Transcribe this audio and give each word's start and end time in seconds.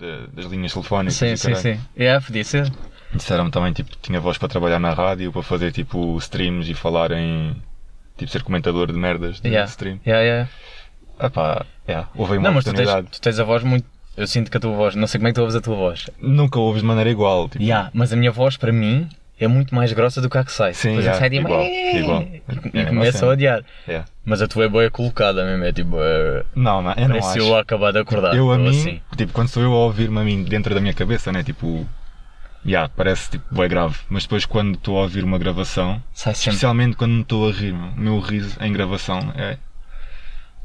de- 0.00 0.26
das 0.32 0.46
linhas 0.46 0.72
telefónicas. 0.72 1.14
Sim, 1.14 1.36
sim, 1.36 1.52
caralho. 1.52 1.62
sim. 1.76 1.80
É, 1.96 2.18
podia 2.20 2.44
ser. 2.44 2.72
Disseram 3.12 3.50
também, 3.50 3.72
tipo, 3.72 3.90
tinha 4.00 4.20
voz 4.20 4.38
para 4.38 4.48
trabalhar 4.48 4.78
na 4.78 4.92
rádio, 4.92 5.32
para 5.32 5.42
fazer, 5.42 5.72
tipo, 5.72 6.16
streams 6.18 6.70
e 6.70 6.74
falar 6.74 7.10
em. 7.12 7.56
Tipo, 8.16 8.30
ser 8.32 8.42
comentador 8.42 8.86
de 8.92 8.98
merdas 8.98 9.40
de 9.40 9.48
Yeah. 9.48 9.68
stream. 9.70 9.98
Yeah, 10.06 10.22
yeah. 10.24 10.50
Epá, 11.22 11.64
yeah, 11.88 12.08
houve 12.14 12.36
uma 12.38 12.48
Não, 12.48 12.54
mas 12.54 12.64
tu 12.64 12.72
tens, 12.72 12.88
tu 13.10 13.20
tens 13.20 13.38
a 13.38 13.44
voz 13.44 13.62
muito. 13.62 13.84
Eu 14.16 14.26
sinto 14.26 14.50
que 14.50 14.56
a 14.56 14.60
tua 14.60 14.72
voz, 14.72 14.94
não 14.94 15.06
sei 15.06 15.18
como 15.18 15.28
é 15.28 15.30
que 15.30 15.34
tu 15.36 15.40
ouves 15.40 15.56
a 15.56 15.60
tua 15.60 15.76
voz. 15.76 16.06
Nunca 16.20 16.58
ouves 16.58 16.82
de 16.82 16.86
maneira 16.88 17.08
igual. 17.10 17.48
Tipo, 17.48 17.62
Yeah, 17.64 17.90
mas 17.94 18.12
a 18.12 18.16
minha 18.16 18.30
voz, 18.30 18.56
para 18.56 18.72
mim, 18.72 19.08
é 19.38 19.46
muito 19.48 19.74
mais 19.74 19.92
grossa 19.92 20.20
do 20.20 20.28
que 20.28 20.36
a 20.38 20.44
que 20.44 20.52
sai. 20.52 20.74
Sim, 20.74 20.96
Depois 20.96 21.06
a 21.08 21.10
que 21.12 21.16
yeah, 21.16 21.20
sai 21.20 21.30
tipo, 21.30 21.48
igual, 21.48 21.64
igual. 21.64 22.22
E, 22.22 22.78
É 22.78 22.82
e 22.82 22.86
começo 22.86 23.12
mesma 23.12 23.28
a 23.28 23.30
odiar. 23.32 23.64
Yeah. 23.88 24.08
Mas 24.24 24.42
a 24.42 24.46
tua 24.48 24.64
é 24.64 24.68
boa 24.68 24.90
colocada 24.90 25.44
mesmo, 25.44 25.64
é 25.64 25.72
tipo. 25.72 25.96
eh, 25.98 26.44
Não, 26.54 26.82
não, 26.82 26.92
eu 26.92 27.08
não 27.08 27.18
parece 27.18 27.28
acho. 27.30 27.38
eu 27.38 27.56
a 27.56 27.60
acabar 27.60 27.90
de 27.92 27.98
acordar. 27.98 28.36
Eu 28.36 28.52
a 28.52 28.58
mim, 28.58 28.68
assim. 28.68 29.00
tipo, 29.16 29.32
quando 29.32 29.48
sou 29.48 29.62
eu 29.62 29.72
a 29.72 29.76
ouvir-me 29.78 30.18
a 30.18 30.22
mim 30.22 30.42
dentro 30.44 30.74
da 30.74 30.80
minha 30.80 30.92
cabeça, 30.94 31.32
né? 31.32 31.42
Tipo, 31.42 31.86
yeah, 32.64 32.90
parece 32.94 33.30
tipo, 33.30 33.54
bem 33.54 33.68
grave. 33.68 33.96
Mas 34.10 34.24
depois 34.24 34.44
quando 34.44 34.74
estou 34.74 34.98
a 34.98 35.02
ouvir 35.02 35.24
uma 35.24 35.38
gravação, 35.38 36.02
Sai 36.12 36.34
sempre. 36.34 36.50
especialmente 36.50 36.96
quando 36.96 37.12
me 37.12 37.22
estou 37.22 37.48
a 37.48 37.52
rir, 37.52 37.72
meu, 37.72 37.88
o 37.88 38.00
meu 38.00 38.20
riso 38.20 38.56
em 38.60 38.72
gravação 38.72 39.32
é. 39.36 39.56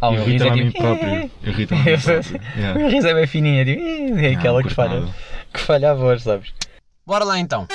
Ah, 0.01 0.09
o 0.09 0.15
riso 0.15 0.29
Irrita-me 0.29 0.49
é 0.49 0.51
a 0.51 0.55
mim 0.65 0.71
tipo. 0.71 0.83
próprio. 0.83 1.31
Irrita-me 1.43 1.81
a 1.81 1.83
mim 1.85 1.97
próprio. 2.01 2.41
O 2.55 2.59
Yeah. 2.59 2.79
meu 2.79 2.89
riso 2.89 3.07
é 3.07 3.13
bem 3.13 3.27
fininho, 3.27 3.61
é 3.61 3.65
tipo. 3.65 4.19
É 4.19 4.35
aquela 4.35 4.61
não 4.61 4.67
que 4.67 4.73
falha. 4.75 4.99
nada. 4.99 5.11
Que 5.53 5.59
falha 5.61 5.91
a 5.91 5.93
voz, 5.93 6.23
sabes? 6.23 6.53
Bora 7.07 7.23
lá 7.23 7.39
então. 7.39 7.67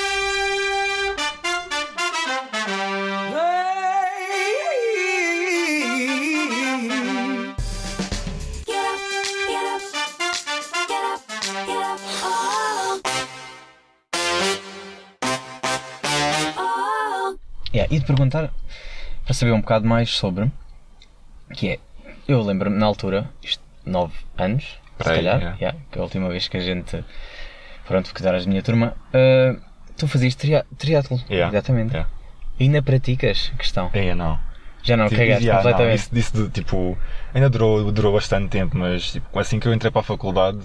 Perguntar 18.15 18.51
para 19.25 19.35
saber 19.35 19.53
um 19.53 19.61
bocado 19.61 19.87
mais 19.87 20.11
sobre 20.11 20.51
que 21.55 21.69
é, 21.71 21.79
eu 22.29 22.43
lembro-me 22.43 22.77
na 22.77 22.87
altura, 22.87 23.29
isto 23.43 23.63
9 23.85 24.13
anos, 24.39 24.79
Por 24.97 25.05
se 25.07 25.11
calhar, 25.15 25.39
yeah. 25.39 25.57
yeah, 25.61 25.79
que 25.91 25.99
é 25.99 26.01
a 26.01 26.05
última 26.05 26.29
vez 26.29 26.47
que 26.49 26.57
a 26.57 26.61
gente 26.61 27.05
pronto, 27.87 28.15
que 28.15 28.27
eras 28.27 28.45
da 28.45 28.51
minha 28.51 28.63
turma, 28.63 28.95
ah, 29.13 29.57
tu 29.97 30.07
fazias 30.07 30.35
tria 30.35 30.65
triatlo, 30.79 31.21
Yeah, 31.29 31.49
exatamente. 31.49 31.93
yeah. 31.93 32.09
Ainda 32.61 32.83
praticas 32.83 33.53
questão? 33.59 33.91
É, 33.93 34.15
não. 34.15 34.39
Já 34.83 34.97
não, 34.97 35.09
Tipo, 35.09 35.21
cagaste 35.21 35.45
yeah, 35.45 35.63
não, 35.63 35.71
completamente. 35.73 36.01
isso, 36.01 36.19
isso 36.19 36.33
de, 36.45 36.51
tipo, 36.51 36.97
ainda 37.35 37.51
durou, 37.51 37.91
durou 37.91 38.13
bastante 38.15 38.49
tempo, 38.49 38.77
mas 38.79 39.13
tipo, 39.13 39.39
assim 39.39 39.59
que 39.59 39.67
eu 39.67 39.75
entrei 39.75 39.91
para 39.91 40.01
a 40.01 40.05
faculdade, 40.05 40.59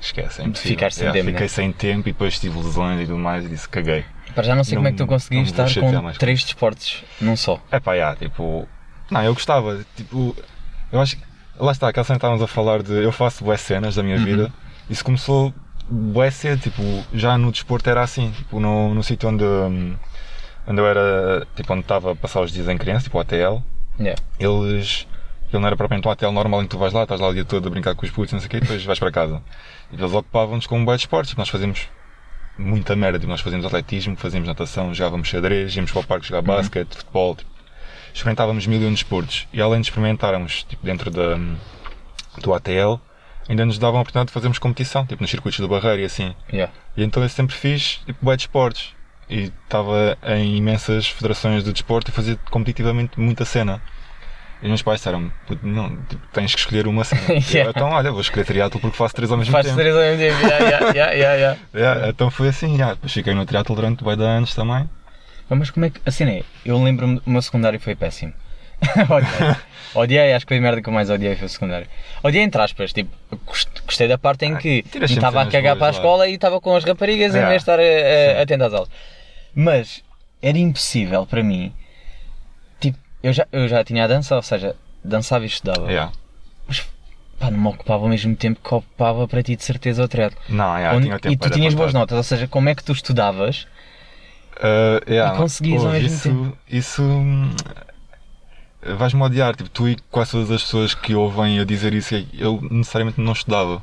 esquece, 0.00 0.42
é. 0.42 0.54
Ficaste 0.54 0.96
sem 0.98 1.04
Yeah, 1.04 1.12
tempo, 1.20 1.30
Fiquei 1.30 1.44
né? 1.44 1.48
sem 1.48 1.72
tempo 1.72 2.08
e 2.08 2.12
depois 2.12 2.38
tive 2.38 2.58
lesões 2.58 3.00
e 3.00 3.06
tudo 3.06 3.18
mais 3.18 3.44
e 3.44 3.48
disse 3.48 3.68
caguei. 3.68 4.04
Para 4.34 4.42
já 4.44 4.54
não 4.54 4.64
sei 4.64 4.76
como 4.76 4.88
é 4.88 4.90
que 4.90 4.96
tu 4.96 5.00
não- 5.00 5.06
conseguiste 5.08 5.56
não 5.58 5.66
estar 5.66 5.80
com 5.80 6.12
três 6.12 6.42
desportos 6.42 7.02
num 7.20 7.36
só. 7.36 7.60
É 7.70 7.78
pá, 7.80 7.94
yeah, 7.94 8.16
tipo. 8.16 8.66
Não, 9.10 9.22
eu 9.22 9.34
gostava. 9.34 9.84
Tipo, 9.96 10.34
eu 10.90 11.00
acho 11.00 11.16
que. 11.16 11.22
Lá 11.58 11.70
está, 11.72 11.88
aquela 11.88 12.04
cena 12.04 12.16
estávamos 12.16 12.42
a 12.42 12.46
falar 12.46 12.82
de. 12.82 12.92
Eu 12.92 13.12
faço 13.12 13.44
boas 13.44 13.60
cenas 13.60 13.94
da 13.96 14.02
minha 14.02 14.16
Uhum. 14.16 14.24
vida. 14.24 14.52
Isso 14.88 15.04
começou 15.04 15.52
bué 15.88 16.30
cedo, 16.30 16.60
tipo, 16.62 16.82
já 17.12 17.36
no 17.36 17.52
desporto 17.52 17.88
era 17.90 18.02
assim. 18.02 18.30
Tipo, 18.32 18.58
no, 18.60 18.94
no 18.94 19.02
sítio 19.02 19.28
onde. 19.28 19.44
hum, 19.44 19.94
Onde 20.66 20.80
eu 20.80 20.86
era. 20.86 21.46
Tipo, 21.56 21.72
onde 21.72 21.82
estava 21.82 22.12
a 22.12 22.16
passar 22.16 22.40
os 22.40 22.52
dias 22.52 22.68
em 22.68 22.78
criança, 22.78 23.04
tipo, 23.04 23.18
o 23.18 23.20
ATL. 23.20 23.62
Yeah. 23.98 24.20
Eles. 24.38 25.06
Ele 25.52 25.60
não 25.60 25.66
era 25.66 25.76
propriamente 25.76 26.08
um 26.08 26.10
ATL 26.10 26.30
normal 26.32 26.60
em 26.62 26.64
que 26.64 26.70
tu 26.70 26.78
vais 26.78 26.94
lá, 26.94 27.02
estás 27.02 27.20
lá 27.20 27.28
o 27.28 27.34
dia 27.34 27.44
todo 27.44 27.66
a 27.66 27.70
brincar 27.70 27.94
com 27.94 28.06
os 28.06 28.10
putos, 28.10 28.32
não 28.32 28.40
sei 28.40 28.46
o 28.46 28.50
quê, 28.50 28.56
e 28.56 28.60
depois 28.60 28.82
vais 28.84 28.98
para 28.98 29.10
casa. 29.12 29.42
E 29.92 29.96
eles 29.96 30.10
ocupavam-nos 30.12 30.66
com 30.66 30.78
um 30.78 30.84
bué 30.84 30.96
de 30.96 31.02
esportes. 31.02 31.28
Tipo, 31.30 31.40
nós 31.42 31.48
fazíamos 31.50 31.88
muita 32.58 32.94
merda. 32.94 33.18
Tipo, 33.18 33.30
nós 33.30 33.40
fazíamos 33.40 33.66
atletismo, 33.66 34.16
fazíamos 34.16 34.48
natação, 34.48 34.94
jogávamos 34.94 35.28
xadrez, 35.28 35.74
íamos 35.74 35.90
para 35.90 36.00
o 36.00 36.04
parque 36.04 36.26
jogar 36.26 36.42
basquete, 36.42 36.96
futebol. 36.96 37.36
Tipo, 37.36 37.50
experimentávamos 38.12 38.66
mil 38.66 38.80
e 38.80 38.86
um 38.86 38.92
desportos. 38.92 39.46
E 39.52 39.60
além 39.60 39.80
de 39.80 39.86
experimentarmos 39.86 40.64
tipo, 40.64 40.84
dentro 40.84 41.10
da, 41.10 41.38
do 42.40 42.54
ATL, 42.54 43.00
ainda 43.48 43.64
nos 43.64 43.78
davam 43.78 43.98
a 43.98 44.02
oportunidade 44.02 44.28
de 44.28 44.34
fazermos 44.34 44.58
competição, 44.58 45.06
tipo 45.06 45.22
nos 45.22 45.30
circuitos 45.30 45.60
do 45.60 45.68
Barreiro 45.68 46.02
e 46.02 46.04
assim. 46.04 46.34
Yeah. 46.52 46.72
E 46.96 47.02
então 47.04 47.22
eu 47.22 47.28
sempre 47.28 47.54
fiz 47.54 48.00
tipo, 48.06 48.24
bué 48.24 48.36
de 48.36 48.42
esportes. 48.42 48.94
E 49.30 49.52
estava 49.64 50.18
em 50.26 50.56
imensas 50.56 51.06
federações 51.06 51.64
de 51.64 51.72
desporto 51.72 52.10
e 52.10 52.14
fazia 52.14 52.36
competitivamente 52.50 53.18
muita 53.18 53.44
cena. 53.44 53.80
E 54.62 54.66
os 54.66 54.68
meus 54.68 54.82
pais 54.82 55.00
disseram 55.00 55.30
"Puto, 55.46 55.66
não, 55.66 55.96
tipo, 56.04 56.22
tens 56.32 56.54
que 56.54 56.60
escolher 56.60 56.86
uma 56.86 57.02
cena. 57.04 57.20
Eu, 57.28 57.42
Yeah. 57.52 57.70
então, 57.70 57.90
olha, 57.90 58.12
vou 58.12 58.20
escolher 58.20 58.44
triatlo 58.44 58.80
porque 58.80 58.96
faço 58.96 59.14
três 59.14 59.30
ao 59.30 59.36
mesmo 59.36 59.50
Faz 59.52 59.66
tempo. 59.66 59.76
três 59.78 59.94
ao 59.94 60.02
mesmo 60.02 60.18
tempo. 60.18 60.40
Yeah, 60.46 60.90
yeah, 60.92 61.12
yeah, 61.34 61.58
yeah, 61.74 62.08
então 62.08 62.30
foi 62.30 62.48
assim, 62.48 62.74
yeah. 62.74 62.94
depois 62.94 63.12
fiquei 63.12 63.34
no 63.34 63.44
triatlo 63.44 63.74
durante 63.74 64.04
bué 64.04 64.14
de 64.16 64.22
anos 64.22 64.54
também. 64.54 64.88
Ah, 65.50 65.54
Mas 65.56 65.70
como 65.70 65.84
é 65.86 65.90
que. 65.90 66.00
Assim 66.06 66.24
é, 66.24 66.42
eu 66.64 66.80
lembro-me, 66.82 67.20
o 67.26 67.30
meu 67.30 67.42
secundário 67.42 67.78
foi 67.80 67.94
péssimo. 67.96 68.32
odiei. 69.10 69.56
odiei, 69.94 70.32
acho 70.32 70.44
que 70.46 70.50
foi 70.50 70.58
a 70.58 70.60
merda 70.60 70.82
que 70.82 70.88
eu 70.88 70.92
mais 70.92 71.08
odiei 71.10 71.36
foi 71.36 71.46
o 71.46 71.48
secundário. 71.48 71.86
Odiei 72.22 72.42
entre 72.44 72.60
aspas, 72.62 72.92
tipo, 72.92 73.10
gost- 73.46 73.80
gostei 73.86 74.08
da 74.08 74.18
parte 74.18 74.44
em 74.44 74.54
Ah, 74.54 74.58
que 74.58 74.84
sempre 74.90 75.04
estava 75.12 75.42
a 75.42 75.46
cagar 75.46 75.76
para 75.76 75.86
a 75.86 75.90
lá. 75.90 75.96
escola 75.96 76.28
e 76.28 76.34
estava 76.34 76.60
com 76.60 76.74
as 76.74 76.84
raparigas 76.84 77.32
em 77.32 77.38
Yeah. 77.38 77.48
vez 77.48 77.62
de 77.64 77.70
estar 77.70 77.78
a, 78.38 78.42
atento 78.42 78.64
às 78.64 78.74
aulas. 78.74 78.88
Mas 79.54 80.02
era 80.40 80.58
impossível 80.58 81.26
para 81.26 81.42
mim. 81.42 81.72
Eu 83.22 83.32
já, 83.32 83.46
eu 83.52 83.68
já 83.68 83.84
tinha 83.84 84.04
a 84.04 84.06
dança, 84.06 84.34
ou 84.36 84.42
seja, 84.42 84.74
dançava 85.04 85.44
e 85.44 85.46
estudava. 85.46 85.86
Yeah. 85.90 86.12
Pá, 87.38 87.50
não 87.50 87.58
me 87.58 87.68
ocupava 87.68 88.02
ao 88.04 88.08
mesmo 88.08 88.34
tempo 88.36 88.60
que 88.62 88.74
ocupava 88.74 89.26
para 89.28 89.42
ti 89.42 89.56
de 89.56 89.64
certeza 89.64 90.04
o 90.04 90.08
triatlo. 90.08 90.38
Não, 90.48 90.76
yeah, 90.76 90.96
Onde- 90.96 91.06
tinha 91.06 91.18
tempo 91.18 91.34
e 91.34 91.36
tu 91.36 91.50
tinhas 91.50 91.74
boas 91.74 91.92
notas, 91.92 92.16
ou 92.16 92.22
seja, 92.22 92.46
como 92.48 92.68
é 92.68 92.74
que 92.74 92.84
tu 92.84 92.92
estudavas? 92.92 93.66
Uh, 94.58 95.10
yeah, 95.10 95.34
E 95.34 95.36
conseguias 95.38 95.84
ao 95.84 95.90
mesmo 95.92 96.06
isso, 96.06 96.28
tempo. 96.28 96.58
Isso 96.68 97.02
hum, 97.02 97.50
vais-me 98.96 99.22
odiar, 99.22 99.56
tipo, 99.56 99.68
tu 99.70 99.88
e 99.88 99.96
quase 100.10 100.32
todas 100.32 100.50
as 100.50 100.62
pessoas 100.62 100.94
que 100.94 101.14
ouvem 101.14 101.58
eu 101.58 101.64
dizer 101.64 101.92
isso, 101.94 102.14
eu 102.34 102.60
necessariamente 102.70 103.20
não 103.20 103.32
estudava. 103.32 103.82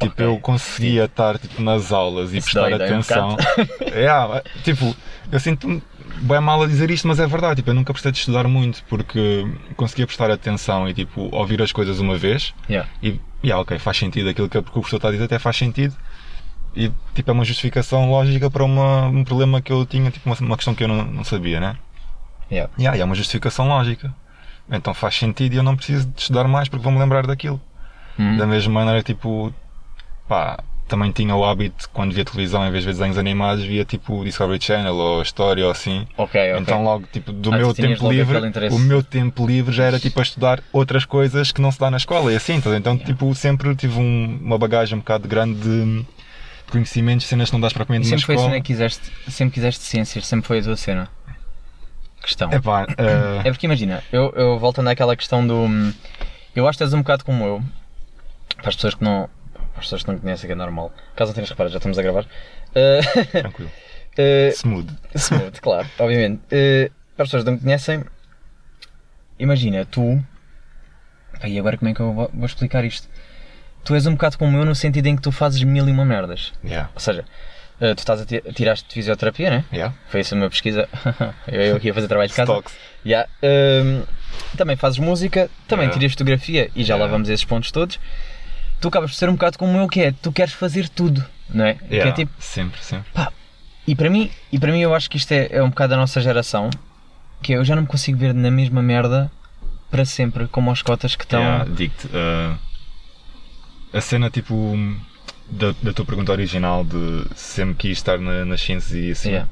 Tipo, 0.00 0.12
Ok. 0.14 0.26
eu 0.26 0.38
conseguia 0.38 1.04
estar 1.06 1.38
tipo, 1.38 1.60
nas 1.60 1.90
aulas 1.92 2.32
e 2.32 2.38
Isso 2.38 2.52
prestar 2.52 2.70
dói, 2.70 2.78
dói 2.78 2.88
um 2.92 2.92
atenção. 2.94 3.36
yeah, 3.92 4.42
tipo, 4.62 4.96
eu 5.30 5.40
sinto-me 5.40 5.82
bem 6.22 6.40
mal 6.40 6.62
a 6.62 6.66
dizer 6.66 6.90
isto, 6.90 7.06
mas 7.06 7.18
é 7.20 7.26
verdade. 7.26 7.56
Tipo, 7.56 7.70
eu 7.70 7.74
nunca 7.74 7.92
prestei 7.92 8.12
de 8.12 8.18
estudar 8.18 8.46
muito 8.48 8.82
porque 8.88 9.46
conseguia 9.76 10.06
prestar 10.06 10.30
atenção 10.30 10.88
e 10.88 10.94
tipo, 10.94 11.28
ouvir 11.32 11.60
as 11.62 11.72
coisas 11.72 11.98
uma 12.00 12.16
vez 12.16 12.54
Yeah. 12.68 12.88
e, 13.02 13.20
yeah, 13.42 13.60
ok, 13.60 13.78
faz 13.78 13.96
sentido 13.96 14.28
aquilo 14.28 14.48
que 14.48 14.58
o 14.58 14.62
professor 14.62 14.96
está 14.96 15.08
a 15.08 15.12
dizer, 15.12 15.24
até 15.24 15.38
faz 15.38 15.56
sentido. 15.56 15.94
E 16.76 16.92
tipo, 17.14 17.30
é 17.30 17.32
uma 17.32 17.44
justificação 17.44 18.10
lógica 18.10 18.50
para 18.50 18.64
uma, 18.64 19.06
um 19.06 19.24
problema 19.24 19.60
que 19.60 19.72
eu 19.72 19.84
tinha, 19.86 20.10
tipo, 20.10 20.28
uma, 20.28 20.36
uma 20.40 20.56
questão 20.56 20.74
que 20.74 20.84
eu 20.84 20.88
não, 20.88 21.04
não 21.04 21.24
sabia, 21.24 21.60
né? 21.60 21.76
Yeah. 22.50 22.72
Yeah, 22.78 22.98
e 22.98 23.00
é 23.00 23.04
uma 23.04 23.14
justificação 23.14 23.68
lógica. 23.68 24.14
Então 24.70 24.92
faz 24.92 25.16
sentido 25.16 25.54
e 25.54 25.56
eu 25.56 25.62
não 25.62 25.76
preciso 25.76 26.06
de 26.08 26.20
estudar 26.20 26.46
mais 26.46 26.68
porque 26.68 26.82
vou-me 26.82 26.98
lembrar 26.98 27.26
daquilo. 27.26 27.60
Hum. 28.18 28.36
Da 28.36 28.46
mesma 28.46 28.72
maneira, 28.72 29.02
tipo, 29.02 29.52
pá, 30.28 30.62
também 30.88 31.12
tinha 31.12 31.34
o 31.36 31.44
hábito, 31.44 31.88
quando 31.90 32.12
via 32.12 32.24
televisão, 32.24 32.66
em 32.66 32.70
vez 32.70 32.82
de 32.82 32.86
ver 32.90 32.94
desenhos 32.94 33.18
animados, 33.18 33.62
via 33.64 33.84
tipo 33.84 34.24
Discovery 34.24 34.62
Channel 34.62 34.94
ou 34.94 35.22
História 35.22 35.64
ou 35.64 35.70
assim. 35.70 36.06
Ok, 36.16 36.40
ok. 36.52 36.60
Então 36.62 36.82
logo, 36.82 37.06
tipo, 37.12 37.30
do 37.32 37.52
Ah, 37.52 37.58
meu 37.58 37.74
tempo 37.74 38.10
livre, 38.10 38.38
o 38.70 38.78
meu 38.78 39.02
tempo 39.02 39.46
livre 39.46 39.74
já 39.74 39.84
era 39.84 40.00
tipo 40.00 40.18
a 40.18 40.22
estudar 40.22 40.62
outras 40.72 41.04
coisas 41.04 41.52
que 41.52 41.60
não 41.60 41.70
se 41.70 41.78
dá 41.78 41.90
na 41.90 41.96
escola 41.98 42.32
e 42.32 42.36
assim, 42.36 42.54
então, 42.54 42.74
então 42.74 42.98
tipo, 42.98 43.32
sempre 43.34 43.74
tive 43.76 43.98
um- 43.98 44.38
uma 44.42 44.58
bagagem 44.58 44.96
um 44.96 45.00
bocado 45.00 45.28
grande 45.28 45.60
de 45.60 46.06
conhecimentos, 46.70 47.26
cenas 47.26 47.48
que 47.50 47.54
não 47.54 47.60
dás 47.60 47.72
E 47.72 47.74
propriamente 47.76 48.10
na 48.10 48.18
sempre 48.18 48.26
foi 48.26 48.34
a 48.34 48.38
cena 48.38 48.56
que 48.60 48.66
quiseste, 48.66 49.10
sempre 49.28 49.54
quiseste 49.54 49.84
ciências, 49.84 50.26
sempre 50.26 50.46
foi 50.46 50.58
a 50.58 50.62
tua 50.62 50.76
cena. 50.76 51.08
Questão. 52.22 52.52
Epá, 52.52 52.86
eh, 52.98 53.40
É 53.46 53.50
porque 53.50 53.66
imagina, 53.66 54.02
eu, 54.12 54.32
eu 54.36 54.58
voltando 54.58 54.88
àquela 54.88 55.14
questão 55.16 55.46
do. 55.46 55.54
hum, 55.54 55.92
Eu 56.54 56.66
acho 56.66 56.76
que 56.76 56.84
és 56.84 56.92
um 56.92 56.98
bocado 56.98 57.24
como 57.24 57.44
eu. 57.44 57.62
Para 58.56 58.68
as 58.70 58.74
pessoas 58.74 58.94
que 58.94 59.04
não. 59.04 59.28
Para 59.78 59.82
as 59.82 59.86
pessoas 59.86 60.02
que 60.02 60.10
não 60.10 60.18
conhecem, 60.18 60.46
que 60.48 60.52
é 60.52 60.56
normal. 60.56 60.92
Caso 61.14 61.28
não 61.30 61.34
tenhas 61.36 61.50
reparado, 61.50 61.72
já 61.72 61.78
estamos 61.78 61.96
a 61.98 62.02
gravar. 62.02 62.24
Uh, 62.24 63.26
tranquilo. 63.30 63.70
uh, 64.18 64.50
Smooth. 64.58 64.92
Smooth, 65.14 65.60
claro, 65.60 65.86
obviamente. 66.00 66.40
Uh, 66.46 66.90
para 67.14 67.22
as 67.24 67.28
pessoas 67.28 67.42
que 67.44 67.50
não 67.50 67.56
me 67.56 67.62
conhecem, 67.62 68.04
imagina, 69.38 69.84
tu. 69.84 70.22
E 71.44 71.58
agora 71.58 71.76
como 71.78 71.90
é 71.90 71.94
que 71.94 72.00
eu 72.00 72.12
vou, 72.12 72.30
explicar 72.44 72.84
isto? 72.84 73.08
Tu 73.84 73.94
és 73.94 74.06
um 74.06 74.12
bocado 74.12 74.36
como 74.36 74.56
eu 74.58 74.64
no 74.64 74.74
sentido 74.74 75.06
em 75.06 75.14
que 75.16 75.22
tu 75.22 75.30
fazes 75.30 75.62
mil 75.62 75.88
e 75.88 75.92
uma 75.92 76.04
merdas. 76.04 76.52
Yeah. 76.64 76.90
Ou 76.94 77.00
seja, 77.00 77.24
uh, 77.80 77.94
tu 77.94 77.98
estás 78.00 78.20
a 78.20 78.26
ti- 78.26 78.42
tiraste 78.54 78.88
de 78.88 78.94
fisioterapia, 78.94 79.48
né? 79.50 79.64
Yeah. 79.72 79.94
Foi 80.08 80.20
essa 80.20 80.34
a 80.34 80.38
minha 80.38 80.50
pesquisa. 80.50 80.88
eu, 81.46 81.60
eu 81.60 81.76
aqui 81.76 81.90
a 81.90 81.94
fazer 81.94 82.08
trabalho 82.08 82.28
de 82.28 82.34
casa. 82.34 82.50
Stocks. 82.52 82.76
Yeah. 83.06 83.28
Um, 83.42 84.02
também 84.56 84.76
fazes 84.76 84.98
música, 84.98 85.48
também 85.68 85.84
Yeah. 85.84 85.98
tiras 86.00 86.12
fotografia 86.12 86.70
e 86.74 86.82
já 86.82 86.94
lá 86.94 87.02
Yeah. 87.02 87.12
vamos 87.12 87.30
a 87.30 87.32
esses 87.32 87.44
pontos 87.44 87.70
todos. 87.70 88.00
Tu 88.80 88.88
acabas 88.88 89.10
por 89.10 89.16
ser 89.16 89.28
um 89.28 89.32
bocado 89.32 89.58
como 89.58 89.76
eu 89.78 89.88
que 89.88 90.00
é, 90.00 90.12
tu 90.12 90.30
queres 90.32 90.52
fazer 90.54 90.88
tudo, 90.88 91.24
não 91.48 91.64
é? 91.64 91.74
Que 91.74 91.94
Yeah. 91.94 92.10
é 92.10 92.14
tipo, 92.14 92.32
Sempre, 92.38 92.82
sempre. 92.84 93.10
e 93.86 93.94
para 93.94 94.08
mim, 94.10 94.30
e 94.52 94.58
para 94.58 94.70
mim 94.72 94.80
eu 94.80 94.94
acho 94.94 95.10
que 95.10 95.16
isto 95.16 95.32
é, 95.32 95.48
é 95.50 95.62
um 95.62 95.70
bocado 95.70 95.90
da 95.90 95.96
nossa 95.96 96.20
geração, 96.20 96.70
que 97.42 97.52
eu 97.52 97.64
já 97.64 97.74
não 97.74 97.82
me 97.82 97.88
consigo 97.88 98.18
ver 98.18 98.32
na 98.34 98.50
mesma 98.50 98.82
merda 98.82 99.30
para 99.90 100.04
sempre, 100.04 100.46
como 100.48 100.70
os 100.70 100.82
cotas 100.82 101.16
que 101.16 101.24
estão. 101.24 101.40
Yeah, 101.40 101.64
digo-te, 101.64 102.08
eh, 102.12 102.54
a 103.92 104.00
cena 104.00 104.28
tipo 104.30 104.76
da, 105.50 105.74
da 105.82 105.92
tua 105.92 106.04
pergunta 106.04 106.30
original 106.30 106.84
de 106.84 107.24
sempre 107.34 107.74
quis 107.74 107.98
estar 107.98 108.18
na, 108.18 108.44
nas 108.44 108.60
ciências 108.60 108.92
e 108.94 109.10
assim. 109.10 109.28
Yeah. 109.30 109.48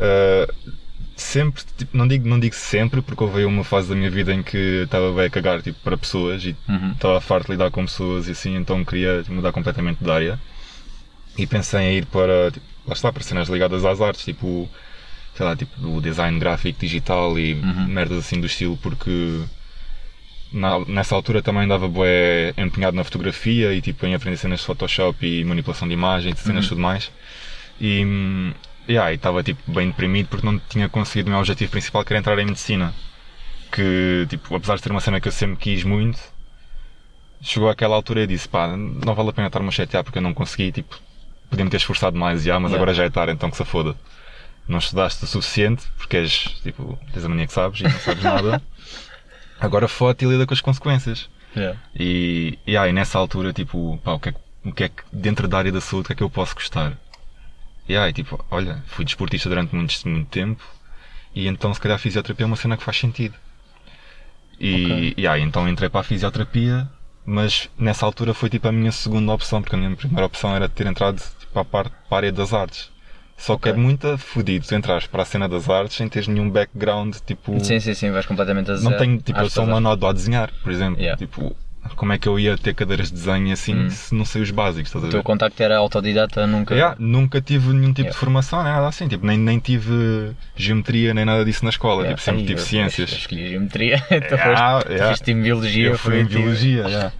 Uh, 0.00 0.72
sempre, 1.20 1.62
tipo, 1.76 1.96
não, 1.96 2.06
digo, 2.08 2.28
não 2.28 2.38
digo 2.40 2.54
sempre, 2.54 3.00
porque 3.02 3.22
houve 3.22 3.44
uma 3.44 3.62
fase 3.64 3.88
da 3.88 3.94
minha 3.94 4.10
vida 4.10 4.32
em 4.34 4.42
que 4.42 4.82
estava 4.84 5.12
bem 5.12 5.26
a 5.26 5.30
cagar 5.30 5.62
tipo, 5.62 5.78
para 5.82 5.96
pessoas 5.96 6.44
e 6.44 6.56
Uhum. 6.68 6.92
estava 6.92 7.20
farto 7.20 7.46
de 7.46 7.52
lidar 7.52 7.70
com 7.70 7.84
pessoas 7.84 8.26
e 8.28 8.32
assim, 8.32 8.56
então 8.56 8.84
queria 8.84 9.22
mudar 9.28 9.52
completamente 9.52 10.02
de 10.02 10.10
área. 10.10 10.38
E 11.38 11.46
pensei 11.46 11.80
em 11.80 11.96
ir 11.98 12.06
para, 12.06 12.50
tipo, 12.50 12.66
lá 12.86 12.92
está, 12.94 13.12
para 13.12 13.22
cenas 13.22 13.48
ligadas 13.48 13.84
às 13.84 14.00
artes, 14.00 14.24
tipo, 14.24 14.68
sei 15.36 15.46
lá, 15.46 15.54
tipo, 15.54 15.86
o 15.86 16.00
design 16.00 16.38
gráfico 16.38 16.80
digital 16.80 17.38
e 17.38 17.54
Uhum. 17.54 17.86
merdas 17.86 18.18
assim 18.18 18.40
do 18.40 18.46
estilo, 18.46 18.76
porque 18.76 19.40
na- 20.52 20.80
nessa 20.86 21.14
altura 21.14 21.42
também 21.42 21.62
andava 21.64 21.86
bué 21.88 22.52
empenhado 22.56 22.96
na 22.96 23.04
fotografia 23.04 23.72
e 23.72 23.80
tipo 23.80 24.04
em 24.04 24.14
aprender 24.14 24.36
cenas 24.36 24.60
de 24.60 24.66
Photoshop 24.66 25.24
e 25.24 25.44
manipulação 25.44 25.86
de 25.86 25.94
imagens, 25.94 26.38
cenas 26.40 26.64
Uhum. 26.64 26.68
tudo 26.70 26.80
mais. 26.80 27.10
E 27.80 28.04
hum, 28.04 28.52
yeah, 28.88 29.12
e 29.12 29.16
estava 29.16 29.42
tipo 29.42 29.70
bem 29.72 29.88
deprimido 29.88 30.28
porque 30.28 30.46
não 30.46 30.58
tinha 30.58 30.88
conseguido 30.88 31.28
o 31.28 31.30
meu 31.30 31.40
objetivo 31.40 31.70
principal 31.70 32.04
que 32.04 32.12
era 32.12 32.20
entrar 32.20 32.38
em 32.38 32.46
medicina. 32.46 32.94
Que 33.72 34.26
tipo, 34.28 34.54
apesar 34.54 34.76
de 34.76 34.82
ser 34.82 34.90
uma 34.90 35.00
cena 35.00 35.20
que 35.20 35.28
eu 35.28 35.32
sempre 35.32 35.56
quis 35.56 35.84
muito, 35.84 36.18
chegou 37.40 37.68
àquela 37.68 37.94
altura 37.94 38.22
e 38.22 38.26
disse, 38.26 38.48
pá, 38.48 38.76
não 38.76 39.14
vale 39.14 39.30
a 39.30 39.32
pena 39.32 39.46
estar-me 39.46 39.68
a 39.68 39.72
chatear 39.72 40.04
porque 40.04 40.18
eu 40.18 40.22
não 40.22 40.34
consegui, 40.34 40.72
tipo, 40.72 40.98
podia-me 41.48 41.70
ter 41.70 41.78
esforçado 41.78 42.16
mais 42.18 42.42
já, 42.42 42.58
mas 42.58 42.70
Yeah. 42.70 42.76
agora 42.76 42.94
já 42.94 43.04
é 43.04 43.10
tarde, 43.10 43.32
então 43.32 43.50
que 43.50 43.56
se 43.56 43.64
foda. 43.64 43.96
Não 44.68 44.78
estudaste 44.78 45.24
o 45.24 45.26
suficiente, 45.26 45.84
porque 45.96 46.16
és, 46.18 46.32
tipo, 46.62 46.98
tens 47.12 47.24
a 47.24 47.28
mania 47.28 47.46
que 47.46 47.52
sabes 47.52 47.80
e 47.80 47.84
não 47.84 47.90
sabes 47.98 48.22
nada. 48.22 48.62
Agora 49.60 49.88
foda-te 49.88 50.24
e 50.24 50.28
lida 50.28 50.46
com 50.46 50.54
as 50.54 50.60
consequências. 50.60 51.28
Yeah. 51.56 51.78
E, 51.94 52.58
e 52.66 52.76
aí 52.76 52.92
nessa 52.92 53.18
altura, 53.18 53.52
tipo, 53.52 53.98
pá, 54.04 54.12
o 54.12 54.20
que, 54.20 54.28
é, 54.28 54.34
o 54.64 54.72
que 54.72 54.84
é 54.84 54.88
que 54.88 55.02
dentro 55.12 55.48
da 55.48 55.58
área 55.58 55.72
da 55.72 55.80
saúde, 55.80 56.04
o 56.04 56.06
que 56.06 56.12
é 56.12 56.16
que 56.16 56.22
eu 56.22 56.30
posso 56.30 56.54
gostar? 56.54 56.96
E 57.90 57.96
aí, 57.96 58.12
tipo, 58.12 58.38
olha, 58.52 58.80
fui 58.86 59.04
desportista 59.04 59.48
durante 59.48 59.74
muito, 59.74 59.92
muito 60.08 60.28
tempo 60.28 60.62
e 61.34 61.48
então 61.48 61.74
se 61.74 61.80
calhar 61.80 61.96
a 61.96 61.98
fisioterapia 61.98 62.44
é 62.44 62.46
uma 62.46 62.54
cena 62.54 62.76
que 62.76 62.84
faz 62.84 62.96
sentido. 62.96 63.34
E, 64.60 64.84
Ok. 64.84 65.14
e 65.16 65.26
aí 65.26 65.42
então 65.42 65.68
entrei 65.68 65.88
para 65.88 65.98
a 66.00 66.04
fisioterapia, 66.04 66.88
mas 67.26 67.68
nessa 67.76 68.06
altura 68.06 68.32
foi 68.32 68.48
tipo 68.48 68.68
a 68.68 68.72
minha 68.72 68.92
segunda 68.92 69.32
opção, 69.32 69.60
porque 69.60 69.74
a 69.74 69.78
minha 69.78 69.96
primeira 69.96 70.24
opção 70.24 70.54
era 70.54 70.68
ter 70.68 70.86
entrado 70.86 71.16
tipo, 71.40 71.52
para, 71.52 71.62
a 71.62 71.64
parte, 71.64 71.92
para 72.08 72.16
a 72.16 72.16
área 72.18 72.30
das 72.32 72.54
artes. 72.54 72.90
Só 73.36 73.56
que 73.56 73.68
Ok. 73.68 73.72
é 73.72 73.76
muito 73.76 74.16
fodido 74.18 74.64
tu 74.68 74.74
entrares 74.76 75.08
para 75.08 75.22
a 75.22 75.26
cena 75.26 75.48
das 75.48 75.68
artes 75.68 75.96
sem 75.96 76.08
teres 76.08 76.28
nenhum 76.28 76.48
background, 76.48 77.16
tipo. 77.26 77.58
Sim, 77.64 77.80
sim, 77.80 77.94
sim, 77.94 78.10
vais 78.12 78.24
completamente 78.26 78.70
a 78.70 78.74
Não 78.74 78.82
zero. 78.82 78.98
tenho, 78.98 79.18
tipo, 79.20 79.36
eu 79.40 79.50
sou 79.50 79.64
uma 79.64 79.80
nódoa 79.80 80.10
a 80.10 80.12
desenhar, 80.12 80.52
por 80.62 80.70
exemplo. 80.70 81.00
Yeah. 81.00 81.16
Tipo, 81.18 81.56
como 81.96 82.12
é 82.12 82.18
que 82.18 82.28
eu 82.28 82.38
ia 82.38 82.56
ter 82.56 82.74
cadeiras 82.74 83.08
de 83.08 83.14
desenho 83.14 83.52
assim 83.52 83.74
Hum. 83.74 83.90
se 83.90 84.14
não 84.14 84.24
sei 84.24 84.42
os 84.42 84.50
básicos, 84.50 84.94
O 84.94 85.08
teu 85.08 85.22
contacto 85.22 85.62
era 85.62 85.76
autodidata, 85.78 86.46
nunca. 86.46 86.74
Yeah, 86.74 86.96
nunca 86.98 87.40
tive 87.40 87.68
nenhum 87.72 87.88
tipo 87.92 88.00
Yeah. 88.00 88.12
de 88.12 88.18
formação, 88.18 88.62
nada 88.62 88.86
assim. 88.88 89.06
Tipo, 89.08 89.26
nem, 89.26 89.38
nem 89.38 89.58
tive 89.58 90.32
geometria, 90.56 91.12
nem 91.14 91.24
nada 91.24 91.44
disso 91.44 91.64
na 91.64 91.70
escola. 91.70 92.02
Yeah. 92.02 92.10
Tipo, 92.16 92.24
sempre 92.24 92.40
Ai, 92.42 92.46
tive 92.46 92.60
eu- 92.60 92.64
ciências. 92.64 93.10
Eu 93.12 93.18
escolhi 93.18 93.48
geometria, 93.50 93.98
tu 94.08 94.12
Yeah, 94.34 94.72
foste, 94.80 94.92
yeah. 94.92 95.08
foste 95.10 95.30
em 95.30 95.42
biologia, 95.42 95.86
Eu 95.88 95.98
fui 95.98 96.20
em 96.20 96.24
biologia, 96.24 96.82
yeah. 96.88 97.12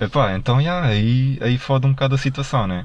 Epá, 0.00 0.34
então 0.34 0.60
yeah, 0.60 0.86
aí, 0.88 1.38
aí 1.40 1.56
fode 1.56 1.86
um 1.86 1.90
bocado 1.90 2.14
a 2.14 2.18
situação, 2.18 2.66
né? 2.66 2.84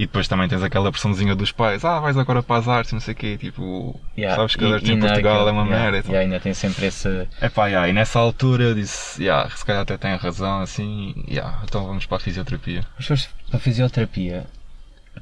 E 0.00 0.06
depois 0.06 0.26
também 0.26 0.48
tens 0.48 0.62
aquela 0.62 0.90
pressãozinha 0.90 1.34
dos 1.34 1.52
pais, 1.52 1.84
ah, 1.84 2.00
vais 2.00 2.16
agora 2.16 2.42
para 2.42 2.56
as 2.58 2.66
artes, 2.66 2.90
não 2.94 3.00
sei 3.00 3.12
o 3.12 3.16
quê, 3.18 3.36
tipo, 3.36 4.00
Yeah, 4.16 4.34
sabes 4.34 4.56
que 4.56 4.64
e- 4.64 4.66
as 4.66 4.72
artes 4.72 4.88
e 4.88 4.92
em 4.94 4.98
Portugal 4.98 5.46
é 5.46 5.52
uma 5.52 5.62
yeah, 5.64 5.82
merda. 5.82 5.98
então. 5.98 6.10
yeah, 6.12 6.24
ainda 6.24 6.40
tem 6.40 6.54
sempre 6.54 6.86
esse. 6.86 7.28
Epá, 7.42 7.66
yeah, 7.66 7.86
e 7.86 7.92
nessa 7.92 8.18
altura 8.18 8.62
eu 8.64 8.74
disse, 8.74 9.22
yeah, 9.22 9.50
se 9.54 9.62
calhar 9.62 9.82
até 9.82 9.98
tem 9.98 10.16
razão, 10.16 10.60
assim, 10.62 11.14
yeah, 11.28 11.60
então 11.64 11.84
vamos 11.86 12.06
para 12.06 12.16
a 12.16 12.20
fisioterapia. 12.20 12.82
Mas 12.96 13.06
foste 13.08 13.28
para 13.50 13.58
a 13.58 13.60
fisioterapia. 13.60 14.46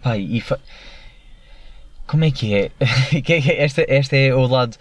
Pai, 0.01 0.21
e 0.21 0.41
fa... 0.41 0.61
Como 2.07 2.25
é 2.25 2.31
que 2.31 2.55
é? 2.55 2.71
É 3.13 3.21
que 3.21 3.33
é? 3.33 3.65
esta, 3.65 3.85
esta 3.89 4.17
é 4.17 4.33
o 4.33 4.47
lado. 4.47 4.77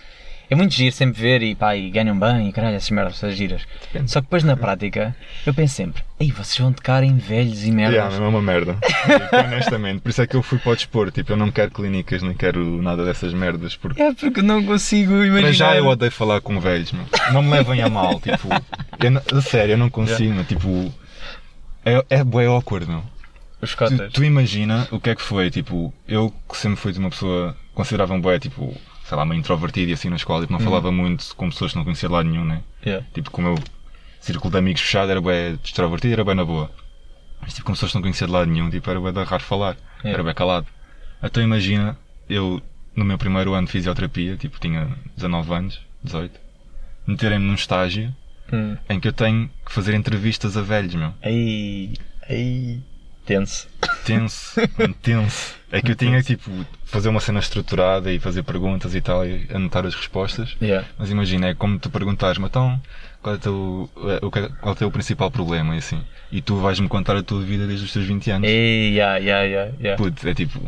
É 0.49 0.55
muito 0.55 0.73
giro 0.73 0.95
sempre 0.95 1.19
ver 1.21 1.43
e 1.43 1.55
pá, 1.55 1.75
e 1.75 1.89
ganham 1.89 2.17
bem 2.17 2.47
e 2.47 2.53
caralho, 2.53 2.75
essas 2.77 2.89
merdas, 2.89 3.15
essas 3.15 3.35
giras. 3.35 3.63
Depende. 3.81 4.09
Só 4.11 4.21
que 4.21 4.27
depois 4.27 4.43
na 4.43 4.55
prática, 4.55 5.13
eu 5.45 5.53
penso 5.53 5.75
sempre, 5.75 6.01
ei, 6.19 6.31
vocês 6.31 6.57
vão 6.57 6.71
tocar 6.71 7.03
em 7.03 7.17
velhos 7.17 7.65
e 7.65 7.71
merdas. 7.71 7.95
Yeah, 7.95 8.15
é 8.15 8.27
uma 8.27 8.41
merda. 8.41 8.77
Honestamente, 9.45 9.99
por 10.01 10.09
isso 10.09 10.21
é 10.21 10.27
que 10.27 10.35
eu 10.35 10.41
fui 10.43 10.57
para 10.59 10.71
o 10.71 10.75
desporto. 10.75 11.11
Tipo, 11.11 11.33
eu 11.33 11.37
não 11.37 11.51
quero 11.51 11.71
clínicas, 11.71 12.21
nem 12.21 12.33
quero 12.33 12.81
nada 12.81 13.03
dessas 13.03 13.33
merdas. 13.33 13.75
Porque 13.75 14.01
É 14.01 14.13
porque 14.13 14.41
não 14.41 14.63
consigo 14.63 15.11
imaginar. 15.23 15.41
para 15.41 15.51
já 15.51 15.75
eu 15.75 15.85
odeio 15.87 16.11
falar 16.11 16.39
com 16.41 16.59
velhos, 16.59 16.91
meu. 16.91 17.05
Não 17.33 17.41
me 17.41 17.51
levem 17.51 17.81
a 17.81 17.89
mal, 17.89 18.19
tipo. 18.19 18.47
Eu, 18.49 19.37
a 19.37 19.41
sério, 19.41 19.73
eu 19.73 19.77
não 19.77 19.89
consigo, 19.89 20.33
meu, 20.33 20.43
tipo. 20.45 20.93
É, 21.85 22.03
é 22.09 22.23
bué 22.23 22.45
awkward, 22.47 22.87
meu. 22.87 23.03
Os 23.61 23.71
Tu, 23.71 23.77
cotas. 23.77 24.13
tu 24.13 24.23
imagina 24.23 24.87
o 24.91 24.99
que 24.99 25.09
é 25.09 25.15
que 25.15 25.21
foi, 25.21 25.49
tipo, 25.49 25.93
eu 26.07 26.31
que 26.47 26.55
sempre 26.57 26.77
fui 26.79 26.91
de 26.91 26.99
uma 26.99 27.09
pessoa, 27.09 27.55
considerava 27.73 28.13
um 28.13 28.21
bué, 28.21 28.37
tipo, 28.39 28.75
sei 29.07 29.17
lá, 29.17 29.25
meio 29.25 29.39
introvertido 29.39 29.89
e 29.89 29.93
assim 29.93 30.09
na 30.09 30.15
escola, 30.17 30.41
tipo, 30.41 30.53
não 30.53 30.59
falava 30.59 30.91
muito 30.91 31.33
com 31.35 31.49
pessoas 31.49 31.71
que 31.71 31.77
não 31.77 31.83
conhecia 31.85 32.09
de 32.09 32.13
lado 32.13 32.27
nenhum, 32.29 32.43
né? 32.43 32.61
Yeah. 32.85 33.05
Tipo, 33.13 33.31
como 33.31 33.47
o 33.49 33.53
meu 33.53 33.63
círculo 34.19 34.51
de 34.51 34.57
amigos 34.57 34.81
fechado 34.81 35.09
era 35.11 35.21
bem 35.21 35.57
extrovertido, 35.63 36.13
era 36.13 36.23
bem 36.25 36.35
na 36.35 36.43
boa. 36.43 36.69
Mas 37.41 37.53
tipo, 37.53 37.65
com 37.65 37.71
pessoas 37.73 37.91
que 37.91 37.97
não 37.97 38.01
conhecia 38.01 38.27
de 38.27 38.33
lado 38.33 38.51
nenhum, 38.51 38.69
tipo, 38.69 38.89
era 38.89 38.99
bem 38.99 39.13
de 39.13 39.23
raro 39.23 39.43
falar. 39.43 39.77
É. 40.03 40.11
Era 40.11 40.23
bem 40.23 40.33
calado. 40.33 40.67
Então 41.23 41.41
imagina, 41.41 41.97
eu 42.29 42.61
no 42.95 43.05
meu 43.05 43.17
primeiro 43.17 43.53
ano 43.53 43.65
de 43.67 43.71
fisioterapia, 43.71 44.35
tipo, 44.35 44.59
tinha 44.59 44.89
19 45.15 45.53
anos, 45.53 45.79
18, 46.03 46.39
meterem-me 47.07 47.45
num 47.45 47.53
estágio 47.55 48.13
Hum. 48.51 48.77
em 48.89 48.99
que 48.99 49.07
eu 49.09 49.13
tenho 49.13 49.49
que 49.65 49.71
fazer 49.73 49.93
entrevistas 49.93 50.55
a 50.55 50.61
velhos, 50.61 50.95
meu. 50.95 51.13
Ei, 51.21 51.93
ei. 52.29 52.81
Tenso. 53.27 53.67
Tenso, 54.05 54.55
tenso. 55.01 55.53
É 55.69 55.81
que 55.81 55.91
eu 55.91 55.95
tinha 55.95 56.23
tipo, 56.23 56.49
fazer 56.85 57.09
uma 57.09 57.19
cena 57.19 57.39
estruturada 57.39 58.09
e 58.11 58.19
fazer 58.19 58.41
perguntas 58.43 58.95
e 58.95 59.01
tal 59.01 59.25
e 59.27 59.45
anotar 59.53 59.85
as 59.85 59.93
respostas. 59.93 60.55
Yeah. 60.61 60.87
Mas 60.97 61.11
imagina, 61.11 61.47
é 61.49 61.53
como 61.53 61.77
tu 61.77 61.89
perguntares-me, 61.89 62.45
então, 62.45 62.81
qual 63.21 63.35
é, 63.35 63.37
o 63.37 63.41
teu, 63.41 63.89
eh, 64.07 64.19
que- 64.31 64.49
qual 64.61 64.69
é 64.69 64.71
o 64.71 64.75
teu 64.75 64.89
principal 64.89 65.29
problema? 65.29 65.75
E 65.75 65.79
assim. 65.79 66.01
E 66.31 66.41
tu 66.41 66.55
vais-me 66.55 66.87
contar 66.87 67.17
a 67.17 67.21
tua 67.23 67.41
vida 67.41 67.67
desde 67.67 67.83
os 67.85 67.91
teus 67.91 68.05
20 68.05 68.31
anos. 68.31 68.47
Ei, 68.49 68.93
yeah, 68.95 69.17
yeah, 69.17 69.43
yeah, 69.45 69.71
yeah. 69.79 70.01
Putz, 70.01 70.25
é 70.25 70.33
tipo. 70.33 70.61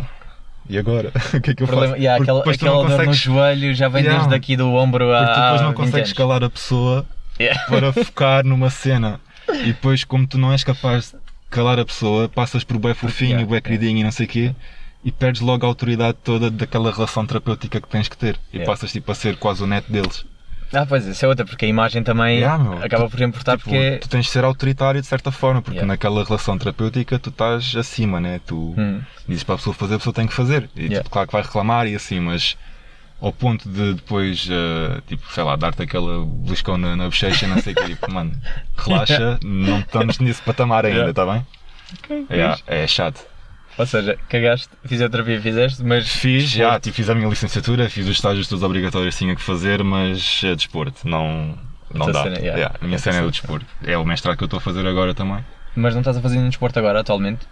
E 0.69 0.77
agora? 0.77 1.13
o 1.33 1.39
que 1.41 1.51
é 1.51 1.55
que 1.55 1.63
eu 1.63 1.67
Problema, 1.67 1.93
faço? 1.93 2.03
yeah, 2.03 2.21
aquela 2.21 2.39
aquela 2.41 2.71
não 2.71 2.81
dor 2.81 2.89
no 2.89 2.95
consegues, 2.97 3.17
joelho 3.19 3.73
já 3.73 3.87
vem 3.87 4.01
Yeah. 4.03 4.19
desde 4.19 4.35
aqui 4.35 4.57
do 4.57 4.73
ombro 4.73 5.13
a. 5.15 5.25
porque 5.25 5.39
depois 5.41 5.61
não 5.61 5.69
20 5.69 5.77
consegues 5.77 6.13
calar 6.13 6.43
a 6.43 6.49
pessoa 6.49 7.05
Yeah. 7.39 7.57
para 7.67 7.93
focar 8.03 8.43
numa 8.45 8.69
cena. 8.69 9.19
E 9.49 9.67
depois, 9.67 10.03
como 10.03 10.27
tu 10.27 10.37
não 10.37 10.51
és 10.51 10.63
capaz 10.63 11.15
calar 11.49 11.79
a 11.79 11.85
pessoa, 11.85 12.29
passas 12.29 12.63
por 12.63 12.77
bué 12.77 12.93
fofinho, 12.93 13.31
Yeah, 13.31 13.45
bué 13.47 13.57
yeah. 13.57 13.67
queridinho 13.69 13.99
e 13.99 14.03
não 14.03 14.11
sei 14.11 14.25
o 14.25 14.29
quê. 14.29 14.55
E 15.03 15.11
perdes 15.11 15.41
logo 15.41 15.65
a 15.65 15.69
autoridade 15.69 16.17
toda 16.23 16.51
daquela 16.51 16.91
relação 16.91 17.25
terapêutica 17.25 17.79
que 17.79 17.87
tens 17.87 18.07
que 18.07 18.17
ter. 18.17 18.35
E 18.53 18.57
Yeah. 18.57 18.71
passas 18.71 18.91
tipo 18.91 19.11
a 19.11 19.15
ser 19.15 19.37
quase 19.37 19.63
o 19.63 19.67
neto 19.67 19.91
deles. 19.91 20.25
Ah, 20.71 20.85
pois, 20.85 21.03
isso 21.07 21.25
é 21.25 21.27
outra, 21.27 21.43
porque 21.45 21.65
a 21.65 21.67
imagem 21.67 22.03
também 22.03 22.37
Yeah, 22.39 22.63
meu. 22.63 22.83
acaba 22.83 23.09
por 23.09 23.19
importar 23.21 23.57
Tipo, 23.57 23.71
porque. 23.71 23.97
tu 24.01 24.07
tens 24.09 24.25
de 24.25 24.31
ser 24.31 24.43
autoritário 24.43 25.01
de 25.01 25.07
certa 25.07 25.31
forma, 25.31 25.61
porque 25.63 25.77
Yeah. 25.79 25.87
naquela 25.87 26.23
relação 26.23 26.57
terapêutica 26.59 27.17
tu 27.17 27.29
estás 27.31 27.75
acima, 27.75 28.19
né? 28.19 28.39
Tu 28.45 28.55
Hum, 28.77 29.01
dizes 29.27 29.43
para 29.43 29.55
a 29.55 29.57
pessoa 29.57 29.73
fazer, 29.73 29.95
a 29.95 29.97
pessoa 29.97 30.13
tem 30.13 30.27
que 30.27 30.33
fazer. 30.33 30.69
E 30.75 30.81
Yeah. 30.81 30.97
tipo, 30.99 31.09
claro 31.09 31.27
que 31.27 31.33
vai 31.33 31.41
reclamar 31.41 31.87
e 31.87 31.95
assim, 31.95 32.19
mas 32.19 32.55
ao 33.21 33.33
ponto 33.33 33.67
de 33.67 33.95
depois, 33.95 34.47
eh, 34.49 35.01
tipo, 35.07 35.31
sei 35.33 35.43
lá, 35.43 35.55
dar-te 35.55 35.81
aquela 35.81 36.25
beliscão 36.25 36.77
na, 36.77 36.95
na 36.95 37.05
bochecha, 37.05 37.47
não 37.47 37.61
sei 37.61 37.73
o 37.73 37.75
que, 37.75 37.85
tipo, 37.85 38.11
mano, 38.11 38.31
relaxa, 38.77 39.39
não 39.43 39.79
estamos 39.79 40.19
nesse 40.19 40.41
patamar 40.41 40.85
ainda, 40.85 41.09
está 41.09 41.25
bem? 41.25 41.45
Yeah, 42.31 42.57
é 42.67 42.87
chato. 42.87 43.25
Ou 43.77 43.85
seja, 43.85 44.17
cagaste, 44.27 44.69
fisioterapia 44.85 45.41
fizeste, 45.41 45.83
mas. 45.83 46.07
Fiz, 46.07 46.49
já, 46.49 46.79
tipo, 46.79 46.95
fiz 46.95 47.09
a 47.09 47.15
minha 47.15 47.29
licenciatura, 47.29 47.89
fiz 47.89 48.05
os 48.07 48.15
estágios 48.15 48.47
todos 48.47 48.63
obrigatórios 48.63 49.15
que 49.15 49.19
tinha 49.19 49.35
que 49.35 49.41
fazer, 49.41 49.83
mas 49.83 50.41
é 50.43 50.53
desporto, 50.53 51.07
não, 51.07 51.57
não 51.93 52.11
dá. 52.11 52.23
cena, 52.23 52.37
yeah. 52.37 52.57
Yeah, 52.57 52.75
a 52.81 52.85
minha 52.85 52.99
cena 52.99 53.17
é 53.19 53.21
do 53.21 53.31
desporto. 53.31 53.65
É 53.83 53.97
o 53.97 54.05
mestrado 54.05 54.37
que 54.37 54.43
eu 54.43 54.47
estou 54.47 54.57
a 54.57 54.61
fazer 54.61 54.85
agora 54.85 55.13
também. 55.13 55.43
Mas 55.75 55.93
não 55.93 56.01
estás 56.01 56.17
a 56.17 56.21
fazer 56.21 56.35
nenhum 56.37 56.49
desporto 56.49 56.77
agora, 56.77 56.99
atualmente? 56.99 57.47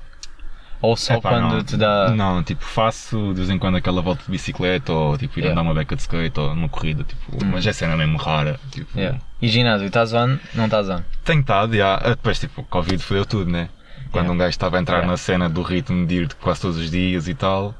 Ou 0.81 0.95
só 0.95 1.15
Epá, 1.15 1.29
quando 1.29 1.55
não, 1.55 1.63
te 1.63 1.75
dá. 1.75 2.09
Não, 2.11 2.43
tipo, 2.43 2.63
faço 2.63 3.29
de 3.29 3.33
vez 3.37 3.49
em 3.49 3.57
quando 3.57 3.77
aquela 3.77 4.01
volta 4.01 4.23
de 4.23 4.29
bicicleta 4.31 4.91
ou 4.93 5.17
tipo 5.17 5.39
ir 5.39 5.43
Yeah. 5.43 5.59
andar 5.59 5.67
uma 5.69 5.73
beca 5.79 5.95
de 5.95 6.01
skate 6.03 6.39
ou 6.39 6.53
numa 6.53 6.69
corrida, 6.69 7.03
tipo, 7.03 7.31
Hum. 7.43 7.49
mas 7.51 7.65
é 7.65 7.73
cena 7.73 7.97
mesmo 7.97 8.17
rara. 8.17 8.59
Tipo, 8.71 8.95
Yeah. 8.97 9.19
E 9.41 9.47
ginásio, 9.47 9.87
estás 9.87 10.13
on? 10.13 10.37
Não 10.53 10.65
estás 10.65 10.87
on? 10.89 11.01
Tenho 11.23 11.41
estado, 11.41 11.75
já. 11.75 11.95
Ah, 11.95 12.09
Depois, 12.09 12.39
tipo, 12.39 12.63
Covid 12.63 13.01
fodeu 13.01 13.25
tudo, 13.25 13.49
né? 13.51 13.69
Quando 14.11 14.25
Yeah. 14.25 14.33
um 14.33 14.37
gajo 14.37 14.49
estava 14.49 14.77
a 14.77 14.81
entrar 14.81 14.97
Yeah. 14.97 15.11
na 15.11 15.17
cena 15.17 15.49
do 15.49 15.61
ritmo 15.63 16.05
de 16.05 16.15
ir 16.23 16.33
quase 16.35 16.61
todos 16.61 16.77
os 16.77 16.91
dias 16.91 17.27
e 17.27 17.33
tal, 17.33 17.73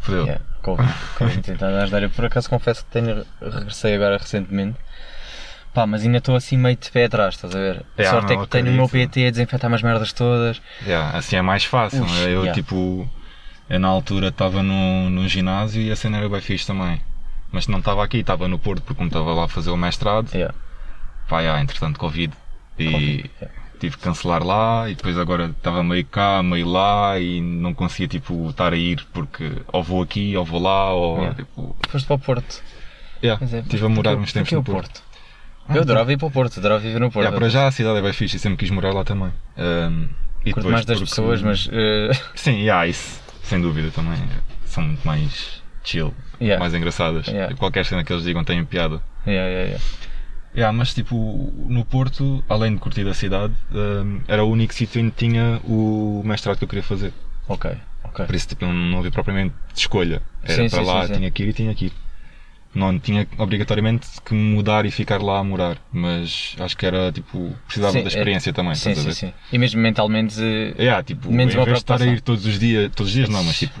fodeu. 0.00 0.22
Yeah. 0.24 0.42
Covid, 0.62 0.92
Covid 1.18 1.40
tentando 1.42 1.76
ajudar. 1.76 2.02
Eu 2.02 2.10
por 2.10 2.24
acaso 2.24 2.48
confesso 2.48 2.84
que 2.84 2.90
tenho, 2.90 3.24
regressei 3.40 3.94
agora 3.94 4.16
recentemente. 4.18 4.76
Pá, 5.72 5.86
mas 5.86 6.02
ainda 6.02 6.18
estou 6.18 6.34
assim 6.34 6.56
meio 6.56 6.76
de 6.76 6.90
pé 6.90 7.04
atrás, 7.04 7.34
estás 7.36 7.54
a 7.54 7.58
ver? 7.58 7.84
A 7.96 8.02
Yeah, 8.02 8.20
sorte 8.20 8.32
é 8.34 8.36
que 8.36 8.48
tenho 8.48 8.70
o 8.70 8.74
meu. 8.74 8.88
PT 8.88 9.26
a 9.26 9.30
desinfetar 9.30 9.70
umas 9.70 9.82
merdas 9.82 10.12
todas. 10.12 10.60
Yeah, 10.84 11.16
assim 11.16 11.36
é 11.36 11.42
mais 11.42 11.64
fácil. 11.64 12.02
Ux, 12.02 12.12
né? 12.12 12.24
eu, 12.24 12.40
yeah. 12.42 12.52
tipo, 12.52 13.08
eu 13.68 13.78
na 13.78 13.86
altura 13.88 14.28
estava 14.28 14.62
no, 14.64 15.08
no 15.10 15.28
ginásio 15.28 15.80
e 15.80 15.90
a 15.90 15.96
cena 15.96 16.18
era 16.18 16.28
bem 16.28 16.40
fixe 16.40 16.66
também. 16.66 17.00
Mas 17.52 17.68
não 17.68 17.78
estava 17.78 18.04
aqui, 18.04 18.18
estava 18.18 18.48
no 18.48 18.58
Porto 18.58 18.82
porque 18.82 18.94
como 18.96 19.08
estava 19.08 19.32
lá 19.32 19.44
a 19.44 19.48
fazer 19.48 19.70
o 19.70 19.76
mestrado, 19.76 20.28
Yeah. 20.34 20.54
pá, 21.28 21.40
yeah, 21.40 21.60
entretanto, 21.62 21.98
Covid. 22.00 22.32
E 22.78 22.90
Covid, 22.90 23.30
tive 23.78 23.96
que 23.96 24.02
cancelar 24.02 24.42
lá 24.42 24.90
e 24.90 24.94
depois 24.96 25.16
agora 25.18 25.46
estava 25.56 25.84
meio 25.84 26.04
cá, 26.04 26.42
meio 26.42 26.68
lá 26.68 27.18
e 27.18 27.40
não 27.40 27.72
conseguia 27.74 28.08
tipo 28.08 28.50
estar 28.50 28.72
a 28.72 28.76
ir 28.76 29.04
porque 29.12 29.52
ou 29.68 29.82
vou 29.84 30.02
aqui 30.02 30.36
ou 30.36 30.44
vou 30.44 30.60
lá 30.60 30.92
ou 30.92 31.18
Yeah. 31.18 31.34
tipo. 31.36 31.76
Foste 31.88 32.06
para 32.06 32.16
o 32.16 32.18
Porto. 32.18 32.60
Yeah, 33.22 33.40
é, 33.52 33.58
estive 33.60 33.86
a 33.86 33.88
morar 33.88 34.16
uns 34.16 34.32
tempos 34.32 34.50
no 34.52 34.64
Porto. 34.64 34.88
Porto. 34.88 35.09
Eu 35.74 35.82
adorava 35.82 36.12
ir 36.12 36.16
para 36.18 36.26
o 36.28 36.30
Porto, 36.30 36.58
adorava 36.58 36.80
viver 36.80 36.98
no 37.00 37.10
Porto. 37.10 37.24
Yeah, 37.24 37.36
para 37.38 37.48
já 37.48 37.66
a 37.66 37.70
cidade 37.70 37.98
é 37.98 38.02
bem 38.02 38.12
fixe 38.12 38.36
e 38.36 38.38
sempre 38.38 38.58
quis 38.58 38.70
morar 38.70 38.92
lá 38.92 39.04
também. 39.04 39.28
Um, 39.56 40.08
e 40.44 40.52
Curto 40.52 40.66
depois 40.66 40.66
mais 40.72 40.84
das 40.86 40.98
porque- 40.98 41.10
pessoas, 41.10 41.42
mas. 41.42 41.68
eh, 41.72 42.10
Sim, 42.34 42.58
yeah, 42.60 42.86
isso, 42.86 43.20
sem 43.42 43.60
dúvida 43.60 43.90
também. 43.90 44.18
São 44.66 44.82
muito 44.84 45.06
mais 45.06 45.62
chill, 45.84 46.14
Yeah. 46.40 46.58
mais 46.60 46.72
engraçadas. 46.74 47.26
Yeah. 47.26 47.54
Qualquer 47.56 47.84
cena 47.84 48.02
que 48.04 48.12
eles 48.12 48.24
digam 48.24 48.42
tem 48.44 48.64
piada. 48.64 49.00
yeah, 49.26 49.48
yeah, 49.48 49.64
yeah. 49.68 49.84
Yeah, 50.52 50.76
mas 50.76 50.92
tipo, 50.92 51.52
no 51.68 51.84
Porto, 51.84 52.42
além 52.48 52.74
de 52.74 52.80
curtir 52.80 53.06
a 53.06 53.14
cidade, 53.14 53.54
um, 53.72 54.20
era 54.26 54.42
o 54.44 54.50
único 54.50 54.74
sítio 54.74 55.00
onde 55.00 55.12
tinha 55.12 55.60
o 55.64 56.22
mestrado 56.24 56.58
que 56.58 56.64
eu 56.64 56.68
queria 56.68 56.82
fazer. 56.82 57.12
Ok, 57.46 57.70
ok. 58.02 58.26
Por 58.26 58.34
isso 58.34 58.48
tipo, 58.48 58.64
não, 58.64 58.72
não 58.72 58.98
havia 58.98 59.12
propriamente 59.12 59.54
escolha. 59.76 60.20
Era 60.42 60.54
Sim, 60.54 60.68
para 60.68 60.80
sim, 60.82 60.86
lá, 60.90 61.02
sim, 61.02 61.06
sim. 61.08 61.14
tinha 61.20 61.30
que 61.30 61.42
ir 61.44 61.48
e 61.50 61.52
tinha 61.52 61.74
que 61.74 61.86
ir. 61.86 61.92
Não 62.72 62.96
tinha 63.00 63.26
obrigatoriamente 63.36 64.06
que 64.24 64.32
mudar 64.32 64.86
e 64.86 64.92
ficar 64.92 65.20
lá 65.20 65.38
a 65.40 65.44
morar, 65.44 65.76
mas 65.92 66.54
acho 66.60 66.76
que 66.76 66.86
era 66.86 67.10
tipo, 67.10 67.52
precisava 67.66 67.92
Sim, 67.94 67.98
da 68.02 68.04
é- 68.04 68.08
experiência 68.08 68.52
também. 68.52 68.74
Sim, 68.76 68.94
sim, 68.94 69.12
sim. 69.12 69.32
E 69.52 69.58
mesmo 69.58 69.80
mentalmente. 69.80 70.40
Yeah, 70.78 71.02
tipo, 71.02 71.32
Menos 71.32 71.54
em 71.54 71.56
vez 71.58 71.68
de 71.68 71.74
estar 71.78 72.00
a 72.00 72.06
ir 72.06 72.20
todos 72.20 72.46
os 72.46 72.58
dias, 72.60 72.90
todos 72.94 73.08
os 73.10 73.12
dias 73.16 73.28
não, 73.28 73.42
mas 73.42 73.58
tipo, 73.58 73.80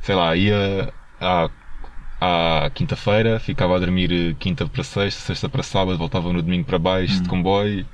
sei 0.00 0.14
lá, 0.14 0.36
ia 0.36 0.92
à, 1.20 1.50
à 2.20 2.70
quinta-feira, 2.70 3.40
ficava 3.40 3.74
a 3.74 3.78
dormir 3.80 4.12
eh, 4.12 4.34
quinta 4.38 4.64
para 4.66 4.84
sexta, 4.84 5.20
sexta 5.20 5.48
para 5.48 5.62
sábado, 5.64 5.98
voltava 5.98 6.32
no 6.32 6.40
domingo 6.40 6.64
para 6.64 6.78
baixo 6.78 7.20
de 7.22 7.28
comboio, 7.28 7.84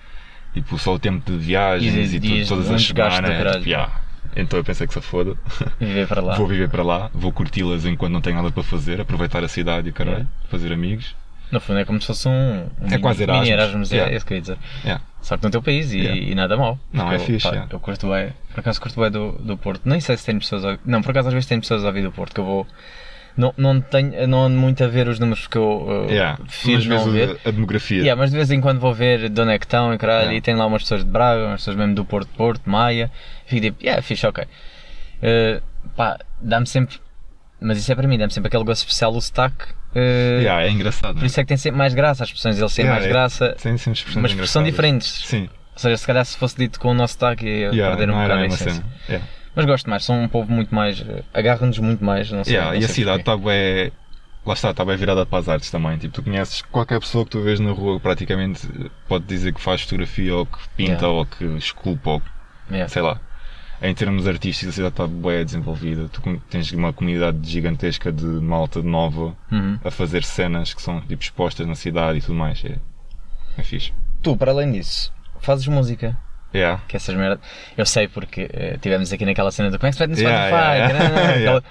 tipo, 0.52 0.78
só 0.78 0.94
o 0.94 0.98
tempo 0.98 1.30
de 1.30 1.38
viagens 1.38 2.12
E 2.12 2.16
e, 2.16 2.20
de- 2.20 2.28
tudo, 2.28 2.46
todas 2.46 2.70
as 2.70 2.82
semanas, 2.82 3.52
tipo, 3.52 3.68
yeah. 3.68 4.05
Então 4.36 4.58
eu 4.58 4.64
pensei 4.64 4.86
que 4.86 4.92
se 4.94 5.00
foda, 5.00 5.34
Viver 5.80 6.06
para 6.06 6.20
lá. 6.22 6.34
vou 6.36 6.46
viver 6.46 6.68
para 6.68 6.82
lá, 6.82 7.10
vou 7.14 7.32
curti-las 7.32 7.84
enquanto 7.86 8.12
não 8.12 8.20
tenho 8.20 8.36
nada 8.36 8.50
para 8.50 8.62
fazer, 8.62 9.00
aproveitar 9.00 9.42
a 9.42 9.48
cidade 9.48 9.88
e 9.88 9.90
o 9.90 9.94
caralho, 9.94 10.16
Yeah. 10.18 10.30
fazer 10.48 10.72
amigos. 10.72 11.14
No 11.50 11.60
fundo 11.60 11.78
é 11.78 11.84
como 11.84 12.00
se 12.00 12.08
fosse 12.08 12.28
um. 12.28 12.32
um 12.80 12.88
É 12.90 12.98
quase 12.98 13.20
Mini 13.24 13.50
Erasmus. 13.50 13.50
Erasmus, 13.50 13.92
é, 13.92 13.94
Yeah. 13.96 14.12
é 14.12 14.16
isso 14.16 14.26
que 14.26 14.32
eu 14.32 14.36
ia 14.36 14.40
dizer. 14.42 14.58
Yeah. 14.84 15.04
Só 15.22 15.36
que 15.36 15.44
no 15.44 15.50
teu 15.50 15.62
país 15.62 15.92
e, 15.92 15.98
Yeah. 15.98 16.20
e 16.20 16.34
nada 16.34 16.56
mal. 16.56 16.78
Não, 16.92 17.10
é 17.10 17.14
eu, 17.16 17.20
fixe, 17.20 17.44
pá, 17.48 17.54
yeah. 17.54 17.72
Eu 17.72 17.80
curto 17.80 18.08
bem, 18.10 18.32
por 18.52 18.60
acaso 18.60 18.80
curto 18.80 19.00
bem 19.00 19.10
do, 19.10 19.32
do 19.32 19.56
Porto. 19.56 19.82
Nem 19.88 20.00
sei 20.00 20.16
se 20.16 20.26
tem 20.26 20.38
pessoas 20.38 20.64
a, 20.64 20.76
Não, 20.84 21.00
por 21.02 21.12
acaso 21.12 21.28
às 21.28 21.34
vezes 21.34 21.48
tem 21.48 21.60
pessoas 21.60 21.84
a 21.84 21.86
ouvir 21.88 22.02
do 22.02 22.10
Porto 22.12 22.34
que 22.34 22.40
eu 22.40 22.44
vou. 22.44 22.66
Não, 23.36 23.52
não, 23.56 23.80
tenho, 23.82 24.26
não 24.26 24.44
ando 24.46 24.56
muito 24.58 24.82
a 24.82 24.86
ver 24.88 25.08
os 25.08 25.18
números 25.18 25.42
porque 25.42 25.58
eu 25.58 25.82
uh, 26.06 26.10
Yeah. 26.10 26.38
prefiro 26.42 26.84
não 26.88 27.10
ver. 27.10 27.38
a 27.44 27.50
demografia. 27.50 27.98
Yeah, 27.98 28.18
mas 28.18 28.30
de 28.30 28.36
vez 28.36 28.50
em 28.50 28.60
quando 28.62 28.80
vou 28.80 28.94
ver 28.94 29.28
de 29.28 29.40
onde 29.40 29.52
é 29.52 29.58
que 29.58 29.66
estão 29.66 29.92
e 29.92 29.98
caralho, 29.98 30.20
Yeah. 30.22 30.38
e 30.38 30.40
tem 30.40 30.54
lá 30.54 30.64
umas 30.66 30.82
pessoas 30.82 31.04
de 31.04 31.10
Braga, 31.10 31.44
umas 31.46 31.60
pessoas 31.60 31.76
mesmo 31.76 31.94
do 31.94 32.04
Porto 32.04 32.28
Porto, 32.36 32.62
Maia, 32.68 33.10
fico 33.44 33.60
tipo, 33.62 33.82
yeah, 33.82 34.00
fixe, 34.00 34.26
ok. 34.26 34.44
Uh, 34.44 35.62
pá, 35.94 36.18
dá-me 36.40 36.66
sempre, 36.66 36.96
mas 37.60 37.78
isso 37.78 37.90
é 37.92 37.94
para 37.94 38.06
mim, 38.08 38.16
dá-me 38.18 38.32
sempre 38.32 38.48
aquele 38.48 38.64
gosto 38.64 38.82
especial 38.82 39.14
o 39.14 39.20
sotaque. 39.20 39.64
uh, 39.94 40.40
Yeah, 40.40 40.62
é 40.64 40.70
engraçado. 40.70 41.14
Por 41.16 41.22
é? 41.24 41.26
isso 41.26 41.38
é 41.38 41.42
que 41.42 41.48
tem 41.48 41.56
sempre 41.58 41.78
mais 41.78 41.92
graça, 41.94 42.22
as 42.22 42.28
expressões 42.30 42.56
deles 42.56 42.74
têm 42.74 42.84
Yeah, 42.86 43.00
mais 43.00 43.06
é- 43.10 43.12
graça, 43.12 43.56
Tem 43.62 43.76
sempre 43.76 44.00
mas 44.20 44.50
são 44.50 44.62
diferentes. 44.62 45.08
Sim, 45.26 45.48
Ou 45.74 45.78
seja, 45.78 45.96
se 45.98 46.06
calhar 46.06 46.24
se 46.24 46.38
fosse 46.38 46.56
dito 46.56 46.80
com 46.80 46.88
o 46.90 46.94
nosso 46.94 47.12
sotaque 47.14 47.44
ia 47.44 47.68
yeah, 47.70 47.94
perder 47.96 48.10
um 48.10 48.18
bocado 48.22 48.40
a 48.40 48.46
essência. 48.46 48.72
cena. 48.72 48.84
Yeah. 49.10 49.26
Mas 49.56 49.64
gosto 49.64 49.88
mais, 49.90 50.04
são 50.04 50.22
um 50.22 50.28
povo 50.28 50.52
muito 50.52 50.72
mais. 50.74 51.00
uh, 51.00 51.24
agarram-nos 51.34 51.78
muito 51.78 52.04
mais, 52.04 52.30
não 52.30 52.44
sei. 52.44 52.54
Yeah, 52.54 52.72
não 52.74 52.80
e 52.80 52.84
a 52.84 52.88
cidade 52.88 53.20
está 53.20 53.36
bem. 53.36 53.90
Lá 54.44 54.52
está, 54.54 54.70
está 54.70 54.84
bem 54.84 54.96
virada 54.96 55.26
para 55.26 55.38
as 55.40 55.48
artes 55.48 55.70
também. 55.70 55.98
Tipo, 55.98 56.14
tu 56.14 56.22
conheces 56.22 56.62
qualquer 56.62 57.00
pessoa 57.00 57.24
que 57.24 57.30
tu 57.32 57.40
vês 57.42 57.58
na 57.58 57.72
rua, 57.72 57.98
praticamente 57.98 58.68
pode 59.08 59.24
dizer 59.24 59.52
que 59.52 59.60
faz 59.60 59.80
fotografia 59.82 60.36
ou 60.36 60.46
que 60.46 60.58
pinta 60.76 60.92
Yeah. 60.92 61.08
ou 61.08 61.26
que 61.26 61.44
esculpa 61.56 62.10
ou 62.10 62.22
Yeah. 62.70 62.88
sei 62.88 63.02
lá. 63.02 63.18
Em 63.82 63.92
termos 63.94 64.26
artísticos, 64.28 64.72
a 64.72 64.76
cidade 64.76 64.92
está 64.92 65.06
bem 65.06 65.44
desenvolvida. 65.44 66.08
Tu 66.10 66.20
tens 66.48 66.70
uma 66.72 66.92
comunidade 66.92 67.38
gigantesca 67.50 68.12
de 68.12 68.24
malta 68.24 68.82
nova 68.82 69.36
Uhum. 69.50 69.78
a 69.84 69.90
fazer 69.90 70.22
cenas 70.22 70.72
que 70.72 70.80
são 70.82 71.00
tipo 71.00 71.22
expostas 71.22 71.66
na 71.66 71.74
cidade 71.74 72.18
e 72.18 72.20
tudo 72.22 72.34
mais. 72.34 72.62
É, 72.64 72.76
é 73.58 73.62
fixe. 73.64 73.92
Tu, 74.22 74.36
para 74.36 74.52
além 74.52 74.70
disso, 74.72 75.12
fazes 75.40 75.66
música. 75.66 76.16
Yeah. 76.56 76.80
Que 76.88 76.96
essas 76.96 77.14
merdas. 77.14 77.38
Eu 77.76 77.84
sei 77.86 78.08
porque 78.08 78.48
eh, 78.52 78.76
tivemos 78.80 79.12
aqui 79.12 79.24
naquela 79.24 79.50
cena 79.50 79.70
do 79.70 79.78
como 79.78 79.88
é 79.88 79.90
que 79.90 79.96
se 79.98 80.06
faz 80.06 80.18
Yeah, 80.18 80.48
yeah, 80.74 81.36
aquela, 81.36 81.62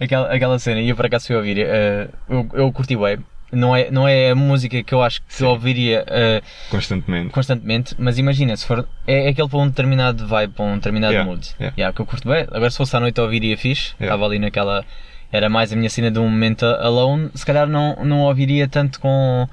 aquela, 0.00 0.34
aquela 0.34 0.58
cena. 0.58 0.80
E 0.80 0.88
eu 0.88 0.96
por 0.96 1.06
acaso 1.06 1.26
fui 1.26 1.36
ouvir. 1.36 1.58
eh, 1.58 2.08
eu, 2.28 2.48
eu 2.54 2.72
curti 2.72 2.96
bem. 2.96 3.18
Não 3.50 3.74
é, 3.74 3.90
não 3.90 4.06
é 4.06 4.30
a 4.30 4.34
música 4.34 4.82
que 4.82 4.92
eu 4.94 5.02
acho 5.02 5.22
que 5.22 5.42
eu 5.42 5.48
ouviria 5.48 6.04
eh, 6.06 6.42
Constantemente. 6.68 7.30
constantemente, 7.30 7.94
mas 7.98 8.18
imagina, 8.18 8.54
se 8.54 8.66
for. 8.66 8.86
É, 9.06 9.26
é 9.26 9.28
aquele 9.30 9.48
para 9.48 9.58
um 9.58 9.68
determinado 9.68 10.26
vibe, 10.26 10.52
para 10.52 10.64
um 10.66 10.74
determinado 10.74 11.24
mood. 11.24 11.48
yeah. 11.58 11.74
Yeah, 11.78 11.94
que 11.94 12.00
eu 12.02 12.04
curto 12.06 12.28
bem. 12.28 12.42
Agora 12.52 12.70
se 12.70 12.76
fosse 12.76 12.94
à 12.94 13.00
noite 13.00 13.18
a 13.18 13.22
ouvir 13.22 13.42
ia 13.42 13.56
fixe. 13.56 13.94
Estava 13.98 14.24
ali 14.26 14.38
naquela. 14.38 14.84
Era 15.32 15.48
mais 15.48 15.72
a 15.72 15.76
minha 15.76 15.88
cena 15.90 16.10
de 16.10 16.18
um 16.18 16.28
momento 16.28 16.64
alone. 16.66 17.30
Se 17.34 17.44
calhar 17.44 17.66
não, 17.66 17.96
não 18.04 18.20
ouviria 18.20 18.68
tanto 18.68 19.00
com, 19.00 19.48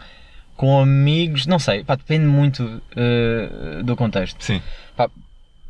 com 0.56 0.80
amigos. 0.80 1.46
Não 1.46 1.60
sei, 1.60 1.84
pá, 1.84 1.96
depende 1.96 2.26
muito 2.26 2.82
eh, 2.96 3.82
do 3.84 3.96
contexto. 3.96 4.44
Sim. 4.44 4.62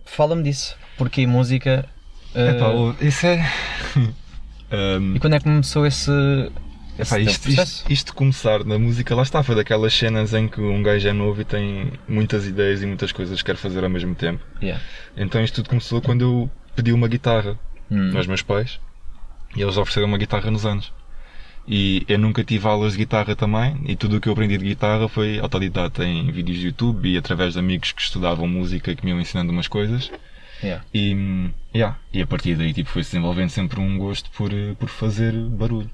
Fala-me 0.06 0.44
disso. 0.44 0.76
Porque 0.98 1.26
música. 1.28 1.86
eh, 2.34 2.50
Epá, 2.52 2.68
isso 3.02 3.26
é. 3.26 3.52
Um, 4.72 5.16
e 5.16 5.20
quando 5.20 5.34
é 5.34 5.38
que 5.40 5.44
começou 5.46 5.86
esse. 5.86 6.12
esse 7.00 7.14
Epá, 7.16 7.20
isto, 7.20 7.50
isto, 7.50 7.92
isto 7.92 8.14
começar 8.14 8.64
na 8.64 8.78
música, 8.80 9.14
lá 9.16 9.24
está, 9.24 9.44
foi 9.44 9.56
daquelas 9.56 9.94
cenas 9.94 10.34
em 10.34 10.48
que 10.48 10.62
um 10.62 10.82
gajo 10.84 11.08
é 11.08 11.14
novo 11.14 11.42
e 11.42 11.46
tem 11.46 11.92
muitas 12.08 12.46
ideias 12.48 12.82
e 12.82 12.86
muitas 12.86 13.12
coisas 13.12 13.40
que 13.42 13.46
quer 13.52 13.58
fazer 13.58 13.84
ao 13.84 13.90
mesmo 13.90 14.16
tempo. 14.16 14.44
Yeah. 14.62 14.82
Então 15.18 15.44
isto 15.44 15.56
tudo 15.56 15.70
começou 15.70 16.02
quando 16.02 16.22
eu 16.22 16.52
pedi 16.76 16.94
uma 16.94 17.08
guitarra 17.08 17.58
Hum. 17.92 18.18
aos 18.18 18.26
meus 18.26 18.42
pais 18.42 18.80
e 19.56 19.62
eles 19.62 19.78
ofereceram 19.78 20.08
uma 20.08 20.18
guitarra 20.18 20.50
nos 20.50 20.66
anos. 20.66 20.92
E 21.68 22.06
eu 22.08 22.20
nunca 22.20 22.44
tive 22.44 22.68
aulas 22.68 22.92
de 22.94 23.00
guitarra 23.00 23.36
também 23.36 23.76
e 23.88 23.96
tudo 23.96 24.18
o 24.18 24.22
que 24.22 24.28
eu 24.30 24.34
aprendi 24.34 24.58
de 24.58 24.66
guitarra 24.66 25.08
foi 25.08 25.40
autodidata 25.40 26.06
em 26.06 26.30
vídeos 26.32 26.60
de 26.60 26.68
YouTube 26.68 27.10
e 27.10 27.18
através 27.18 27.54
de 27.54 27.60
amigos 27.60 27.92
que 27.92 28.02
estudavam 28.02 28.48
música 28.48 28.92
e 28.92 28.96
que 28.96 29.04
me 29.04 29.12
iam 29.12 29.20
ensinando 29.20 29.52
umas 29.52 29.68
coisas. 29.68 30.12
Yeah. 30.64 30.84
E, 30.94 31.50
yeah, 31.76 31.98
e 32.14 32.22
a 32.22 32.28
partir 32.28 32.56
daí 32.56 32.72
tipo, 32.72 32.90
foi-se 32.90 33.12
desenvolvendo 33.12 33.50
sempre 33.50 33.80
um 33.80 33.98
gosto 33.98 34.30
por, 34.32 34.54
eh, 34.54 34.74
por 34.80 34.90
fazer 34.90 35.34
barulho. 35.34 35.90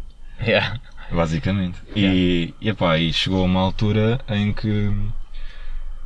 Yeah. 0.45 0.79
Basicamente. 1.11 1.77
E, 1.95 2.53
e, 2.61 2.69
epá, 2.69 2.97
e 2.97 3.11
chegou 3.13 3.41
a 3.41 3.45
uma 3.45 3.59
altura 3.61 4.19
em 4.29 4.51
que 4.53 4.91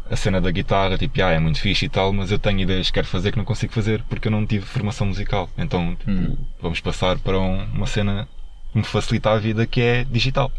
a 0.10 0.16
cena 0.16 0.40
da 0.40 0.52
guitarra, 0.52 0.98
tipo, 0.98 1.20
ah, 1.24 1.32
é 1.32 1.40
muito 1.40 1.60
fixe 1.60 1.86
e 1.86 1.90
tal, 1.90 2.14
mas 2.14 2.32
eu 2.32 2.38
tenho 2.38 2.60
ideias 2.60 2.88
que 2.88 2.94
quero 2.94 3.08
fazer 3.08 3.32
que 3.32 3.38
não 3.38 3.46
consigo 3.46 3.74
fazer 3.74 4.04
porque 4.08 4.28
eu 4.28 4.32
não 4.32 4.46
tive 4.46 4.66
formação 4.66 5.08
musical. 5.08 5.50
Então, 5.58 5.96
tipo, 5.96 6.12
Hum. 6.12 6.38
vamos 6.62 6.80
passar 6.80 7.18
para 7.20 7.40
um- 7.40 7.64
uma 7.74 7.88
cena 7.88 8.28
me 8.76 8.84
facilita 8.84 9.32
a 9.32 9.40
vida 9.40 9.66
que 9.66 9.82
é 9.82 10.04
digital. 10.04 10.52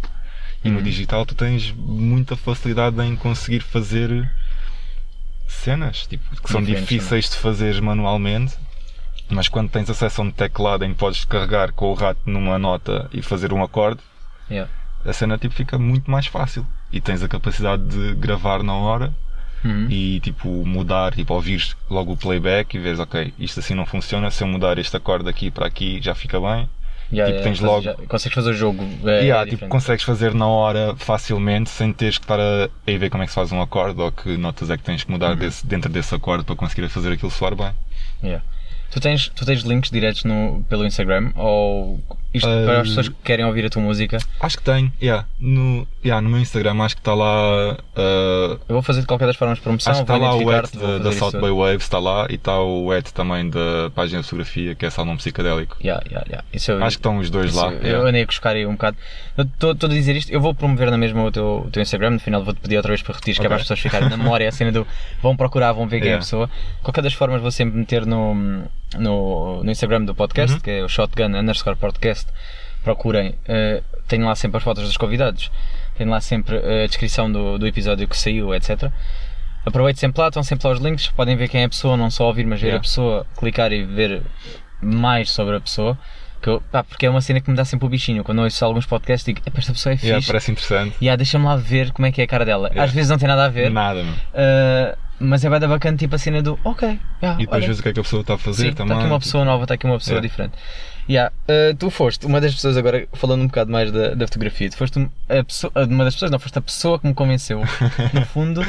E 0.65 0.71
no 0.71 0.81
Hum. 0.81 0.83
digital 0.83 1.25
tu 1.25 1.35
tens 1.35 1.71
muita 1.73 2.35
facilidade 2.37 3.01
em 3.03 3.15
conseguir 3.15 3.61
fazer 3.61 4.29
cenas, 5.47 6.07
tipo, 6.07 6.25
que 6.43 6.51
são 6.51 6.63
difíceis 6.63 7.31
de 7.31 7.37
fazer 7.37 7.81
manualmente. 7.81 8.55
Mas 9.29 9.49
quando 9.49 9.71
tens 9.71 9.91
acesso 9.91 10.21
a 10.21 10.25
um 10.25 10.31
teclado 10.31 10.85
em 10.85 10.91
que 10.93 10.99
podes 10.99 11.25
carregar 11.25 11.73
com 11.73 11.91
o 11.91 11.95
rato 11.95 12.21
numa 12.27 12.59
nota 12.59 13.09
e 13.13 13.23
fazer 13.23 13.53
um 13.53 13.63
acorde, 13.63 14.01
Yeah. 14.49 14.71
a 15.05 15.13
cena 15.13 15.37
tipo, 15.37 15.53
fica 15.55 15.77
muito 15.79 16.09
mais 16.11 16.27
fácil. 16.27 16.65
E 16.93 17.01
tens 17.01 17.23
a 17.23 17.29
capacidade 17.29 17.83
de 17.83 18.15
gravar 18.15 18.63
na 18.63 18.75
hora 18.75 19.13
Uhum. 19.65 19.89
e 19.91 20.21
tipo 20.21 20.49
mudar, 20.65 21.13
tipo 21.15 21.35
ouvires 21.35 21.75
logo 21.91 22.13
o 22.13 22.17
playback 22.17 22.77
e 22.77 22.81
vês, 22.81 23.01
ok, 23.01 23.35
isto 23.39 23.59
assim 23.59 23.75
não 23.75 23.85
funciona, 23.87 24.31
se 24.31 24.45
eu 24.45 24.47
mudar 24.47 24.79
este 24.79 24.97
acorde 24.97 25.29
aqui 25.29 25.51
para 25.51 25.67
aqui 25.67 26.01
já 26.01 26.15
fica 26.15 26.41
bem. 26.41 26.69
Yeah, 27.13 27.33
tipo, 27.33 27.39
yeah, 27.39 27.43
tens 27.45 27.61
logo- 27.61 27.83
já- 27.83 27.95
consegues 28.09 28.35
fazer 28.35 28.51
o 28.51 28.55
jogo. 28.55 28.83
É, 29.09 29.25
e 29.25 29.29
é 29.29 29.33
ah, 29.33 29.39
tipo, 29.45 29.51
diferente. 29.51 29.71
consegues 29.71 30.05
fazer 30.05 30.35
na 30.35 30.47
hora 30.49 30.95
facilmente 30.97 31.71
sem 31.71 31.93
teres 31.93 32.19
que 32.19 32.25
estar 32.25 32.39
a, 32.41 32.65
a 32.65 32.99
ver 32.99 33.11
como 33.11 33.23
é 33.23 33.27
que 33.27 33.31
se 33.33 33.37
faz 33.37 33.53
um 33.53 33.61
acorde 33.63 34.01
ou 34.01 34.11
que 34.11 34.37
notas 34.37 34.71
é 34.71 34.77
que 34.77 34.83
tens 34.83 35.05
que 35.05 35.11
mudar 35.11 35.31
Uhum. 35.31 35.37
desse- 35.37 35.65
dentro 35.65 35.91
desse 35.91 36.15
acorde 36.15 36.43
para 36.45 36.57
conseguir 36.57 36.89
fazer 36.89 37.13
aquilo 37.13 37.31
soar 37.31 37.55
bem. 37.55 37.71
Yeah. 38.25 38.43
Tu, 38.91 39.01
tens, 39.01 39.29
tu 39.29 39.45
tens 39.45 39.63
links 39.63 39.91
diretos 39.91 40.25
no, 40.25 40.65
pelo 40.69 40.85
Instagram? 40.87 41.31
Ou 41.37 42.01
isto 42.35 42.49
Uh, 42.49 42.65
para 42.65 42.81
as 42.81 42.89
pessoas 42.89 43.09
que 43.09 43.15
querem 43.25 43.45
ouvir 43.45 43.65
a 43.67 43.71
tua 43.71 43.83
música? 43.83 44.19
Acho 44.41 44.59
que 44.59 44.63
tem, 44.63 44.93
yeah. 45.03 45.27
No, 45.41 45.87
yeah, 46.05 46.21
no 46.21 46.29
meu 46.31 46.41
Instagram 46.41 46.83
acho 46.83 46.95
que 46.97 47.01
está 47.01 47.15
lá. 47.15 47.77
ah, 47.97 48.59
Eu 48.69 48.75
vou 48.75 48.83
fazer 48.83 49.01
de 49.01 49.07
qualquer 49.07 49.27
das 49.27 49.37
formas 49.37 49.59
promoção. 49.59 49.93
Acho 49.93 50.05
que 50.05 50.13
está 50.13 50.17
lá 50.17 50.35
o 50.35 50.43
vou 50.43 50.99
da, 51.01 51.13
South. 51.13 51.33
Bay 51.41 51.51
Waves, 51.51 51.83
está 51.83 51.99
lá, 51.99 52.27
e 52.31 52.35
está 52.35 52.61
o 52.61 52.93
et 52.93 53.11
também 53.13 53.49
da 53.51 53.91
página 53.95 54.21
de 54.21 54.27
fotografia, 54.29 54.75
que 54.75 54.87
é 54.87 54.91
Salmão 54.91 55.17
Psicadélico. 55.17 55.77
Yeah, 55.83 56.03
yeah, 56.07 56.27
yeah. 56.29 56.45
Eu, 56.69 56.85
Acho 56.85 56.97
que 56.97 57.01
estão 57.01 57.19
os 57.19 57.31
dois 57.31 57.55
lá. 57.55 57.67
Eu, 57.67 57.73
yeah. 57.73 57.89
eu 57.99 58.07
andei 58.07 58.23
a 58.23 58.27
buscar 58.27 58.55
aí 58.57 58.67
um 58.67 58.73
bocado. 58.73 58.97
Estou 59.39 59.71
a 59.71 59.89
dizer 59.89 60.17
isto, 60.17 60.31
eu 60.31 60.41
vou 60.41 60.55
promover 60.55 60.91
na 60.91 60.99
mesma 60.99 61.25
o 61.25 61.31
teu, 61.31 61.65
o 61.67 61.71
teu 61.71 61.83
Instagram. 61.83 62.11
No 62.11 62.21
final 62.21 62.43
vou-te 62.45 62.61
pedir 62.61 62.77
outra 62.77 62.91
vez 62.91 63.03
para 63.03 63.15
repetir, 63.15 63.35
que 63.35 63.45
é 63.45 63.49
para 63.49 63.57
as 63.57 63.63
pessoas 63.63 63.81
ficarem 63.81 64.09
na 64.09 64.17
memória. 64.17 64.49
A 64.49 64.53
cena 64.53 64.73
do 64.73 64.87
vão 65.23 65.37
procurar, 65.37 65.73
vão 65.73 65.87
ver 65.87 66.01
quem 66.01 66.11
é 66.11 66.15
a 66.15 66.17
Yeah. 66.17 66.25
pessoa. 66.25 66.51
Qualquer 66.83 67.03
das 67.03 67.13
formas, 67.13 67.41
vou 67.43 67.51
sempre 67.51 67.77
meter 67.79 68.07
no, 68.07 68.63
no, 68.99 69.63
no 69.65 69.71
Instagram 69.71 70.05
do 70.05 70.15
podcast, 70.15 70.55
Uhum. 70.57 70.61
que 70.61 70.71
é 70.71 70.83
o 70.85 70.89
Shotgun 70.89 71.35
underscore 71.39 71.77
podcast. 71.77 72.27
Procurem, 72.85 73.35
eh, 73.49 73.83
tenho 74.07 74.25
lá 74.27 74.35
sempre 74.37 74.59
as 74.59 74.63
fotos 74.63 74.85
dos 74.85 74.97
convidados, 74.97 75.51
tenho 75.97 76.09
lá 76.11 76.21
sempre 76.21 76.57
eh, 76.57 76.85
a 76.85 76.87
descrição 76.87 77.31
do, 77.31 77.59
do 77.59 77.67
episódio 77.67 78.07
que 78.07 78.17
saiu, 78.17 78.55
etc. 78.55 78.91
aproveito 79.65 79.97
sempre 79.99 80.21
lá, 80.23 80.29
estão 80.29 80.43
sempre 80.45 80.69
lá 80.69 80.75
os 80.75 80.81
links, 80.81 81.09
podem 81.09 81.35
ver 81.37 81.49
quem 81.49 81.63
é 81.63 81.65
a 81.65 81.69
pessoa, 81.69 81.97
não 81.97 82.09
só 82.11 82.27
ouvir, 82.27 82.47
mas 82.47 82.61
ver 82.61 82.69
Yeah. 82.69 82.79
a 82.79 82.83
pessoa, 82.83 83.27
clicar 83.37 83.73
e 83.73 83.83
ver 83.85 84.23
mais 84.81 85.31
sobre 85.31 85.57
a 85.57 85.61
pessoa. 85.61 85.99
Que 86.41 86.49
eu- 86.51 86.61
pá, 86.71 86.85
porque 86.85 87.07
é 87.07 87.11
uma 87.11 87.21
cena 87.23 87.41
que 87.41 87.51
me 87.51 87.57
dá 87.57 87.65
sempre 87.65 87.87
o 87.87 87.89
bichinho. 87.89 88.23
Quando 88.23 88.39
eu 88.39 88.45
ouço 88.45 88.65
alguns 88.65 88.87
podcasts, 88.87 89.25
digo, 89.25 89.41
"Epá, 89.45 89.59
esta 89.59 89.73
pessoa 89.73 89.95
é 89.95 89.97
Yeah, 89.97 90.17
fixe. 90.21 90.27
parece 90.29 90.51
interessante. 90.53 90.97
E 91.01 91.09
ah, 91.09 91.17
deixa-me 91.17 91.45
lá 91.45 91.57
ver 91.57 91.91
como 91.93 92.07
é 92.07 92.13
que 92.13 92.21
é 92.21 92.25
a 92.25 92.27
cara 92.29 92.45
dela. 92.45 92.69
Yeah. 92.69 92.85
Às 92.85 92.93
vezes 92.93 93.11
não 93.11 93.19
tem 93.19 93.27
nada 93.27 93.47
a 93.47 93.49
ver, 93.49 93.71
Nada, 93.71 94.03
uh, 94.03 94.97
mas 95.19 95.45
é 95.45 95.51
bem 95.51 95.59
da 95.61 95.69
bacana, 95.69 95.97
tipo 95.97 96.15
a 96.15 96.19
cena 96.19 96.43
do 96.43 96.59
ok. 96.65 96.99
yeah, 97.23 97.41
E 97.41 97.45
depois 97.45 97.63
olha, 97.63 97.67
vês 97.67 97.79
o 97.79 97.83
que 97.83 97.89
é 97.89 97.93
que 97.93 98.01
a 98.01 98.03
pessoa 98.03 98.21
está 98.23 98.35
a 98.35 98.39
fazer 98.39 98.63
sim, 98.69 98.73
também. 98.73 98.93
Está 98.97 99.05
aqui 99.05 99.13
uma 99.13 99.19
pessoa 99.21 99.45
nova, 99.45 99.63
está 99.65 99.75
aqui 99.75 99.87
uma 99.87 99.99
pessoa 99.99 100.15
Yeah. 100.17 100.29
diferente. 100.29 100.55
Yeah, 101.09 101.33
uh, 101.49 101.77
tu 101.77 101.89
foste 101.91 102.27
uma 102.27 102.41
das 102.41 102.53
pessoas, 102.55 102.77
agora 102.77 103.07
falando 103.13 103.43
um 103.43 103.47
bocado 103.47 103.71
mais 103.71 103.93
da, 103.93 104.15
da 104.15 104.27
fotografia, 104.27 104.69
tu 104.71 104.77
foste 104.77 105.09
a 105.29 105.45
pessoa, 105.45 105.73
uma 105.89 106.05
das 106.05 106.15
pessoas, 106.15 106.31
não, 106.31 106.39
foste 106.39 106.59
a 106.59 106.63
pessoa 106.63 106.99
que 106.99 107.07
me 107.07 107.15
convenceu, 107.15 107.61
no 108.13 108.27
fundo, 108.27 108.67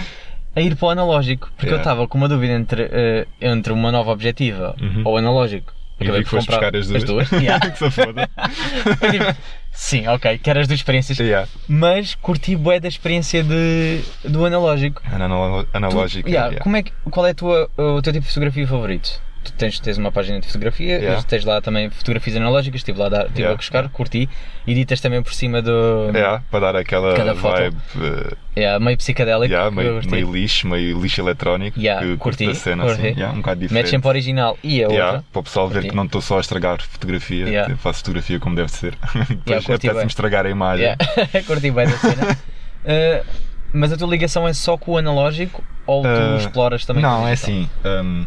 a 0.55 0.61
ir 0.61 0.75
para 0.75 0.85
o 0.87 0.89
analógico. 0.91 1.49
Porque 1.55 1.65
eu 1.67 1.77
Yeah. 1.77 1.81
estava 1.91 2.07
com 2.07 2.17
uma 2.17 2.29
dúvida 2.29 2.53
entre, 2.53 2.83
uh, 2.83 3.27
entre 3.41 3.73
uma 3.73 3.91
nova 3.91 4.11
objetiva 4.11 4.75
Uhum. 4.79 5.01
ou 5.05 5.17
analógico. 5.17 5.73
E 5.99 6.03
Acabei 6.03 6.19
vi 6.19 6.25
que 6.25 6.29
foste 6.29 6.47
buscar 6.51 6.75
as 6.75 6.87
duas. 7.03 7.31
Yeah. 7.33 7.71
que 7.71 7.77
se 7.79 7.89
foda. 7.89 8.29
Sim, 9.79 10.07
ok, 10.07 10.39
quero 10.39 10.59
as 10.59 10.67
duas 10.67 10.79
experiências, 10.79 11.19
yeah. 11.19 11.47
mas 11.67 12.15
curti 12.15 12.55
bué 12.55 12.79
da 12.79 12.87
experiência 12.87 13.43
de, 13.43 14.01
do 14.25 14.43
analógico. 14.43 15.03
Analo- 15.05 15.65
Tu- 15.65 15.69
Analógica. 15.77 16.27
yeah, 16.27 16.47
yeah. 16.47 16.63
Como 16.63 16.75
é 16.77 16.81
que, 16.81 16.91
qual 17.11 17.27
é 17.27 17.33
tua, 17.35 17.69
o 17.77 18.01
teu 18.01 18.11
tipo 18.11 18.25
de 18.25 18.29
fotografia 18.29 18.67
favorito? 18.67 19.21
Tu 19.47 19.53
tens, 19.53 19.79
tens 19.79 19.97
uma 19.97 20.11
página 20.11 20.39
de 20.41 20.45
fotografia, 20.47 20.97
Yeah. 20.99 21.23
tens 21.23 21.45
lá 21.45 21.61
também 21.61 21.89
fotografias 21.89 22.35
analógicas, 22.35 22.79
estive 22.81 22.99
lá 22.99 23.05
a, 23.05 23.09
dar, 23.09 23.21
estive 23.27 23.39
Yeah. 23.39 23.53
a 23.53 23.57
buscar, 23.57 23.89
curti, 23.89 24.27
editas 24.67 24.99
também 24.99 25.23
por 25.23 25.33
cima 25.33 25.61
do. 25.61 26.11
Yeah, 26.13 26.43
para 26.51 26.59
dar 26.59 26.75
aquela 26.75 27.15
Cada 27.15 27.33
foto. 27.35 27.55
vibe 27.61 27.77
uh, 27.95 28.37
Yeah, 28.57 28.83
meio 28.83 28.97
psicadélico. 28.97 29.53
yeah, 29.53 29.71
meio, 29.71 30.01
meio 30.09 30.31
lixo, 30.33 30.67
meio 30.67 30.99
lixo 31.01 31.21
eletrónico. 31.21 31.79
Yeah, 31.79 32.05
que 32.05 32.17
curti, 32.17 32.47
da 32.47 32.53
cena, 32.55 32.83
curti. 32.83 33.07
assim, 33.09 33.23
um 33.23 33.35
bocado 33.37 33.59
Metes 33.61 33.69
diferente. 33.69 33.89
sempre 33.89 34.07
a 34.07 34.09
original 34.09 34.57
e 34.63 34.83
a 34.83 34.87
outra. 34.89 35.23
para 35.31 35.39
o 35.39 35.43
pessoal 35.43 35.67
ver 35.69 35.73
Curti. 35.75 35.89
que 35.89 35.95
não 35.95 36.05
estou 36.05 36.21
só 36.21 36.37
a 36.37 36.41
estragar 36.41 36.81
fotografia, 36.81 37.67
eu 37.69 37.77
faço 37.77 37.99
fotografia 37.99 38.39
como 38.39 38.55
deve 38.55 38.69
ser. 38.71 38.95
Depois 39.29 39.63
curti 39.65 39.65
bué. 39.65 39.75
apetece-me 39.75 40.07
estragar 40.07 40.45
a 40.45 40.49
imagem. 40.49 40.85
Yeah. 40.85 41.43
curti 41.47 41.71
bem 41.71 41.87
da 41.87 41.97
cena. 41.97 42.37
Uh, 42.83 43.25
mas 43.73 43.91
a 43.93 43.97
tua 43.97 44.07
ligação 44.09 44.47
é 44.47 44.53
só 44.53 44.77
com 44.77 44.93
o 44.93 44.97
analógico 44.97 45.63
ou 45.85 46.01
tu 46.03 46.07
Uh, 46.09 46.37
exploras 46.37 46.85
também 46.85 47.03
com 47.03 47.09
o 47.09 47.11
Não, 47.19 47.27
é 47.27 47.31
assim. 47.33 47.69
hum, 47.85 48.25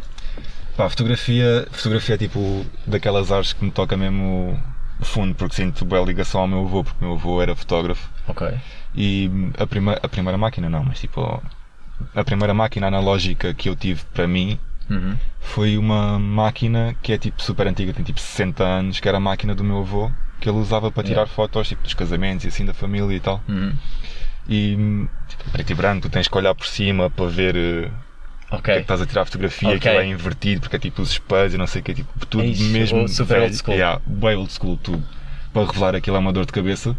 pá, 0.82 0.88
fotografia, 0.88 1.66
fotografia 1.70 2.14
é 2.14 2.18
tipo 2.18 2.64
daquelas 2.86 3.30
artes 3.30 3.52
que 3.52 3.64
me 3.64 3.70
toca 3.70 3.96
mesmo 3.96 4.58
o 4.98 5.04
fundo, 5.04 5.34
porque 5.34 5.56
sinto 5.56 5.84
boa 5.84 6.04
ligação 6.04 6.40
ao 6.42 6.48
meu 6.48 6.60
avô, 6.60 6.84
porque 6.84 7.04
o 7.04 7.08
meu 7.08 7.16
avô 7.16 7.42
era 7.42 7.54
fotógrafo. 7.54 8.08
Ok. 8.28 8.48
E 8.94 9.30
a, 9.58 9.66
prima, 9.66 9.98
a 10.02 10.08
primeira 10.08 10.36
máquina 10.38 10.68
não, 10.68 10.84
mas 10.84 11.00
tipo 11.00 11.42
a 12.14 12.24
primeira 12.24 12.54
máquina 12.54 12.86
analógica 12.86 13.52
que 13.52 13.68
eu 13.68 13.76
tive 13.76 14.02
para 14.14 14.26
mim 14.26 14.58
Uhum. 14.88 15.16
foi 15.38 15.78
uma 15.78 16.18
máquina 16.18 16.96
que 17.00 17.12
é 17.12 17.18
tipo 17.18 17.40
super 17.40 17.66
antiga, 17.68 17.92
tem 17.92 18.04
tipo 18.04 18.18
60 18.18 18.64
anos, 18.64 18.98
que 18.98 19.08
era 19.08 19.18
a 19.18 19.20
máquina 19.20 19.54
do 19.54 19.62
meu 19.62 19.78
avô, 19.78 20.10
que 20.40 20.48
ele 20.48 20.58
usava 20.58 20.90
para 20.90 21.04
tirar 21.04 21.20
Yeah. 21.20 21.32
fotos 21.32 21.68
tipo, 21.68 21.82
dos 21.84 21.94
casamentos 21.94 22.44
e 22.44 22.48
assim 22.48 22.64
da 22.64 22.74
família 22.74 23.14
e 23.14 23.20
tal. 23.20 23.40
Uhum. 23.48 23.72
E 24.48 25.06
tipo, 25.28 25.50
preto 25.52 25.70
e 25.70 25.74
branco, 25.76 26.02
tu 26.02 26.10
tens 26.10 26.26
que 26.26 26.36
olhar 26.36 26.54
por 26.56 26.66
cima 26.66 27.08
para 27.08 27.26
ver 27.26 27.92
eh, 28.50 28.56
o 28.56 28.62
que 28.62 28.70
é 28.70 28.74
que 28.76 28.80
estás 28.80 29.00
a 29.00 29.06
tirar 29.06 29.22
a 29.22 29.24
fotografia, 29.24 29.68
Ok. 29.68 29.76
aquilo 29.78 29.94
é 30.02 30.06
invertido 30.06 30.60
porque 30.62 30.76
é 30.76 30.78
tipo 30.78 31.02
os 31.02 31.10
espelhos 31.12 31.54
e 31.54 31.58
não 31.58 31.66
sei 31.66 31.80
o 31.80 31.84
que, 31.84 31.90
é 31.92 31.94
tipo 31.94 32.26
tudo 32.26 32.44
Ixi, 32.44 32.62
mesmo 32.64 33.04
o 33.04 33.08
super 33.08 33.34
velho. 33.34 33.44
old 33.44 33.56
school. 33.56 33.74
Yeah, 33.74 34.00
bem 34.06 34.36
old 34.36 34.52
school, 34.52 34.76
tudo. 34.76 35.02
Para 35.52 35.66
revelar 35.66 35.94
aquilo 35.96 36.16
é 36.16 36.18
uma 36.20 36.32
dor 36.32 36.46
de 36.46 36.52
cabeça. 36.52 36.96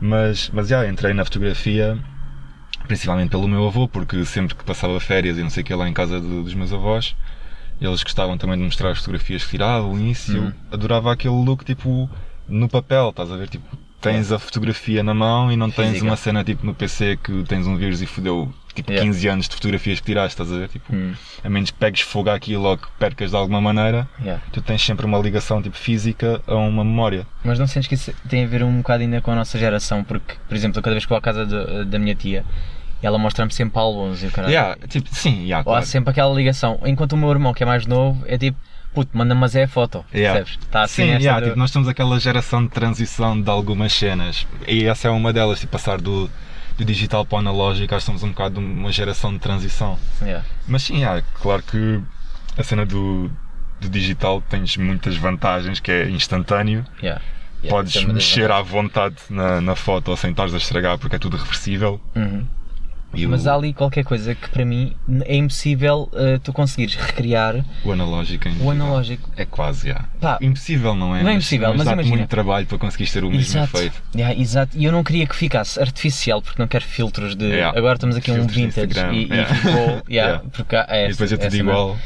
Mas, 0.00 0.50
mas 0.52 0.68
já, 0.68 0.86
entrei 0.88 1.12
na 1.14 1.24
fotografia 1.24 1.98
principalmente 2.86 3.30
pelo 3.30 3.46
meu 3.48 3.66
avô, 3.66 3.86
porque 3.88 4.24
sempre 4.24 4.54
que 4.54 4.64
passava 4.64 4.98
férias 4.98 5.38
e 5.38 5.42
não 5.42 5.50
sei 5.50 5.62
o 5.62 5.66
que 5.66 5.74
lá 5.74 5.88
em 5.88 5.92
casa 5.92 6.20
de- 6.20 6.26
dos 6.42 6.52
meus 6.54 6.72
avós, 6.72 7.14
eles 7.80 8.02
gostavam 8.02 8.36
também 8.36 8.56
de 8.58 8.64
mostrar 8.64 8.90
as 8.90 8.98
fotografias 8.98 9.44
que 9.44 9.50
tiravam 9.50 9.98
e 9.98 10.10
isso, 10.10 10.32
e 10.32 10.36
eu 10.36 10.42
Uhum. 10.44 10.52
adorava 10.70 11.12
aquele 11.12 11.34
look 11.34 11.64
tipo 11.64 12.10
no 12.48 12.68
papel, 12.68 13.10
estás 13.10 13.30
a 13.30 13.36
ver? 13.36 13.48
Tipo, 13.48 13.64
tens 14.00 14.32
a 14.32 14.38
fotografia 14.38 15.02
na 15.02 15.14
mão 15.14 15.50
e 15.52 15.56
não 15.56 15.70
tens 15.70 15.90
Física. 15.92 16.04
uma 16.04 16.16
cena 16.16 16.42
tipo 16.42 16.66
no 16.66 16.74
PC 16.74 17.16
que 17.22 17.44
tens 17.44 17.66
um 17.66 17.76
vírus 17.76 18.02
e 18.02 18.06
fodeu 18.06 18.52
tipo 18.74 18.90
Yeah. 18.92 19.10
15 19.10 19.28
anos 19.28 19.48
de 19.48 19.54
fotografias 19.54 20.00
que 20.00 20.06
tiraste, 20.06 20.30
estás 20.40 20.52
a 20.52 20.58
ver? 20.60 20.68
Tipo, 20.68 20.94
Hum. 20.94 21.12
a 21.44 21.48
menos 21.50 21.70
que 21.70 21.78
pegues 21.78 22.00
fogo 22.02 22.30
àquilo 22.30 22.64
ou 22.64 22.76
que 22.78 22.86
percas 22.98 23.30
de 23.30 23.36
alguma 23.36 23.60
maneira, 23.60 24.08
Yeah. 24.20 24.42
tu 24.52 24.60
tens 24.62 24.82
sempre 24.84 25.06
uma 25.06 25.18
ligação 25.18 25.60
tipo 25.62 25.76
física 25.76 26.40
a 26.46 26.54
uma 26.54 26.84
memória. 26.84 27.26
Mas 27.44 27.58
não 27.58 27.66
sentes 27.66 27.88
que 27.88 27.94
isso 27.94 28.12
tem 28.28 28.44
a 28.44 28.46
ver 28.48 28.62
um 28.62 28.78
bocado 28.78 29.02
ainda 29.02 29.20
com 29.20 29.30
a 29.30 29.34
nossa 29.36 29.58
geração? 29.58 30.02
Porque, 30.04 30.34
por 30.48 30.54
exemplo, 30.56 30.80
cada 30.82 30.94
vez 30.94 31.04
que 31.04 31.08
vou 31.08 31.18
à 31.18 31.20
casa 31.20 31.44
de- 31.46 31.84
da 31.86 31.98
minha 31.98 32.14
tia, 32.14 32.44
ela 33.02 33.18
mostra-me 33.18 33.52
sempre 33.52 33.78
álbuns 33.80 34.22
e 34.22 34.26
o 34.26 34.30
caralho. 34.30 34.52
Yeah, 34.52 34.76
tipo, 34.88 35.08
sim, 35.12 35.42
yeah, 35.42 35.56
Ou 35.56 35.72
há 35.72 35.78
claro. 35.78 35.86
sempre 35.86 36.10
aquela 36.10 36.32
ligação. 36.34 36.78
Enquanto 36.86 37.12
o 37.14 37.16
meu 37.16 37.30
irmão, 37.30 37.52
que 37.52 37.62
é 37.62 37.66
mais 37.66 37.84
novo, 37.86 38.22
é 38.28 38.38
tipo, 38.38 38.56
puto, 38.94 39.10
manda-me 39.16 39.40
mas 39.40 39.56
é 39.56 39.64
a 39.64 39.68
foto. 39.68 40.04
Yeah. 40.14 40.38
Percebes? 40.40 40.64
Está 40.66 40.82
assim 40.82 41.02
Sim, 41.06 41.08
yeah, 41.18 41.40
do- 41.40 41.46
tipo, 41.46 41.58
nós 41.58 41.70
temos 41.70 41.88
aquela 41.88 42.20
geração 42.20 42.62
de 42.62 42.68
transição 42.70 43.40
de 43.40 43.50
algumas 43.50 43.92
cenas 43.92 44.46
e 44.68 44.84
essa 44.84 45.08
é 45.08 45.10
uma 45.10 45.32
delas, 45.32 45.58
tipo, 45.60 45.72
passar 45.72 46.00
do, 46.00 46.30
do 46.84 46.92
digital 46.92 47.24
para 47.24 47.36
o 47.36 47.38
analógico, 47.38 47.94
acho 47.94 48.04
que 48.04 48.06
somos 48.06 48.22
um 48.22 48.28
bocado 48.28 48.60
uma 48.60 48.90
geração 48.92 49.32
de 49.32 49.38
transição. 49.38 49.98
Yeah. 50.20 50.44
Mas 50.66 50.82
sim, 50.82 50.96
yeah, 50.96 51.22
claro 51.40 51.62
que 51.62 52.00
a 52.56 52.62
cena 52.62 52.84
do, 52.84 53.30
do 53.80 53.88
digital 53.88 54.42
tens 54.42 54.76
muitas 54.76 55.16
vantagens, 55.16 55.80
que 55.80 55.90
é 55.90 56.10
instantâneo, 56.10 56.84
Yeah. 57.02 57.22
Podes 57.68 57.94
é 57.94 58.00
das 58.00 58.12
mexer 58.12 58.50
à 58.50 58.60
vontade 58.60 59.16
na, 59.30 59.60
na 59.60 59.76
foto 59.76 60.16
sem 60.16 60.30
estares 60.30 60.52
a 60.52 60.56
estragar 60.56 60.98
porque 60.98 61.16
é 61.16 61.18
tudo 61.18 61.36
reversível. 61.36 62.00
Uhum. 62.14 62.44
E 63.14 63.26
Mas 63.26 63.46
há 63.46 63.54
ali 63.54 63.72
qualquer 63.74 64.04
coisa 64.04 64.34
que 64.34 64.48
para 64.48 64.64
mim 64.64 64.94
é 65.24 65.36
impossível 65.36 66.08
uh, 66.12 66.38
tu 66.42 66.52
conseguires 66.52 66.94
recriar 66.94 67.64
o 67.84 67.92
analógico 67.92 68.48
em 68.48 68.56
o 68.60 68.70
analógico. 68.70 69.30
É 69.36 69.44
quase, 69.44 69.88
yeah. 69.88 70.08
Pá, 70.20 70.38
Impossível, 70.40 70.94
não 70.94 71.14
é? 71.14 71.22
Não 71.22 71.30
é 71.30 71.34
impossível, 71.34 71.68
mas 71.74 71.84
dá-te 71.84 71.94
imagina. 71.94 72.16
muito 72.16 72.28
trabalho 72.28 72.66
para 72.66 72.78
conseguires 72.78 73.12
ter 73.12 73.22
o 73.24 73.30
mesmo 73.30 73.42
Exato. 73.42 73.76
efeito. 73.76 74.02
Yeah, 74.14 74.40
exato. 74.40 74.76
E 74.78 74.84
eu 74.84 74.92
não 74.92 75.04
queria 75.04 75.26
que 75.26 75.36
ficasse 75.36 75.78
artificial 75.80 76.40
porque 76.40 76.60
não 76.60 76.66
quero 76.68 76.84
filtros 76.84 77.36
de. 77.36 77.44
Yeah. 77.44 77.78
Agora 77.78 77.94
estamos 77.94 78.16
aqui 78.16 78.30
um 78.30 78.48
Filtros 78.48 78.54
de 78.54 78.62
vintage 78.62 79.00
e, 79.14 79.24
e 79.24 79.28
yeah. 79.28 79.54
ficou. 79.54 80.02
Yeah. 80.08 80.42
Porque 80.52 80.76
há- 80.76 80.86
é 80.88 81.06
e 81.06 81.10
depois 81.10 81.32
é 81.32 81.36
tudo 81.36 81.56
igual. 81.56 81.98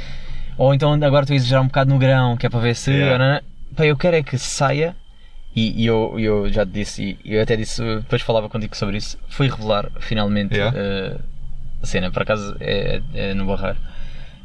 Ou 0.58 0.74
então 0.74 0.92
agora 0.92 1.22
estou 1.24 1.34
a 1.34 1.36
exagerar 1.36 1.62
um 1.62 1.66
bocado 1.66 1.90
no 1.90 1.98
grão, 1.98 2.36
que 2.36 2.46
é 2.46 2.48
para 2.48 2.60
ver 2.60 2.74
se. 2.74 2.90
Yeah. 2.90 3.42
Pá, 3.76 3.84
eu 3.84 3.96
quero 3.96 4.16
é 4.16 4.22
que 4.22 4.38
saia. 4.38 4.96
E, 5.56 5.82
e 5.82 5.86
eu, 5.86 6.14
eu 6.20 6.52
já 6.52 6.66
te 6.66 6.72
disse, 6.72 7.18
e 7.24 7.34
eu 7.34 7.42
até 7.42 7.56
disse, 7.56 7.82
depois 7.82 8.20
falava 8.20 8.46
contigo 8.48 8.76
sobre 8.76 8.98
isso. 8.98 9.18
Fui 9.30 9.48
revelar 9.48 9.90
finalmente 10.00 10.54
Yeah. 10.54 10.76
uh, 10.78 11.20
a 11.82 11.86
cena, 11.86 12.10
por 12.10 12.22
acaso 12.22 12.54
é, 12.60 13.00
é 13.14 13.32
no 13.34 13.46
Barrar. 13.46 13.74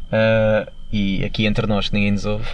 Uh, 0.07 0.71
e 0.93 1.23
aqui 1.23 1.45
entre 1.45 1.67
nós, 1.67 1.87
que 1.89 1.95
ninguém 1.95 2.11
nos 2.11 2.25
ouve, 2.25 2.45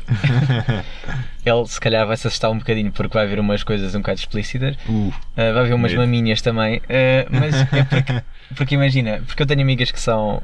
ele 1.46 1.66
se 1.68 1.80
calhar 1.80 2.06
vai 2.06 2.16
se 2.18 2.28
assustar 2.28 2.52
um 2.52 2.58
bocadinho 2.58 2.92
porque 2.92 3.14
vai 3.14 3.26
ver 3.28 3.40
umas 3.40 3.64
coisas 3.64 3.94
um 3.96 4.00
bocado 4.00 4.20
explícitas. 4.20 4.76
Uh, 4.88 5.08
Uh, 5.38 5.54
vai 5.54 5.60
haver 5.64 5.74
umas 5.76 5.92
Medo. 5.92 6.02
maminhas 6.02 6.42
também, 6.42 6.78
uh, 6.78 6.82
mas 7.30 7.56
é 7.74 7.84
porque, 7.84 8.14
porque 8.56 8.76
imagina, 8.76 9.22
porque 9.26 9.42
eu 9.44 9.46
tenho 9.48 9.62
amigas 9.62 9.92
que 9.92 10.00
são 10.00 10.38
uh, 10.38 10.44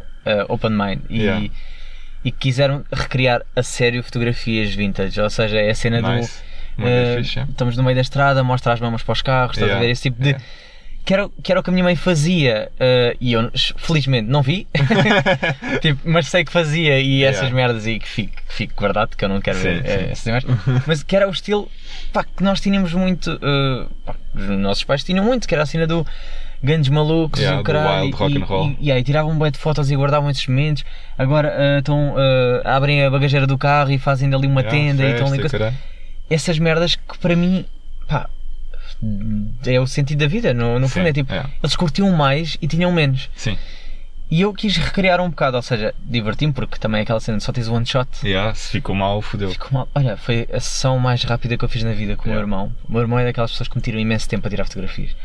open 0.54 0.70
mind 0.72 1.00
e, 1.10 1.22
Yeah. 1.24 1.50
e 2.24 2.32
quiseram 2.32 2.84
recriar 2.92 3.42
a 3.56 3.64
sério 3.64 4.04
fotografias 4.04 4.74
vintage, 4.74 5.20
ou 5.20 5.30
seja, 5.32 5.58
é 5.60 5.70
a 5.72 5.76
cena 5.76 6.00
nice. 6.02 6.32
do 6.40 6.53
uh, 6.78 7.20
estamos 7.50 7.78
no 7.78 7.84
meio 7.84 7.96
da 7.96 8.02
estrada, 8.02 8.44
mostra 8.44 8.74
as 8.74 8.80
mamas 8.80 9.04
para 9.04 9.14
os 9.14 9.22
carros, 9.22 9.56
estás 9.58 9.72
a 9.72 9.74
Yeah. 9.76 9.86
ver 9.86 9.92
esse 9.92 10.02
tipo 10.04 10.22
de. 10.22 10.30
Yeah. 10.30 10.46
Que 11.06 11.14
era, 11.14 11.30
que 11.44 11.52
era 11.52 11.60
o 11.60 11.64
que 11.64 11.70
a 11.70 11.74
minha 11.74 11.84
mãe 11.84 11.98
fazia 11.98 12.72
uh, 12.76 13.18
e 13.20 13.34
eu 13.34 13.52
felizmente 13.76 14.30
não 14.30 14.42
vi, 14.42 14.66
tipo, 15.82 16.00
mas 16.10 16.28
sei 16.28 16.46
que 16.46 16.52
fazia 16.52 16.98
e 16.98 17.26
essas 17.26 17.42
Yeah. 17.42 17.56
merdas 17.58 17.86
e 17.86 18.00
que 18.00 18.08
fico, 18.08 18.34
que 18.48 18.54
fico 18.54 18.74
guardado, 18.78 19.18
que 19.18 19.26
eu 19.26 19.28
não 19.28 19.42
quero 19.42 19.58
Sim, 19.58 19.64
ver 19.64 19.82
sim. 19.84 19.90
eh, 19.90 20.08
essas 20.12 20.26
imagens, 20.28 20.58
mas 20.88 21.04
que 21.04 21.14
era 21.14 21.28
o 21.28 21.32
estilo 21.32 21.70
pá, 22.14 22.24
que 22.24 22.42
nós 22.42 22.62
tínhamos 22.62 22.94
muito, 22.94 23.34
uh, 23.34 23.90
pá, 24.06 24.16
os 24.34 24.48
nossos 24.60 24.86
pais 24.86 25.04
tinham 25.04 25.26
muito, 25.26 25.46
que 25.46 25.54
era 25.54 25.64
a 25.64 25.66
cena 25.66 25.86
do 25.86 26.08
grandes 26.64 26.88
malucos 26.90 27.38
Yeah, 27.42 27.58
e 27.58 27.62
o 27.62 27.64
caralho, 27.66 28.04
wild 28.06 28.16
rock 28.18 28.34
e, 28.34 28.38
and 28.42 28.46
roll. 28.46 28.76
e, 28.80 28.88
e 28.88 28.92
aí 28.94 29.04
tiravam 29.04 29.32
um 29.34 29.38
bué 29.38 29.52
de 29.52 29.58
fotos 29.58 29.92
e 29.92 29.96
guardavam 29.98 30.30
esses 30.30 30.48
momentos. 30.48 30.86
Agora 31.18 31.50
uh, 31.50 31.80
estão, 31.80 32.16
abrem 32.64 33.04
a 33.04 33.10
bagageira 33.10 33.46
do 33.46 33.58
carro 33.58 33.92
e 33.92 33.98
fazem 34.00 34.30
dali 34.30 34.48
uma 34.48 34.62
Yeah, 34.62 34.80
tenda 34.80 35.04
e 35.04 35.12
estão 35.12 35.28
ali. 35.28 35.42
Essas 36.34 36.58
merdas 36.60 36.96
que 36.96 37.18
para 37.20 37.36
mim, 37.36 37.66
pá, 38.08 38.30
é 39.66 39.80
o 39.80 39.88
sentido 39.88 40.20
da 40.20 40.28
vida. 40.28 40.54
No, 40.54 40.80
no 40.80 40.88
fundo 40.88 41.04
Sim, 41.04 41.10
é 41.10 41.14
tipo, 41.14 41.34
é. 41.34 41.46
eles 41.62 41.76
curtiam 41.76 42.12
mais 42.12 42.58
e 42.62 42.68
tinham 42.68 42.92
menos. 42.92 43.30
Sim. 43.36 43.58
E 44.32 44.42
eu 44.42 44.52
quis 44.52 44.78
recriar 44.78 45.22
um 45.22 45.30
bocado, 45.30 45.58
ou 45.58 45.62
seja, 45.62 45.94
diverti-me 46.04 46.54
porque 46.54 46.80
também 46.80 47.00
é 47.00 47.04
aquela 47.04 47.20
cena 47.20 47.38
de 47.38 47.44
só 47.44 47.52
tens 47.52 47.68
one 47.68 47.86
shot. 47.86 48.08
Yeah, 48.24 48.56
se 48.56 48.72
ficou 48.72 48.96
mal, 48.96 49.22
fodeu. 49.22 49.52
Ficou 49.52 49.70
mal. 49.72 49.88
Olha, 49.94 50.18
foi 50.18 50.48
a 50.52 50.60
sessão 50.60 50.98
mais 50.98 51.24
rápida 51.24 51.56
que 51.56 51.64
eu 51.64 51.70
fiz 51.70 51.84
na 51.84 51.92
vida 51.94 52.16
com 52.16 52.24
o 52.24 52.28
meu 52.30 52.40
Yeah. 52.40 52.44
irmão. 52.44 52.74
O 52.90 52.92
meu 52.92 53.02
irmão 53.02 53.20
é 53.20 53.26
daquelas 53.26 53.52
pessoas 53.52 53.68
que 53.68 53.76
me 53.76 53.82
tiram 53.84 54.00
imenso 54.00 54.28
tempo 54.28 54.48
a 54.48 54.50
tirar 54.50 54.64
fotografias. 54.66 55.16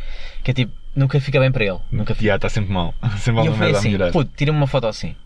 Que 0.45 0.51
é 0.51 0.55
tipo, 0.55 0.73
nunca 0.95 1.19
fica 1.21 1.41
bem 1.41 1.51
para 1.51 1.65
ele. 1.65 1.79
Nunca 1.91 2.15
fica. 2.15 2.25
Yeah, 2.27 2.37
está 2.37 2.51
sempre 2.51 2.71
mal. 2.71 2.95
Sempre 3.19 3.45
E 3.45 3.47
eu 3.47 3.55
a 3.55 3.79
assim, 3.79 3.97
puto, 4.13 4.31
tira-me 4.37 4.59
uma 4.59 4.67
foto 4.67 4.87
assim. 4.87 5.17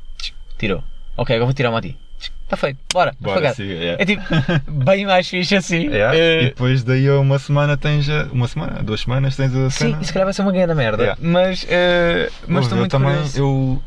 Tirou. 0.59 0.85
Ok, 1.16 1.35
agora 1.35 1.47
vou 1.47 1.55
tirar 1.55 1.71
uma 1.71 1.79
a 1.79 1.83
ti. 1.83 1.97
Está 2.44 2.56
feito, 2.56 2.78
bora, 2.92 3.14
Bora, 3.18 3.32
apagar. 3.35 3.54
siga, 3.54 3.72
yeah. 3.72 4.02
É 4.02 4.04
tipo, 4.04 4.22
bem 4.85 5.06
mais 5.06 5.26
fixe 5.28 5.56
assim. 5.56 5.88
Yeah, 5.88 6.16
Eh, 6.16 6.42
E 6.42 6.44
depois 6.46 6.85
daí 6.85 7.08
a 7.08 7.18
uma 7.18 7.38
semana 7.38 7.76
tens 7.76 8.08
a, 8.11 8.24
uma 8.32 8.46
semana, 8.46 8.82
duas 8.82 9.00
semanas 9.00 9.37
tens 9.37 9.54
a 9.54 9.70
Sim, 9.70 9.78
cena. 9.90 9.98
e 10.02 10.04
se 10.04 10.12
calhar 10.12 10.26
vai 10.26 10.35
ser 10.35 10.42
uma 10.42 10.52
grande 10.52 10.74
merda. 10.74 11.02
Yeah. 11.02 11.20
mas 11.22 11.66
eh, 11.68 12.30
mas 12.46 12.64
estou 12.64 12.78
muito 12.78 12.90
também, 12.90 13.12
curioso. 13.12 13.38
eu 13.38 13.82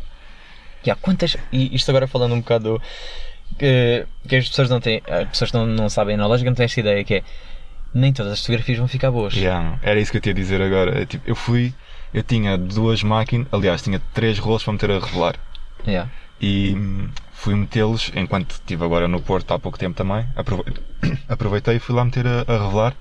Yeah, 0.85 0.99
quantas. 1.01 1.35
E 1.51 1.75
isto 1.75 1.89
agora 1.89 2.07
falando 2.07 2.33
um 2.33 2.39
bocado. 2.41 2.81
Que, 3.57 4.05
que 4.27 4.35
as 4.35 4.49
pessoas 4.49 4.69
não 4.69 4.79
têm. 4.79 5.01
As 5.07 5.27
pessoas 5.29 5.51
não, 5.51 5.65
não 5.65 5.89
sabem 5.89 6.19
a 6.19 6.25
lógica 6.27 6.49
não 6.49 6.55
têm 6.55 6.65
esta 6.65 6.79
ideia 6.79 7.03
que 7.03 7.15
é. 7.15 7.23
Nem 7.93 8.11
todas 8.11 8.33
as 8.33 8.39
fotografias 8.41 8.77
vão 8.77 8.87
ficar 8.87 9.09
boas. 9.09 9.33
Yeah, 9.33 9.79
era 9.81 9.99
isso 9.99 10.11
que 10.11 10.17
eu 10.17 10.21
te 10.21 10.27
ia 10.29 10.33
dizer 10.33 10.61
agora. 10.61 11.01
É, 11.01 11.05
tipo, 11.05 11.23
eu 11.29 11.35
fui, 11.35 11.73
eu 12.13 12.21
tinha 12.21 12.57
duas 12.57 13.01
máquinas, 13.01 13.47
aliás, 13.53 13.81
tinha 13.81 14.01
três 14.13 14.37
rolos 14.37 14.63
para 14.63 14.73
meter 14.73 14.91
a 14.91 14.99
revelar. 14.99 15.35
Yeah. 15.87 16.09
E 16.41 16.75
fui 17.45 17.53
metê-los 17.55 18.11
enquanto 18.15 18.51
estive 18.53 18.83
agora 18.83 19.07
no 19.07 19.21
Porto 19.21 19.53
há 19.53 19.59
pouco 19.59 19.77
tempo 19.77 19.95
também. 19.95 20.25
Aprove- 20.35 20.63
Aproveitei 21.29 21.75
e 21.75 21.79
fui 21.79 21.93
lá 21.95 22.03
meter 22.03 22.25
a, 22.25 22.41
a 22.47 22.63
revelar. 22.65 22.95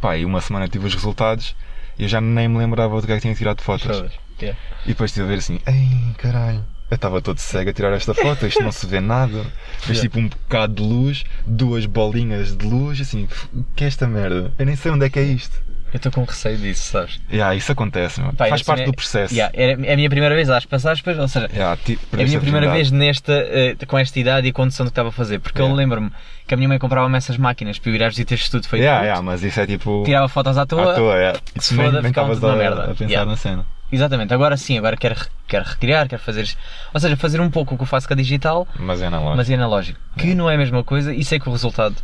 Pá, 0.00 0.16
e 0.16 0.24
uma 0.24 0.40
semana 0.40 0.66
tive 0.66 0.86
os 0.86 0.94
resultados 0.94 1.54
e 1.98 2.04
eu 2.04 2.08
já 2.08 2.20
nem 2.22 2.48
me 2.48 2.56
lembrava 2.56 2.98
do 3.00 3.06
que 3.06 3.12
é 3.12 3.16
que 3.16 3.22
tinha 3.22 3.34
tirado 3.34 3.60
fotos. 3.60 4.02
Yeah. 4.40 4.58
E 4.86 4.88
depois 4.88 5.10
estive 5.10 5.26
a 5.26 5.28
ver 5.28 5.38
assim, 5.38 5.60
ei 5.66 6.14
caralho, 6.16 6.64
eu 6.90 6.94
estava 6.94 7.20
todo 7.20 7.38
cego 7.38 7.68
a 7.68 7.72
tirar 7.74 7.92
esta 7.92 8.14
foto, 8.14 8.46
isto 8.46 8.62
não 8.62 8.72
se 8.72 8.86
vê 8.86 8.98
nada. 9.00 9.42
Depois 9.80 9.98
Yeah. 9.98 10.02
tipo 10.02 10.18
um 10.20 10.28
bocado 10.28 10.74
de 10.76 10.82
luz, 10.82 11.24
duas 11.44 11.84
bolinhas 11.84 12.56
de 12.56 12.64
luz, 12.64 12.98
assim, 13.00 13.24
"F- 13.24 13.48
o 13.52 13.62
que 13.76 13.84
é 13.84 13.88
esta 13.88 14.06
merda? 14.06 14.52
Eu 14.58 14.64
nem 14.64 14.74
sei 14.76 14.90
onde 14.92 15.04
é 15.04 15.10
que 15.10 15.18
é 15.18 15.22
isto. 15.24 15.60
Eu 15.92 15.96
estou 15.96 16.12
com 16.12 16.22
receio 16.24 16.58
disso, 16.58 16.90
sabes? 16.92 17.18
Yeah, 17.32 17.54
isso 17.54 17.72
acontece. 17.72 18.20
Pá, 18.36 18.46
faz 18.48 18.62
parte 18.62 18.84
do 18.84 18.90
é- 18.90 18.94
processo. 18.94 19.32
Yeah, 19.34 19.52
era- 19.56 19.72
é 19.86 19.92
a 19.94 19.96
minha 19.96 20.10
primeira 20.10 20.34
vez 20.34 20.50
às 20.50 20.64
passagens, 20.66 21.02
ou 21.18 21.28
seja, 21.28 21.48
Yeah, 21.52 21.80
é 21.88 22.22
a 22.22 22.24
minha 22.26 22.40
primeira 22.40 22.70
vez 22.70 22.90
nesta, 22.90 23.32
eh, 23.32 23.74
com 23.86 23.98
esta 23.98 24.18
idade 24.20 24.46
e 24.46 24.50
a 24.50 24.52
condição 24.52 24.84
do 24.84 24.90
que 24.90 24.92
estava 24.92 25.08
a 25.08 25.12
fazer. 25.12 25.38
Porque 25.38 25.60
eu 25.60 25.64
Yeah. 25.64 25.78
lembro-me 25.78 26.10
que 26.46 26.52
a 26.52 26.56
minha 26.56 26.68
mãe 26.68 26.78
comprava-me 26.78 27.16
essas 27.16 27.38
máquinas 27.38 27.78
para 27.78 27.90
eu 27.90 27.94
ir 27.94 28.02
às 28.02 28.12
visitas 28.12 28.38
de 28.38 28.44
estudo 28.44 28.68
feito 28.68 28.82
Yeah, 28.82 29.02
yeah, 29.02 29.22
mas 29.22 29.42
isso 29.42 29.58
é 29.60 29.66
tipo. 29.66 30.02
tirava 30.04 30.28
fotos 30.28 30.58
à 30.58 30.66
toa. 30.66 30.92
à 30.92 30.94
toa, 30.94 31.14
yeah. 31.16 31.40
Se 31.58 31.74
nem, 31.74 31.86
foda, 31.86 32.02
nem 32.02 32.10
estavas 32.10 32.44
a, 32.44 32.56
merda. 32.56 32.90
a 32.90 32.94
pensar 32.94 33.24
na 33.24 33.36
cena. 33.36 33.66
Exatamente, 33.90 34.34
agora 34.34 34.54
sim, 34.58 34.76
agora 34.76 34.98
quero, 34.98 35.16
quero 35.46 35.64
recriar, 35.64 36.06
quero 36.06 36.20
fazer. 36.20 36.46
Ou 36.92 37.00
seja, 37.00 37.16
fazer 37.16 37.40
um 37.40 37.48
pouco 37.50 37.74
o 37.74 37.78
que 37.78 37.84
eu 37.84 37.86
faço 37.86 38.06
com 38.06 38.12
a 38.12 38.16
digital, 38.18 38.68
Mas 38.78 39.00
é 39.00 39.08
na 39.08 39.18
loja. 39.18 39.36
mas 39.36 39.48
é 39.48 39.54
analógico. 39.54 39.98
Que 40.18 40.34
não 40.34 40.50
é 40.50 40.56
a 40.56 40.58
mesma 40.58 40.84
coisa 40.84 41.14
e 41.14 41.24
sei 41.24 41.40
que 41.40 41.48
o 41.48 41.52
resultado 41.52 41.96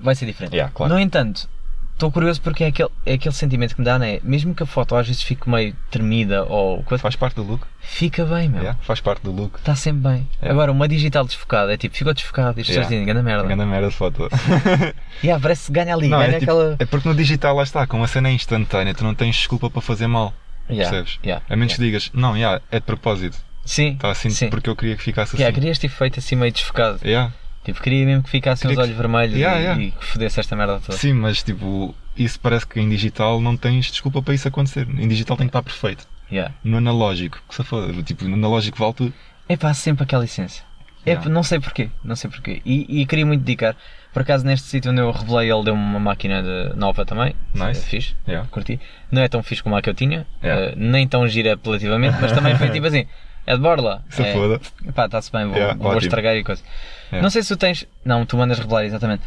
vai 0.00 0.16
ser 0.16 0.26
diferente. 0.26 0.56
Claro. 0.74 0.92
No 0.92 0.98
entanto, 0.98 1.48
estou 1.96 2.12
curioso 2.12 2.40
porque 2.42 2.62
é 2.62 2.66
aquele, 2.68 2.88
é 3.04 3.14
aquele 3.14 3.34
sentimento 3.34 3.74
que 3.74 3.80
me 3.80 3.84
dá, 3.84 3.98
não 3.98 4.04
é? 4.06 4.20
Mesmo 4.22 4.54
que 4.54 4.62
a 4.62 4.66
foto 4.66 4.94
às 4.94 5.06
vezes 5.06 5.22
fique 5.22 5.48
meio 5.48 5.74
tremida 5.90 6.44
ou 6.44 6.82
coisa, 6.84 7.00
Faz 7.02 7.16
parte 7.16 7.34
do 7.36 7.42
look. 7.42 7.66
fica 7.80 8.24
bem, 8.26 8.48
meu. 8.48 8.60
Yeah, 8.60 8.78
faz 8.82 9.00
parte 9.00 9.22
do 9.22 9.32
look. 9.32 9.58
Está 9.58 9.74
sempre 9.74 10.02
bem. 10.02 10.28
Yeah. 10.36 10.50
Agora, 10.52 10.70
uma 10.70 10.86
digital 10.86 11.24
desfocada 11.24 11.72
é 11.72 11.76
tipo, 11.76 11.96
ficou 11.96 12.12
desfocado 12.14 12.58
e 12.58 12.62
as 12.62 12.66
pessoas 12.66 12.90
Yeah. 12.90 13.12
dizem, 13.12 13.22
merda. 13.24 13.42
Grande 13.44 13.64
merda 13.64 13.88
de 13.88 13.94
foto. 13.94 14.28
Yeah, 15.24 15.40
parece 15.42 15.66
que 15.66 15.72
ganha 15.72 15.94
ali, 15.94 16.08
Não, 16.08 16.18
ganha 16.18 16.36
é, 16.36 16.38
tipo- 16.38 16.52
aquela. 16.52 16.76
é 16.78 16.84
porque 16.84 17.08
no 17.08 17.14
digital 17.14 17.56
lá 17.56 17.62
está, 17.62 17.86
como 17.86 18.04
a 18.04 18.06
cena 18.06 18.28
é 18.28 18.32
instantânea, 18.32 18.94
tu 18.94 19.02
não 19.02 19.14
tens 19.14 19.34
desculpa 19.36 19.70
para 19.70 19.80
fazer 19.80 20.06
mal. 20.06 20.34
Yeah, 20.68 20.90
Percebes? 20.90 21.18
yeah, 21.24 21.44
A 21.48 21.56
menos 21.56 21.74
que 21.74 21.80
digas, 21.80 22.10
não, 22.12 22.36
yeah, 22.36 22.60
é 22.70 22.78
de 22.80 22.84
propósito. 22.84 23.38
Sim, 23.64 23.94
Está 23.94 24.10
assim 24.10 24.30
sim. 24.30 24.48
porque 24.50 24.68
eu 24.68 24.76
queria 24.76 24.96
que 24.96 25.02
ficasse 25.02 25.34
assim. 25.34 25.42
Yeah, 25.42 25.54
querias 25.54 25.78
ter 25.78 25.88
feito 25.88 26.18
assim 26.20 26.36
meio 26.36 26.52
desfocado. 26.52 27.00
Yeah. 27.04 27.32
Tipo, 27.66 27.82
queria 27.82 28.06
mesmo 28.06 28.22
que 28.22 28.30
ficassem 28.30 28.68
os 28.70 28.74
Queria 28.74 28.76
que- 28.76 28.82
olhos 28.82 28.96
vermelhos 28.96 29.36
Yeah, 29.36 29.58
e, 29.58 29.62
yeah. 29.62 29.82
e 29.82 29.90
que 29.90 30.04
fodesse 30.04 30.38
esta 30.40 30.54
merda 30.56 30.80
toda. 30.80 30.96
Sim, 30.96 31.12
mas 31.14 31.42
tipo, 31.42 31.94
isso 32.16 32.38
parece 32.40 32.66
que 32.66 32.78
em 32.80 32.88
digital 32.88 33.40
não 33.40 33.56
tens 33.56 33.86
desculpa 33.90 34.22
para 34.22 34.34
isso 34.34 34.46
acontecer. 34.46 34.86
Em 34.88 35.08
digital 35.08 35.36
tem 35.36 35.46
que 35.46 35.50
estar 35.50 35.62
perfeito. 35.62 36.06
Yeah. 36.30 36.54
No 36.64 36.78
analógico, 36.78 37.42
que 37.48 37.54
se 37.54 37.62
foda. 37.64 37.92
Tipo, 38.04 38.24
no 38.24 38.34
analógico 38.34 38.78
vale 38.78 38.94
tudo. 38.94 39.12
É 39.48 39.56
pá, 39.56 39.74
sempre 39.74 40.04
aquela 40.04 40.24
essência. 40.24 40.62
É, 41.04 41.10
Yeah. 41.10 41.28
Não 41.30 41.42
sei 41.44 41.60
porquê, 41.60 41.88
não 42.02 42.16
sei 42.16 42.28
porquê. 42.30 42.60
E, 42.64 43.02
e 43.02 43.06
queria 43.06 43.24
muito 43.26 43.42
dedicar. 43.42 43.76
Por 44.12 44.22
acaso, 44.22 44.44
neste 44.46 44.66
sítio 44.68 44.90
onde 44.90 45.00
eu 45.00 45.10
revelei, 45.10 45.52
ele 45.52 45.62
deu-me 45.64 45.80
uma 45.82 46.00
máquina 46.00 46.42
de- 46.42 46.74
nova 46.76 47.04
também. 47.04 47.34
Nice. 47.54 47.80
É 47.80 47.84
fixe, 47.84 48.16
Yeah. 48.26 48.48
curti. 48.50 48.80
Não 49.10 49.22
é 49.22 49.28
tão 49.28 49.42
fixe 49.42 49.62
como 49.62 49.76
a 49.76 49.82
que 49.82 49.90
eu 49.90 49.94
tinha, 49.94 50.26
Yeah. 50.42 50.66
eh, 50.70 50.74
nem 50.76 51.06
tão 51.06 51.26
gira 51.28 51.52
apelativamente, 51.54 52.16
mas 52.20 52.32
também 52.32 52.56
foi 52.56 52.70
tipo 52.70 52.86
assim: 52.86 53.06
é 53.46 53.54
de 53.54 53.60
borla. 53.60 54.02
Se 54.08 54.22
é, 54.22 54.32
foda. 54.32 54.60
Pá, 54.94 55.06
está-se 55.06 55.30
bem, 55.30 55.46
vou, 55.46 55.74
vou 55.76 55.98
estragar 55.98 56.34
e 56.34 56.42
coisa. 56.42 56.62
Yeah. 57.12 57.22
Não 57.22 57.30
sei 57.30 57.42
se 57.42 57.48
tu 57.48 57.56
tens. 57.56 57.86
Não, 58.04 58.24
tu 58.26 58.36
mandas 58.36 58.58
revelar, 58.58 58.84
exatamente. 58.84 59.22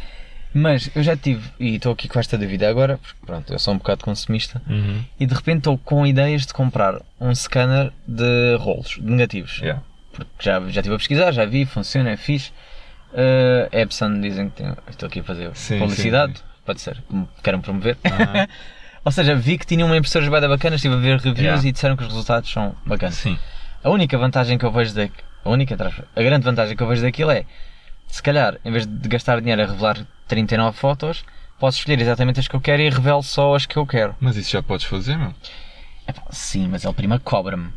Mas 0.52 0.90
eu 0.96 1.02
já 1.02 1.16
tive, 1.16 1.48
e 1.60 1.76
estou 1.76 1.92
aqui 1.92 2.08
com 2.08 2.18
esta 2.18 2.36
dúvida 2.36 2.68
agora, 2.68 2.98
porque 2.98 3.24
pronto, 3.24 3.52
eu 3.52 3.58
sou 3.58 3.72
um 3.72 3.78
bocado 3.78 4.04
consumista, 4.04 4.60
Uhum. 4.68 5.04
e 5.18 5.24
de 5.24 5.32
repente 5.32 5.58
estou 5.58 5.78
com 5.78 6.04
ideias 6.04 6.44
de 6.44 6.52
comprar 6.52 7.00
um 7.20 7.32
scanner 7.34 7.92
de 8.06 8.56
rolos, 8.58 8.96
de 9.00 9.02
negativos. 9.02 9.58
Yeah. 9.60 9.80
Porque 10.12 10.30
já, 10.40 10.58
já 10.68 10.80
estive 10.80 10.94
a 10.94 10.98
pesquisar, 10.98 11.30
já 11.32 11.44
vi, 11.44 11.64
funciona, 11.64 12.10
é 12.10 12.16
fixe. 12.16 12.50
Uh, 13.12 13.76
Epson 13.76 14.20
dizem 14.20 14.50
que 14.50 14.56
tem. 14.56 14.72
Estou 14.88 15.06
aqui 15.06 15.20
a 15.20 15.24
fazer 15.24 15.50
Sim, 15.54 15.78
publicidade, 15.78 16.38
sim, 16.38 16.44
pode 16.66 16.80
ser, 16.80 17.02
queiram 17.42 17.60
promover. 17.60 17.96
Ou 19.04 19.10
seja, 19.12 19.34
vi 19.34 19.56
que 19.56 19.66
tinham 19.66 19.86
uma 19.88 19.96
impressora 19.96 20.28
bem 20.28 20.48
bacana, 20.48 20.76
estive 20.76 20.94
a 20.94 20.98
ver 20.98 21.16
reviews 21.18 21.38
Yeah. 21.38 21.68
e 21.68 21.72
disseram 21.72 21.96
que 21.96 22.02
os 22.02 22.08
resultados 22.08 22.50
são 22.50 22.74
bacanas. 22.84 23.14
Sim. 23.16 23.38
A 23.82 23.88
única 23.88 24.18
vantagem 24.18 24.58
que 24.58 24.64
eu 24.64 24.70
vejo 24.70 24.94
da, 24.94 25.08
a 25.44 25.48
única, 25.48 25.74
a 26.14 26.22
grande 26.22 26.44
vantagem 26.44 26.76
que 26.76 26.82
eu 26.82 26.86
vejo 26.86 27.02
daquilo 27.02 27.30
é, 27.30 27.44
se 28.10 28.22
calhar, 28.22 28.56
em 28.64 28.70
vez 28.72 28.86
de 28.86 29.08
gastar 29.08 29.40
dinheiro 29.40 29.62
a 29.62 29.66
revelar 29.66 29.98
39 30.28 30.76
fotos, 30.76 31.24
posso 31.58 31.78
escolher 31.78 32.00
exatamente 32.00 32.40
as 32.40 32.48
que 32.48 32.54
eu 32.56 32.60
quero 32.60 32.82
e 32.82 32.88
revelo 32.90 33.22
só 33.22 33.54
as 33.54 33.66
que 33.66 33.76
eu 33.76 33.86
quero. 33.86 34.14
Mas 34.20 34.36
isso 34.36 34.50
já 34.50 34.62
podes 34.62 34.86
fazer, 34.86 35.16
meu. 35.16 35.32
Epá, 36.08 36.22
sim, 36.30 36.68
mas 36.68 36.84
ele 36.84 36.94
prima 36.94 37.18
cobra-me. 37.18 37.68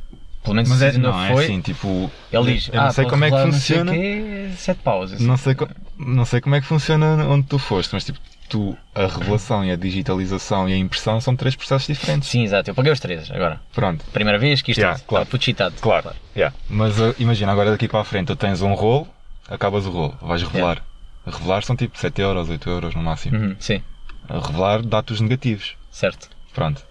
Pelo 0.44 0.56
menos 0.56 0.70
Mas 0.70 0.80
se 0.80 0.86
é, 0.86 0.90
ainda 0.90 1.00
não, 1.10 1.24
é 1.24 1.32
foi, 1.32 1.44
assim, 1.46 1.62
tipo. 1.62 2.12
ele 2.32 2.54
diz, 2.54 2.68
Eu 2.68 2.76
não 2.76 2.84
ah, 2.88 2.92
sei 2.92 3.06
como 3.06 3.24
é 3.24 3.30
que 3.30 3.36
revelar 3.36 3.46
não 3.54 3.60
sei 3.60 3.78
funciona. 3.78 3.92
quê, 3.94 4.50
sete 4.58 4.80
paus. 4.84 5.14
assim. 5.14 5.26
Não 5.26 5.38
sei, 5.38 5.56
não 5.98 6.26
sei 6.26 6.42
como 6.42 6.56
é 6.56 6.60
que 6.62 6.68
funciona 6.68 7.08
onde 7.28 7.48
tu 7.48 7.58
foste, 7.58 7.94
mas 7.94 8.04
tipo, 8.04 8.20
tu, 8.50 8.78
a 8.94 9.08
revelação 9.08 9.64
e 9.64 9.72
a 9.72 9.78
digitalização 9.78 10.68
e 10.68 10.74
a 10.74 10.78
impressão 10.78 11.22
são 11.22 11.34
três 11.34 11.56
processos 11.56 11.88
diferentes. 11.88 12.28
Sim, 12.28 12.44
exato, 12.44 12.70
eu 12.70 12.76
paguei 12.76 12.92
os 12.92 13.00
três 13.00 13.32
agora. 13.32 13.62
Pronto. 13.74 14.04
Primeira 14.12 14.38
vez 14.38 14.62
que 14.62 14.72
isto 14.72 14.80
Yeah, 14.80 14.98
está 14.98 15.08
claro. 15.08 15.26
tudo 15.28 15.42
cheatado. 15.42 15.76
Claro. 15.80 16.12
Yeah. 16.36 16.54
Mas 16.70 17.00
uh, 17.00 17.16
imagina, 17.20 17.50
agora 17.54 17.72
daqui 17.72 17.88
para 17.88 18.02
a 18.02 18.04
frente 18.04 18.28
tu 18.28 18.36
tens 18.36 18.62
um 18.62 18.74
rolo, 18.74 19.08
acabas 19.50 19.86
o 19.86 19.92
rolo, 19.92 20.18
vais 20.22 20.42
revelar. 20.44 20.82
A 21.26 21.32
revelar 21.32 21.64
são 21.64 21.76
tipo 21.76 21.98
7 21.98 22.22
euros, 22.22 22.50
8 22.50 22.70
euros 22.70 22.96
no 22.96 23.02
máximo. 23.04 23.38
Uhum, 23.38 23.56
sim, 23.60 23.82
A 24.30 24.40
revelar 24.46 24.82
dá-te 24.82 25.14
os 25.14 25.22
negativos. 25.22 25.76
certo. 25.92 26.30
Pronto. 26.54 26.84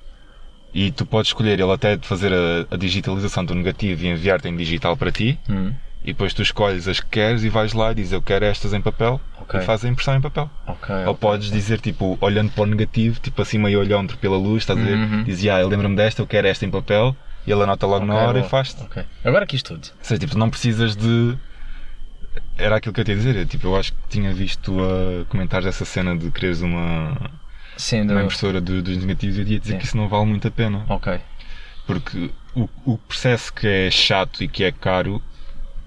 E 0.74 0.90
tu 0.90 1.04
podes 1.06 1.28
escolher 1.28 1.60
ele 1.60 1.70
até 1.70 1.96
de 1.96 2.06
fazer 2.06 2.32
a, 2.32 2.74
a 2.74 2.76
digitalização 2.78 3.44
do 3.44 3.54
negativo 3.54 4.04
e 4.04 4.08
enviar-te 4.08 4.48
em 4.48 4.56
digital 4.56 4.96
para 4.96 5.12
ti. 5.12 5.38
Uhum. 5.48 5.72
E 6.02 6.06
depois 6.06 6.34
tu 6.34 6.42
escolhes 6.42 6.88
as 6.88 6.98
que 6.98 7.06
queres 7.06 7.44
e 7.44 7.48
vais 7.48 7.72
lá 7.74 7.92
e 7.92 7.94
dizes 7.94 8.12
eu 8.12 8.20
quero 8.22 8.44
estas 8.44 8.72
em 8.72 8.80
papel 8.80 9.20
Ok. 9.40 9.60
e 9.60 9.62
fazes 9.62 9.84
a 9.84 9.88
impressão 9.88 10.16
em 10.16 10.20
papel. 10.20 10.50
Ok. 10.66 10.92
Ou 10.94 11.00
ok. 11.02 11.14
podes 11.14 11.50
dizer, 11.52 11.78
tipo, 11.80 12.18
olhando 12.20 12.50
para 12.50 12.62
o 12.62 12.66
negativo, 12.66 13.20
tipo 13.20 13.40
assim 13.40 13.58
meio 13.58 13.78
olhando 13.78 14.16
pela 14.16 14.36
luz, 14.36 14.62
estás 14.62 14.78
a 14.78 14.82
ver? 14.82 14.96
Uhum. 14.96 15.22
Dizes, 15.22 15.48
ah, 15.48 15.60
eu 15.60 15.68
lembro-me 15.68 15.94
desta, 15.94 16.22
eu 16.22 16.26
quero 16.26 16.48
esta 16.48 16.64
em 16.66 16.70
papel, 16.70 17.14
e 17.46 17.52
ele 17.52 17.62
anota 17.62 17.86
logo 17.86 18.04
na 18.04 18.14
hora 18.14 18.32
boa. 18.32 18.46
e 18.46 18.48
faz-te. 18.48 18.82
Agora 19.22 19.46
quis 19.46 19.62
tudo. 19.62 19.84
Ou 19.98 20.04
seja, 20.04 20.18
tipo, 20.18 20.36
não 20.36 20.50
precisas 20.50 20.96
de. 20.96 21.36
Era 22.58 22.76
aquilo 22.76 22.92
que 22.92 23.00
eu 23.00 23.04
te 23.04 23.10
ia 23.10 23.16
dizer, 23.16 23.36
eu, 23.36 23.46
tipo, 23.46 23.66
eu 23.66 23.76
acho 23.76 23.92
que 23.92 23.98
tinha 24.08 24.32
visto 24.32 24.76
a 24.80 25.24
comentar 25.26 25.64
essa 25.66 25.84
cena 25.84 26.16
de 26.16 26.30
quereres 26.30 26.60
uma, 26.60 27.30
Sim, 27.76 28.06
do... 28.06 28.12
uma 28.12 28.22
impressora 28.22 28.60
do- 28.60 28.82
dos 28.82 28.96
negativos 28.98 29.36
e 29.38 29.40
eu 29.40 29.46
ia 29.46 29.58
dizer 29.60 29.72
Sim. 29.74 29.78
que 29.78 29.84
isso 29.86 29.96
não 29.96 30.08
vale 30.08 30.26
muito 30.26 30.46
a 30.46 30.50
pena. 30.50 30.84
Ok. 30.88 31.18
Porque 31.86 32.30
o, 32.54 32.68
o 32.84 32.98
processo 32.98 33.52
que 33.52 33.66
é 33.66 33.90
chato 33.90 34.44
e 34.44 34.48
que 34.48 34.62
é 34.64 34.70
caro, 34.70 35.20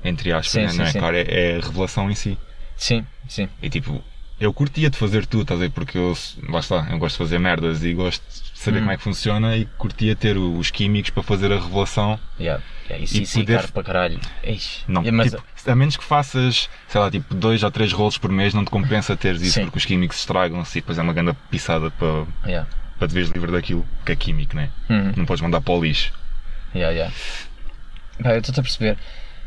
entre 0.04 0.32
aspas, 0.34 0.52
Sim, 0.52 0.62
né, 0.64 0.68
sim, 0.70 0.78
não 0.80 0.86
é 0.86 0.92
sim. 0.92 1.00
caro, 1.00 1.16
é, 1.16 1.22
é 1.28 1.58
a 1.58 1.66
revelação 1.66 2.10
em 2.10 2.16
si. 2.16 2.38
Sim, 2.76 3.06
sim. 3.30 3.48
E 3.62 3.70
tipo, 3.70 4.04
eu 4.40 4.52
curtia 4.54 4.90
de 4.90 4.98
fazer 4.98 5.26
tudo, 5.26 5.44
estás 5.44 5.60
a 5.60 5.64
ver? 5.64 5.70
Porque 5.72 5.98
eu, 5.98 6.18
lá 6.50 6.60
está, 6.60 6.88
eu 6.92 6.98
gosto 6.98 7.14
de 7.16 7.20
fazer 7.20 7.40
merdas 7.40 7.84
e 7.84 7.94
gosto 7.94 8.22
de 8.28 8.60
saber 8.60 8.80
Hum. 8.80 8.82
como 8.82 8.92
é 8.92 8.98
que 8.98 9.04
funciona 9.04 9.56
e 9.56 9.66
curtia 9.78 10.16
ter 10.16 10.36
os 10.38 10.70
químicos 10.72 11.12
para 11.12 11.24
fazer 11.24 11.52
a 11.54 11.60
revelação. 11.60 12.20
Yeah. 12.40 12.62
Yeah, 12.88 13.04
isso, 13.04 13.18
E 13.18 13.24
isso 13.24 13.40
é 13.40 13.42
poder- 13.42 13.56
caro 13.62 13.72
para 13.74 13.84
caralho. 13.84 14.20
Eish. 14.44 14.84
Não, 14.88 15.02
mas, 15.12 15.32
tipo, 15.32 15.44
a 15.72 15.76
menos 15.76 15.98
que 15.98 16.04
faças, 16.04 16.70
sei 16.88 17.02
lá, 17.02 17.10
tipo, 17.10 17.34
dois 17.34 17.64
ou 17.64 17.72
três 17.72 17.92
rolos 17.92 18.18
por 18.18 18.32
mês, 18.32 18.54
não 18.54 18.64
te 18.64 18.70
compensa 18.70 19.18
teres 19.18 19.42
isso, 19.42 19.54
Sim. 19.56 19.64
porque 19.66 19.80
os 19.80 19.86
químicos 19.86 20.18
estragam-se 20.20 20.78
e 20.78 20.82
depois 20.82 20.98
é 20.98 21.02
uma 21.02 21.14
grande 21.14 21.34
pisada 21.50 21.90
para, 21.92 22.26
yeah. 22.46 22.68
para 23.00 23.08
te 23.08 23.14
veres 23.16 23.30
livre 23.32 23.52
daquilo, 23.52 23.84
que 24.06 24.12
é 24.12 24.16
químico, 24.16 24.56
né? 24.56 24.70
Uhum. 24.90 25.14
Não 25.18 25.26
podes 25.26 25.42
mandar 25.42 25.62
para 25.62 25.74
o 25.74 25.84
lixo. 25.84 26.14
Yeah, 26.76 26.94
yeah. 26.94 27.14
Pá, 28.22 28.34
eu 28.34 28.40
estou-te 28.40 28.60
a 28.60 28.64
perceber. 28.64 28.98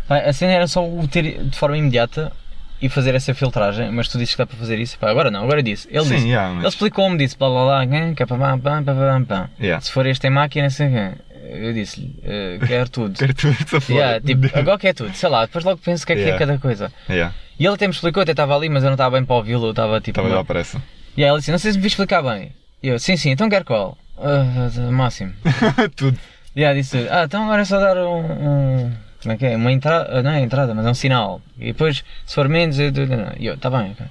Pá, 0.09 0.19
a 0.19 0.33
cena 0.33 0.53
era 0.53 0.67
só 0.67 0.85
o 0.85 1.07
ter 1.07 1.45
de 1.45 1.57
forma 1.57 1.77
imediata 1.79 2.33
e 2.81 2.89
fazer 2.89 3.15
essa 3.15 3.35
filtragem, 3.35 3.91
mas 3.93 4.09
tu 4.09 4.19
dizes 4.19 4.35
que 4.35 4.39
dá 4.39 4.47
para 4.47 4.57
fazer 4.57 4.79
isso. 4.79 4.99
Pá, 4.99 5.11
agora 5.11 5.31
não, 5.31 5.45
agora 5.45 5.63
disse. 5.63 5.87
Ele 5.91 6.05
Sim, 6.05 6.15
disse. 6.17 6.29
yeah, 6.29 6.49
mas- 6.55 6.59
Ele 6.65 6.69
explicou-me, 6.69 7.17
disse 7.19 7.37
blá 7.39 7.49
blá 7.49 7.65
blá, 7.65 7.87
né, 7.87 8.15
que 8.15 8.23
é 8.23 8.27
pá, 8.27 8.37
pá, 8.37 8.59
pá, 8.59 8.83
pá, 8.83 9.23
pá. 9.27 9.51
Yeah. 9.61 9.81
Se 9.81 9.93
for 9.93 10.07
este 10.07 10.27
em 10.27 10.31
máquina, 10.31 10.71
sei 10.71 10.89
quê. 10.89 11.13
Eu 11.51 11.73
disse-lhe, 11.73 12.15
eh, 12.23 12.59
quero 12.67 12.89
tudo. 12.89 13.19
Quero 13.19 13.35
tudo 13.35 13.57
essa 13.61 13.81
fora. 13.81 13.99
Yeah, 13.99 14.21
tipo, 14.21 14.59
agora 14.59 14.79
quer 14.79 14.95
tudo, 14.95 15.15
sei 15.15 15.29
lá, 15.29 15.47
depois 15.47 15.65
logo 15.65 15.79
penso 15.79 16.05
o 16.05 16.07
que 16.07 16.13
é 16.13 16.17
que 16.17 16.23
Yeah. 16.23 16.37
é 16.37 16.47
cada 16.47 16.59
coisa. 16.59 16.93
Yeah, 17.09 17.35
E 17.59 17.65
ele 17.67 17.75
até 17.75 17.87
me 17.87 17.93
explicou, 17.95 18.23
até 18.23 18.33
estava 18.33 18.55
ali, 18.57 18.69
mas 18.69 18.83
eu 18.83 18.89
não 18.89 18.95
estava 18.95 19.17
bem 19.17 19.25
para 19.25 19.37
ouvi-lo, 19.37 19.67
eu 19.67 19.71
estava 19.71 20.01
tipo. 20.01 20.11
estava 20.11 20.29
uma- 20.29 20.37
lá 20.37 20.45
para 20.45 20.61
essa. 20.61 20.83
E 21.17 21.25
aí 21.25 21.31
ele 21.31 21.39
disse, 21.39 21.51
não 21.51 21.59
sei 21.59 21.73
se 21.73 21.79
me 21.79 21.83
vi 21.83 21.89
explicar 21.89 22.23
bem. 22.23 22.53
E 22.83 22.89
eu, 22.89 22.99
sim, 22.99 23.17
sim, 23.17 23.31
então 23.31 23.49
quero 23.49 23.65
qual? 23.65 23.97
Ah, 24.19 24.69
ah, 24.77 24.91
máximo. 24.93 25.33
tudo. 25.97 26.19
E 26.55 26.65
aí 26.65 26.75
disse, 26.77 27.07
ah, 27.11 27.25
então 27.25 27.45
agora 27.45 27.63
é 27.63 27.65
só 27.65 27.79
dar 27.81 27.97
um. 27.97 28.19
um- 28.21 28.93
como 29.23 29.33
é 29.35 29.37
que 29.37 29.47
é? 29.47 29.57
Uma 29.57 29.73
entrada, 29.73 30.23
não 30.23 30.31
é 30.31 30.41
entrada, 30.41 30.73
mas 30.75 30.87
é 30.87 30.91
um 30.91 30.95
sinal. 30.95 31.43
E 31.59 31.67
depois, 31.73 32.05
se 32.25 32.35
for 32.35 32.49
menos, 32.49 32.79
eu. 32.79 32.93
E 33.39 33.47
eu, 33.47 33.57
tá 33.57 33.69
bem, 33.71 33.91
ok. 33.93 34.07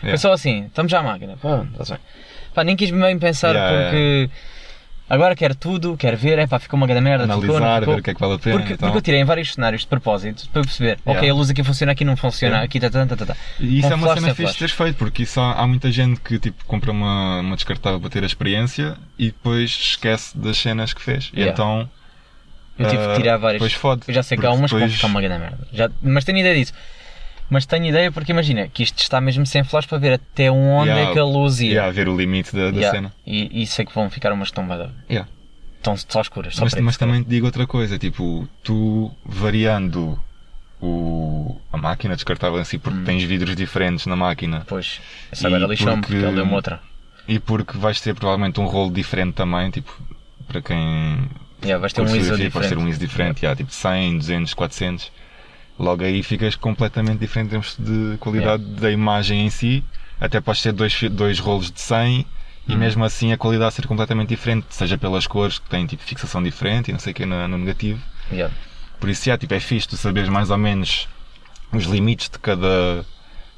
Foi 0.00 0.08
Yeah. 0.08 0.18
só 0.18 0.32
assim, 0.32 0.64
estamos 0.66 0.90
já 0.90 1.00
à 1.00 1.02
máquina. 1.02 1.36
Pá, 1.36 1.64
tá 1.76 1.84
bem. 1.84 1.98
Pá, 2.54 2.64
nem 2.64 2.74
quis 2.74 2.90
bem 2.90 3.18
pensar 3.18 3.54
Yeah, 3.54 3.82
porque. 3.90 4.30
Agora 5.10 5.34
quero 5.34 5.56
tudo, 5.56 5.96
quero 5.96 6.16
ver, 6.16 6.38
é 6.38 6.46
pá, 6.46 6.60
ficou 6.60 6.76
uma 6.76 6.86
grande 6.86 7.02
merda, 7.02 7.24
ficou, 7.24 7.40
não 7.40 7.56
Analisar, 7.56 7.80
ficou. 7.80 7.94
ver 7.94 8.00
o 8.00 8.02
que 8.04 8.10
é 8.10 8.14
que 8.14 8.20
vale 8.20 8.34
a 8.34 8.38
pena. 8.38 8.56
Porque, 8.58 8.72
então. 8.74 8.88
porque 8.88 8.98
eu 8.98 9.02
tirei 9.02 9.20
em 9.20 9.24
vários 9.24 9.52
cenários 9.52 9.82
de 9.82 9.88
propósito 9.88 10.48
para 10.52 10.62
perceber, 10.62 10.98
ok, 11.04 11.12
Yeah. 11.14 11.32
a 11.32 11.34
luz 11.34 11.50
aqui 11.50 11.64
funciona, 11.64 11.90
aqui 11.92 12.04
não 12.04 12.16
funciona, 12.16 12.54
Yeah. 12.54 12.64
aqui 12.64 12.78
tá, 12.78 12.88
tá, 12.88 13.04
tá, 13.06 13.16
tá, 13.16 13.26
tá. 13.26 13.36
E 13.58 13.78
isso 13.80 13.88
Com 13.88 13.92
é 13.92 13.96
uma 13.96 14.06
flash, 14.06 14.20
cena 14.20 14.34
fixe 14.36 14.52
de 14.52 14.58
teres 14.60 14.72
feito, 14.74 14.96
porque 14.96 15.24
isso 15.24 15.40
há, 15.40 15.54
há 15.54 15.66
muita 15.66 15.90
gente 15.90 16.20
que 16.20 16.38
tipo, 16.38 16.64
compra 16.64 16.92
uma, 16.92 17.40
uma 17.40 17.56
descartável 17.56 17.98
para 18.00 18.08
ter 18.08 18.22
a 18.22 18.26
experiência 18.26 18.96
e 19.18 19.26
depois 19.26 19.70
esquece 19.70 20.38
das 20.38 20.56
cenas 20.56 20.94
que 20.94 21.02
fez. 21.02 21.30
E 21.34 21.40
Yeah. 21.40 21.52
então. 21.52 21.90
Eu 22.78 22.88
tive 22.88 23.02
que 23.04 23.10
ah, 23.10 23.16
tirar 23.16 23.36
vários. 23.36 23.60
Depois 23.60 23.72
fode. 23.74 24.02
Eu 24.08 24.14
já 24.14 24.22
sei 24.22 24.38
que 24.38 24.46
há 24.46 24.52
umas 24.52 24.70
que 24.70 24.78
vão 24.78 24.80
depois- 24.80 24.94
ficar 24.94 25.08
uma 25.08 25.20
grande 25.20 25.40
merda. 25.40 25.58
Já, 25.72 25.90
mas 26.00 26.24
tenho 26.24 26.38
ideia 26.38 26.54
disso. 26.54 26.72
Mas 27.50 27.66
tenho 27.66 27.84
ideia 27.86 28.12
porque 28.12 28.30
imagina 28.32 28.68
que 28.68 28.82
isto 28.84 28.98
está 29.02 29.20
mesmo 29.20 29.44
sem 29.44 29.64
flash 29.64 29.84
para 29.86 29.98
ver 29.98 30.12
até 30.14 30.50
onde 30.50 30.88
Yeah, 30.90 31.10
é 31.10 31.12
que 31.12 31.18
a 31.18 31.24
luz 31.24 31.60
ia. 31.60 31.72
Yeah, 31.72 31.90
ver 31.92 32.08
o 32.08 32.16
limite 32.16 32.54
da, 32.54 32.70
da 32.70 32.76
Yeah. 32.76 32.90
cena. 32.92 33.12
E, 33.26 33.62
e 33.62 33.66
sei 33.66 33.84
que 33.84 33.92
vão 33.94 34.08
ficar 34.08 34.32
umas 34.32 34.50
tombadas. 34.52 34.90
Yeah. 35.10 35.28
Estão 35.76 35.96
só 35.96 36.20
escuras, 36.20 36.54
só 36.54 36.62
Mas, 36.64 36.74
mas 36.74 36.96
também 36.96 37.22
te 37.24 37.28
digo 37.28 37.46
outra 37.46 37.66
coisa, 37.66 37.98
tipo, 37.98 38.48
tu 38.62 39.10
variando 39.24 40.18
o, 40.80 41.56
a 41.72 41.76
máquina 41.76 42.14
descartável 42.14 42.60
em 42.60 42.64
si, 42.64 42.78
porque 42.78 42.98
Hum. 42.98 43.04
tens 43.04 43.22
vidros 43.24 43.56
diferentes 43.56 44.06
na 44.06 44.14
máquina 44.16 44.62
Pois, 44.68 45.00
essa 45.32 45.46
agora 45.48 45.66
lixou-me 45.66 46.00
porque- 46.00 46.14
porque 46.14 46.26
ele 46.26 46.34
deu-me 46.36 46.52
outra. 46.54 46.80
e 47.26 47.38
porque 47.38 47.76
vais 47.78 48.00
ter 48.00 48.14
provavelmente 48.14 48.60
um 48.60 48.66
rolo 48.66 48.90
diferente 48.92 49.34
também, 49.34 49.70
tipo, 49.70 49.92
para 50.46 50.62
quem 50.62 51.28
Yeah, 51.62 51.78
vais 51.78 51.92
ter 51.92 52.00
um 52.00 52.04
ISO 52.04 52.14
fotografia, 52.14 52.48
vais 52.50 52.66
ter 52.66 52.68
diferente. 52.68 52.76
um 52.84 52.88
ISO 52.88 52.98
diferente, 53.00 53.42
yeah, 53.42 53.56
tipo 53.56 53.70
100, 53.72 54.18
200, 54.18 54.54
400. 54.54 55.12
Logo 55.80 56.04
aí 56.04 56.22
ficas 56.22 56.54
completamente 56.56 57.18
diferente 57.20 57.46
em 57.46 57.50
termos 57.50 57.74
de 57.78 58.18
qualidade 58.18 58.62
da 58.62 58.90
imagem 58.90 59.46
em 59.46 59.50
si. 59.50 59.82
Até 60.20 60.38
podes 60.38 60.62
ter 60.62 60.72
dois, 60.72 61.00
dois 61.10 61.38
rolos 61.38 61.70
de 61.70 61.80
100 61.80 62.26
e 62.68 62.72
Uhum. 62.72 62.78
mesmo 62.78 63.02
assim 63.02 63.32
a 63.32 63.38
qualidade 63.38 63.74
ser 63.74 63.86
completamente 63.86 64.28
diferente, 64.28 64.66
seja 64.68 64.98
pelas 64.98 65.26
cores 65.26 65.58
que 65.58 65.68
têm 65.70 65.86
tipo 65.86 66.02
fixação 66.02 66.42
diferente 66.42 66.88
e 66.88 66.92
não 66.92 67.00
sei 67.00 67.12
o 67.12 67.16
que 67.16 67.24
no, 67.24 67.48
no 67.48 67.56
negativo. 67.56 67.98
Yeah. 68.30 68.54
Por 69.00 69.08
isso, 69.08 69.26
yeah, 69.28 69.40
tipo, 69.40 69.54
é 69.54 69.58
fixe 69.60 69.88
tu 69.88 69.96
saberes 69.96 70.28
mais 70.28 70.50
ou 70.50 70.58
menos 70.58 71.08
os 71.72 71.84
limites 71.84 72.28
de 72.28 72.38
cada, 72.38 73.06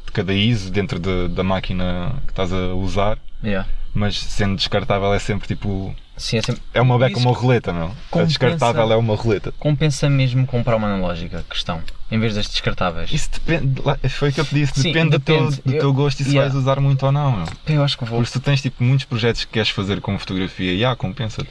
de 0.06 0.12
cada 0.12 0.32
ISO 0.32 0.70
dentro 0.70 1.00
de- 1.00 1.26
da 1.28 1.42
máquina 1.42 2.14
que 2.26 2.30
estás 2.32 2.52
a 2.52 2.68
usar, 2.74 3.18
Yeah. 3.42 3.68
Mas 3.94 4.18
sendo 4.18 4.56
descartável 4.56 5.12
é 5.14 5.18
sempre 5.18 5.46
tipo. 5.48 5.94
Sim, 6.16 6.38
é 6.38 6.42
sempre... 6.42 6.62
É 6.74 6.80
uma 6.80 6.98
beca, 6.98 7.18
uma 7.18 7.32
roleta, 7.32 7.72
meu. 7.72 7.86
A 7.86 7.90
compensa- 8.10 8.26
descartável 8.28 8.92
é 8.92 8.96
uma 8.96 9.16
roleta. 9.16 9.52
Compensa 9.58 10.08
mesmo 10.10 10.46
comprar 10.46 10.76
uma 10.76 10.86
analógica, 10.86 11.44
questão, 11.50 11.82
em 12.10 12.18
vez 12.20 12.34
das 12.34 12.46
descartáveis. 12.48 13.10
Isso 13.10 13.30
depende, 13.32 13.80
foi 14.10 14.28
o 14.28 14.32
que 14.32 14.40
eu 14.40 14.44
te 14.44 14.54
disse, 14.54 14.74
Sim, 14.80 14.92
depende, 14.92 15.10
do, 15.10 15.20
teu, 15.20 15.38
depende. 15.50 15.62
do 15.64 15.72
Eu- 15.74 15.80
teu 15.80 15.92
gosto 15.92 16.20
e 16.20 16.24
se 16.24 16.30
yeah. 16.30 16.48
vais 16.52 16.54
usar 16.62 16.78
muito 16.80 17.04
ou 17.04 17.10
não. 17.12 17.32
Meu. 17.38 17.46
Eu 17.66 17.82
acho 17.82 17.96
que 17.98 18.04
vou. 18.04 18.18
Porque 18.18 18.30
se 18.30 18.38
tu 18.38 18.44
tens 18.44 18.60
tipo, 18.62 18.84
muitos 18.84 19.04
projetos 19.06 19.44
que 19.44 19.52
queres 19.52 19.70
fazer 19.70 20.00
com 20.00 20.16
fotografia, 20.18 20.72
yeah, 20.72 20.94
compensa. 20.94 21.44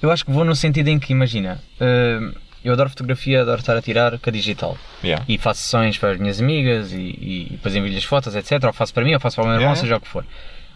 Eu 0.00 0.10
acho 0.10 0.24
que 0.24 0.30
vou 0.30 0.44
no 0.44 0.54
sentido 0.54 0.88
em 0.88 0.98
que, 0.98 1.12
imagina, 1.12 1.60
hum, 1.80 2.32
eu 2.64 2.72
adoro 2.72 2.88
fotografia, 2.88 3.42
adoro 3.42 3.60
estar 3.60 3.76
a 3.76 3.82
tirar 3.82 4.18
com 4.18 4.30
a 4.30 4.32
digital. 4.32 4.78
Yeah. 5.02 5.22
E 5.28 5.36
faço 5.36 5.60
sessões 5.60 5.98
para 5.98 6.12
as 6.12 6.18
minhas 6.18 6.40
amigas 6.40 6.92
e, 6.92 6.96
e 6.96 7.48
depois 7.50 7.74
envio-lhe 7.74 7.96
as 7.98 8.04
fotos, 8.04 8.34
etc. 8.34 8.62
Ou 8.64 8.72
faço 8.72 8.94
para 8.94 9.04
mim, 9.04 9.12
ou 9.12 9.20
faço 9.20 9.36
para 9.36 9.44
o 9.44 9.46
meu 9.48 9.54
irmão, 9.56 9.70
Yeah, 9.72 9.80
seja 9.80 9.96
o 9.96 10.00
que 10.00 10.08
for. 10.08 10.24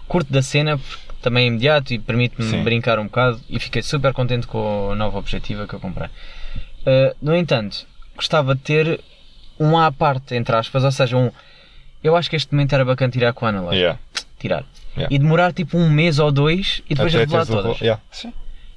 Curto 0.07 0.31
da 0.33 0.43
cena, 0.43 0.77
porque 0.77 1.08
também 1.23 1.45
é 1.45 1.47
imediato 1.49 1.93
e 1.93 1.99
permite-me 1.99 2.49
Sim. 2.49 2.63
brincar 2.63 2.99
um 2.99 3.05
bocado 3.05 3.41
e 3.49 3.59
fiquei 3.59 3.83
super 3.83 4.13
contente 4.13 4.47
com 4.47 4.91
a 4.93 4.95
nova 4.95 5.19
objetiva 5.19 5.67
que 5.67 5.75
eu 5.75 5.81
comprei. 5.81 6.09
Uh, 6.81 7.15
no 7.21 7.35
entanto, 7.37 7.87
gostava 8.17 8.55
de 8.55 8.61
ter 8.63 9.01
um 9.59 9.77
à 9.77 9.91
parte, 9.93 10.35
entre 10.35 10.55
aspas, 10.55 10.85
ou 10.85 10.93
seja, 10.93 11.17
um. 11.17 11.31
Eu 12.03 12.17
acho 12.17 12.31
que 12.31 12.37
este 12.37 12.53
momento 12.53 12.73
era 12.75 12.85
bacana 12.85 13.11
tirar 13.11 13.33
com 13.33 13.45
a 13.45 13.49
analógica. 13.49 13.77
Yeah. 13.81 13.99
Tirar. 14.39 14.65
Yeah. 14.97 15.15
E 15.15 15.19
demorar 15.19 15.53
tipo 15.53 15.77
um 15.77 15.91
mês 15.91 16.19
ou 16.21 16.31
dois 16.31 16.81
e 16.89 16.95
depois 16.95 17.13
revelar 17.13 17.45
todas. 17.47 17.81
yeah. 17.81 18.01
Sim. 18.11 18.33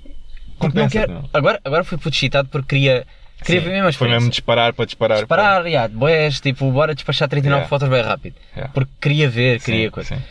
Não 0.06 0.56
Compensa, 0.70 0.90
quero- 0.90 1.12
meu. 1.14 1.30
Agora, 1.34 1.60
agora 1.64 1.84
fui 1.84 1.98
puto 1.98 2.16
excitado 2.16 2.50
porque 2.50 2.70
queria, 2.76 3.06
queria 3.44 3.62
Sim. 3.62 3.68
ver 3.68 3.74
mesmo 3.74 3.88
a 3.90 3.94
Foi 3.94 4.10
mesmo 4.10 4.30
disparar 4.30 4.74
para 4.74 4.86
disparar. 4.86 5.18
Disparar, 5.20 5.66
yeah, 5.68 5.88
boés, 5.88 6.40
tipo, 6.42 6.70
bora 6.72 6.94
despachar 6.96 7.28
39 7.30 7.62
Yeah. 7.62 7.70
fotos 7.70 7.90
bem 7.90 8.02
rápido. 8.02 8.36
Yeah. 8.56 8.72
Porque 8.74 8.92
queria 9.00 9.30
ver, 9.30 9.60
Sim, 9.60 9.66
queria 9.66 9.92
coisa. 9.92 10.16
sim. 10.16 10.22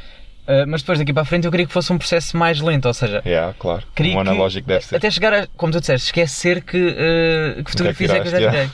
Uh, 0.51 0.67
mas 0.67 0.83
depois 0.83 0.99
daqui 0.99 1.13
para 1.13 1.23
a 1.23 1.25
frente 1.25 1.45
eu 1.45 1.51
queria 1.51 1.67
que 1.67 1.73
fosse 1.73 1.93
um 1.93 1.99
processo 1.99 2.37
mais 2.37 2.61
lento, 2.61 2.87
ou 2.89 2.95
seja, 2.95 3.23
Yeah, 3.25 3.55
claro. 3.59 3.85
queria 3.95 4.19
um 4.19 4.23
que- 4.25 4.29
analógico 4.31 4.67
deve 4.67 4.85
ser. 4.85 4.97
até 4.97 5.09
chegar 5.11 5.33
a, 5.33 5.47
como 5.57 5.73
tu 5.73 5.79
disseste, 5.79 6.07
esquecer 6.09 6.63
que, 6.63 6.77
uh, 6.79 7.63
que 7.63 7.71
fotografias 7.71 8.11
é 8.11 8.21
que 8.21 8.31
já 8.31 8.39
tirei. 8.51 8.71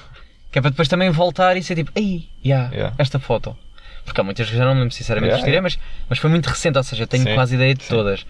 Que 0.50 0.58
é 0.58 0.62
para 0.62 0.70
depois 0.70 0.88
também 0.88 1.10
voltar 1.10 1.56
e 1.56 1.62
ser 1.62 1.74
tipo, 1.74 1.90
ei, 1.94 2.28
yeah, 2.44 2.72
Yeah. 2.72 2.94
esta 2.98 3.18
foto. 3.18 3.54
Porque 4.06 4.18
há 4.20 4.24
muitas 4.24 4.48
que 4.48 4.56
já 4.56 4.64
não 4.64 4.72
me 4.74 4.80
lembro 4.80 4.94
sinceramente 4.94 5.32
Yeah, 5.32 5.44
tirei, 5.44 5.60
mas, 5.60 5.78
mas 6.08 6.18
foi 6.18 6.30
muito 6.30 6.46
recente, 6.46 6.78
ou 6.78 6.84
seja, 6.84 7.02
eu 7.02 7.06
tenho 7.06 7.24
Sim, 7.24 7.34
quase 7.34 7.56
ideia 7.56 7.74
de 7.74 7.82
sim. 7.82 7.90
todas. 7.94 8.24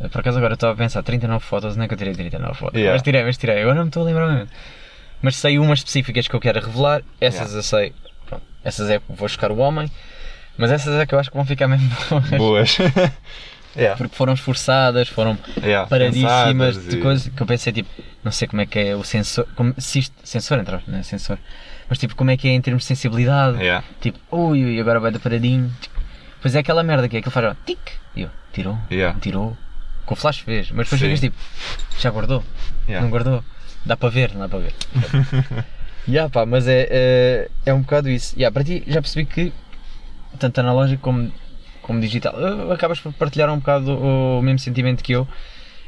Uh, 0.00 0.08
Por 0.08 0.20
acaso 0.22 0.38
agora 0.38 0.54
estou 0.54 0.70
a 0.70 0.74
pensar, 0.74 1.02
39 1.04 1.44
fotos, 1.44 1.76
não 1.76 1.84
é 1.84 1.88
que 1.88 1.94
eu 1.94 1.98
tirei 1.98 2.12
39 2.14 2.54
fotos. 2.58 2.82
Mas 2.82 3.02
tirei, 3.02 3.22
mas 3.22 3.36
tirei, 3.36 3.60
agora 3.60 3.74
não 3.76 3.82
me 3.84 3.88
estou 3.90 4.02
a 4.02 4.06
lembrar 4.06 4.26
mesmo. 4.32 4.48
Mas 5.22 5.36
sei 5.36 5.58
umas 5.60 5.78
específicas 5.78 6.26
que 6.26 6.34
eu 6.34 6.40
quero 6.40 6.60
revelar, 6.60 7.02
essas 7.20 7.54
eu 7.54 7.62
sei, 7.62 7.92
pronto, 8.26 8.42
essas 8.64 8.90
é 8.90 8.98
que 8.98 9.04
vou 9.08 9.18
buscar 9.28 9.52
o 9.52 9.58
homem, 9.58 9.88
mas 10.58 10.70
essas 10.70 10.94
é 11.00 11.06
que 11.06 11.14
eu 11.14 11.18
acho 11.18 11.30
que 11.30 11.36
vão 11.36 11.44
ficar 11.46 11.68
mesmo 11.68 11.88
boas. 12.10 12.30
Boas. 12.30 12.78
yeah. 13.76 13.96
Porque 13.96 14.14
foram 14.14 14.34
esforçadas, 14.34 15.08
foram 15.08 15.36
Yeah. 15.62 15.88
paradíssimas 15.88 16.76
de 16.86 16.96
e- 16.98 17.00
coisas 17.00 17.28
que 17.28 17.42
eu 17.42 17.46
pensei 17.46 17.72
tipo, 17.72 17.88
não 18.22 18.30
sei 18.32 18.46
como 18.48 18.62
é 18.62 18.66
que 18.66 18.78
é 18.78 18.94
o 18.96 19.02
sensor, 19.04 19.46
como, 19.56 19.74
se 19.78 19.98
isto, 20.00 20.14
sensor 20.22 20.58
entra, 20.58 20.82
não 20.86 20.98
é 20.98 21.02
sensor, 21.02 21.38
mas 21.88 21.98
tipo 21.98 22.14
como 22.14 22.30
é 22.30 22.36
que 22.36 22.48
é 22.48 22.52
em 22.52 22.60
termos 22.60 22.82
de 22.82 22.86
sensibilidade, 22.86 23.58
Yeah. 23.58 23.84
tipo, 24.00 24.18
ui, 24.30 24.64
ui, 24.64 24.80
agora 24.80 25.00
vai 25.00 25.10
dar 25.10 25.18
paradinho, 25.18 25.72
tipo, 25.80 25.94
pois 26.40 26.54
é 26.54 26.60
aquela 26.60 26.82
merda 26.82 27.08
que 27.08 27.16
é 27.16 27.20
que 27.22 27.28
ele 27.28 27.32
faz, 27.34 27.46
ó, 27.46 27.54
tic, 27.66 27.78
e 28.14 28.22
eu, 28.22 28.30
tirou, 28.52 28.78
Yeah. 28.90 29.18
tirou, 29.20 29.56
com 30.06 30.14
flash 30.14 30.38
fez, 30.40 30.70
mas 30.70 30.86
depois 30.86 31.00
ficas 31.00 31.20
tipo, 31.20 31.36
já 31.98 32.10
guardou, 32.10 32.44
não 32.88 33.08
guardou, 33.10 33.42
dá 33.84 33.96
para 33.96 34.08
ver, 34.10 34.32
não 34.34 34.40
dá 34.40 34.48
para 34.48 34.58
ver. 34.60 34.74
yeah, 36.08 36.30
pá, 36.30 36.44
mas 36.46 36.68
é, 36.68 36.86
é, 36.90 37.48
é 37.66 37.74
um 37.74 37.80
bocado 37.80 38.08
isso. 38.10 38.34
Yeah, 38.36 38.52
para 38.52 38.62
ti 38.64 38.82
já 38.86 39.00
percebi 39.00 39.24
que 39.26 39.52
tanto 40.38 40.58
analógico 40.60 41.02
como, 41.02 41.30
como 41.82 42.00
digital 42.00 42.34
acabas 42.72 43.00
por 43.00 43.12
partilhar 43.12 43.50
um 43.50 43.58
bocado 43.58 43.92
o, 43.96 44.42
mesmo 44.42 44.58
sentimento 44.58 45.02
que 45.02 45.12
eu, 45.12 45.26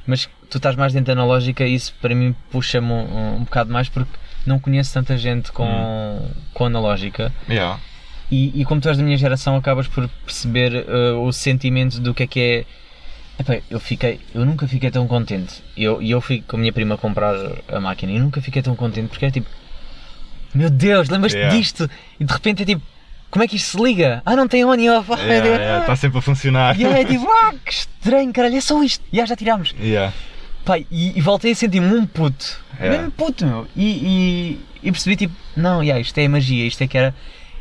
mas 0.06 0.28
tu 0.50 0.58
estás 0.58 0.76
mais 0.76 0.92
dentro 0.92 1.06
da 1.14 1.20
analógica 1.20 1.64
e 1.66 1.74
isso 1.74 1.94
para 2.00 2.14
mim 2.14 2.34
puxa-me 2.50 2.90
um, 2.92 3.36
um 3.36 3.44
bocado 3.44 3.72
mais 3.72 3.88
porque 3.88 4.12
não 4.46 4.58
conheço 4.58 4.92
tanta 4.94 5.16
gente 5.18 5.50
com, 5.52 5.64
Hum. 5.64 6.30
com 6.54 6.64
analógica 6.66 7.32
Yeah. 7.48 7.80
e, 8.30 8.60
e 8.60 8.64
como 8.64 8.80
tu 8.80 8.88
és 8.88 8.96
da 8.96 9.02
minha 9.02 9.16
geração 9.16 9.56
acabas 9.56 9.88
por 9.88 10.08
perceber 10.24 10.72
eh, 10.88 11.12
o 11.12 11.32
sentimento 11.32 11.98
do 12.00 12.14
que 12.14 12.22
é 12.22 12.26
que 12.26 12.40
é 12.40 12.64
Epá, 13.38 13.58
eu 13.68 13.78
fiquei, 13.78 14.18
eu 14.34 14.46
nunca 14.46 14.66
fiquei 14.66 14.90
tão 14.90 15.06
contente. 15.06 15.62
E 15.76 15.84
eu, 15.84 16.00
eu 16.00 16.22
fui 16.22 16.40
com 16.40 16.56
a 16.56 16.58
minha 16.58 16.72
prima 16.72 16.96
comprar 16.96 17.34
a 17.68 17.78
máquina 17.78 18.10
e 18.12 18.18
nunca 18.18 18.40
fiquei 18.40 18.62
tão 18.62 18.74
contente 18.74 19.08
porque 19.08 19.26
é 19.26 19.30
tipo, 19.30 19.46
meu 20.54 20.70
Deus, 20.70 21.10
lembras-te 21.10 21.36
Yeah. 21.36 21.54
disto? 21.54 21.90
E 22.18 22.24
de 22.24 22.32
repente 22.32 22.62
é 22.62 22.64
tipo, 22.64 22.82
como 23.36 23.44
é 23.44 23.48
que 23.48 23.56
isto 23.56 23.76
se 23.76 23.82
liga? 23.84 24.22
Ah, 24.24 24.34
não 24.34 24.48
tem 24.48 24.64
on 24.64 24.74
e 24.76 24.88
off. 24.88 25.12
Ah, 25.12 25.16
Yeah, 25.20 25.46
é- 25.46 25.50
yeah, 25.56 25.80
Está 25.82 25.94
sempre 25.94 26.18
a 26.18 26.22
funcionar. 26.22 26.80
E 26.80 26.84
é 26.86 27.04
tipo, 27.04 27.26
ah, 27.30 27.52
que 27.64 27.70
estranho, 27.70 28.32
caralho, 28.32 28.56
é 28.56 28.60
só 28.62 28.82
isto. 28.82 29.04
E 29.12 29.20
ah, 29.20 29.26
já 29.26 29.36
tirámos. 29.36 29.74
Yeah. 29.78 30.12
Pá, 30.64 30.78
e, 30.78 30.86
e 30.90 31.20
voltei 31.20 31.52
a 31.52 31.54
sentir-me 31.54 31.94
um 31.94 32.06
puto. 32.06 32.58
Yeah. 32.80 32.96
Mesmo 32.96 33.12
puto, 33.12 33.44
meu. 33.46 33.66
E, 33.76 33.84
e, 34.82 34.88
e 34.88 34.90
percebi 34.90 35.16
tipo, 35.16 35.34
não, 35.54 35.82
yeah, 35.82 36.00
isto 36.00 36.16
é 36.16 36.24
a 36.24 36.28
magia, 36.30 36.64
isto 36.66 36.82
é 36.82 36.86
que 36.86 36.96
era, 36.96 37.14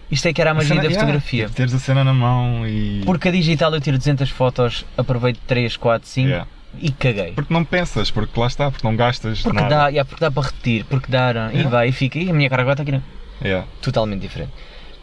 isto 0.10 0.26
é 0.28 0.32
que 0.34 0.40
era 0.42 0.52
a 0.52 0.54
magia 0.54 0.70
cena- 0.70 0.82
da 0.82 0.88
yeah, 0.88 1.02
fotografia. 1.06 1.44
tipo, 1.46 1.56
Teres 1.58 1.74
a 1.74 1.80
cena 1.80 2.04
na 2.06 2.14
mão 2.14 2.66
e. 2.66 3.02
Porque 3.06 3.28
a 3.28 3.32
digital 3.32 3.74
eu 3.74 3.82
tiro 3.82 3.98
200 3.98 4.30
fotos, 4.30 4.86
aproveito 4.98 5.40
3, 5.46 5.76
4, 5.76 6.08
5 6.08 6.28
Yeah. 6.28 6.48
e 6.82 6.90
caguei. 6.92 7.34
Porque 7.34 7.54
não 7.54 7.66
pensas, 7.66 8.10
porque 8.10 8.40
lá 8.40 8.48
está, 8.48 8.72
porque 8.72 8.88
não 8.88 8.96
gastas. 8.96 9.42
Porque 9.42 9.60
nada. 9.62 9.76
dá, 9.76 9.88
yeah, 9.90 10.06
porque 10.08 10.22
dá 10.24 10.32
para 10.32 10.44
repetir, 10.48 10.86
porque 10.86 11.12
dá, 11.12 11.32
e 11.52 11.58
Yeah. 11.58 11.70
vai 11.70 11.90
e 11.90 11.92
fica. 11.92 12.18
E 12.18 12.30
a 12.30 12.34
minha 12.34 12.50
cara 12.50 12.62
agora 12.62 12.74
está 12.76 12.84
aqui, 12.84 12.94
não. 12.94 13.04
Yeah. 13.44 13.68
totalmente 13.82 14.22
diferente. 14.22 14.54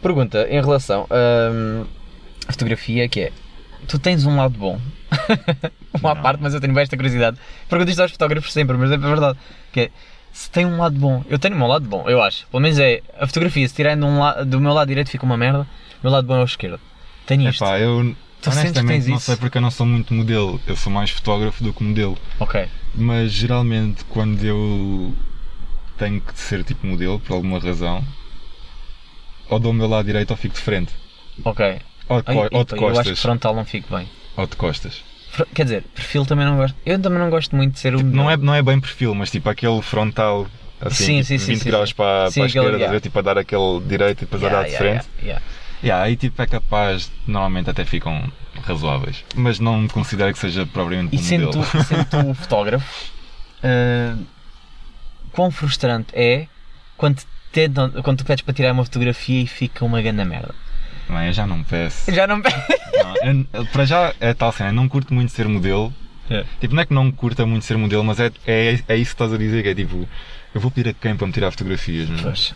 Pergunta 0.03 0.47
em 0.49 0.61
relação 0.61 1.07
hum, 1.09 1.85
à 2.47 2.51
fotografia 2.51 3.07
que 3.09 3.21
é, 3.21 3.31
tu 3.87 3.97
tens 3.97 4.25
um 4.25 4.35
lado 4.37 4.55
bom, 4.57 4.79
uma 5.99 6.11
à 6.11 6.15
parte, 6.15 6.39
mas 6.43 6.53
eu 6.53 6.61
tenho 6.61 6.77
esta 6.77 6.95
curiosidade. 6.95 7.37
Pergunto 7.69 7.89
isto 7.89 8.01
aos 8.01 8.11
fotógrafos 8.11 8.53
sempre, 8.53 8.77
mas 8.77 8.91
é 8.91 8.97
verdade. 8.97 9.37
Que 9.71 9.79
é, 9.81 9.89
se 10.31 10.49
tem 10.51 10.65
um 10.65 10.77
lado 10.77 10.95
bom, 10.99 11.23
eu 11.29 11.39
tenho 11.39 11.55
o 11.55 11.57
meu 11.57 11.67
lado 11.67 11.87
bom, 11.87 12.07
eu 12.09 12.21
acho. 12.21 12.45
Pelo 12.47 12.61
menos 12.61 12.77
é, 12.79 13.01
a 13.19 13.25
fotografia, 13.25 13.67
se 13.67 13.73
tirando 13.73 14.05
um 14.05 14.19
la- 14.19 14.43
do 14.43 14.59
meu 14.59 14.73
lado 14.73 14.87
direito 14.89 15.09
fica 15.09 15.25
uma 15.25 15.37
merda, 15.37 15.61
o 15.61 15.67
meu 16.03 16.11
lado 16.11 16.27
bom 16.27 16.35
é 16.35 16.41
o 16.41 16.45
esquerdo. 16.45 16.79
Tenho 17.25 17.49
isto. 17.49 17.63
Epá, 17.63 17.79
eu 17.79 18.15
Tu 18.41 18.49
honestamente 18.49 19.07
não 19.07 19.15
isso? 19.15 19.25
sei 19.27 19.37
porque 19.37 19.57
eu 19.57 19.61
não 19.61 19.71
sou 19.71 19.85
muito 19.85 20.13
modelo, 20.13 20.59
eu 20.67 20.75
sou 20.75 20.91
mais 20.91 21.09
fotógrafo 21.09 21.63
do 21.63 21.71
que 21.73 21.81
modelo. 21.81 22.17
Ok. 22.41 22.67
Mas 22.93 23.31
geralmente 23.31 24.03
quando 24.05 24.43
eu 24.43 25.13
tenho 25.97 26.19
que 26.19 26.37
ser 26.37 26.61
tipo 26.65 26.85
modelo, 26.85 27.19
por 27.21 27.35
alguma 27.35 27.57
razão, 27.59 28.03
ou 29.49 29.59
dou 29.59 29.71
o 29.71 29.73
meu 29.73 29.87
lado 29.87 30.05
direito 30.05 30.31
ou 30.31 30.37
fico 30.37 30.55
de 30.55 30.61
frente. 30.61 30.91
Ok. 31.43 31.79
Ou 32.09 32.21
de, 32.21 32.29
Ai, 32.31 32.35
ou 32.37 32.49
de 32.49 32.55
epa, 32.73 32.75
eu 32.75 32.87
acho 32.89 32.93
que 32.93 32.93
costas. 33.09 33.19
frontal 33.21 33.55
não 33.55 33.65
fico 33.65 33.95
bem. 33.95 34.07
Ou 34.37 34.45
de 34.47 34.55
costas. 34.55 35.03
Fr- 35.31 35.45
Quer 35.53 35.63
dizer, 35.63 35.83
perfil 35.95 36.25
também 36.25 36.45
não 36.45 36.57
gosto. 36.57 36.75
Eu 36.85 36.99
também 36.99 37.19
não 37.19 37.29
gosto 37.29 37.55
muito 37.55 37.73
de 37.73 37.79
ser 37.79 37.93
o 37.95 37.97
Tipo, 37.97 38.09
não, 38.09 38.29
é, 38.29 38.37
não 38.37 38.53
é 38.53 38.61
bem 38.61 38.79
perfil, 38.79 39.15
mas 39.15 39.31
tipo 39.31 39.49
aquele 39.49 39.81
frontal 39.81 40.47
assim, 40.81 41.05
Sim, 41.05 41.15
tipo, 41.21 41.25
sim, 41.27 41.37
sim, 41.39 41.45
20 41.53 41.59
sim, 41.63 41.69
graus 41.69 41.89
sim. 41.89 41.95
para, 41.95 42.29
Sim, 42.31 42.39
para 42.41 42.43
a 42.43 42.47
aquele- 42.47 42.47
esquerda, 42.65 42.77
yeah. 42.77 42.97
a 42.97 43.01
tipo 43.01 43.19
a 43.19 43.21
dar 43.21 43.37
aquele 43.37 43.79
direito 43.87 44.19
e 44.19 44.25
depois 44.25 44.41
Yeah, 44.41 44.59
olhar 44.59 44.67
de 44.69 44.75
yeah, 44.75 45.01
frente. 45.03 45.25
yeah, 45.25 45.45
yeah. 45.83 46.03
Aí 46.05 46.15
tipo 46.15 46.41
é 46.41 46.45
capaz, 46.47 47.11
normalmente 47.25 47.69
até 47.69 47.83
ficam 47.85 48.31
razoáveis. 48.63 49.23
Mas 49.35 49.59
não 49.59 49.87
considero 49.87 50.31
que 50.33 50.39
seja 50.39 50.65
propriamente 50.67 51.15
E 51.15 51.19
um 51.19 51.21
sendo 51.23 51.45
modelo. 51.47 51.65
tu, 51.71 51.83
sendo 51.83 52.05
tu 52.05 52.29
o 52.29 52.33
fotógrafo, 52.35 53.11
ah, 53.63 54.15
quão 55.31 55.49
frustrante 55.51 56.07
é 56.13 56.47
quando, 56.97 57.21
quando 58.03 58.17
tu 58.19 58.25
pedes 58.25 58.41
para 58.43 58.53
tirar 58.53 58.71
uma 58.73 58.83
fotografia 58.83 59.41
e 59.41 59.47
fica 59.47 59.85
uma 59.85 60.01
grande 60.01 60.23
merda. 60.25 60.53
Bem, 61.09 61.27
eu 61.27 61.33
já 61.33 61.45
não 61.45 61.63
peço. 61.63 62.11
Já 62.13 62.25
não 62.25 62.37
Não, 62.37 63.45
eu- 63.53 63.65
para 63.67 63.85
já 63.85 64.13
é 64.19 64.33
tal 64.33 64.51
cena, 64.51 64.69
eu 64.69 64.73
não 64.73 64.87
curto 64.87 65.13
muito 65.13 65.31
ser 65.31 65.47
modelo. 65.47 65.93
É. 66.29 66.45
Tipo, 66.61 66.73
não 66.75 66.81
é 66.81 66.85
que 66.85 66.93
não 66.93 67.11
curta 67.11 67.45
muito 67.45 67.65
ser 67.65 67.77
modelo, 67.77 68.03
mas 68.03 68.19
é, 68.19 68.31
é, 68.47 68.79
é 68.87 68.95
isso 68.95 69.11
que 69.11 69.15
estás 69.15 69.33
a 69.33 69.37
dizer, 69.37 69.61
que 69.61 69.69
é 69.69 69.75
tipo, 69.75 70.07
eu 70.55 70.61
vou 70.61 70.71
pedir 70.71 70.89
a 70.89 70.93
quem 70.93 71.15
para 71.15 71.27
me 71.27 71.33
tirar 71.33 71.51
fotografias, 71.51 72.09
meu? 72.09 72.23
Pois. 72.23 72.53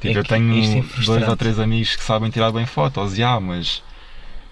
Tipo, 0.00 0.16
É 0.16 0.18
eu 0.20 0.24
tenho 0.24 0.78
é 0.78 1.04
dois 1.04 1.28
ou 1.28 1.36
três 1.36 1.58
amigos 1.58 1.94
que 1.94 2.02
sabem 2.02 2.30
tirar 2.30 2.50
bem 2.50 2.64
fotos, 2.64 3.14
já, 3.14 3.38
mas 3.38 3.82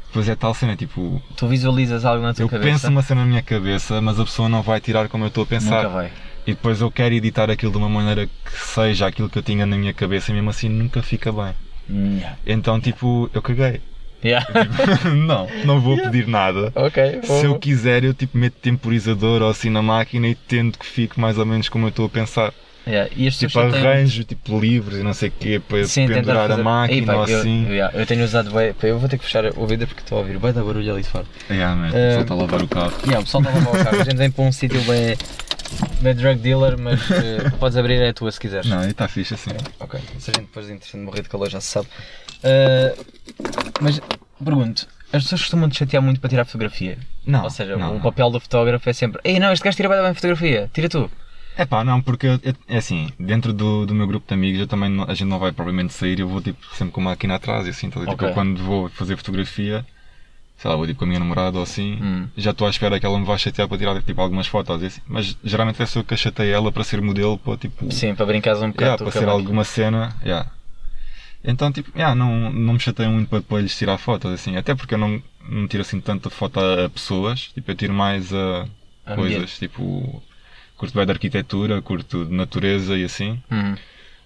depois 0.08 0.28
é 0.28 0.34
tal 0.36 0.52
cena, 0.52 0.76
tipo, 0.76 1.22
Tu 1.34 1.48
visualizas 1.48 2.04
algo 2.04 2.22
na 2.22 2.34
tua 2.34 2.42
eu 2.44 2.48
cabeça? 2.50 2.70
penso 2.70 2.88
uma 2.88 3.02
cena 3.02 3.22
na 3.22 3.26
minha 3.26 3.42
cabeça, 3.42 4.00
mas 4.02 4.20
a 4.20 4.24
pessoa 4.24 4.48
não 4.50 4.60
vai 4.62 4.78
tirar 4.80 5.08
como 5.08 5.24
eu 5.24 5.28
estou 5.28 5.44
a 5.44 5.46
pensar. 5.46 5.76
Nunca 5.84 5.88
vai. 5.88 6.12
E 6.48 6.54
depois 6.54 6.80
eu 6.80 6.90
quero 6.90 7.14
editar 7.14 7.50
aquilo 7.50 7.70
de 7.70 7.76
uma 7.76 7.90
maneira 7.90 8.26
que 8.26 8.58
seja 8.58 9.06
aquilo 9.06 9.28
que 9.28 9.38
eu 9.38 9.42
tinha 9.42 9.66
na 9.66 9.76
minha 9.76 9.92
cabeça 9.92 10.30
e 10.30 10.34
mesmo 10.34 10.48
assim 10.48 10.66
nunca 10.66 11.02
fica 11.02 11.30
bem. 11.30 11.52
Yeah. 11.90 12.38
Então, 12.46 12.80
tipo, 12.80 13.28
eu 13.34 13.42
caguei. 13.42 13.82
Yeah. 14.24 14.46
não, 15.14 15.46
não 15.66 15.78
vou 15.78 15.98
pedir 15.98 16.26
nada. 16.26 16.72
ok. 16.74 17.20
Se 17.22 17.44
eu 17.44 17.58
quiser, 17.58 18.02
eu 18.02 18.14
tipo 18.14 18.38
meto 18.38 18.54
temporizador 18.62 19.42
ou 19.42 19.50
assim 19.50 19.68
na 19.68 19.82
máquina 19.82 20.26
e 20.26 20.34
tento 20.34 20.78
que 20.78 20.86
fique 20.86 21.20
mais 21.20 21.36
ou 21.36 21.44
menos 21.44 21.68
como 21.68 21.84
eu 21.84 21.90
estou 21.90 22.06
a 22.06 22.08
pensar. 22.08 22.54
Yeah. 22.88 23.10
E 23.14 23.30
Tipo, 23.30 23.46
pessoas 23.52 23.72
têm- 23.74 23.86
arranjo 23.86 24.24
tipo 24.24 24.58
livros 24.58 24.98
e 24.98 25.02
não 25.02 25.12
sei 25.12 25.28
o 25.28 25.32
quê 25.32 25.60
para 25.60 25.84
Sim, 25.84 26.06
pendurar 26.08 26.46
a 26.46 26.48
fazer- 26.48 26.62
máquina 26.62 27.12
Ei, 27.12 27.18
ou 27.18 27.26
eu, 27.28 27.38
assim. 27.40 27.66
eu, 27.66 27.72
yeah, 27.74 27.98
eu 28.00 28.06
tenho 28.06 28.24
usado 28.24 28.50
bem. 28.50 28.74
Eu 28.82 28.98
vou 28.98 29.08
ter 29.08 29.18
que 29.18 29.24
fechar 29.24 29.44
o 29.44 29.66
vidro 29.66 29.86
porque 29.86 30.00
estou 30.00 30.18
a 30.18 30.20
ouvir 30.22 30.38
bem 30.38 30.52
da 30.52 30.62
barulho 30.64 30.90
ali 30.92 31.02
de 31.02 31.08
fora. 31.08 31.26
Yeah, 31.50 31.76
man, 31.76 31.90
Eh, 31.92 32.14
só 32.14 32.20
está 32.22 32.34
a 32.34 32.36
lavar 32.38 32.62
o 32.62 32.68
carro. 32.68 32.92
Yeah, 33.02 33.20
o 33.20 33.24
pessoal 33.24 33.42
está 33.44 33.54
a 33.54 33.58
lavar 33.62 33.80
o 33.80 33.84
carro. 33.84 34.00
A 34.00 34.04
gente 34.04 34.16
vem 34.16 34.30
para 34.30 34.44
um 34.44 34.52
sítio 34.52 34.80
bem, 34.84 35.16
bem 36.00 36.14
drug 36.14 36.40
dealer, 36.40 36.78
mas 36.78 36.98
eh, 37.10 37.50
podes 37.60 37.76
abrir 37.76 38.00
é 38.00 38.08
a 38.08 38.14
tua 38.14 38.32
se 38.32 38.40
quiseres. 38.40 38.66
Não, 38.70 38.82
e 38.84 38.88
está 38.90 39.06
fixe 39.06 39.34
assim. 39.34 39.50
Ok. 39.78 40.00
Se 40.18 40.30
a 40.30 40.34
gente 40.34 40.46
depois 40.46 40.66
de 40.66 40.72
interessante 40.72 41.02
morrer 41.04 41.22
de 41.22 41.28
calor 41.28 41.50
já 41.50 41.60
se 41.60 41.68
sabe. 41.68 41.88
Eh, 42.42 42.94
mas 43.80 44.00
pergunto, 44.42 44.86
as 45.12 45.24
pessoas 45.24 45.42
costumam 45.42 45.68
te 45.68 45.76
chatear 45.78 46.02
muito 46.02 46.20
para 46.20 46.30
tirar 46.30 46.44
fotografia. 46.44 46.96
Não, 47.26 47.44
Ou 47.44 47.50
seja, 47.50 47.76
não, 47.76 47.90
o 47.90 47.94
não. 47.94 48.00
papel 48.00 48.30
do 48.30 48.40
fotógrafo 48.40 48.88
é 48.88 48.92
sempre 48.94 49.20
Ei 49.22 49.38
não, 49.38 49.52
este 49.52 49.62
gajo 49.62 49.76
tira 49.76 49.88
bem 49.90 50.00
bem 50.02 50.14
fotografia, 50.14 50.70
tira 50.72 50.88
tu. 50.88 51.10
É 51.58 51.66
pá, 51.66 51.82
não, 51.82 52.00
porque 52.00 52.26
eu- 52.28 52.38
eu- 52.44 52.54
é 52.68 52.76
assim, 52.78 53.10
dentro 53.18 53.52
do, 53.52 53.84
do 53.84 53.92
meu 53.92 54.06
grupo 54.06 54.28
de 54.28 54.32
amigos 54.32 54.60
eu 54.60 54.66
também 54.68 54.88
não- 54.88 55.04
a 55.04 55.12
gente 55.14 55.26
não 55.28 55.40
vai 55.40 55.50
propriamente 55.50 55.92
sair, 55.92 56.20
eu 56.20 56.28
vou 56.28 56.40
tipo 56.40 56.58
sempre 56.76 56.92
com 56.92 57.00
a 57.00 57.04
máquina 57.04 57.34
atrás 57.34 57.66
e 57.66 57.70
assim, 57.70 57.90
tá, 57.90 57.98
tipo, 57.98 58.12
Ok. 58.12 58.28
eu 58.28 58.32
quando 58.32 58.62
vou 58.62 58.88
fazer 58.90 59.16
fotografia, 59.16 59.84
sei 60.56 60.70
lá, 60.70 60.76
vou 60.76 60.86
tipo 60.86 61.00
com 61.00 61.04
a 61.04 61.08
minha 61.08 61.18
namorada 61.18 61.56
ou 61.58 61.64
assim, 61.64 61.98
Hum. 62.00 62.28
já 62.36 62.52
estou 62.52 62.64
à 62.66 62.70
espera 62.70 63.00
que 63.00 63.04
ela 63.06 63.18
me 63.18 63.26
vá 63.26 63.36
chatear 63.36 63.66
para 63.68 63.76
tirar 63.76 64.00
tipo 64.02 64.20
algumas 64.20 64.46
fotos, 64.46 64.80
assim, 64.84 65.00
mas 65.08 65.36
geralmente 65.42 65.82
é 65.82 65.86
só 65.86 65.98
eu 65.98 66.04
que 66.04 66.14
a 66.14 66.16
chatei 66.16 66.48
ela 66.52 66.70
para 66.70 66.84
ser 66.84 67.02
modelo, 67.02 67.36
para 67.36 67.56
tipo, 67.56 67.90
Sim, 67.92 68.14
para 68.14 68.26
brincares 68.26 68.62
um 68.62 68.68
bocado 68.70 68.84
yeah, 68.84 68.98
para 69.04 69.08
a 69.08 69.12
ser 69.20 69.28
alguma 69.28 69.64
cena, 69.64 70.14
yeah. 70.24 70.48
Então 71.42 71.72
tipo, 71.72 71.90
yeah, 71.96 72.14
não, 72.14 72.52
não 72.52 72.74
me 72.74 72.80
chatei 72.80 73.08
muito 73.08 73.28
para 73.28 73.40
depois 73.40 73.76
tirar 73.76 73.98
fotos 73.98 74.32
assim, 74.32 74.56
até 74.56 74.74
porque 74.76 74.94
eu 74.94 74.98
não, 74.98 75.20
não 75.48 75.66
tiro 75.66 75.82
assim 75.82 76.00
tanta 76.00 76.30
foto 76.30 76.60
a, 76.60 76.84
a 76.86 76.88
pessoas, 76.88 77.50
tipo, 77.54 77.68
eu 77.70 77.74
tiro 77.74 77.94
mais 77.94 78.32
a 78.32 78.66
Ambiente. 79.06 79.16
coisas, 79.16 79.58
tipo, 79.58 80.22
curto 80.78 80.94
bem 80.94 81.04
de 81.04 81.12
arquitetura, 81.12 81.82
curto 81.82 82.24
de 82.24 82.32
natureza 82.34 82.96
e 82.96 83.04
assim. 83.04 83.42
Hum. 83.52 83.74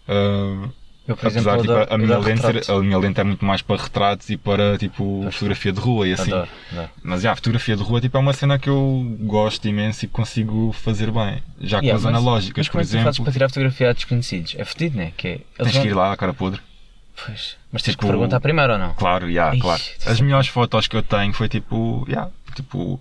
Ah, 0.09 0.69
Eu, 1.09 1.17
por 1.17 1.27
apesar 1.27 1.57
exemplo, 1.59 1.63
tipo, 1.63 1.73
adoro, 1.73 1.95
a, 1.95 1.99
minha 1.99 2.19
lente, 2.19 2.71
a 2.71 2.79
minha 2.79 2.99
lente 2.99 3.21
é 3.21 3.25
muito 3.25 3.45
mais 3.45 3.61
para 3.61 3.83
retratos 3.83 4.31
e 4.31 4.37
para 4.37 4.79
tipo 4.79 5.27
fotografia 5.33 5.73
de 5.73 5.81
rua 5.81 6.07
e 6.07 6.13
assim. 6.13 6.33
Adoro, 6.33 6.49
adoro. 6.71 6.91
Mas 7.03 7.23
já, 7.23 7.33
a 7.33 7.35
fotografia 7.37 7.77
de 7.77 7.83
rua 7.83 8.01
tipo, 8.01 8.17
é 8.17 8.21
uma 8.21 8.33
cena 8.33 8.57
que 8.59 8.69
eu 8.69 9.05
gosto 9.23 9.67
imenso 9.67 10.05
e 10.05 10.09
consigo 10.09 10.71
fazer 10.73 11.11
bem. 11.11 11.43
Já 11.61 11.79
com 11.81 11.87
Yeah, 11.87 11.97
as 11.97 12.05
mas- 12.05 12.07
analógicas, 12.15 12.67
mas 12.67 12.69
por 12.69 12.81
exemplo, 12.81 13.25
para 13.25 13.33
tirar 13.33 13.49
fotografia 13.49 13.91
a 13.91 13.93
desconhecidos? 13.93 14.55
É 14.57 14.65
fedido, 14.65 14.97
não 14.99 15.05
é? 15.05 15.13
Que 15.17 15.27
é 15.29 15.31
eles 15.33 15.45
tens 15.59 15.73
vão- 15.75 15.83
que 15.83 15.89
ir 15.89 15.95
lá 15.95 16.17
cara 16.17 16.33
podre. 16.33 16.61
Pois. 17.27 17.57
Mas 17.73 17.83
tens 17.83 17.95
Tipo- 17.95 18.07
que 18.07 18.11
perguntar 18.13 18.41
primeiro 18.41 18.73
ou 18.75 18.79
não? 18.79 18.95
Claro, 18.95 19.31
já, 19.33 19.51
Ixi, 19.51 19.61
claro. 19.61 19.83
As 20.07 20.21
melhores 20.21 20.47
fotos 20.49 20.87
que 20.87 20.97
eu 20.97 21.03
tenho 21.03 21.33
foi 21.33 21.49
tipo, 21.49 22.07
já, 22.09 22.29
tipo, 22.55 23.01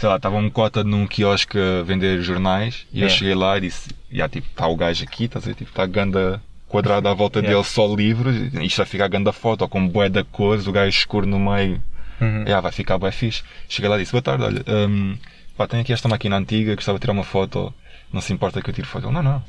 sei 0.00 0.08
lá, 0.08 0.16
estava 0.16 0.36
um 0.36 0.48
cota 0.48 0.82
num 0.82 1.06
quiosque 1.06 1.58
a 1.58 1.82
vender 1.82 2.22
jornais 2.22 2.86
e 2.90 2.96
eu 3.00 3.06
Yeah. 3.06 3.18
cheguei 3.18 3.34
lá 3.34 3.58
e 3.58 3.60
disse, 3.60 3.90
já, 4.10 4.28
tipo, 4.30 4.46
está 4.48 4.66
o 4.66 4.74
gajo 4.74 5.04
aqui, 5.04 5.24
estás 5.24 5.46
a 5.46 5.52
tipo, 5.52 5.70
está 5.70 5.82
a 5.82 5.86
ganda 5.86 6.42
quadrada 6.66 7.10
à 7.10 7.14
volta 7.14 7.40
Yeah. 7.40 7.54
dele 7.54 7.68
só 7.68 7.86
livros, 7.94 8.34
isto 8.62 8.78
vai 8.78 8.86
ficar 8.86 9.04
a 9.04 9.08
ganda 9.08 9.30
foto, 9.32 9.68
com 9.68 9.86
bué 9.86 10.08
da 10.08 10.24
cores, 10.24 10.66
o 10.66 10.72
gajo 10.72 10.88
escuro 10.88 11.26
no 11.26 11.38
meio, 11.38 11.82
Uhum. 12.18 12.44
já, 12.46 12.60
vai 12.60 12.72
ficar 12.72 12.96
bué 12.96 13.10
fixe. 13.12 13.42
Cheguei 13.68 13.90
lá 13.90 13.96
e 13.96 14.00
disse, 14.00 14.12
boa 14.12 14.22
tarde, 14.22 14.42
olha, 14.44 14.64
hum, 14.88 15.18
pá, 15.56 15.66
tenho 15.66 15.82
aqui 15.82 15.92
esta 15.92 16.08
máquina 16.08 16.36
antiga, 16.38 16.74
gostava 16.74 16.96
de 16.98 17.02
tirar 17.02 17.12
uma 17.12 17.24
foto, 17.24 17.72
não 18.10 18.22
se 18.22 18.32
importa 18.32 18.62
que 18.62 18.70
eu 18.70 18.74
tire 18.74 18.86
foto? 18.86 19.04
Ele, 19.06 19.12
não, 19.14 19.22
não. 19.22 19.42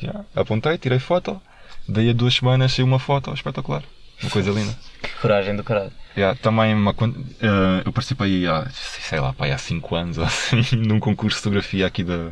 Já, 0.00 0.24
apontei, 0.34 0.78
tirei 0.78 0.98
foto, 0.98 1.40
daí 1.86 2.08
a 2.08 2.12
duas 2.14 2.34
semanas 2.34 2.72
saiu 2.72 2.86
uma 2.86 2.98
foto 2.98 3.32
espetacular. 3.34 3.82
Uma 4.22 4.30
coisa 4.30 4.50
linda. 4.50 4.76
Que 5.02 5.10
coragem 5.20 5.54
do 5.56 5.64
caralho. 5.64 5.92
Yeah, 6.16 6.38
também 6.40 6.72
uma, 6.74 6.92
eh, 6.92 7.82
eu 7.84 7.92
participei 7.92 8.46
há, 8.46 8.68
sei 8.70 9.18
lá, 9.18 9.32
pá, 9.32 9.46
há 9.46 9.58
5 9.58 9.94
anos 9.96 10.16
assim, 10.20 10.76
num 10.76 11.00
concurso 11.00 11.36
de 11.38 11.42
fotografia 11.42 11.86
aqui 11.86 12.04
da, 12.04 12.30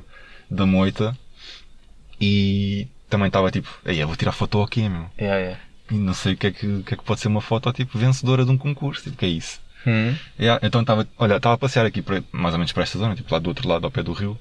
da 0.50 0.64
Moita 0.64 1.16
e 2.20 2.86
também 3.10 3.26
estava 3.26 3.50
tipo, 3.50 3.68
ei, 3.84 4.02
eu 4.02 4.06
vou 4.06 4.16
tirar 4.16 4.32
foto 4.32 4.62
aqui, 4.62 4.88
meu. 4.88 5.06
Yeah, 5.18 5.38
yeah. 5.40 5.60
E 5.90 5.94
não 5.94 6.14
sei 6.14 6.34
o 6.34 6.36
que, 6.36 6.46
é 6.46 6.50
que, 6.52 6.66
o 6.66 6.82
que 6.84 6.94
é 6.94 6.96
que 6.96 7.02
pode 7.04 7.20
ser 7.20 7.28
uma 7.28 7.40
foto 7.40 7.72
tipo 7.72 7.98
vencedora 7.98 8.44
de 8.44 8.50
um 8.50 8.56
concurso, 8.56 9.02
tipo, 9.02 9.16
que 9.16 9.26
é 9.26 9.28
isso? 9.28 9.60
Hum. 9.86 10.14
Yeah, 10.38 10.64
então 10.64 10.80
estava, 10.82 11.06
olha, 11.18 11.36
estava 11.36 11.56
a 11.56 11.58
passear 11.58 11.84
aqui 11.84 12.00
para- 12.00 12.22
mais 12.30 12.54
ou 12.54 12.58
menos 12.58 12.72
para 12.72 12.84
esta 12.84 12.98
zona, 12.98 13.16
tipo 13.16 13.32
lá 13.34 13.40
do 13.40 13.48
outro 13.48 13.68
lado, 13.68 13.84
ao 13.84 13.90
pé 13.90 14.02
do 14.02 14.12
rio. 14.12 14.38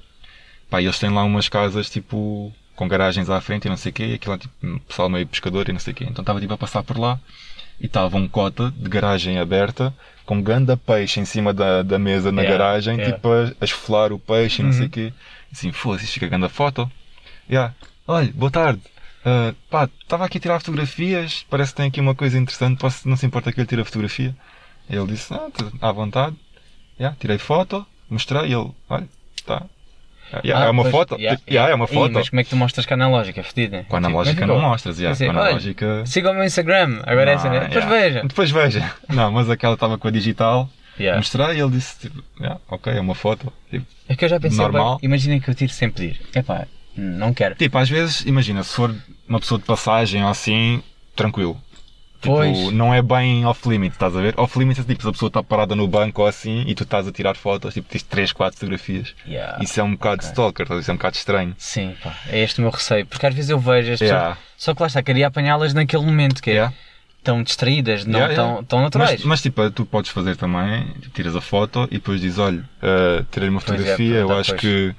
Pá, 0.70 0.82
e 0.82 0.86
eles 0.86 1.00
têm 1.00 1.10
lá 1.10 1.24
umas 1.24 1.50
casas 1.50 1.90
tipo 1.90 2.54
com 2.76 2.88
garagens 2.88 3.30
à 3.30 3.40
frente 3.42 3.66
e 3.66 3.70
não 3.70 3.78
sei 3.78 3.92
o 3.92 3.94
quê, 3.94 4.06
e 4.08 4.14
aquilo 4.16 4.32
lá 4.34 4.38
tipo 4.38 4.80
pessoal 4.88 5.10
meio 5.10 5.28
pescador 5.28 5.68
e 5.70 5.74
não 5.74 5.80
sei 5.80 5.94
o 5.94 5.96
quê. 5.96 6.06
Então 6.10 6.22
estava 6.22 6.40
tipo 6.40 6.54
a 6.54 6.58
passar 6.58 6.84
por 6.84 6.98
lá 6.98 7.20
e 7.80 7.86
estava 7.86 8.18
um 8.18 8.28
cota 8.28 8.72
de 8.78 8.90
garagem 8.90 9.38
aberta 9.40 9.94
com 10.26 10.42
ganda 10.42 10.78
peixe 10.78 11.20
em 11.20 11.26
cima 11.26 11.54
da, 11.54 11.82
da 11.84 11.98
mesa 12.00 12.32
na 12.32 12.42
Yeah, 12.42 12.58
garagem, 12.58 12.98
yeah. 12.98 13.16
tipo 13.16 13.30
a, 13.32 13.52
a 13.60 13.66
esfolar 13.66 14.14
o 14.14 14.20
peixe 14.20 14.62
e 14.62 14.66
não 14.66 14.72
sei 14.72 14.82
Uhum. 14.84 14.88
o 14.88 14.90
quê. 14.92 15.14
Assim, 15.52 15.72
foda-se, 15.72 16.08
fica 16.08 16.28
ganda 16.28 16.48
foto. 16.48 16.90
Yeah. 17.50 17.74
Olha, 18.08 18.32
boa 18.34 18.52
tarde. 18.52 18.82
Ah, 19.26 19.54
pá, 19.70 19.90
estava 20.02 20.26
aqui 20.26 20.38
a 20.38 20.42
tirar 20.42 20.60
fotografias, 20.60 21.46
parece 21.50 21.72
que 21.74 21.78
tem 21.78 21.88
aqui 21.88 22.00
uma 22.00 22.16
coisa 22.16 22.38
interessante, 22.38 22.80
posso, 22.80 23.08
não 23.08 23.16
se 23.18 23.26
importa 23.26 23.52
que 23.52 23.60
eu 23.60 23.64
lhe 23.64 23.68
tire 23.68 23.82
a 23.82 23.86
fotografia? 23.86 24.36
Ele 24.90 25.06
disse, 25.08 25.34
ah, 25.34 25.48
tu- 25.56 25.72
à 25.82 25.92
vontade. 25.92 26.36
Yeah, 27.00 27.16
tirei 27.20 27.38
foto, 27.38 27.86
mostrei 28.10 28.50
e 28.50 28.54
ele, 28.54 28.72
olha, 28.90 29.08
tá. 29.46 29.64
Yeah, 30.44 30.66
Ah, 30.66 30.68
é 30.68 30.72
uma 30.72 30.84
pois, 30.84 30.92
foto. 30.92 31.16
yeah, 31.16 31.40
Yeah, 31.50 31.72
é 31.72 31.76
uma 31.76 31.86
Ih, 31.86 31.94
foto. 31.94 32.14
mas 32.14 32.30
como 32.30 32.40
é 32.40 32.44
que 32.44 32.50
tu 32.50 32.56
mostras 32.56 32.86
com 32.86 32.94
a 32.94 32.96
analógica? 32.96 33.44
Fedido, 33.44 33.74
né? 33.78 33.86
Com 33.88 33.96
a 33.96 34.00
Tipo, 34.00 34.08
analógica 34.08 34.48
mas 34.48 34.50
não 34.50 34.62
mostras, 34.70 34.98
yeah, 35.00 35.14
Assim, 35.14 35.26
com 35.26 35.32
a 35.40 35.42
analógica. 35.48 36.06
Siga 36.06 36.32
o 36.32 36.34
meu 36.34 36.44
Instagram, 36.44 37.02
agora 37.06 37.32
é 37.32 37.34
assim, 37.36 37.50
né? 37.50 37.60
Não, 37.62 37.68
Depois 37.68 37.86
veja. 37.86 38.22
Depois 38.26 38.52
veja. 38.52 38.92
Não, 39.10 39.32
mas 39.32 39.50
aquela 39.50 39.74
estava 39.74 39.98
com 39.98 40.08
a 40.08 40.12
digital, 40.12 40.70
Yeah. 41.00 41.18
mostrei 41.18 41.58
e 41.58 41.60
ele 41.62 41.72
disse, 41.72 42.00
tipo, 42.02 42.24
ok, 42.70 42.94
é 42.94 43.00
uma 43.00 43.16
foto. 43.16 43.52
Tipo, 43.70 43.86
É 44.08 44.16
que 44.16 44.26
eu 44.26 44.30
já 44.30 44.40
pensei, 44.40 44.58
Normal. 44.60 44.98
bem, 45.00 45.08
imaginem 45.08 45.40
que 45.40 45.50
eu 45.50 45.56
tiro 45.56 45.72
sem 45.72 45.90
pedir. 45.90 46.22
Epá, 46.36 46.68
não 46.96 47.34
quero. 47.34 47.56
tipo, 47.56 47.78
às 47.78 47.90
vezes, 47.90 48.22
imagina, 48.26 48.62
se 48.64 48.76
for 48.76 48.94
uma 49.28 49.40
pessoa 49.40 49.58
de 49.60 49.66
passagem 49.66 50.22
ou 50.24 50.30
assim, 50.30 50.84
tranquilo. 51.16 51.60
Tipo, 52.22 52.36
Pois. 52.36 52.72
não 52.72 52.94
é 52.94 53.02
bem 53.02 53.46
off-limit, 53.48 53.94
estás 53.94 54.16
a 54.16 54.22
ver? 54.22 54.36
Off-limit 54.38 54.80
é 54.80 54.84
tipo, 54.84 55.02
se 55.02 55.10
a 55.10 55.12
pessoa 55.12 55.28
está 55.28 55.42
parada 55.42 55.76
no 55.76 55.88
banco 55.88 56.22
ou 56.22 56.28
assim 56.28 56.64
e 56.68 56.76
tu 56.76 56.84
estás 56.84 57.08
a 57.08 57.12
tirar 57.12 57.36
fotos, 57.36 57.74
tipo, 57.74 57.90
tens 57.90 58.04
3, 58.04 58.32
4 58.32 58.60
fotografias. 58.60 59.16
Yeah. 59.28 59.58
Isso 59.64 59.80
é 59.80 59.84
um 59.84 59.94
bocado 59.94 60.18
ok. 60.18 60.30
stalker, 60.30 60.64
estás 60.66 60.82
isso 60.82 60.92
é 60.92 60.94
um 60.94 60.98
bocado 60.98 61.16
estranho. 61.16 61.56
Sim, 61.58 61.96
pá, 62.04 62.16
é 62.30 62.44
este 62.44 62.60
o 62.60 62.62
meu 62.62 62.70
receio. 62.70 63.08
Porque 63.08 63.26
às 63.26 63.34
vezes 63.34 63.50
eu 63.50 63.58
vejo 63.60 63.94
as 63.94 64.00
pessoas. 64.00 64.10
Yeah. 64.12 64.38
Só 64.56 64.76
que 64.76 64.82
lá 64.84 64.88
está, 64.88 65.02
queria 65.02 65.26
apanhá-las 65.28 65.74
naquele 65.74 66.06
momento, 66.06 66.44
que 66.44 66.52
é 66.52 66.54
Yeah. 66.54 66.74
tão 67.24 67.42
distraídas, 67.42 68.06
não 68.06 68.20
Yeah, 68.20 68.62
tão, 68.68 68.82
naturais. 68.82 69.12
Mas, 69.22 69.24
mas, 69.26 69.42
tipo, 69.42 69.72
tu 69.72 69.84
podes 69.86 70.12
fazer 70.12 70.36
também, 70.36 70.86
tiras 71.16 71.36
a 71.36 71.42
foto 71.42 71.88
e 71.90 71.96
depois 71.96 72.22
dizes, 72.22 72.38
olha, 72.38 72.60
uh, 72.84 73.24
tirei 73.32 73.50
uma 73.50 73.60
Pois 73.62 73.72
é, 73.74 73.78
fotografia, 73.78 74.06
eu 74.18 74.28
perguntar 74.28 74.40
acho 74.42 74.52
depois. 74.56 74.62
que 74.62 74.96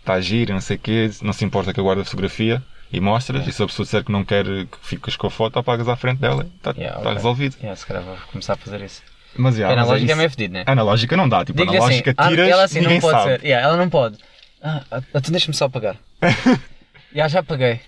está 0.00 0.12
a 0.14 0.20
giro, 0.20 0.52
não 0.52 0.60
sei 0.60 0.76
o 0.76 0.80
quê, 0.80 1.10
não 1.22 1.32
se 1.32 1.44
importa 1.46 1.72
que 1.72 1.80
eu 1.80 1.84
guarde 1.84 2.02
a 2.02 2.04
fotografia 2.04 2.62
e 2.92 3.00
mostras, 3.00 3.46
e 3.46 3.52
se 3.52 3.62
a 3.62 3.66
pessoa 3.66 3.84
disser 3.84 4.04
que 4.04 4.12
não 4.12 4.24
quer 4.24 4.44
que 4.44 4.76
fiques 4.82 5.16
com 5.16 5.26
a 5.26 5.30
foto, 5.30 5.58
apagas 5.58 5.88
à 5.88 5.96
frente 5.96 6.18
dela 6.18 6.44
e 6.44 6.56
está 6.56 6.72
Yeah, 6.76 6.94
tá 6.96 7.00
ok. 7.00 7.14
resolvido. 7.14 7.56
Yeah, 7.60 7.76
se 7.76 7.86
calhar 7.86 8.02
vou 8.02 8.16
começar 8.30 8.52
a 8.52 8.56
fazer 8.56 8.80
isso. 8.82 9.02
Mas, 9.36 9.56
yeah, 9.56 9.72
a 9.72 9.76
mas 9.76 9.84
analógica 9.86 10.10
é, 10.10 10.12
isso- 10.12 10.18
meio 10.18 10.30
fedido, 10.30 10.52
né? 10.54 10.62
Analógica 10.66 11.16
não 11.16 11.28
dá, 11.28 11.44
tipo, 11.44 11.62
assim, 11.62 11.70
analógica 11.76 12.14
ah, 12.16 12.28
tiras, 12.28 12.48
ela 12.48 12.62
assim 12.64 12.80
ninguém 12.80 12.94
não 12.94 13.00
pode 13.00 13.18
sabe. 13.18 13.30
ser. 13.40 13.44
Yeah, 13.46 13.66
ela 13.68 13.76
não 13.78 13.88
pode. 13.88 14.18
Ah, 14.62 14.82
ah, 14.90 15.02
então 15.14 15.30
deixa-me 15.32 15.54
só 15.54 15.64
apagar. 15.64 15.96
yeah, 17.14 17.28
já 17.28 17.40
apaguei. 17.40 17.80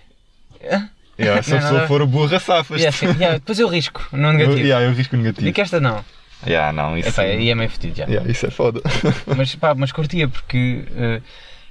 Ah, 0.71 0.87
Yeah, 1.17 1.41
se 1.41 1.51
a 1.51 1.55
Não, 1.55 1.61
pessoa 1.61 1.79
não. 1.81 1.87
for 1.87 2.05
burra, 2.05 2.39
safas. 2.41 2.81
yeah, 2.81 2.89
assim, 2.93 3.05
yeah, 3.17 3.37
depois 3.37 3.57
eu 3.57 3.69
risco 3.69 4.05
no 4.11 4.27
eu, 4.27 4.33
negativo. 4.33 4.59
yeah, 4.67 4.85
eu 4.85 4.93
risco 4.93 5.15
negativo. 5.15 5.47
E 5.47 5.53
que 5.53 5.61
esta 5.61 5.79
não. 5.79 6.03
Yeah, 6.45 6.73
não, 6.73 6.97
isso, 6.97 7.07
Epá, 7.07 7.21
aí 7.21 7.49
é 7.49 7.55
meio 7.55 7.69
fedido 7.69 7.95
já. 7.99 8.03
yeah, 8.05 8.29
isso 8.29 8.45
é 8.45 8.51
foda. 8.51 8.81
Mas 9.37 9.55
pá, 9.55 9.73
mas 9.73 9.93
curtia 9.93 10.27
porque. 10.27 10.83
eh, 10.97 11.21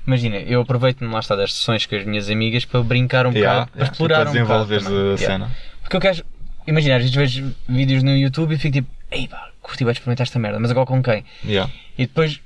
Imagina, 0.06 0.36
eu 0.36 0.60
aproveito-me 0.60 1.10
lá 1.12 1.20
está 1.20 1.34
das 1.34 1.52
sessões 1.54 1.86
com 1.86 1.96
as 1.96 2.04
minhas 2.04 2.28
amigas 2.28 2.64
para 2.64 2.82
brincar 2.82 3.26
um 3.26 3.32
Yeah, 3.32 3.60
bocado, 3.66 3.70
para 3.72 3.80
yeah, 3.80 3.92
explorar 3.92 4.26
tipo, 4.26 4.30
um 4.30 4.32
para 4.46 4.58
bocado. 4.58 4.68
desenvolveres 4.68 4.84
também. 4.84 5.12
a 5.14 5.16
cena. 5.48 5.50
Porque 5.82 5.96
eu 5.96 6.00
quero. 6.00 6.24
Imagina, 6.66 6.96
às 6.96 7.02
vezes 7.02 7.14
vejo 7.16 7.54
vídeos 7.68 8.02
no 8.02 8.16
YouTube 8.16 8.54
e 8.54 8.58
fico 8.58 8.72
tipo, 8.74 8.88
ei 9.10 9.28
pá, 9.28 9.50
curti, 9.62 9.84
vai 9.84 9.92
experimentar 9.92 10.24
esta 10.24 10.38
merda, 10.38 10.58
mas 10.60 10.70
agora 10.70 10.86
com 10.86 11.02
quem? 11.02 11.24
Yeah. 11.44 11.70
E 11.98 12.06
depois 12.06 12.40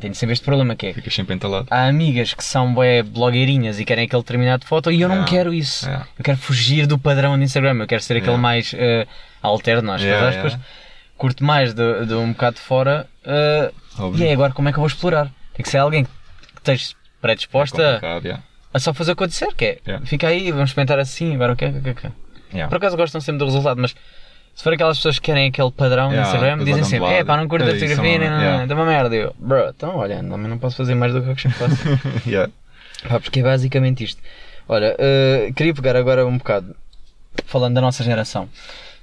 tenho 0.00 0.14
sempre 0.14 0.32
este 0.32 0.44
problema 0.44 0.74
que 0.74 0.86
é. 0.88 0.92
Ficas 0.94 1.14
sempre 1.14 1.34
entalado. 1.34 1.66
Há 1.70 1.86
amigas 1.86 2.34
que 2.34 2.42
são 2.44 2.74
bué 2.74 3.02
blogueirinhas 3.02 3.78
e 3.80 3.84
querem 3.84 4.04
aquele 4.06 4.22
determinado 4.22 4.66
foto 4.66 4.90
e 4.90 5.00
eu 5.00 5.08
não 5.08 5.16
Yeah. 5.16 5.30
quero 5.30 5.54
isso. 5.54 5.86
Yeah. 5.86 6.06
Eu 6.18 6.24
quero 6.24 6.38
fugir 6.38 6.86
do 6.86 6.98
padrão 6.98 7.36
do 7.38 7.44
Instagram. 7.44 7.76
Eu 7.80 7.86
quero 7.86 8.02
ser 8.02 8.14
aquele 8.14 8.32
Yeah. 8.32 8.42
mais 8.42 8.72
uh, 8.72 9.08
alterno, 9.42 9.92
acho 9.92 10.04
Yeah, 10.04 10.28
aspas. 10.28 10.58
Curto 11.16 11.44
mais 11.44 11.72
de, 11.72 12.06
de 12.06 12.14
um 12.14 12.32
bocado 12.32 12.56
de 12.56 12.62
fora. 12.62 13.06
uh, 13.24 14.16
e 14.16 14.24
é 14.24 14.32
agora 14.32 14.52
como 14.52 14.68
é 14.68 14.72
que 14.72 14.78
eu 14.78 14.82
vou 14.82 14.88
explorar? 14.88 15.30
Tem 15.54 15.62
que 15.62 15.68
ser 15.70 15.78
alguém 15.78 16.04
que 16.04 16.10
esteja 16.72 16.94
predisposta 17.20 18.00
yeah. 18.22 18.42
a 18.72 18.78
só 18.78 18.92
fazer 18.92 19.12
o 19.12 19.16
que 19.16 19.22
eu 19.22 19.26
disser, 19.26 19.54
que 19.54 19.64
é 19.64 19.78
Yeah. 19.86 20.06
fica 20.06 20.28
aí, 20.28 20.50
vamos 20.50 20.70
experimentar 20.70 20.98
assim, 20.98 21.34
agora 21.34 21.52
o 21.52 21.56
que 21.56 21.64
é 21.64 21.68
é 21.68 22.60
é. 22.60 22.66
Por 22.68 22.76
acaso 22.76 22.96
gostam 22.96 23.20
sempre 23.20 23.40
do 23.40 23.46
resultado, 23.46 23.80
mas 23.80 23.94
se 24.54 24.62
for 24.62 24.72
aquelas 24.72 24.96
pessoas 24.98 25.18
que 25.18 25.26
querem 25.26 25.48
aquele 25.48 25.70
padrão 25.72 26.06
no 26.06 26.12
Yeah, 26.12 26.28
Instagram, 26.30 26.58
depois 26.58 26.76
dizem 26.76 26.84
sempre, 26.84 27.14
é 27.14 27.24
pá, 27.24 27.36
não 27.36 27.48
curto 27.48 27.64
a 27.64 27.68
É, 27.68 27.70
é 27.70 27.74
fotografia, 27.74 28.18
uma- 28.18 28.24
não, 28.24 28.30
não, 28.30 28.40
yeah. 28.42 28.58
não, 28.60 28.66
dá 28.68 28.74
uma 28.74 28.86
merda. 28.86 29.14
Eu, 29.16 29.34
bro, 29.38 29.68
então 29.68 29.96
olha, 29.96 30.16
também 30.18 30.48
não 30.48 30.58
posso 30.58 30.76
fazer 30.76 30.94
mais 30.94 31.12
do 31.12 31.22
que 31.22 31.30
eu 31.30 31.34
que 31.36 31.48
faço. 31.50 31.76
Yeah. 32.26 32.52
Pá, 33.08 33.18
porque 33.20 33.40
é 33.40 33.42
basicamente 33.42 34.04
isto. 34.04 34.22
Olha, 34.68 34.94
eh, 34.98 35.52
queria 35.54 35.74
pegar 35.74 35.96
agora 35.96 36.24
um 36.26 36.38
bocado, 36.38 36.74
falando 37.46 37.74
da 37.74 37.80
nossa 37.80 38.02
geração, 38.04 38.48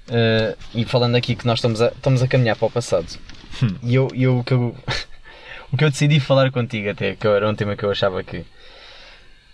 eh, 0.09 0.55
e 0.73 0.85
falando 0.85 1.15
aqui 1.15 1.35
que 1.35 1.45
nós 1.45 1.59
estamos 1.59 1.81
a, 1.81 1.87
estamos 1.89 2.23
a 2.23 2.27
caminhar 2.27 2.55
para 2.55 2.67
o 2.67 2.71
passado. 2.71 3.05
Hum. 3.61 3.75
E 3.83 3.93
eu, 3.93 4.07
eu, 4.15 4.43
que 4.43 4.53
eu, 4.53 4.75
o 5.71 5.77
que 5.77 5.83
eu 5.85 5.89
decidi 5.89 6.19
falar 6.19 6.51
contigo 6.51 6.89
até, 6.89 7.15
que 7.15 7.27
era 7.27 7.47
um 7.49 7.55
tema 7.55 7.75
que 7.75 7.83
eu 7.83 7.91
achava 7.91 8.23
que, 8.23 8.45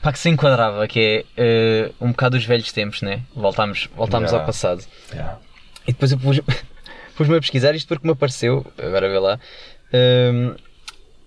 pá, 0.01 0.11
que 0.11 0.20
se 0.20 0.30
enquadrava, 0.30 0.88
que 0.88 0.99
é 0.99 1.26
eh, 1.38 1.91
um 2.01 2.09
bocado 2.11 2.38
os 2.38 2.45
velhos 2.45 2.72
tempos, 2.72 3.01
né? 3.01 3.22
Voltámos, 3.36 3.89
voltámos 3.95 4.30
Yeah. 4.32 4.41
ao 4.43 4.45
passado. 4.45 4.84
Yeah. 5.11 5.38
E 5.88 5.91
depois 5.93 6.11
eu 6.11 6.18
pus- 6.18 6.41
pus-me 7.15 7.38
a 7.38 7.39
pesquisar 7.41 7.76
isto 7.76 7.88
porque 7.88 8.05
me 8.05 8.13
apareceu, 8.13 8.65
agora 8.78 9.09
vê 9.09 9.20
lá, 9.20 9.39
um, 9.93 10.55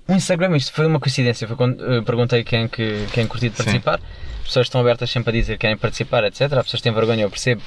um 0.08 0.16
Instagram, 0.16 0.56
isto 0.56 0.72
foi 0.72 0.86
uma 0.86 0.98
coincidência, 1.00 1.46
foi 1.46 1.56
quando 1.56 1.84
eh, 1.84 2.02
perguntei 2.02 2.42
quem 2.44 2.66
que 2.68 3.06
quem 3.12 3.26
curtia 3.26 3.48
de 3.50 3.56
Sim. 3.56 3.62
participar, 3.64 4.00
as 4.40 4.46
pessoas 4.46 4.66
estão 4.66 4.80
abertas 4.80 5.08
sempre 5.10 5.30
a 5.30 5.32
dizer 5.40 5.52
que 5.52 5.58
querem 5.60 5.76
participar, 5.76 6.24
etc. 6.24 6.42
As 6.54 6.64
pessoas 6.64 6.80
têm 6.82 6.92
vergonha, 6.92 7.22
eu 7.22 7.30
percebo, 7.30 7.62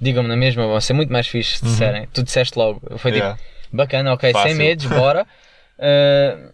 digam-me 0.00 0.28
na 0.28 0.36
mesma, 0.36 0.66
vão 0.66 0.80
ser 0.80 0.92
muito 0.92 1.12
mais 1.12 1.26
fixe 1.28 1.58
se 1.58 1.64
disserem, 1.64 2.08
tu 2.12 2.22
disseste 2.24 2.58
logo, 2.58 2.80
foi 2.98 3.12
Uhum. 3.12 3.16
Yeah. 3.18 3.36
tipo, 3.36 3.76
bacana, 3.76 4.12
ok, 4.12 4.32
sem 4.32 4.42
Fácil. 4.42 4.56
medos, 4.58 4.86
bora. 4.86 5.26
Uh, 5.78 6.52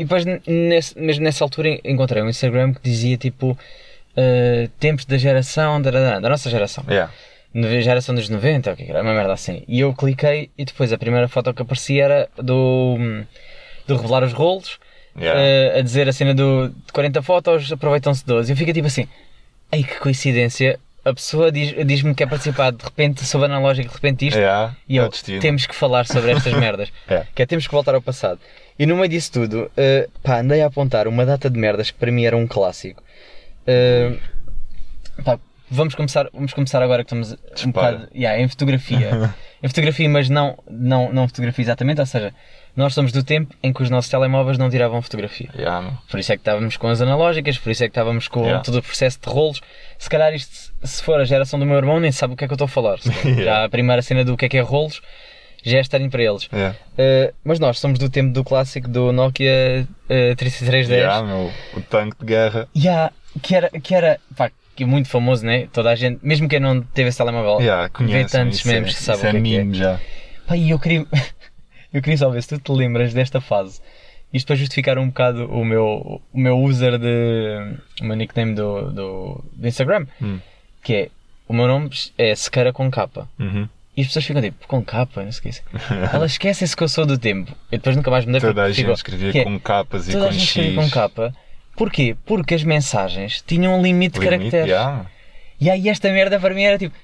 e 0.00 0.04
depois, 0.04 0.24
nesse, 0.46 0.98
mesmo 0.98 1.22
nessa 1.24 1.44
altura, 1.44 1.78
encontrei 1.84 2.22
um 2.22 2.28
Instagram 2.28 2.72
que 2.72 2.80
dizia 2.82 3.16
tipo, 3.16 3.50
uh, 3.52 4.68
tempos 4.78 5.04
da 5.04 5.18
geração, 5.18 5.80
da, 5.80 5.90
da, 5.90 6.20
da 6.20 6.28
nossa 6.28 6.48
geração 6.48 6.84
Yeah. 6.88 7.12
na 7.52 7.68
geração 7.80 8.14
dos 8.14 8.28
90, 8.28 8.72
o 8.72 8.76
que 8.76 8.84
era, 8.84 9.02
uma 9.02 9.12
merda 9.14 9.32
assim. 9.32 9.62
E 9.68 9.80
eu 9.80 9.92
cliquei 9.94 10.50
e 10.56 10.64
depois 10.64 10.92
a 10.92 10.98
primeira 10.98 11.28
foto 11.28 11.52
que 11.52 11.62
aparecia 11.62 12.04
era 12.04 12.28
do, 12.36 12.96
do 13.86 13.96
revelar 13.96 14.24
os 14.24 14.32
rolos, 14.32 14.78
Yeah. 15.18 15.40
eh, 15.40 15.78
a 15.80 15.82
dizer 15.82 16.08
a 16.08 16.12
cena 16.12 16.32
do, 16.32 16.68
de 16.68 16.92
40 16.92 17.20
fotos, 17.20 17.72
aproveitam-se 17.72 18.24
12. 18.24 18.50
E 18.50 18.52
eu 18.52 18.56
fico 18.56 18.72
tipo 18.72 18.86
assim, 18.86 19.08
ei 19.72 19.82
que 19.82 19.96
coincidência, 19.98 20.78
a 21.10 21.14
pessoa 21.14 21.50
diz- 21.52 21.74
diz-me 21.86 22.10
que 22.10 22.18
quer 22.24 22.28
participar, 22.28 22.70
de 22.72 22.82
repente 22.84 23.24
soube 23.24 23.46
analógico, 23.46 23.88
de 23.88 23.94
repente 23.94 24.26
isto, 24.26 24.38
Yeah. 24.38 24.74
e 24.88 24.98
É 24.98 25.02
eu, 25.02 25.08
destino. 25.08 25.40
temos 25.40 25.66
que 25.66 25.74
falar 25.74 26.06
sobre 26.06 26.30
estas 26.32 26.52
merdas. 26.58 26.92
É. 27.08 27.24
Que 27.34 27.42
é, 27.42 27.46
temos 27.46 27.66
que 27.66 27.72
voltar 27.72 27.94
ao 27.94 28.02
passado. 28.02 28.40
E 28.78 28.86
no 28.86 28.96
meio 28.96 29.08
disso 29.08 29.30
tudo, 29.32 29.70
eh, 29.76 30.08
pá, 30.22 30.40
andei 30.40 30.62
a 30.62 30.66
apontar 30.66 31.06
uma 31.06 31.26
data 31.26 31.50
de 31.50 31.58
merdas 31.58 31.90
que 31.90 31.98
para 31.98 32.10
mim 32.10 32.24
era 32.24 32.36
um 32.36 32.46
clássico. 32.46 33.02
Eh, 33.66 34.14
pá, 35.24 35.38
vamos 35.70 35.94
começar, 35.94 36.28
vamos 36.32 36.52
começar 36.54 36.82
agora 36.82 37.04
que 37.04 37.14
estamos 37.14 37.36
um 37.66 37.70
bocado 37.72 38.08
yeah, 38.14 38.40
em 38.40 38.48
fotografia. 38.48 39.34
em 39.62 39.68
fotografia, 39.68 40.08
mas 40.08 40.28
não, 40.30 40.58
não, 40.70 41.12
não 41.12 41.28
fotografia 41.28 41.62
exatamente, 41.62 42.00
ou 42.00 42.06
seja, 42.06 42.32
nós 42.76 42.94
somos 42.94 43.12
do 43.12 43.22
tempo 43.22 43.54
em 43.62 43.72
que 43.72 43.82
os 43.82 43.90
nossos 43.90 44.10
telemóveis 44.10 44.56
não 44.58 44.70
tiravam 44.70 45.02
fotografia. 45.02 45.48
Yeah. 45.56 45.98
Por 46.10 46.20
isso 46.20 46.32
é 46.32 46.36
que 46.36 46.40
estávamos 46.40 46.76
com 46.76 46.88
as 46.88 47.00
analógicas, 47.00 47.58
por 47.58 47.70
isso 47.70 47.84
é 47.84 47.88
que 47.88 47.90
estávamos 47.92 48.28
com 48.28 48.40
Yeah. 48.42 48.62
todo 48.62 48.78
o 48.78 48.82
processo 48.82 49.18
de 49.20 49.28
rolos. 49.28 49.60
Se 49.98 50.08
calhar 50.08 50.32
isto, 50.34 50.72
se 50.82 51.02
for 51.02 51.20
a 51.20 51.24
geração 51.24 51.58
do 51.58 51.66
meu 51.66 51.76
irmão, 51.76 52.00
nem 52.00 52.12
sabe 52.12 52.34
o 52.34 52.36
que 52.36 52.44
é 52.44 52.46
que 52.46 52.52
eu 52.52 52.56
estou 52.56 52.66
a 52.66 52.68
falar. 52.68 52.98
Calhar 53.00 53.24
Já 53.24 53.40
Yeah. 53.40 53.64
a 53.64 53.68
primeira 53.68 54.02
cena 54.02 54.24
do 54.24 54.36
que 54.36 54.46
é 54.46 54.48
que 54.48 54.56
é 54.56 54.60
rolos 54.60 55.00
já 55.62 55.76
é 55.76 55.80
estarem 55.82 56.08
para 56.08 56.22
eles. 56.22 56.48
Yeah. 56.52 56.74
Uh, 56.92 57.34
mas 57.44 57.58
nós 57.60 57.78
somos 57.78 57.98
do 57.98 58.08
tempo 58.08 58.32
do 58.32 58.42
clássico 58.42 58.88
do 58.88 59.12
Nokia 59.12 59.86
uh, 60.04 60.36
3310. 60.36 60.88
Yeah, 60.88 61.22
meu. 61.26 61.52
O 61.76 61.80
tanque 61.82 62.16
de 62.18 62.24
guerra. 62.24 62.68
Yeah, 62.74 63.12
que 63.42 63.54
era, 63.54 63.68
que 63.68 63.94
era 63.94 64.18
pá, 64.36 64.50
que 64.74 64.84
é 64.84 64.86
muito 64.86 65.08
famoso, 65.08 65.44
né? 65.44 65.68
Toda 65.72 65.90
a 65.90 65.94
gente, 65.94 66.20
mesmo 66.24 66.48
quem 66.48 66.60
não 66.60 66.80
teve 66.80 67.10
esse 67.10 67.18
telemóvel, 67.18 67.60
Yeah, 67.60 67.82
vê 67.88 67.90
conhece. 67.92 68.32
tantos 68.32 68.58
isso 68.60 68.68
memes 68.68 68.92
é, 68.94 68.96
que 68.96 69.02
sabem 69.02 69.26
é 69.26 69.28
o 69.28 69.42
que 69.42 69.56
é 69.56 69.64
que 69.64 69.70
é. 69.70 69.74
já. 69.74 70.00
Pá, 70.46 70.56
e 70.56 70.70
eu 70.70 70.78
queria, 70.78 71.04
eu 71.92 72.02
queria 72.02 72.16
só 72.18 72.30
ver 72.30 72.42
se 72.42 72.48
tu 72.48 72.58
te 72.58 72.72
lembras 72.72 73.12
desta 73.14 73.40
fase. 73.40 73.80
Isto 74.32 74.46
para 74.46 74.56
justificar 74.56 74.96
um 74.98 75.08
bocado 75.08 75.46
o 75.50 75.64
meu, 75.64 76.20
o 76.32 76.38
meu 76.38 76.56
user 76.58 76.98
de. 76.98 77.76
o 78.00 78.04
meu 78.04 78.16
nickname 78.16 78.54
do, 78.54 78.90
do, 78.92 79.44
do 79.52 79.68
Instagram. 79.68 80.06
Hum. 80.22 80.38
Que 80.82 80.94
é. 80.94 81.08
O 81.48 81.52
meu 81.52 81.66
nome 81.66 81.90
é 82.16 82.32
Sequeira 82.34 82.72
com 82.72 82.88
capa. 82.90 83.28
Uhum. 83.38 83.68
E 83.96 84.02
as 84.02 84.06
pessoas 84.06 84.24
ficam 84.24 84.40
tipo, 84.40 84.68
com 84.68 84.84
capa, 84.84 85.24
não 85.24 85.32
sei 85.32 85.50
o 85.50 85.54
que 85.54 85.62
Elas 86.14 86.32
esquecem-se 86.32 86.76
que 86.76 86.82
eu 86.84 86.88
sou 86.88 87.04
do 87.04 87.18
tempo. 87.18 87.52
E 87.72 87.76
depois 87.76 87.96
nunca 87.96 88.08
mais 88.08 88.24
me 88.24 88.30
dei 88.32 88.40
Toda 88.40 88.62
a 88.62 88.70
gente 88.70 88.88
escrevia 88.92 89.40
é, 89.40 89.44
com 89.44 89.58
capas 89.58 90.08
e 90.08 90.12
Toda 90.12 90.26
a 90.26 90.28
com 90.28 90.32
gente 90.32 90.42
X. 90.42 90.48
escrevia 90.56 90.80
com 90.80 90.90
capa. 90.90 91.34
Porquê? 91.76 92.16
Porque 92.24 92.54
as 92.54 92.62
mensagens 92.62 93.42
tinham 93.44 93.76
um 93.76 93.82
limite 93.82 94.20
de 94.20 94.24
Limite, 94.24 94.38
caracteres. 94.50 94.68
yeah. 94.68 95.06
E 95.60 95.68
aí 95.68 95.88
esta 95.88 96.08
merda 96.10 96.38
para 96.38 96.54
mim 96.54 96.62
era 96.62 96.78
tipo. 96.78 96.94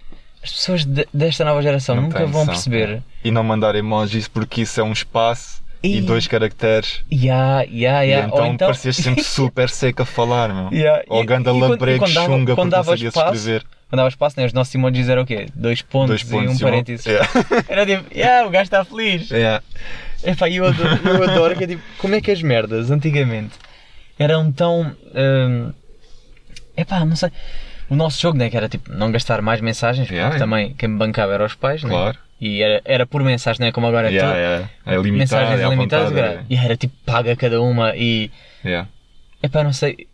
As 0.46 0.52
pessoas 0.52 0.84
de- 0.84 1.08
desta 1.12 1.44
nova 1.44 1.60
geração 1.60 1.96
Não 1.96 2.04
nunca 2.04 2.20
vão 2.20 2.28
noção, 2.44 2.46
perceber. 2.46 2.86
cara. 2.86 3.04
E 3.24 3.30
não 3.32 3.42
mandar 3.42 3.74
emojis 3.74 4.28
porque 4.28 4.62
isso 4.62 4.80
é 4.80 4.84
um 4.84 4.92
espaço 4.92 5.60
e, 5.82 5.96
E- 5.98 6.00
dois 6.00 6.28
caracteres. 6.28 7.00
Ya, 7.12 7.62
ya, 7.68 8.04
E 8.06 8.10
ya. 8.10 8.20
então, 8.26 8.38
Ou 8.38 8.46
então 8.46 8.68
parecias 8.68 8.94
sempre 8.96 9.24
super 9.24 9.68
seco 9.68 10.02
a 10.02 10.06
falar, 10.06 10.54
meu. 10.54 10.72
Ya, 10.72 11.02
Ou 11.08 11.22
e- 11.24 11.26
ganda 11.26 11.50
e 11.50 11.56
e 11.56 11.60
labrego 11.60 12.06
chunga 12.06 12.54
quando 12.54 12.70
porque 12.76 13.02
não 13.02 13.08
espaço, 13.08 13.34
escrever. 13.34 13.64
quando 13.88 13.96
dava 13.98 14.08
espaço, 14.08 14.38
né, 14.38 14.46
os 14.46 14.52
nossos 14.52 14.72
emojis 14.72 15.08
eram 15.08 15.22
o 15.22 15.26
quê? 15.26 15.48
Dois 15.52 15.82
pontos, 15.82 16.08
Dois 16.08 16.22
pontos 16.22 16.60
e 16.60 16.64
um 16.64 16.68
e 16.68 16.70
parênteses. 16.70 17.06
Yeah. 17.06 17.28
Era 17.68 17.84
tipo, 17.84 18.04
yeah, 18.16 18.46
o 18.46 18.50
gajo 18.50 18.62
está 18.64 18.84
feliz. 18.84 19.28
Yeah. 19.30 19.64
Epá, 20.24 20.48
eu 20.48 20.64
adoro, 20.64 21.00
eu 21.08 21.22
adoro 21.24 21.56
que 21.56 21.64
é 21.64 21.66
tipo, 21.66 21.82
como 21.98 22.14
é 22.14 22.20
que 22.20 22.30
as 22.30 22.40
merdas 22.40 22.90
antigamente 22.92 23.54
eram 24.16 24.50
tão. 24.52 24.94
hum, 25.14 25.72
epá, 26.76 27.04
não 27.04 27.16
sei. 27.16 27.30
O 27.88 27.94
nosso 27.96 28.20
jogo, 28.20 28.36
né, 28.38 28.50
que 28.50 28.56
era 28.56 28.68
tipo 28.68 28.92
não 28.92 29.10
gastar 29.12 29.40
mais 29.42 29.60
mensagens, 29.60 30.08
Yeah, 30.10 30.30
porque 30.30 30.42
yeah. 30.42 30.58
também 30.62 30.74
quem 30.76 30.88
me 30.88 30.98
bancava 30.98 31.34
eram 31.34 31.44
os 31.46 31.54
pais, 31.54 31.82
né? 31.82 31.90
Claro. 31.90 32.18
E 32.40 32.62
era, 32.62 32.82
era 32.84 33.06
por 33.06 33.22
mensagem, 33.22 33.60
né? 33.64 33.72
Como 33.72 33.86
agora 33.86 34.08
é 34.08 34.12
Yeah, 34.12 34.28
tudo. 34.32 34.40
yeah. 34.40 34.70
É 34.84 34.90
limitado, 35.02 35.16
Mensagens 35.42 35.60
é 35.60 35.66
ilimitadas, 35.66 36.12
cara. 36.12 36.44
E 36.50 36.56
era 36.56 36.76
tipo 36.76 36.94
paga 37.06 37.34
cada 37.36 37.60
uma 37.62 37.94
e. 37.96 38.30
é. 38.64 38.68
Yeah. 38.68 38.88
Epá, 39.42 39.62
não 39.64 39.72
sei. 39.72 40.06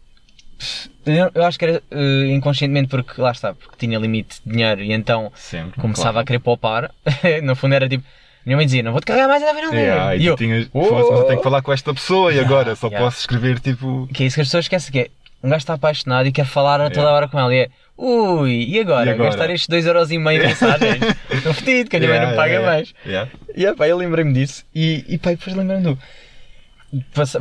Eu, 1.04 1.30
eu 1.34 1.44
acho 1.44 1.58
que 1.58 1.64
era 1.64 1.82
eh, 1.90 2.26
inconscientemente 2.28 2.88
porque 2.88 3.20
lá 3.20 3.32
está, 3.32 3.52
porque 3.54 3.74
tinha 3.76 3.98
limite 3.98 4.40
de 4.44 4.52
dinheiro 4.52 4.80
e 4.82 4.92
então 4.92 5.32
Sempre. 5.34 5.80
começava 5.80 6.10
claro. 6.12 6.18
a 6.20 6.24
querer 6.24 6.38
poupar. 6.38 6.90
no 7.42 7.56
fundo 7.56 7.74
era 7.74 7.88
tipo, 7.88 8.04
minha 8.46 8.56
mãe 8.56 8.66
dizia, 8.66 8.82
não 8.82 8.92
vou-te 8.92 9.04
carregar 9.06 9.26
mais 9.28 9.42
até 9.42 9.54
final 9.54 9.70
do 9.72 9.76
Yeah, 9.76 10.14
e 10.14 10.18
E 10.20 10.22
tu 10.22 10.28
eu, 10.28 10.36
tinhas, 10.36 10.68
"Oh!" 10.72 10.84
fosse, 10.84 11.10
mas 11.10 11.18
eu 11.20 11.24
tenho 11.24 11.38
que 11.38 11.44
falar 11.44 11.62
com 11.62 11.72
esta 11.72 11.92
pessoa 11.92 12.32
e 12.32 12.38
agora 12.38 12.76
só 12.76 12.88
posso 12.88 13.20
escrever 13.20 13.58
tipo. 13.58 14.08
Que 14.14 14.22
é 14.22 14.26
isso 14.26 14.36
que 14.36 14.42
as 14.42 14.46
pessoas 14.48 14.64
esquecem, 14.66 14.92
que 14.92 14.98
é 15.00 15.08
um 15.42 15.48
gajo 15.48 15.58
está 15.58 15.74
apaixonado 15.74 16.26
e 16.26 16.32
quer 16.32 16.46
falar 16.46 16.80
a 16.80 16.84
toda 16.88 17.00
Yeah. 17.00 17.16
hora 17.16 17.28
com 17.28 17.38
ela. 17.38 17.54
E 17.54 17.58
é, 17.58 17.68
ui, 17.96 18.64
e 18.68 18.80
agora? 18.80 19.06
E 19.06 19.12
agora? 19.12 19.30
Gastar 19.30 19.50
estes 19.50 19.68
2,5€ 19.68 20.12
em 20.12 20.18
mensagens? 20.18 20.98
Estou 21.30 21.52
fedido, 21.54 21.90
que 21.90 21.96
a 21.96 21.98
minha 22.00 22.10
mãe 22.10 22.20
não 22.20 22.28
Yeah, 22.30 22.42
paga 22.42 22.54
yeah, 22.54 22.72
mais. 22.72 22.94
Yeah. 23.04 23.30
E 23.54 23.60
yeah, 23.60 23.76
pá, 23.76 23.88
eu 23.88 23.96
lembrei-me 23.96 24.32
disso. 24.32 24.64
E, 24.74 25.04
e 25.08 25.18
pá, 25.18 25.30
depois 25.30 25.54
lembrei-me 25.56 25.82
do. 25.84 25.98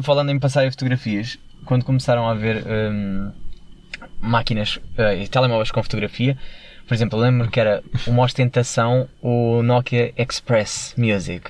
Falando 0.02 0.32
em 0.32 0.40
passar 0.40 0.66
em 0.66 0.72
fotografias, 0.72 1.38
quando 1.66 1.84
começaram 1.84 2.28
a 2.28 2.32
haver 2.32 2.64
hum, 2.66 3.32
máquinas 4.22 4.80
e 5.22 5.28
telemóveis 5.28 5.72
com 5.72 5.84
fotografia, 5.84 6.38
por 6.88 6.94
exemplo, 6.94 7.20
eu 7.20 7.24
lembro 7.24 7.50
que 7.50 7.60
era 7.60 7.84
uma 8.08 8.24
ostentação 8.24 9.08
o 9.22 9.62
Nokia 9.62 10.14
Express 10.18 10.94
Music. 10.98 11.50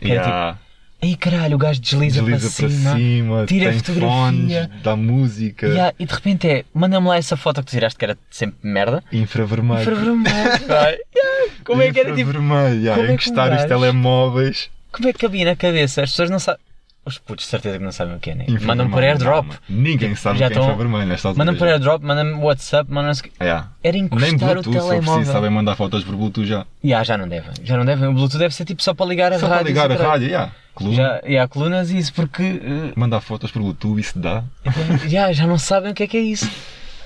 Que 0.00 0.12
era 0.12 0.22
Yeah. 0.22 0.52
tipo, 0.52 0.71
ei 1.02 1.16
caralho, 1.16 1.56
o 1.56 1.58
gajo 1.58 1.80
desliza, 1.80 2.22
Desliza 2.22 2.48
para, 2.62 2.70
cima. 2.70 3.46
tira 3.46 3.70
tem 3.70 3.78
fotografia. 3.80 4.08
fones, 4.08 4.68
dá 4.82 4.94
música, 4.96 5.66
E, 5.66 5.80
há- 5.80 5.92
e 5.98 6.06
de 6.06 6.14
repente 6.14 6.48
é, 6.48 6.64
manda-me 6.72 7.08
lá 7.08 7.16
essa 7.16 7.36
foto 7.36 7.60
que 7.60 7.66
tu 7.66 7.70
tiraste 7.70 7.98
que 7.98 8.04
era 8.04 8.16
sempre 8.30 8.56
merda. 8.62 9.02
infravermelho. 9.12 9.80
Infravermelho. 9.80 10.32
Yeah, 11.14 11.52
Como 11.64 11.82
é 11.82 11.92
que 11.92 12.00
era 12.00 12.14
tipo. 12.14 12.30
Infravermelho, 12.30 12.76
yeah, 12.80 12.94
como 12.96 13.10
é 13.10 13.14
encostar 13.14 13.52
os 13.56 13.64
telemóveis. 13.64 14.70
Como 14.90 15.08
é 15.08 15.12
que 15.12 15.18
cabia 15.20 15.44
na 15.44 15.56
cabeça? 15.56 16.02
As 16.02 16.10
pessoas 16.10 16.30
não 16.30 16.38
sabem. 16.38 16.60
Os 17.04 17.18
putos, 17.18 17.44
de 17.46 17.50
certeza 17.50 17.78
que 17.78 17.84
não 17.84 17.90
sabem 17.90 18.14
o 18.14 18.20
que 18.20 18.30
é, 18.30 18.34
né? 18.36 18.46
Mandam 18.62 18.88
por 18.88 19.02
airdrop. 19.02 19.46
não. 19.68 19.76
Ninguém 19.76 20.14
sabe 20.14 20.38
Já 20.38 20.46
o 20.46 20.48
que 20.50 20.54
é 20.54 20.56
estão- 20.58 20.64
infravermelho 20.72 21.06
nesta 21.06 21.28
altura. 21.28 21.44
Mandam 21.44 21.58
por 21.58 21.66
airdrop, 21.68 22.02
mandam 22.04 22.40
WhatsApp, 22.44 22.88
mandam. 22.92 23.12
Yeah. 23.40 23.68
Era 23.82 23.92
Nem 23.94 24.04
encostar 24.04 24.30
o 24.30 24.36
Bluetooth, 24.38 24.70
preciso, 24.70 24.88
telemóvel. 24.88 25.32
sabem 25.32 25.50
mandar 25.50 25.74
fotos 25.74 26.04
por 26.04 26.14
Bluetooth 26.14 26.46
já. 26.46 26.64
Ya, 26.84 27.02
já 27.02 27.18
não 27.18 27.28
devem. 27.28 27.50
Já 27.64 27.76
não 27.76 27.84
devem. 27.84 28.08
O 28.08 28.12
Bluetooth 28.12 28.38
deve 28.38 28.54
ser 28.54 28.64
tipo 28.64 28.80
só 28.82 28.94
para 28.94 29.06
ligar 29.06 29.32
a 29.32 29.38
Só 29.40 29.48
rádio. 29.48 29.58
para 29.64 29.68
ligar 29.68 29.84
a 29.86 29.88
caralho. 29.96 30.10
rádio, 30.10 30.26
yeah. 30.28 30.52
Coluna, 30.74 30.94
Já, 30.96 31.20
e 31.26 31.36
há 31.36 31.48
colunas 31.48 31.90
e 31.90 31.98
isso 31.98 32.14
porque. 32.14 32.42
eh, 32.64 32.92
Mandar 32.94 33.20
fotos 33.20 33.50
por 33.50 33.60
Bluetooth, 33.62 34.00
isso 34.00 34.18
dá. 34.20 34.44
já, 35.08 35.32
já 35.32 35.46
não 35.46 35.58
sabem 35.58 35.90
o 35.90 35.94
que 35.94 36.04
é 36.04 36.06
que 36.06 36.16
é 36.16 36.20
isso. 36.20 36.48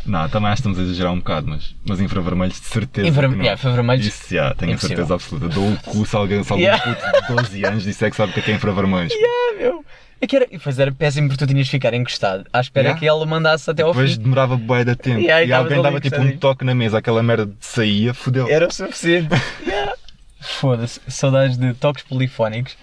Não, 0.06 0.28
também 0.28 0.48
acho 0.50 0.62
que 0.62 0.68
estamos 0.68 0.78
a 0.78 0.82
exagerar 0.82 1.12
um 1.12 1.18
bocado, 1.18 1.48
mas, 1.48 1.74
mas 1.86 2.00
infravermelhos 2.00 2.60
de 2.60 2.66
certeza. 2.66 3.08
Infra- 3.08 3.28
não. 3.28 3.36
yeah, 3.36 3.54
infravermelhos, 3.54 4.06
Isso, 4.06 4.34
já, 4.34 4.54
tenho 4.54 4.74
a 4.74 4.78
certeza 4.78 5.14
absoluta. 5.14 5.48
Dou 5.48 5.72
o 5.72 5.76
cu 5.78 6.06
se 6.06 6.16
alguém, 6.16 6.42
se 6.42 6.52
algum 6.52 6.62
Yeah. 6.62 6.82
puto 6.82 7.20
de 7.28 7.42
12 7.42 7.64
anos 7.66 7.82
disser 7.84 8.10
que 8.10 8.16
sabe 8.16 8.30
o 8.30 8.34
que 8.34 8.40
é 8.40 8.42
que 8.44 8.50
é 8.52 8.54
infravermelhos. 8.54 9.12
Ah, 9.12 9.54
meu. 9.58 9.84
É 10.18 10.26
que 10.26 10.34
era, 10.36 10.46
e 10.46 10.56
depois 10.56 10.78
era 10.78 10.90
péssimo 10.92 11.28
porque 11.28 11.44
tu 11.44 11.48
tinhas 11.48 11.66
de 11.66 11.70
ficar 11.70 11.92
encostado 11.92 12.46
à 12.52 12.60
espera 12.60 12.88
Yeah. 12.88 12.98
que 13.00 13.06
ele 13.10 13.26
mandasse 13.26 13.70
até 13.70 13.82
ao 13.82 13.90
Depois 13.90 14.14
fim. 14.14 14.22
demorava 14.22 14.56
bué 14.56 14.84
de 14.84 14.96
tempo. 14.96 15.20
Yeah, 15.20 15.44
e 15.44 15.48
e 15.48 15.52
alguém 15.52 15.82
dava 15.82 16.00
tipo 16.00 16.18
um 16.20 16.36
toque 16.38 16.64
na 16.64 16.74
mesa, 16.74 16.98
aquela 16.98 17.22
merda 17.22 17.50
saía, 17.60 18.14
fodeu. 18.14 18.48
Era 18.48 18.66
o 18.68 18.72
suficiente. 18.72 19.28
Yeah. 19.66 19.92
Foda-se, 20.40 21.00
saudades 21.08 21.56
de 21.56 21.74
toques 21.74 22.04
polifónicos. 22.04 22.76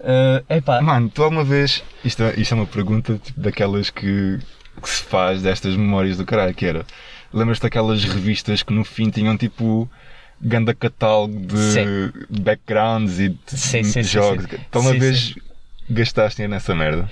Uh, 0.00 0.44
epá, 0.54 0.80
Mano, 0.80 1.10
tu 1.12 1.22
alguma 1.24 1.42
vez. 1.42 1.82
Isto 2.04 2.22
é, 2.22 2.34
isto 2.38 2.52
é 2.52 2.56
uma 2.56 2.66
pergunta 2.66 3.18
tipo, 3.22 3.40
daquelas 3.40 3.90
que, 3.90 4.38
que 4.80 4.88
se 4.90 5.02
faz 5.02 5.42
destas 5.42 5.76
memórias 5.76 6.16
do 6.16 6.24
caralho, 6.24 6.54
que 6.54 6.66
era. 6.66 6.84
Lembras-te 7.32 7.62
daquelas 7.62 8.04
revistas 8.04 8.62
que 8.62 8.72
no 8.72 8.84
fim 8.84 9.10
tinham 9.10 9.36
tipo. 9.36 9.88
Ganda 10.40 10.72
catálogo 10.72 11.36
de 11.46 11.58
Sim. 11.58 12.12
backgrounds 12.30 13.18
e 13.18 13.30
de 13.30 13.38
Sim, 13.48 13.82
sim, 13.82 14.04
jogos. 14.04 14.44
sim. 14.44 14.56
Então 14.70 14.82
uma 14.82 14.92
vez 14.94 15.34
gastaste 15.90 16.36
dinheiro 16.36 16.54
nessa 16.54 16.76
merda. 16.76 17.10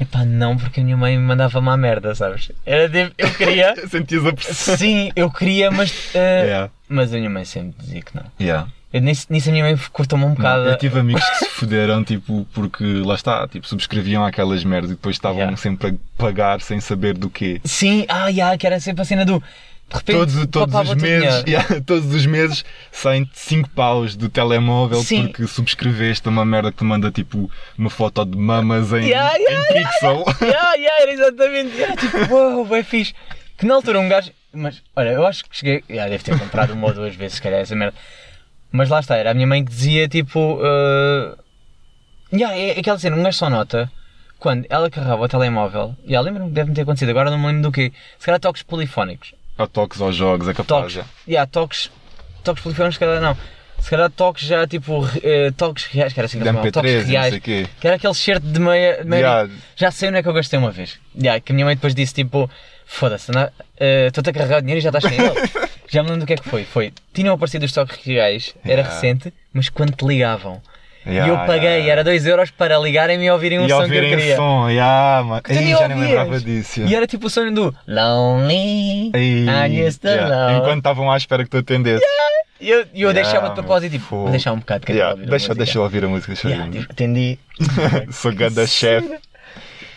epá, 0.00 0.24
não, 0.24 0.56
porque 0.56 0.80
a 0.80 0.82
minha 0.82 0.96
mãe 0.96 1.16
me 1.16 1.22
mandava-me 1.22 1.68
à 1.68 1.76
merda, 1.76 2.12
sabes? 2.16 2.50
Era 2.66 2.88
tipo, 2.88 3.14
eu 3.18 3.30
queria. 3.34 3.74
Sentias 3.88 4.26
a 4.26 4.32
pressão. 4.32 4.76
Sim, 4.76 5.12
eu 5.14 5.30
queria, 5.30 5.70
mas. 5.70 5.90
uh, 6.12 6.18
Yeah. 6.44 6.70
Mas 6.88 7.14
a 7.14 7.16
minha 7.18 7.30
mãe 7.30 7.44
sempre 7.44 7.80
dizia 7.84 8.02
que 8.02 8.16
não. 8.16 8.24
Yeah. 8.40 8.68
Eu, 8.92 9.00
nisso, 9.00 9.26
nisso 9.30 9.48
a 9.48 9.52
minha 9.52 9.64
mãe 9.64 9.76
cortou-me 9.92 10.24
um 10.24 10.34
bocado. 10.34 10.68
Eu 10.68 10.78
tive 10.78 10.98
amigos 11.00 11.24
que 11.28 11.36
se 11.44 11.50
fuderam, 11.56 12.02
tipo, 12.04 12.46
porque 12.54 12.84
lá 12.84 13.14
está, 13.14 13.46
tipo, 13.48 13.66
subscreviam 13.66 14.24
aquelas 14.24 14.64
merdas 14.64 14.90
e 14.90 14.94
depois 14.94 15.16
estavam 15.16 15.38
Yeah. 15.38 15.56
sempre 15.56 15.88
a 15.88 15.94
pagar 16.16 16.60
sem 16.60 16.80
saber 16.80 17.14
do 17.18 17.28
quê. 17.28 17.60
Sim, 17.64 18.06
ah, 18.08 18.28
yeah, 18.28 18.56
que 18.56 18.66
era 18.66 18.78
sempre 18.80 19.02
a 19.02 19.04
cena 19.04 19.24
do. 19.24 19.42
De 19.88 19.94
repente, 19.94 20.16
Todos, 20.16 20.46
todos 20.48 20.74
os 20.90 20.94
meses, 20.96 21.44
yeah, 21.46 21.68
todos 21.86 22.12
os 22.12 22.26
meses 22.26 22.64
saem 22.90 23.28
5 23.32 23.70
paus 23.70 24.16
do 24.16 24.28
telemóvel 24.28 25.00
Sim. 25.02 25.28
porque 25.28 25.46
subscreveste 25.46 26.28
uma 26.28 26.44
merda 26.44 26.72
que 26.72 26.78
te 26.78 26.84
manda 26.84 27.08
tipo 27.12 27.48
uma 27.78 27.88
foto 27.88 28.24
de 28.24 28.36
mamas 28.36 28.92
em, 28.92 29.04
Yeah, 29.06 29.36
yeah, 29.36 29.60
em 29.60 29.82
pixel. 29.84 30.24
yeah, 30.42 30.74
yeah, 30.74 31.02
era 31.02 31.12
exatamente. 31.12 31.80
Era 31.80 31.96
tipo, 31.96 32.34
uau, 32.34 32.64
bem 32.64 32.82
fixe. 32.82 33.14
Que 33.56 33.64
na 33.66 33.74
altura 33.74 34.00
um 34.00 34.08
gajo. 34.08 34.30
Mas, 34.52 34.82
olha, 34.96 35.10
eu 35.10 35.24
acho 35.26 35.44
que 35.44 35.56
cheguei. 35.56 35.84
Yeah, 35.88 36.10
deve 36.10 36.24
ter 36.24 36.36
comprado 36.38 36.72
uma 36.72 36.86
ou 36.88 36.94
duas 36.94 37.14
vezes, 37.14 37.34
se 37.36 37.42
calhar, 37.42 37.60
essa 37.60 37.76
merda. 37.76 37.94
Mas 38.72 38.88
lá 38.88 39.00
está, 39.00 39.16
era 39.16 39.30
a 39.30 39.34
minha 39.34 39.46
mãe 39.46 39.64
que 39.64 39.70
dizia 39.70 40.08
tipo. 40.08 40.56
Uh... 40.56 41.36
Yeah, 42.32 42.56
é 42.56 42.78
aquela 42.78 42.98
cena, 42.98 43.16
um 43.16 43.22
gajo 43.22 43.38
só 43.38 43.48
nota 43.48 43.90
quando 44.38 44.66
ela 44.68 44.90
carregava 44.90 45.22
o 45.22 45.28
telemóvel. 45.28 45.96
E 46.04 46.08
yeah, 46.10 46.24
lembro-me 46.24 46.50
que 46.50 46.54
deve-me 46.54 46.74
ter 46.74 46.82
acontecido, 46.82 47.10
agora 47.10 47.30
não 47.30 47.38
me 47.38 47.46
lembro 47.46 47.62
do 47.62 47.72
quê. 47.72 47.92
Se 48.18 48.26
calhar 48.26 48.40
toques 48.40 48.62
polifónicos. 48.62 49.34
Há 49.58 49.66
toques 49.66 50.00
aos 50.00 50.14
jogos, 50.14 50.48
é 50.48 50.52
capaz. 50.52 50.66
Toques. 50.68 50.92
já. 50.92 51.04
Yeah, 51.26 51.50
toques. 51.50 51.90
Toques 52.44 52.62
polifónicos, 52.62 52.96
se 52.96 53.00
calhar 53.00 53.20
não. 53.20 53.36
Se 53.80 53.90
calhar 53.90 54.10
toques 54.10 54.46
já 54.46 54.66
tipo. 54.66 55.06
eh, 55.22 55.50
toques 55.56 55.86
reais, 55.86 56.12
que 56.12 56.20
era 56.20 56.26
assim 56.26 56.38
que 56.38 56.44
De 56.44 56.48
eles 56.48 56.62
chamavam, 56.62 56.70
MP3 56.70 56.72
toques 56.72 57.08
reais. 57.08 57.38
Que 57.38 57.68
era 57.82 57.96
aquele 57.96 58.14
shirt 58.14 58.42
de 58.42 58.60
meia. 58.60 59.02
meia 59.04 59.20
Yeah. 59.20 59.50
Já 59.76 59.90
sei 59.90 60.08
onde 60.08 60.18
é 60.18 60.22
que 60.22 60.28
eu 60.28 60.32
gastei 60.32 60.58
uma 60.58 60.70
vez. 60.70 60.98
Yeah, 61.18 61.40
que 61.40 61.52
a 61.52 61.54
minha 61.54 61.64
mãe 61.64 61.74
depois 61.74 61.94
disse 61.94 62.14
tipo: 62.14 62.50
Foda-se, 62.84 63.32
eh, 63.78 64.06
estou-te 64.08 64.30
a 64.30 64.32
carregar 64.32 64.58
o 64.58 64.60
dinheiro 64.60 64.78
e 64.78 64.82
já 64.82 64.90
estás 64.90 65.04
sem 65.04 65.18
ele. 65.18 65.40
já 65.88 66.02
me 66.02 66.08
lembro 66.10 66.24
do 66.24 66.26
que 66.26 66.32
é 66.34 66.36
que 66.36 66.48
foi. 66.48 66.64
Foi. 66.64 66.92
Tinham 67.12 67.34
aparecido 67.34 67.64
os 67.64 67.72
toques 67.72 68.04
reais, 68.04 68.54
era 68.64 68.80
Yeah. 68.82 68.94
recente, 68.94 69.32
mas 69.52 69.68
quando 69.68 69.92
te 69.94 70.04
ligavam. 70.04 70.60
e 71.06 71.10
Yeah, 71.10 71.32
eu 71.32 71.46
paguei, 71.46 71.68
yeah, 71.86 71.92
era 71.92 72.04
2€ 72.04 72.26
euros 72.26 72.50
para 72.50 72.76
ligarem-me 72.78 73.24
e 73.26 73.30
ouvirem 73.30 73.60
um 73.60 73.66
E 73.66 73.68
som 73.68 73.76
que 73.76 73.82
eu 73.82 73.84
ouvirem 73.84 74.10
queria. 74.10 74.36
som, 74.36 74.68
yeah, 74.68 75.22
mano. 75.22 75.40
Que 75.42 75.52
Ei, 75.52 75.70
já 75.70 75.86
nem 75.88 75.98
lembrava 76.00 76.40
disso. 76.40 76.80
E 76.82 76.94
era 76.94 77.06
tipo 77.06 77.28
o 77.28 77.30
sonho 77.30 77.52
do 77.54 77.72
Lonely. 77.86 79.12
Ei, 79.14 79.46
I 79.46 79.86
used 79.86 80.00
to 80.00 80.08
yeah. 80.08 80.28
love. 80.28 80.58
Enquanto 80.58 80.78
estavam 80.78 81.10
à 81.10 81.16
espera 81.16 81.44
que 81.44 81.50
tu 81.50 81.58
atendesses. 81.58 82.04
E 82.60 82.70
eu, 82.70 82.86
e 82.94 83.02
eu 83.02 83.12
deixava 83.12 83.48
de 83.50 83.54
propósito, 83.54 83.92
tipo, 83.92 84.04
fogo. 84.06 84.22
vou 84.22 84.30
deixar 84.30 84.52
um 84.52 84.58
bocado 84.58 84.86
que 84.86 84.92
Yeah, 84.92 85.12
ouvir 85.12 85.26
a 85.26 85.30
Deixa, 85.30 85.48
música. 85.48 85.54
deixa 85.64 85.78
eu 85.78 85.82
ouvir 85.82 86.04
a 86.04 86.08
música, 86.08 86.32
deixa 86.32 86.48
eu 86.48 86.58
ouvir. 86.58 86.80
tipo, 86.80 86.92
atendi. 86.92 87.38
Sou 88.12 88.32
ganda 88.34 88.66
chefe, 88.66 89.18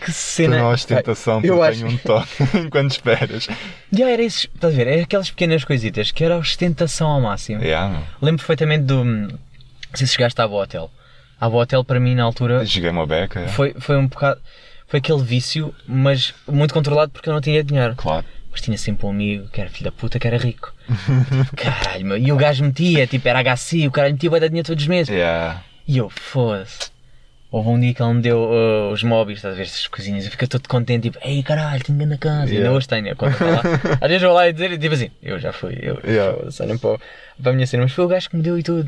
Que 0.02 0.12
cena. 0.12 0.58
na 0.58 0.70
ostentação 0.70 1.42
Eu 1.44 1.56
porque 1.58 1.70
acho- 1.70 1.80
tenho 1.80 1.92
um 1.92 1.98
toque 1.98 2.44
enquanto 2.58 2.92
esperas. 2.92 3.48
Já 3.92 4.10
era 4.10 4.22
isso, 4.22 4.48
estás 4.54 4.74
a 4.74 4.78
ver? 4.78 4.88
Era 4.88 5.04
aquelas 5.04 5.30
pequenas 5.30 5.64
coisitas 5.64 6.12
que 6.12 6.24
era 6.24 6.36
a 6.36 6.38
ostentação 6.38 7.08
ao 7.10 7.22
máximo. 7.22 7.62
Yeah. 7.64 8.04
Lembro 8.22 8.40
perfeitamente 8.40 8.84
do. 8.86 9.04
Não 9.04 9.30
sei 9.94 10.08
se 10.08 10.14
chegaste 10.14 10.40
à 10.42 10.48
Botel. 10.48 10.90
A 11.42 11.50
Botel 11.50 11.84
para 11.84 12.00
mim 12.00 12.16
na 12.16 12.24
altura 12.24 12.66
Joguei 12.66 12.90
uma 12.90 13.08
beca, 13.08 13.48
foi, 13.50 13.74
foi 13.80 13.98
um 13.98 14.08
bocado. 14.08 14.40
Foi 14.88 15.00
aquele 15.00 15.22
vício, 15.24 15.74
mas 15.88 16.34
muito 16.48 16.74
controlado 16.74 17.12
porque 17.12 17.30
eu 17.30 17.34
não 17.34 17.42
tinha 17.42 17.64
dinheiro. 17.64 17.94
claro. 17.96 18.26
Mas 18.52 18.62
tinha 18.62 18.78
sempre 18.80 19.06
um 19.06 19.12
amigo 19.12 19.48
que 19.50 19.62
era 19.62 19.70
filho 19.70 19.86
da 19.86 19.92
puta 19.92 20.18
que 20.18 20.26
era 20.26 20.36
rico. 20.36 20.74
Tipo, 20.88 21.54
caralho, 21.56 22.04
meu. 22.08 22.18
E 22.18 22.32
o 22.32 22.36
gajo 22.36 22.64
metia, 22.64 23.06
tipo, 23.06 23.28
era 23.28 23.44
HC, 23.44 23.86
o 23.88 23.92
caralho 23.92 24.16
metia 24.16 24.28
vai 24.30 24.40
dar 24.40 24.48
dinheiro 24.48 24.66
todos 24.66 24.82
os 24.84 24.88
meses. 24.88 25.10
Yeah. 25.10 25.62
E 25.88 26.00
eu, 26.00 26.10
foda-se. 26.10 26.90
Houve 27.52 27.70
um 27.70 27.80
dia 27.80 27.94
que 27.96 28.02
ele 28.04 28.14
me 28.14 28.22
deu 28.22 28.38
uh, 28.38 28.92
os 28.92 29.02
móveis, 29.02 29.40
estás 29.40 29.56
a 29.56 29.58
ver, 29.58 29.64
estas 29.64 29.88
coisinhas, 29.88 30.24
eu 30.26 30.30
fiquei 30.32 30.48
todo 30.48 30.68
contente, 30.68 31.10
tipo, 31.10 31.18
ei 31.28 31.42
caralho, 31.42 31.84
tenho 31.84 31.98
grande 31.98 32.18
casa, 32.20 32.42
ainda 32.44 32.54
Yeah. 32.54 32.72
hoje 32.78 32.88
tenho, 32.88 33.16
conta 33.16 33.32
está 33.34 33.46
lá. 33.46 33.62
Às 34.00 34.08
vezes 34.08 34.22
vou 34.22 34.34
lá 34.34 34.48
e 34.48 34.54
dizer, 34.54 34.78
tipo 34.78 34.94
assim, 34.94 35.10
eu 35.24 35.40
já 35.40 35.52
fui, 35.52 35.76
eu, 35.82 36.00
Yeah. 36.06 36.38
foda-se, 36.38 36.78
para, 36.78 37.00
para 37.42 37.52
a 37.52 37.56
minha 37.56 37.66
cena, 37.66 37.84
mas 37.84 37.92
foi 37.92 38.06
o 38.06 38.08
gajo 38.08 38.30
que 38.30 38.36
me 38.36 38.44
deu 38.44 38.60
e 38.60 38.62
tudo. 38.62 38.88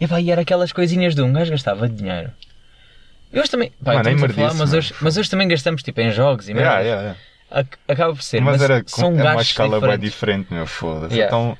E 0.00 0.06
pá, 0.06 0.20
e 0.20 0.30
era 0.30 0.42
aquelas 0.42 0.72
coisinhas 0.72 1.16
de 1.16 1.22
um 1.22 1.32
gajo 1.32 1.50
gastava 1.50 1.88
dinheiro. 1.88 2.30
E 3.32 3.40
hoje 3.40 3.50
também, 3.50 3.72
pá, 3.84 3.94
Mano, 3.94 4.08
é 4.08 4.28
falar, 4.28 4.54
mas, 4.54 4.72
hoje, 4.72 4.94
mas 5.00 5.16
hoje 5.16 5.28
também 5.28 5.48
gastamos 5.48 5.82
tipo 5.82 6.00
em 6.00 6.12
jogos 6.12 6.48
e 6.48 6.54
merdas. 6.54 6.84
yeah, 6.84 7.02
yeah. 7.02 7.20
Ac- 7.50 7.78
Acaba 7.88 8.14
por 8.14 8.22
ser, 8.22 8.40
Mas, 8.40 8.60
mas, 8.60 8.70
era 8.70 8.84
são 8.86 9.12
com, 9.16 9.20
é 9.20 9.32
uma 9.32 9.42
escala 9.42 9.80
bem 9.80 9.98
diferentes. 9.98 10.12
diferente, 10.12 10.54
meu, 10.54 10.66
foda-se. 10.66 11.20
Então, 11.20 11.58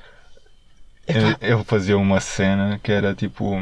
eu, 1.07 1.35
eu 1.49 1.63
fazia 1.65 1.97
uma 1.97 2.21
cena 2.21 2.79
que 2.81 2.91
era 2.91 3.13
tipo. 3.13 3.61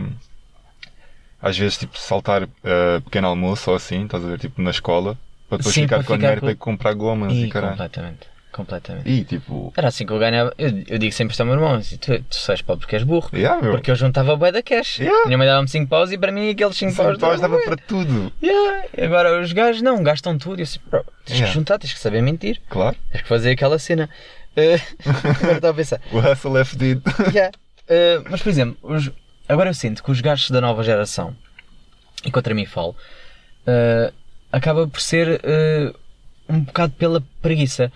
Às 1.43 1.57
vezes, 1.57 1.77
tipo, 1.77 1.97
saltar 1.99 2.43
uh, 2.43 3.01
pequeno 3.03 3.27
almoço 3.27 3.69
ou 3.69 3.75
assim, 3.75 4.05
estás 4.05 4.23
a 4.23 4.27
ver, 4.29 4.39
tipo, 4.39 4.61
na 4.61 4.71
escola, 4.71 5.17
para 5.49 5.57
depois 5.57 5.75
Sim, 5.75 5.81
ficar 5.83 5.97
para 5.97 6.05
com 6.05 6.13
ficar 6.13 6.17
dinheiro 6.17 6.41
com- 6.41 6.47
para 6.47 6.55
comprar 6.55 6.93
gomas 6.93 7.33
e, 7.33 7.43
E 7.45 7.49
caralho. 7.49 7.71
completamente, 7.73 8.19
completamente. 8.51 9.09
E 9.09 9.23
tipo, 9.25 9.73
Era 9.75 9.89
assim 9.89 10.05
que 10.05 10.13
eu 10.13 10.19
ganhava. 10.19 10.53
Eu, 10.57 10.69
eu 10.87 10.97
digo 10.97 11.11
sempre 11.13 11.33
isto 11.33 11.41
ao 11.41 11.45
meu 11.47 11.55
irmão: 11.55 11.73
assim, 11.75 11.97
tu, 11.97 12.17
tu 12.23 12.35
sais 12.35 12.61
pobre 12.61 12.81
porque 12.85 12.95
és 12.95 13.03
burro. 13.03 13.29
yeah. 13.33 13.59
Porque 13.71 13.91
eu 13.91 13.95
juntava 13.95 14.35
bué 14.37 14.51
da 14.53 14.63
cash. 14.63 14.99
Yeah. 14.99 15.25
Minha 15.25 15.37
mãe 15.37 15.45
dava-me 15.47 15.67
5 15.67 15.87
paus 15.89 16.11
e 16.13 16.17
para 16.17 16.31
mim 16.31 16.49
aqueles 16.49 16.77
5 16.77 16.91
Cinco 16.91 17.03
paus 17.03 17.17
paus 17.17 17.41
dava 17.41 17.59
para 17.59 17.75
tudo. 17.75 18.31
Yeah. 18.41 18.85
Agora 19.01 19.41
os 19.41 19.51
gajos 19.51 19.81
não, 19.81 20.01
gastam 20.01 20.37
tudo. 20.37 20.59
Eu 20.59 20.63
assim, 20.63 20.79
bro, 20.89 21.03
tens 21.25 21.35
Yeah. 21.39 21.47
que 21.51 21.53
juntar, 21.59 21.77
tens 21.77 21.93
que 21.93 21.99
saber 21.99 22.21
mentir, 22.21 22.61
Claro. 22.69 22.95
tens 23.11 23.21
que 23.21 23.27
fazer 23.27 23.51
aquela 23.51 23.77
cena. 23.77 24.09
Eh, 24.55 24.79
agora 25.05 25.55
estava 25.55 25.69
a 25.71 25.73
pensar. 25.73 25.99
O 26.11 26.19
hustle 26.19 26.57
é 26.57 26.63
fedido. 26.63 27.01
Yeah. 27.33 27.51
Eh, 27.89 28.21
mas 28.29 28.41
por 28.41 28.49
exemplo, 28.49 28.77
os- 28.81 29.11
agora 29.53 29.69
eu 29.69 29.73
sinto 29.73 30.03
que 30.03 30.11
os 30.11 30.19
gajos 30.21 30.49
da 30.51 30.59
nova 30.61 30.83
geração, 30.83 31.35
e 32.25 32.31
contra 32.31 32.53
mim 32.53 32.65
falo, 32.65 32.95
eh, 33.67 34.11
acaba 34.51 34.87
por 34.87 34.99
ser 35.01 35.39
eh, 35.43 35.93
um 36.49 36.59
bocado 36.61 36.93
pela 36.93 37.21
preguiça. 37.41 37.91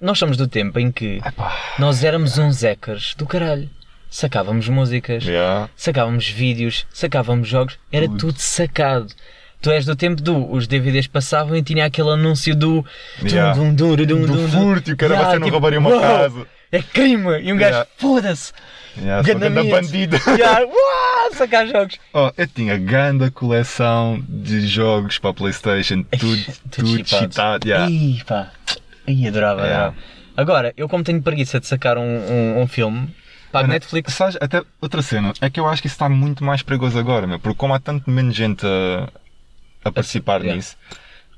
Nós 0.00 0.18
somos 0.18 0.36
do 0.36 0.48
tempo 0.48 0.78
em 0.78 0.90
que 0.90 1.20
Epá. 1.24 1.56
nós 1.78 2.02
éramos 2.02 2.36
uns 2.38 2.62
hackers 2.62 3.14
do 3.14 3.26
caralho. 3.26 3.68
Sacávamos 4.10 4.68
músicas, 4.68 5.24
Yeah. 5.24 5.70
sacávamos 5.74 6.28
vídeos, 6.28 6.86
sacávamos 6.92 7.48
jogos, 7.48 7.78
era 7.90 8.06
Tudo. 8.06 8.18
tudo 8.18 8.38
sacado. 8.38 9.06
Tu 9.62 9.70
és 9.70 9.86
do 9.86 9.94
tempo 9.96 10.20
do 10.20 10.50
os 10.52 10.66
DVDs 10.66 11.06
passavam 11.06 11.56
e 11.56 11.62
tinha 11.62 11.86
aquele 11.86 12.10
anúncio 12.10 12.54
do 12.54 12.84
Yeah. 13.22 13.54
dum, 13.54 13.72
dum, 13.74 13.94
dum, 13.96 14.04
dum, 14.06 14.20
Do 14.22 14.26
dum, 14.26 14.48
furto, 14.48 14.90
e 14.90 14.92
o 14.92 14.96
cara, 14.96 15.16
você 15.16 15.24
não 15.38 15.44
tipo, 15.44 15.50
roubaria 15.50 15.78
uma 15.78 15.88
"Uau, 15.90 16.00
casa." 16.00 16.46
É 16.70 16.82
crime! 16.82 17.40
E 17.42 17.52
um 17.52 17.56
gajo, 17.56 17.70
Yeah. 17.72 17.90
foda-se! 17.96 18.52
Yeah, 18.96 19.22
Ganda 19.22 19.50
bandido. 19.50 20.16
Yeah, 20.38 20.64
uau, 20.66 21.34
sacar 21.34 21.66
jogos! 21.66 21.98
Oh, 22.12 22.30
eu 22.36 22.46
tinha 22.46 22.76
grande 22.76 23.30
coleção 23.30 24.22
de 24.28 24.66
jogos 24.66 25.18
para 25.18 25.30
a 25.30 25.34
Playstation, 25.34 26.04
tudo, 26.18 26.44
tudo 26.70 27.08
cheatado. 27.08 27.66
Yeah. 27.66 27.90
Ih, 27.90 28.22
pá. 28.24 28.52
Ih, 29.06 29.28
adorava, 29.28 29.62
Yeah. 29.62 29.86
adorava. 29.86 30.22
Agora, 30.36 30.72
eu 30.76 30.88
como 30.88 31.04
tenho 31.04 31.22
preguiça 31.22 31.60
de 31.60 31.66
sacar 31.66 31.98
um, 31.98 32.02
um, 32.02 32.62
um 32.62 32.66
filme, 32.66 33.14
pago 33.50 33.68
Netflix. 33.68 34.14
Sabes, 34.14 34.36
até 34.40 34.62
outra 34.80 35.02
cena, 35.02 35.32
é 35.40 35.50
que 35.50 35.60
eu 35.60 35.68
acho 35.68 35.82
que 35.82 35.88
isso 35.88 35.94
está 35.94 36.08
muito 36.08 36.44
mais 36.44 36.62
perigoso 36.62 36.98
agora, 36.98 37.26
meu, 37.26 37.38
porque 37.38 37.58
como 37.58 37.74
há 37.74 37.78
tanto 37.80 38.10
menos 38.10 38.34
gente 38.34 38.64
a, 38.66 39.08
a 39.84 39.92
participar 39.92 40.40
yeah. 40.40 40.56
nisso, 40.56 40.76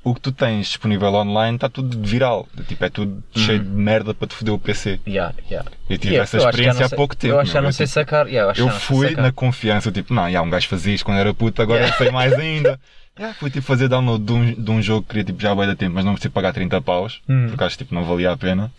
o 0.05 0.15
que 0.15 0.21
tu 0.21 0.31
tens 0.31 0.67
disponível 0.69 1.13
online 1.15 1.57
está 1.57 1.69
tudo 1.69 1.99
viral. 2.07 2.47
Tipo, 2.69 2.85
é 2.85 2.89
tudo 2.91 3.25
cheio 3.35 3.59
de 3.59 3.69
merda 3.69 4.13
para 4.15 4.29
te 4.29 4.35
foder 4.35 4.53
o 4.55 4.59
PC. 4.59 5.01
Yeah, 5.07 5.35
yeah. 5.51 5.69
Eu 5.89 5.97
tive 5.99 6.15
E 6.15 6.19
essa 6.19 6.37
eu 6.37 6.45
experiência 6.49 6.85
há 6.85 6.89
sei- 6.91 6.97
pouco 6.97 7.17
tempo. 7.17 7.35
Eu 7.35 7.41
acho 7.41 7.53
que 7.53 7.61
não 7.61 7.73
sei 7.73 7.87
tipo, 7.87 7.95
sacar. 7.95 8.27
Yeah, 8.29 8.53
eu 8.61 8.67
eu 8.67 8.73
fui 8.73 9.09
sacar. 9.09 9.23
na 9.25 9.33
confiança, 9.33 9.91
tipo, 9.91 10.13
não, 10.15 10.31
já, 10.31 10.43
um 10.43 10.51
gajo 10.51 10.69
fazia 10.69 10.95
isto 10.95 11.05
quando 11.05 11.19
era 11.19 11.33
puto, 11.35 11.61
agora 11.63 11.91
sei 11.99 12.11
mais 12.11 12.33
ainda. 12.35 12.79
Yeah, 13.17 13.33
fui 13.39 13.49
tipo 13.49 13.65
fazer 13.65 13.87
download 13.87 14.25
de 14.25 14.33
um, 14.33 14.55
de 14.55 14.71
um 14.73 14.83
jogo 14.83 15.03
que 15.03 15.11
queria 15.11 15.23
tipo, 15.25 15.41
já 15.41 15.55
vai 15.55 15.69
dar 15.69 15.77
tempo, 15.77 15.95
mas 15.95 16.05
não 16.05 16.15
preciso 16.15 16.33
pagar 16.33 16.53
30 16.53 16.81
paus, 16.83 17.21
Hum. 17.29 17.47
porque 17.47 17.63
acho 17.63 17.79
que 17.79 17.85
tipo, 17.85 17.95
não 17.95 18.03
valia 18.05 18.33
a 18.33 18.37
pena. 18.37 18.73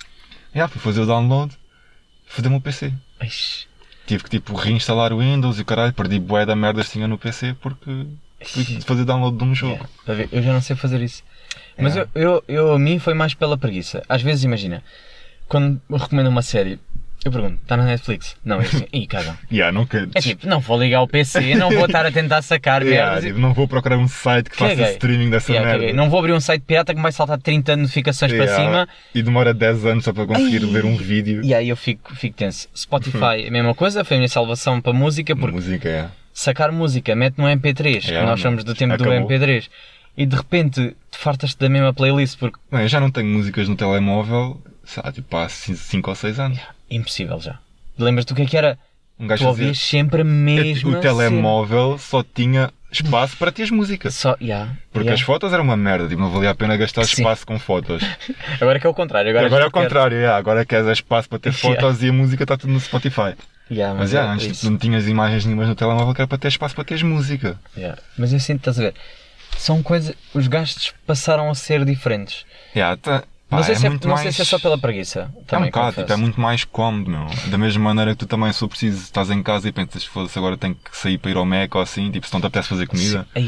Yeah, 0.54 0.70
fui 0.70 0.82
fazer 0.82 1.00
o 1.04 1.06
download, 1.06 1.54
fodeu-me 2.28 2.58
o 2.58 2.62
PC. 2.62 2.92
Ixi, 3.24 3.66
Tive 4.06 4.26
que 4.26 4.30
tipo 4.30 4.54
reinstalar 4.54 5.14
o 5.14 5.20
Windows 5.20 5.58
e 5.58 5.62
o 5.62 5.66
caralho, 5.66 5.94
perdi 5.94 6.20
bué 6.20 6.46
da 6.46 6.54
merdas 6.54 6.88
que 6.88 6.92
tinha 6.94 7.08
no 7.08 7.18
PC 7.18 7.56
porque 7.62 8.08
fazer 8.86 9.06
download 9.06 9.38
de 9.38 9.44
um 9.44 9.56
jogo. 9.56 9.88
yeah. 10.08 10.24
Ver? 10.26 10.30
Eu 10.32 10.42
já 10.44 10.54
não 10.54 10.62
sei 10.62 10.76
fazer 10.76 11.02
isso. 11.02 11.24
Mas 11.78 11.94
Yeah. 11.96 12.12
eu, 12.16 12.44
eu, 12.48 12.56
eu, 12.68 12.74
a 12.74 12.80
mim 12.80 13.00
foi 13.00 13.14
mais 13.14 13.34
pela 13.34 13.58
preguiça. 13.58 14.02
Às 14.08 14.22
vezes, 14.22 14.44
imagina, 14.44 14.82
quando 15.48 15.82
me 15.90 15.98
recomendam 15.98 16.32
uma 16.32 16.42
série, 16.42 16.80
eu 17.24 17.32
pergunto, 17.32 17.58
está 17.62 17.76
na 17.76 17.86
Netflix? 17.86 18.36
Não, 18.46 18.62
é 18.62 18.66
assim, 18.66 18.86
ih, 18.94 19.08
cagam. 19.08 19.36
Yeah, 19.52 19.72
nunca. 19.78 20.08
É 20.14 20.22
tipo, 20.22 20.48
não 20.48 20.60
vou 20.60 20.80
ligar 20.80 21.02
o 21.02 21.08
PC, 21.08 21.56
não 21.56 21.70
vou 21.72 21.86
estar 21.86 22.06
a 22.06 22.12
tentar 22.12 22.42
sacar 22.44 22.82
Yeah, 22.86 23.20
tipo, 23.20 23.40
não 23.40 23.54
vou 23.54 23.68
procurar 23.68 23.98
um 23.98 24.08
site 24.08 24.50
que 24.50 24.56
faça 24.56 24.76
Caguei. 24.76 24.94
streaming 24.94 25.30
dessa 25.32 25.52
Yeah, 25.52 25.68
merda. 25.70 25.84
caguei. 25.86 25.96
Não 25.98 26.10
vou 26.10 26.20
abrir 26.20 26.34
um 26.34 26.40
site 26.40 26.62
pirata 26.62 26.94
que 26.94 26.98
me 26.98 27.04
vai 27.04 27.12
saltar 27.12 27.40
30 27.42 27.76
notificações 27.78 28.32
para 28.32 28.46
Yeah, 28.46 28.64
cima. 28.64 28.90
E 29.14 29.22
demora 29.24 29.54
10 29.54 29.86
anos 29.86 30.04
só 30.06 30.14
para 30.14 30.26
conseguir 30.28 30.64
Ai. 30.64 30.72
ver 30.72 30.86
um 30.86 30.96
vídeo. 30.96 31.44
E 31.44 31.54
aí 31.54 31.68
eu 31.68 31.76
fico, 31.76 32.16
fico 32.16 32.38
tenso. 32.38 32.70
Spotify 32.78 33.44
é 33.44 33.48
a 33.48 33.52
mesma 33.52 33.74
coisa, 33.74 34.04
foi 34.06 34.16
a 34.18 34.20
minha 34.20 34.30
salvação 34.30 34.80
para 34.80 34.94
música, 34.94 35.36
porque 35.36 35.56
Música, 35.56 35.90
é. 35.90 36.08
Sacar 36.36 36.72
música, 36.72 37.16
mete 37.16 37.38
no 37.38 37.46
MP3, 37.46 38.02
que 38.06 38.22
nós 38.22 38.40
somos 38.42 38.64
do 38.64 38.76
tempo 38.76 38.94
acabou. 38.94 39.14
do 39.14 39.28
MP3, 39.28 39.70
e 40.18 40.26
de 40.26 40.36
repente 40.36 40.96
te 41.10 41.18
fartas-te 41.18 41.58
da 41.58 41.70
mesma 41.70 41.94
playlist, 41.94 42.38
porque 42.38 42.60
eu 42.72 42.88
já 42.88 43.00
não 43.00 43.10
tenho 43.10 43.28
músicas 43.28 43.68
no 43.70 43.76
telemóvel, 43.76 44.62
lá, 45.04 45.12
tipo 45.12 45.36
há 45.38 45.48
5 45.50 46.10
ou 46.10 46.16
6 46.16 46.40
anos. 46.40 46.60
impossível 46.92 47.40
já. 47.40 47.58
Lembras-te 47.98 48.30
do 48.34 48.36
que 48.36 48.42
é 48.42 48.46
que 48.46 48.58
era? 48.58 48.78
Um 49.18 49.28
gajo 49.28 49.44
tu 49.44 49.48
ouvias 49.48 49.80
sempre 49.80 50.22
a 50.22 50.26
mesma 50.26 50.98
O 50.98 51.00
telemóvel 51.00 51.98
só 51.98 52.22
tinha 52.22 52.70
espaço 52.92 53.38
para 53.38 53.50
teres 53.50 53.72
música. 53.72 54.12
cena. 54.12 54.36
Só, 54.36 54.44
yeah, 54.44 54.74
Porque 54.92 55.08
yeah. 55.08 55.14
as 55.14 55.22
fotos 55.22 55.54
eram 55.54 55.64
uma 55.64 55.78
merda, 55.78 56.08
tipo, 56.10 56.20
não 56.20 56.30
valia 56.30 56.50
a 56.50 56.56
pena 56.56 56.76
gastar 56.76 57.04
Sim. 57.08 57.22
espaço 57.22 57.48
com 57.48 57.58
fotos. 57.58 58.04
Agora 58.60 58.78
que 58.78 58.86
é 58.86 58.90
o 58.90 58.94
contrário. 58.94 59.30
Agora, 59.30 59.46
Agora, 59.48 59.64
é 59.64 59.68
o 59.68 59.72
contrário, 59.72 60.18
yeah, 60.18 60.38
agora 60.38 60.66
queres 60.66 60.88
espaço 60.88 61.30
para 61.30 61.40
ter 61.40 61.52
fotos 61.56 62.04
e 62.04 62.10
a 62.10 62.14
música 62.14 62.44
está 62.44 62.58
tudo 62.58 62.74
no 62.74 62.80
Spotify. 62.80 63.36
Yeah, 63.70 63.98
Mas 63.98 64.14
é 64.14 64.18
yeah, 64.18 64.34
antes 64.34 64.60
tipo, 64.60 64.72
não 64.72 64.78
tinhas 64.78 65.08
imagens 65.08 65.46
nenhumas 65.46 65.68
no 65.68 65.76
telemóvel 65.76 66.14
que 66.14 66.22
era 66.22 66.28
para 66.28 66.38
ter 66.38 66.50
espaço 66.50 66.76
para 66.76 66.84
teres 66.84 67.02
música. 67.04 67.60
Yeah. 67.76 68.00
Mas 68.18 68.32
eu 68.32 68.40
sinto, 68.40 68.60
estás 68.60 68.80
a 68.80 68.84
ver? 68.84 68.94
São 69.58 69.82
coisas. 69.82 70.16
Os 70.34 70.48
gastos 70.48 70.94
passaram 71.08 71.50
a 71.50 71.56
ser 71.56 71.84
diferentes. 71.86 72.46
Yeah, 72.76 72.96
tá- 72.98 73.24
pá, 73.50 73.58
não 73.58 73.64
sei, 73.64 73.74
é 73.74 73.78
se, 73.78 73.88
é, 73.88 73.90
não 73.90 74.00
mais... 74.04 74.22
sei 74.22 74.32
se 74.34 74.42
é 74.42 74.46
só 74.46 74.60
pela 74.60 74.78
preguiça. 74.78 75.22
É 75.22 75.40
um 75.40 75.44
Também, 75.44 75.72
bocado, 75.72 75.96
tipo, 75.98 76.12
é 76.14 76.16
muito 76.16 76.40
mais 76.40 76.64
cómodo, 76.64 77.10
meu. 77.10 77.26
Da 77.50 77.58
mesma 77.58 77.84
maneira 77.84 78.12
que 78.12 78.18
tu 78.18 78.28
também, 78.28 78.52
se 78.52 78.60
for 78.60 78.68
preciso, 78.68 79.02
estás 79.02 79.30
em 79.32 79.42
casa 79.42 79.68
e 79.68 79.72
pensas, 79.72 80.04
foda-se, 80.04 80.38
agora 80.38 80.58
tenho 80.58 80.76
que 80.76 80.96
sair 80.96 81.18
para 81.18 81.32
ir 81.32 81.38
ao 81.38 81.46
Mac 81.46 81.74
ou 81.74 81.82
assim, 81.82 82.12
tipo, 82.12 82.28
se 82.28 82.34
não 82.34 82.42
te 82.42 82.48
apetece 82.48 82.70
fazer 82.70 82.86
comida, 82.86 83.26
ah, 83.36 83.40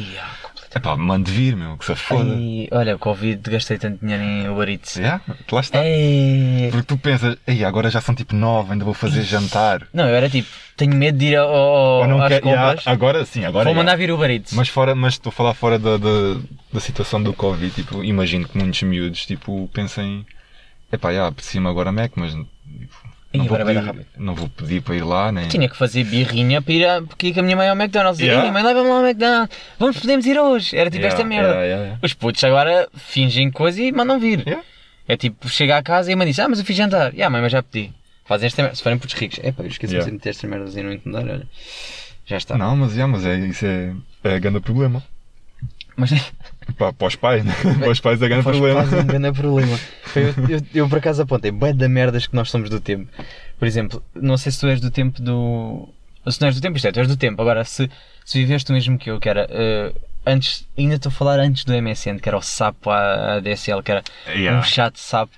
é 0.78 0.80
pá, 0.80 0.96
mande 0.96 1.32
vir, 1.32 1.56
meu, 1.56 1.78
que 1.78 1.86
se 1.86 1.96
foda. 1.96 2.34
Ai, 2.34 2.68
olha, 2.72 2.96
o 2.96 3.00
Covid 3.00 3.42
gastei 3.50 3.78
tanto 3.78 4.00
dinheiro 4.00 4.24
em 4.24 4.50
Uber 4.50 4.70
Eats. 4.70 4.96
Yeah, 4.96 5.22
lá 5.52 5.60
está. 5.60 5.86
Ei. 5.86 6.70
Porque 6.72 6.86
tu 6.86 6.98
pensas, 6.98 7.38
ei, 7.46 7.64
agora 7.64 7.90
já 7.90 8.00
são 8.00 8.16
tipo 8.16 8.36
nove, 8.36 8.72
ainda 8.72 8.86
vou 8.86 8.94
fazer 8.94 9.24
jantar. 9.24 9.88
Não, 9.94 10.08
eu 10.08 10.16
era 10.16 10.30
tipo, 10.30 10.48
tenho 10.76 10.96
medo 10.96 11.18
de 11.18 11.26
ir 11.26 11.36
ao, 11.36 11.50
ao, 11.50 12.08
não 12.08 12.22
às 12.22 12.28
quer, 12.30 12.42
compras. 12.42 12.80
yeah, 12.80 12.92
agora 12.92 13.26
sim, 13.26 13.44
agora 13.44 13.66
Vou 13.66 13.74
yeah. 13.74 13.84
mandar 13.84 13.98
vir 13.98 14.12
Uber 14.12 14.30
Eats. 14.30 14.54
Mas 14.54 14.70
fora, 14.70 14.96
mas 14.96 15.14
estou 15.14 15.30
a 15.30 15.34
falar 15.34 15.54
fora 15.54 15.78
da, 15.78 15.98
da, 15.98 16.40
da 16.72 16.80
situação 16.80 17.22
do 17.22 17.34
Covid, 17.34 17.74
tipo, 17.74 18.04
imagino 18.04 18.48
que 18.48 18.58
muitos 18.58 18.82
miúdos, 18.84 19.26
tipo, 19.26 19.70
pensem, 19.74 20.26
epá, 20.92 21.14
já, 21.14 21.28
apetecia-me 21.28 21.68
agora 21.68 21.92
Mac, 21.92 22.12
mas 22.16 22.36
tipo, 23.32 23.38
Ih, 23.38 23.38
não, 23.38 23.46
vou 23.48 23.66
pedir, 23.66 24.06
não 24.18 24.36
vou 24.36 24.50
pedir 24.50 24.82
para 24.82 24.96
ir 24.96 25.04
lá, 25.04 25.32
nem... 25.32 25.48
Tinha 25.48 25.68
que 25.70 25.76
fazer 25.78 26.04
birrinha 26.04 26.62
para 26.62 26.74
ir, 26.74 26.86
a, 26.86 27.02
porque 27.02 27.34
com 27.34 27.40
a 27.40 27.44
minha 27.44 27.56
mãe 27.56 27.70
ao 27.70 27.76
McDonald's. 27.76 28.20
Yeah. 28.20 28.44
Yeah. 28.44 28.54
Mãe, 28.54 28.64
leva-me 28.64 28.90
lá 28.90 28.96
ao 28.98 29.06
McDonald's. 29.06 29.58
Vamos, 29.78 29.98
podemos 30.00 30.26
ir 30.26 30.40
hoje. 30.40 30.76
Era 30.76 30.90
tipo 30.90 31.04
Yeah, 31.04 31.16
esta 31.16 31.28
merda. 31.28 31.66
yeah. 31.66 32.00
Os 32.02 32.14
putos 32.14 32.44
agora 32.44 32.88
fingem 32.96 33.52
coisa 33.52 33.82
e 33.82 33.92
mandam 33.92 34.20
vir. 34.20 34.44
É 35.08 35.16
tipo, 35.16 35.48
chega 35.48 35.78
à 35.78 35.84
casa 35.84 36.10
e 36.10 36.14
a 36.14 36.18
mãe 36.18 36.28
diz, 36.28 36.40
ah, 36.40 36.48
mas 36.50 36.60
eu 36.60 36.66
fiz 36.66 36.76
jantar. 36.76 37.14
Yeah, 37.14 37.30
mãe, 37.30 37.42
mas 37.42 37.52
já 37.52 37.62
pedi. 37.64 37.92
Fazem 38.26 38.48
esta 38.48 38.62
merda. 38.62 38.76
Se 38.76 38.84
forem 38.84 38.98
putos 38.98 39.16
ricos. 39.16 39.40
É 39.42 39.52
pá, 39.52 39.64
eu 39.64 39.68
esqueci 39.68 39.98
de 39.98 40.12
meter 40.12 40.30
estas 40.30 40.50
merdas 40.50 40.76
aí 40.76 40.84
no 40.84 40.92
encomendar, 40.94 41.24
olha. 41.24 41.48
Já 42.26 42.38
está. 42.38 42.58
Não, 42.58 42.76
mas, 42.76 42.92
yeah, 42.94 43.12
mas 43.12 43.26
é, 43.26 43.38
isso 43.38 43.66
é, 43.66 43.94
é 44.24 44.40
grande 44.40 44.60
problema. 44.60 45.02
Mas 45.98 46.12
Para, 46.78 46.94
para 46.94 47.08
os 47.08 47.16
pais, 47.16 47.44
né? 47.44 47.54
para 47.80 47.90
os 47.90 48.00
pais 48.00 48.22
é 48.22 48.28
grande 48.28 48.44
problema. 48.44 48.82
quase 48.84 48.96
um 48.96 49.06
grande 49.08 49.32
problema. 49.32 49.80
Eu, 50.16 50.24
eu, 50.50 50.62
eu, 50.76 50.90
por 50.90 51.00
acaso 51.00 51.22
apontei 51.24 51.50
bué 51.52 51.74
da 51.74 51.90
merdas 51.90 52.28
que 52.28 52.36
nós 52.36 52.50
somos 52.52 52.70
do 52.70 52.80
tempo. 52.80 53.10
Por 53.58 53.68
exemplo, 53.68 54.04
não 54.14 54.38
sei 54.38 54.52
se 54.52 54.60
tu 54.60 54.68
és 54.68 54.80
do 54.80 54.92
tempo 54.92 55.20
do. 55.22 55.90
Se 56.30 56.40
não 56.40 56.48
és 56.50 56.56
do 56.56 56.62
tempo, 56.62 56.76
isto 56.78 56.88
é, 56.88 56.92
tu 56.92 57.00
és 57.00 57.08
do 57.08 57.18
tempo. 57.18 57.42
Agora, 57.42 57.64
se, 57.66 57.90
se 58.24 58.38
viveste 58.38 58.70
o 58.72 58.76
mesmo 58.76 58.98
que 58.98 59.10
eu, 59.10 59.20
que 59.20 59.28
era. 59.28 59.48
eh, 59.50 59.92
antes, 60.26 60.68
ainda 60.78 60.96
estou 60.96 61.10
a 61.10 61.14
falar 61.14 61.40
antes 61.40 61.64
do 61.64 61.74
MSN, 61.74 62.20
que 62.20 62.28
era 62.30 62.38
o 62.38 62.42
SAP 62.42 62.86
a 62.88 63.36
ADSL, 63.38 63.82
que 63.82 63.92
era 63.92 64.04
Yeah. 64.28 64.60
um 64.60 64.64
chat 64.64 65.00
SAP. 65.00 65.30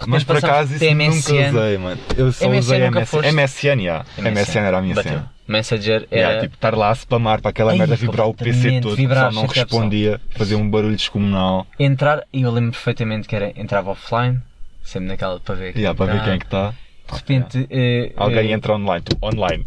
De 0.00 0.08
Mas 0.08 0.22
por 0.24 0.36
acaso 0.36 0.70
isso 0.74 0.78
de 0.84 0.94
nunca 0.94 1.12
usei, 1.58 1.78
mano. 1.78 2.00
Eu 2.16 2.32
só 2.32 2.48
MSN 2.48 2.58
usei 2.58 2.90
MSN. 2.90 3.32
MSN, 3.32 3.80
yeah. 3.82 4.04
MSN 4.18 4.58
era 4.60 4.78
a 4.78 4.82
minha 4.82 4.94
Bateu. 4.94 5.12
cena. 5.12 5.32
Messenger 5.48 6.06
era. 6.10 6.20
Yeah, 6.20 6.40
tipo, 6.42 6.54
estar 6.54 6.74
lá 6.76 6.90
a 6.90 6.94
spamar 6.94 7.40
para 7.40 7.50
aquela 7.50 7.72
Ai, 7.72 7.78
merda 7.78 7.94
vibrar 7.96 8.26
o 8.28 8.34
PC 8.34 8.80
todo, 8.80 8.96
vibrar, 8.96 9.28
pessoal 9.28 9.44
não 9.46 9.52
respondia, 9.52 10.20
fazia 10.30 10.58
um 10.58 10.68
barulho 10.68 10.96
descomunal. 10.96 11.66
Entrar, 11.78 12.24
e 12.32 12.42
eu 12.42 12.50
lembro 12.50 12.72
perfeitamente 12.72 13.28
que 13.28 13.36
era 13.36 13.52
entrava 13.56 13.90
offline, 13.90 14.40
sempre 14.82 15.08
naquela 15.08 15.38
para 15.40 15.54
ver. 15.54 15.76
Yeah, 15.76 15.96
para 15.96 16.12
ver 16.12 16.18
tá. 16.18 16.24
quem 16.24 16.32
é 16.34 16.38
que 16.38 16.44
está. 16.46 16.70
De 17.08 17.14
repente. 17.14 17.66
eh, 17.70 18.12
Alguém 18.16 18.50
eh, 18.50 18.52
entra 18.52 18.74
online, 18.74 19.02
tu, 19.04 19.16
online. 19.24 19.64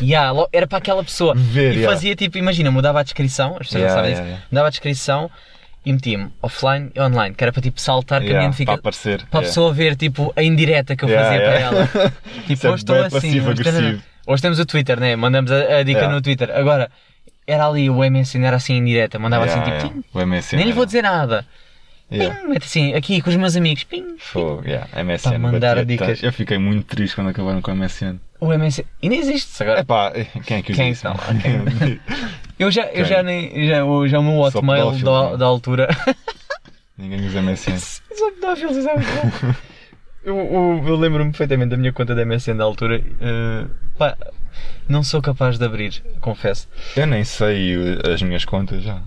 Ya, 0.00 0.32
lo- 0.32 0.48
era 0.52 0.66
para 0.66 0.78
aquela 0.78 1.04
pessoa. 1.04 1.34
Ver, 1.36 1.76
e 1.76 1.84
fazia 1.84 2.16
tipo, 2.16 2.36
imagina, 2.36 2.68
mudava 2.70 2.98
a 2.98 3.02
descrição, 3.04 3.52
as 3.60 3.68
pessoas 3.68 3.84
não 3.84 3.90
sabem 3.90 4.10
ya, 4.10 4.16
isso, 4.20 4.28
ya. 4.28 4.38
mudava 4.50 4.66
a 4.66 4.70
descrição 4.70 5.30
e 5.86 5.92
metia-me 5.92 6.30
offline 6.42 6.90
e 6.94 7.00
online, 7.00 7.34
que 7.34 7.44
era 7.44 7.52
para 7.52 7.62
tipo 7.62 7.80
saltar 7.80 8.20
que 8.20 8.26
a 8.26 8.30
Yeah, 8.30 8.38
minha 8.40 8.48
notifica- 8.48 8.72
para 8.72 8.80
aparecer. 8.80 9.18
para 9.30 9.38
a 9.38 9.42
yeah. 9.42 9.48
pessoa 9.48 9.72
ver 9.72 9.94
tipo 9.94 10.32
a 10.34 10.42
indireta 10.42 10.96
que 10.96 11.04
eu 11.04 11.08
fazia 11.08 11.38
para 11.40 11.58
ela. 11.60 11.88
Tipo, 12.48 12.66
é 12.66 12.70
hoje 12.70 12.82
estou 12.82 12.96
assim. 13.04 13.38
agressivo. 13.40 14.02
Hoje 14.28 14.42
temos 14.42 14.58
o 14.60 14.66
Twitter, 14.66 15.00
né? 15.00 15.16
Mandamos 15.16 15.50
a, 15.50 15.78
a 15.78 15.82
dica 15.82 16.00
Ya. 16.02 16.08
no 16.08 16.20
Twitter. 16.22 16.50
Agora, 16.54 16.90
era 17.46 17.66
ali 17.66 17.88
o 17.90 17.96
MSN, 18.04 18.44
era 18.44 18.56
assim 18.56 18.76
indireta, 18.76 19.18
mandava 19.18 19.44
Yeah, 19.46 19.62
assim 19.62 19.70
yeah. 19.70 19.88
tipo, 19.88 20.02
tim, 20.02 20.18
O 20.18 20.26
MSN. 20.26 20.56
nem 20.56 20.66
lhe 20.66 20.72
vou 20.72 20.86
dizer 20.86 21.02
nada. 21.02 21.44
Yeah. 22.10 22.40
Pim, 22.40 22.56
assim, 22.56 22.94
aqui 22.94 23.20
com 23.20 23.28
os 23.30 23.36
meus 23.36 23.54
amigos, 23.56 23.84
pim. 23.84 24.16
Fogo, 24.18 24.62
yeah. 24.64 24.86
MSN. 25.02 25.28
Para 25.30 25.38
mandar 25.38 25.76
batia 25.76 25.84
dicas. 25.84 26.22
Eu 26.22 26.32
fiquei 26.32 26.56
muito 26.58 26.86
triste 26.86 27.14
quando 27.14 27.28
acabaram 27.28 27.60
com 27.60 27.70
o 27.70 27.74
MSN. 27.76 28.18
O 28.40 28.46
MSN, 28.56 28.84
e 29.02 29.08
nem 29.08 29.18
existe 29.18 29.62
agora. 29.62 29.80
Epá, 29.80 30.12
quem 30.46 30.58
é 30.58 30.62
que 30.62 30.72
Quem 30.72 30.92
disse? 30.92 31.06
então? 31.06 31.16
Eu 32.58 32.70
já, 32.72 32.86
eu 32.86 32.92
Quem? 32.92 33.04
já 33.04 33.22
nem. 33.22 33.66
Já, 33.68 33.84
o- 33.84 34.08
já 34.08 34.18
o 34.18 34.22
meu 34.22 34.38
hotmail 34.40 34.86
pedófilos, 34.92 35.02
da, 35.04 35.30
não? 35.30 35.38
da 35.38 35.46
altura. 35.46 35.88
Ninguém 36.96 37.24
usa 37.26 37.40
MSN. 37.40 37.78
Só 38.14 38.30
pedófilos, 38.32 38.84
bom. 38.84 39.54
Eu, 40.24 40.36
eu, 40.36 40.84
eu 40.88 40.96
lembro-me 40.96 41.30
perfeitamente 41.30 41.70
da 41.70 41.76
minha 41.76 41.92
conta 41.92 42.14
da 42.14 42.24
MSN 42.24 42.56
da 42.56 42.64
altura. 42.64 43.00
eh, 43.20 43.64
pá, 43.96 44.16
não 44.88 45.02
sou 45.02 45.22
capaz 45.22 45.58
de 45.58 45.64
abrir, 45.64 46.02
confesso. 46.20 46.68
Eu 46.96 47.06
nem 47.06 47.22
sei 47.24 47.76
uh, 47.76 48.12
as 48.12 48.20
minhas 48.22 48.44
contas 48.44 48.82
já. 48.82 49.00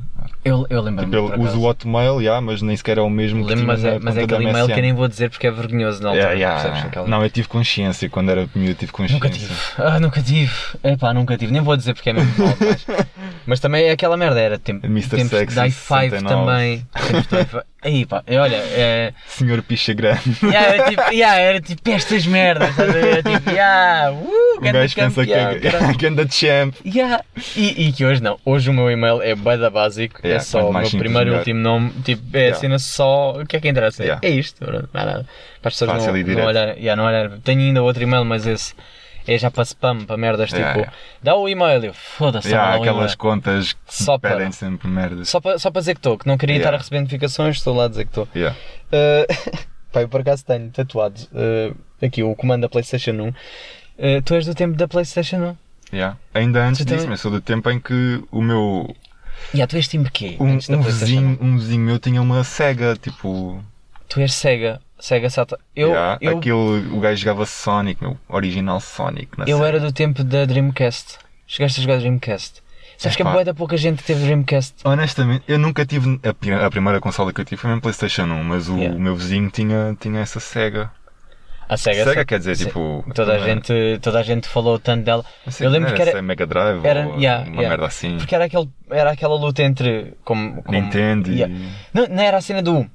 Eu, 0.45 0.66
eu 0.70 0.82
lembro-me. 0.82 1.12
Tipo, 1.12 1.34
eu 1.34 1.41
uso 1.41 1.59
o 1.59 1.66
Hotmail, 1.68 2.22
já, 2.24 2.39
mas 2.39 2.62
nem 2.62 2.76
sequer 2.78 2.97
é 2.99 3.01
o 3.01 3.09
mesmo 3.09 3.45
que 3.45 3.53
tinha 3.53 3.66
mas, 3.66 3.84
é, 3.84 3.99
mas 3.99 4.16
é 4.18 4.24
aquele 4.24 4.43
e-mail 4.47 4.68
que 4.68 4.74
eu 4.74 4.82
nem 4.82 4.93
vou 4.93 5.07
dizer 5.07 5.30
porque 5.30 5.47
é 5.47 5.51
vergonhoso 5.51 6.01
na 6.01 6.09
altura. 6.09 6.34
Yeah, 6.34 6.39
yeah. 6.39 6.62
percebes? 6.62 6.86
Aquela- 6.88 7.07
Não, 7.07 7.24
eu 7.24 7.30
tive 7.30 7.47
consciência 7.47 8.09
quando 8.09 8.30
era 8.30 8.47
miúdo, 8.55 8.76
tive 8.76 8.91
consciência. 8.91 9.16
Nunca 9.16 9.30
tive. 9.30 9.53
Ah, 9.78 9.99
nunca 9.99 10.22
tive. 10.22 10.53
Epá, 10.84 11.14
nunca 11.14 11.38
tive. 11.38 11.51
Nem 11.51 11.62
vou 11.62 11.76
dizer 11.76 11.93
porque 11.95 12.12
é 12.12 12.14
mesmo 12.14 12.32
mal. 12.38 12.55
Mas, 12.59 12.86
mas 13.47 13.59
também 13.59 13.86
é 13.86 13.91
aquela 13.91 14.16
merda. 14.16 14.39
Era 14.39 14.57
tempo, 14.59 14.86
Mr. 14.86 15.09
tempos 15.18 15.30
Sexy, 15.38 15.55
de 15.55 15.62
i5 15.62 16.09
69. 16.09 16.24
também. 16.24 16.88
Tempos 17.07 17.28
de 17.28 17.36
i5. 17.38 17.64
Aí, 17.84 18.05
pá, 18.05 18.23
olha, 18.29 18.57
é. 18.57 19.11
Senhor 19.27 19.63
Picha 19.63 19.91
Grande. 19.93 20.21
Yeah, 20.43 20.75
era, 20.75 20.89
tipo, 20.89 21.01
yeah, 21.11 21.39
era 21.39 21.61
tipo 21.61 21.89
estas 21.89 22.27
merdas, 22.27 22.69
estás 22.69 22.89
a 22.89 22.93
ver? 22.93 23.05
Era 23.05 23.23
tipo, 23.23 23.49
yeah, 23.49 24.11
uh, 24.11 24.57
O 24.57 24.61
gajo 24.61 24.95
pensa 24.95 25.25
que 25.25 25.34
é. 25.34 25.59
Ganda 25.97 26.27
Champ. 26.29 26.75
Yeah. 26.86 27.23
E, 27.55 27.88
e 27.88 27.91
que 27.91 28.05
hoje 28.05 28.21
não, 28.21 28.38
hoje 28.45 28.69
o 28.69 28.73
meu 28.73 28.91
e-mail 28.91 29.19
é 29.23 29.34
bada 29.34 29.69
básico, 29.69 30.19
é 30.23 30.27
Yeah, 30.27 30.43
só 30.43 30.61
quanto 30.61 30.88
o 30.89 30.91
meu 30.91 30.99
primeiro 30.99 31.34
e 31.34 31.38
último 31.38 31.59
nome, 31.59 31.91
tipo, 32.03 32.21
é 32.34 32.38
a 32.38 32.41
Yeah. 32.41 32.59
cena 32.59 32.79
só, 32.79 33.41
o 33.41 33.45
que 33.47 33.57
é 33.57 33.59
que 33.59 33.67
interessa? 33.67 34.03
Yeah. 34.03 34.27
É 34.27 34.29
isto, 34.29 34.63
não 34.63 35.01
há 35.01 35.05
nada. 35.05 35.25
Para 35.61 35.69
as 35.69 35.73
pessoas 35.73 35.91
Fácil 35.91 36.13
não, 36.13 36.36
não 36.36 36.45
olharem, 36.45 36.75
yeah, 36.75 36.95
não 36.95 37.07
olharem. 37.09 37.39
Tenho 37.39 37.61
ainda 37.61 37.82
outro 37.82 38.03
e-mail, 38.03 38.23
mas 38.25 38.45
esse 38.45 38.75
é 39.28 39.38
já 39.38 39.49
para 39.51 39.63
spam, 39.63 40.05
para 40.05 40.17
merdas, 40.17 40.49
tipo, 40.49 40.61
Yeah, 40.61 40.91
dá 41.22 41.36
o 41.36 41.47
e-mail, 41.47 41.84
eu 41.86 41.93
foda-se, 41.93 42.49
Yeah, 42.49 42.76
aquelas 42.76 43.15
contas 43.15 43.74
que 43.74 43.80
Só 43.88 44.17
para- 44.17 44.38
pedem 44.38 44.51
sempre 44.51 44.88
merdas. 44.88 45.30
Só 45.30 45.39
para, 45.39 45.57
só 45.59 45.69
para 45.72 45.80
dizer 45.82 45.93
que 45.93 45.99
estou, 45.99 46.17
que 46.17 46.28
não 46.28 46.38
queria 46.38 46.57
estar 46.57 46.74
a 46.74 46.78
receber 46.78 46.99
notificações, 47.01 47.57
estou 47.57 47.76
lá 47.76 47.86
a 47.86 47.88
dizer 47.88 48.03
que 48.05 48.11
estou. 48.11 48.28
Yeah. 48.36 48.57
Uh, 48.91 49.59
pá, 49.91 50.01
eu 50.01 50.09
por 50.09 50.22
acaso 50.22 50.45
tenho 50.45 50.69
tatuado 50.72 51.19
uh, 51.34 51.76
aqui 52.03 52.24
o 52.24 52.36
comando 52.36 52.61
da 52.61 52.69
PlayStation 52.69 53.11
1. 53.11 53.28
Uh, 53.28 54.22
tu 54.26 54.34
és 54.34 54.45
do 54.45 54.55
tempo 54.55 54.76
da 54.78 54.88
PlayStation 54.88 55.38
1? 55.91 55.95
Yeah. 55.95 56.17
Ainda 56.34 56.63
antes 56.65 56.80
Tu 56.80 56.86
disso, 56.86 56.97
também- 56.97 57.09
mas 57.11 57.22
sou 57.22 57.30
do 57.32 57.41
tempo 57.41 57.69
em 57.69 57.80
que 57.80 58.24
o 58.32 58.41
meu. 58.41 58.95
Yeah, 59.53 59.67
tu 59.69 59.76
és 59.76 59.88
time 59.88 60.09
quê? 60.09 60.38
Um, 60.39 60.57
um 60.76 60.82
vizinho, 60.82 61.38
um 61.41 61.57
vizinho 61.57 61.82
meu 61.84 61.99
tinha 61.99 62.22
uma 62.22 62.43
Sega, 62.43 62.95
tipo. 62.95 63.28
1? 63.30 63.63
Tu 64.07 64.19
és 64.22 64.34
Sega. 64.34 64.80
Sega 65.02 65.30
Sata. 65.30 65.58
Eu, 65.76 65.89
yeah, 65.89 66.18
eu, 66.22 66.38
Aquele, 66.38 66.54
o 66.56 66.99
gajo 66.99 67.20
jogava 67.22 67.45
Sonic, 67.45 68.02
meu. 68.02 68.18
Original 68.30 68.80
Sonic. 68.80 69.30
Eu 69.47 69.58
Sega. 69.58 69.68
era 69.68 69.80
do 69.80 69.91
tempo 69.91 70.24
da 70.24 70.45
Dreamcast. 70.45 71.18
Chegaste 71.47 71.80
a 71.80 71.84
jogar 71.84 71.97
Dreamcast. 71.97 72.62
Sabes 72.97 73.16
que 73.16 73.24
é 73.24 73.26
Epá. 73.26 73.32
boa 73.32 73.43
da 73.43 73.54
pouca 73.54 73.76
gente 73.78 73.97
que 73.97 74.04
teve 74.04 74.24
Dreamcast. 74.24 74.76
Honestamente, 74.86 75.43
eu 75.47 75.58
nunca 75.58 75.84
tive. 75.86 76.20
A, 76.24 76.66
a 76.68 76.70
primeira 76.70 77.02
consola 77.02 77.34
que 77.34 77.41
eu 77.41 77.45
tive 77.45 77.60
foi 77.60 77.70
mesmo 77.72 77.82
PlayStation 77.82 78.24
1, 78.26 78.43
mas 78.43 78.70
o 78.70 78.78
Yeah. 78.78 78.97
meu 78.99 79.16
vizinho 79.16 79.49
tinha, 79.49 79.97
tinha 79.99 80.20
essa 80.22 80.39
Sega. 80.39 80.91
A 81.68 81.78
Sega. 81.78 82.04
Sega 82.04 82.26
quer 82.26 82.38
dizer, 82.38 82.58
Sim. 82.58 82.66
tipo. 82.66 83.04
Toda 83.16 83.34
a, 83.34 83.39
gente, 83.39 83.74
toda 84.04 84.20
a 84.20 84.24
gente 84.24 84.47
falou 84.47 84.78
tanto 84.78 85.04
dela. 85.04 85.26
sei, 85.49 85.66
eu 85.66 85.72
lembro 85.72 85.93
que 85.95 86.02
era- 86.02 86.12
se 86.12 86.22
Mega 86.22 86.45
Drive 86.45 86.86
era- 86.86 87.08
ou 87.08 87.18
yeah, 87.20 87.43
uma 87.43 87.56
yeah. 87.56 87.70
merda 87.70 87.86
assim. 87.88 88.18
Porque 88.18 88.36
era, 88.36 88.45
aquele, 88.45 88.70
era 88.91 89.12
aquela 89.12 89.36
luta 89.36 89.64
entre. 89.64 90.14
Como, 90.24 90.62
como- 90.62 90.78
Nintendo 90.80 91.32
Yeah. 91.32 91.52
e. 91.56 91.70
Não, 91.93 92.08
não 92.08 92.22
era 92.22 92.38
a 92.38 92.41
cena 92.41 92.62
do. 92.62 92.86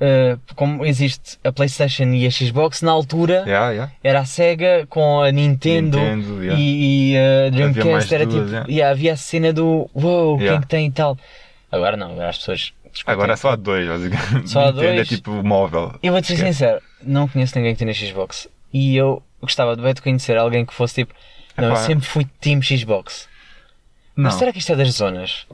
Uh, 0.00 0.38
como 0.54 0.84
existe 0.84 1.38
a 1.44 1.52
Playstation 1.52 2.04
e 2.12 2.26
a 2.26 2.30
Xbox, 2.30 2.82
na 2.82 2.90
altura 2.92 3.44
Yeah, 3.46 3.70
yeah. 3.70 3.92
era 4.02 4.20
a 4.20 4.24
Sega 4.24 4.86
com 4.88 5.20
a 5.22 5.30
Nintendo, 5.32 5.98
Nintendo, 5.98 6.42
yeah. 6.42 6.60
e, 6.60 7.12
e 7.12 7.16
a 7.16 7.50
Dreamcast 7.50 8.14
era 8.14 8.26
duas, 8.26 8.50
tipo. 8.50 8.70
yeah. 8.70 8.90
havia 8.92 9.12
a 9.12 9.16
cena 9.16 9.52
do 9.52 9.88
Uou, 9.94 10.38
quem 10.38 10.60
que 10.60 10.66
tem 10.66 10.86
e 10.86 10.90
tal. 10.90 11.16
Agora 11.70 11.96
não, 11.96 12.12
agora 12.12 12.28
as 12.30 12.38
pessoas. 12.38 12.72
Agora 13.06 13.34
é 13.34 13.36
só 13.36 13.50
há 13.50 13.56
dois, 13.56 13.86
basicamente. 13.86 14.50
Só 14.50 14.60
há 14.60 14.66
Nintendo 14.72 14.94
dois? 14.94 15.00
é 15.00 15.04
tipo 15.04 15.30
móvel. 15.44 15.94
Eu 16.02 16.12
vou-te 16.12 16.26
ser 16.26 16.34
Esquece. 16.34 16.52
sincero, 16.54 16.80
não 17.02 17.28
conheço 17.28 17.56
ninguém 17.56 17.74
que 17.74 17.78
tenha 17.78 17.92
Xbox. 17.94 18.48
E 18.72 18.96
eu 18.96 19.22
gostava 19.40 19.76
de 19.76 19.82
bem 19.82 19.94
de 19.94 20.02
conhecer 20.02 20.36
alguém 20.38 20.64
que 20.64 20.74
fosse 20.74 20.94
tipo. 20.96 21.14
Não, 21.56 21.64
eu 21.64 21.70
Epá. 21.72 21.80
sempre 21.82 22.06
fui 22.06 22.26
Team 22.40 22.60
Xbox. 22.62 23.28
Não. 24.16 24.24
Mas 24.24 24.34
será 24.34 24.52
que 24.52 24.58
isto 24.58 24.72
é 24.72 24.76
das 24.76 24.88
zonas? 24.94 25.46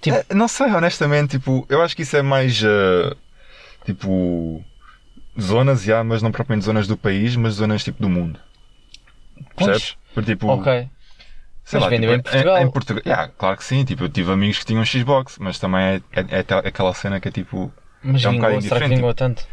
Tipo- 0.00 0.16
É, 0.16 0.34
não 0.34 0.48
sei, 0.48 0.68
honestamente, 0.68 1.32
tipo, 1.32 1.66
eu 1.68 1.82
acho 1.82 1.94
que 1.94 2.02
isso 2.02 2.16
é 2.16 2.22
mais 2.22 2.62
eh, 2.62 3.14
tipo 3.84 4.64
zonas, 5.40 5.82
já, 5.82 6.02
mas 6.04 6.22
não 6.22 6.30
propriamente 6.32 6.66
zonas 6.66 6.86
do 6.86 6.96
país, 6.96 7.36
mas 7.36 7.54
zonas 7.54 7.84
tipo 7.84 8.00
do 8.02 8.08
mundo. 8.08 8.38
Percebes? 9.56 9.96
Porque, 10.14 10.32
tipo, 10.32 10.48
Ok. 10.48 10.88
sei 11.64 11.80
Mas 11.80 11.82
lá, 11.82 11.88
vendeu 11.88 12.10
tipo, 12.10 12.20
em 12.20 12.22
Portugal. 12.22 12.58
Em, 12.58 12.70
Portugal, 12.70 13.02
yeah, 13.06 13.32
claro 13.38 13.56
que 13.56 13.64
sim, 13.64 13.84
tipo, 13.84 14.04
eu 14.04 14.08
tive 14.08 14.32
amigos 14.32 14.58
que 14.58 14.66
tinham 14.66 14.84
Xbox, 14.84 15.38
mas 15.38 15.58
também 15.58 15.80
é, 15.80 16.02
é, 16.12 16.24
é 16.38 16.68
aquela 16.68 16.92
cena 16.94 17.20
que 17.20 17.28
é 17.28 17.30
tipo. 17.30 17.72
Mas 18.02 18.24
É 18.24 18.28
um 18.28 18.32
vingou, 18.32 18.60
será 18.62 18.80
que 18.80 18.88
vingou 18.94 19.14
tanto? 19.14 19.46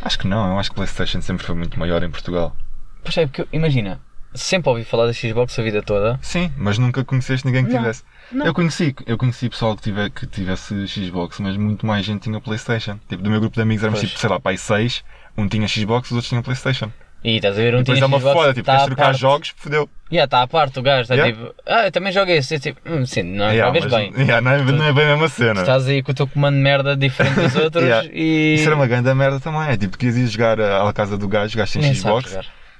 Acho 0.00 0.18
que 0.18 0.26
não, 0.28 0.52
eu 0.52 0.58
acho 0.58 0.70
que 0.70 0.76
PlayStation 0.76 1.20
sempre 1.20 1.44
foi 1.44 1.54
muito 1.56 1.78
maior 1.78 2.02
em 2.02 2.10
Portugal. 2.10 2.56
Pois 3.02 3.16
é, 3.16 3.26
porque 3.26 3.46
imagina, 3.52 4.00
sempre 4.34 4.68
ouvi 4.70 4.84
falar 4.84 5.06
da 5.06 5.12
Xbox 5.12 5.58
a 5.58 5.62
vida 5.62 5.82
toda. 5.82 6.18
Sim, 6.22 6.52
mas 6.56 6.78
nunca 6.78 7.04
conheceste 7.04 7.44
ninguém 7.46 7.64
que 7.64 7.72
Não, 7.72 7.80
tivesse. 7.80 8.04
Não. 8.32 8.46
Eu 8.46 8.54
conheci, 8.54 8.94
eu 9.06 9.16
conheci 9.18 9.48
pessoal 9.48 9.74
que, 9.76 9.82
tive, 9.82 10.10
que 10.10 10.26
tivesse 10.26 10.86
Xbox, 10.86 11.38
mas 11.40 11.56
muito 11.56 11.86
mais 11.86 12.04
gente 12.04 12.22
tinha 12.22 12.40
Playstation. 12.40 12.98
Tipo, 13.08 13.22
do 13.22 13.30
meu 13.30 13.40
grupo 13.40 13.54
de 13.56 13.62
amigos 13.62 13.82
éramos 13.82 14.00
Pois. 14.00 14.08
tipo, 14.10 14.20
sei 14.20 14.30
lá, 14.30 14.38
pai 14.40 14.56
6, 14.56 15.04
um 15.36 15.48
tinha 15.48 15.66
Xbox, 15.68 16.06
os 16.10 16.12
outros 16.12 16.28
tinham 16.28 16.42
Playstation. 16.42 16.90
E 17.24 17.34
estás 17.36 17.58
a 17.58 17.60
ver 17.60 17.74
um 17.74 17.78
Depois 17.78 17.98
tinha 17.98 18.04
é 18.04 18.06
uma 18.06 18.18
Xbox, 18.20 18.34
foda, 18.36 18.54
tipo, 18.54 18.66
tá 18.66 18.72
queres 18.72 18.86
trocar 18.86 19.04
parte. 19.06 19.20
jogos, 19.20 19.54
fodeu. 19.56 19.90
Já 20.10 20.24
está 20.24 20.42
à 20.42 20.46
parte 20.46 20.78
o 20.78 20.82
gajo, 20.82 21.02
está 21.02 21.14
Yeah. 21.16 21.36
tipo, 21.36 21.54
ah, 21.66 21.84
eu 21.86 21.90
também 21.92 22.12
jogo 22.12 22.30
esse. 22.30 22.54
Eu 22.54 22.60
tipo, 22.60 22.80
hum, 22.88 23.04
sim, 23.04 23.22
não 23.24 23.50
Yeah, 23.50 23.66
jogas 23.80 23.90
bem. 23.92 24.12
yeah, 24.16 24.40
não, 24.40 24.52
é, 24.52 24.62
não 24.72 24.84
é 24.84 24.92
bem 24.92 25.04
a 25.04 25.08
mesma 25.08 25.28
cena. 25.28 25.60
Estás 25.62 25.88
aí 25.88 26.00
com 26.00 26.12
o 26.12 26.14
teu 26.14 26.28
comando 26.28 26.54
de 26.54 26.62
merda 26.62 26.96
diferente 26.96 27.34
dos 27.40 27.56
outros 27.58 27.82
Yeah. 27.84 28.08
e. 28.12 28.54
Isso 28.54 28.66
era 28.68 28.76
uma 28.76 28.86
grande 28.86 29.12
merda 29.14 29.40
também. 29.40 29.62
É 29.68 29.76
tipo, 29.76 29.98
querias 29.98 30.16
ir 30.16 30.26
jogar 30.28 30.60
à 30.60 30.88
à 30.88 30.92
casa 30.92 31.18
do 31.18 31.26
gajo, 31.26 31.58
gajo 31.58 31.72
sabes 31.72 31.98
Xbox. 31.98 32.38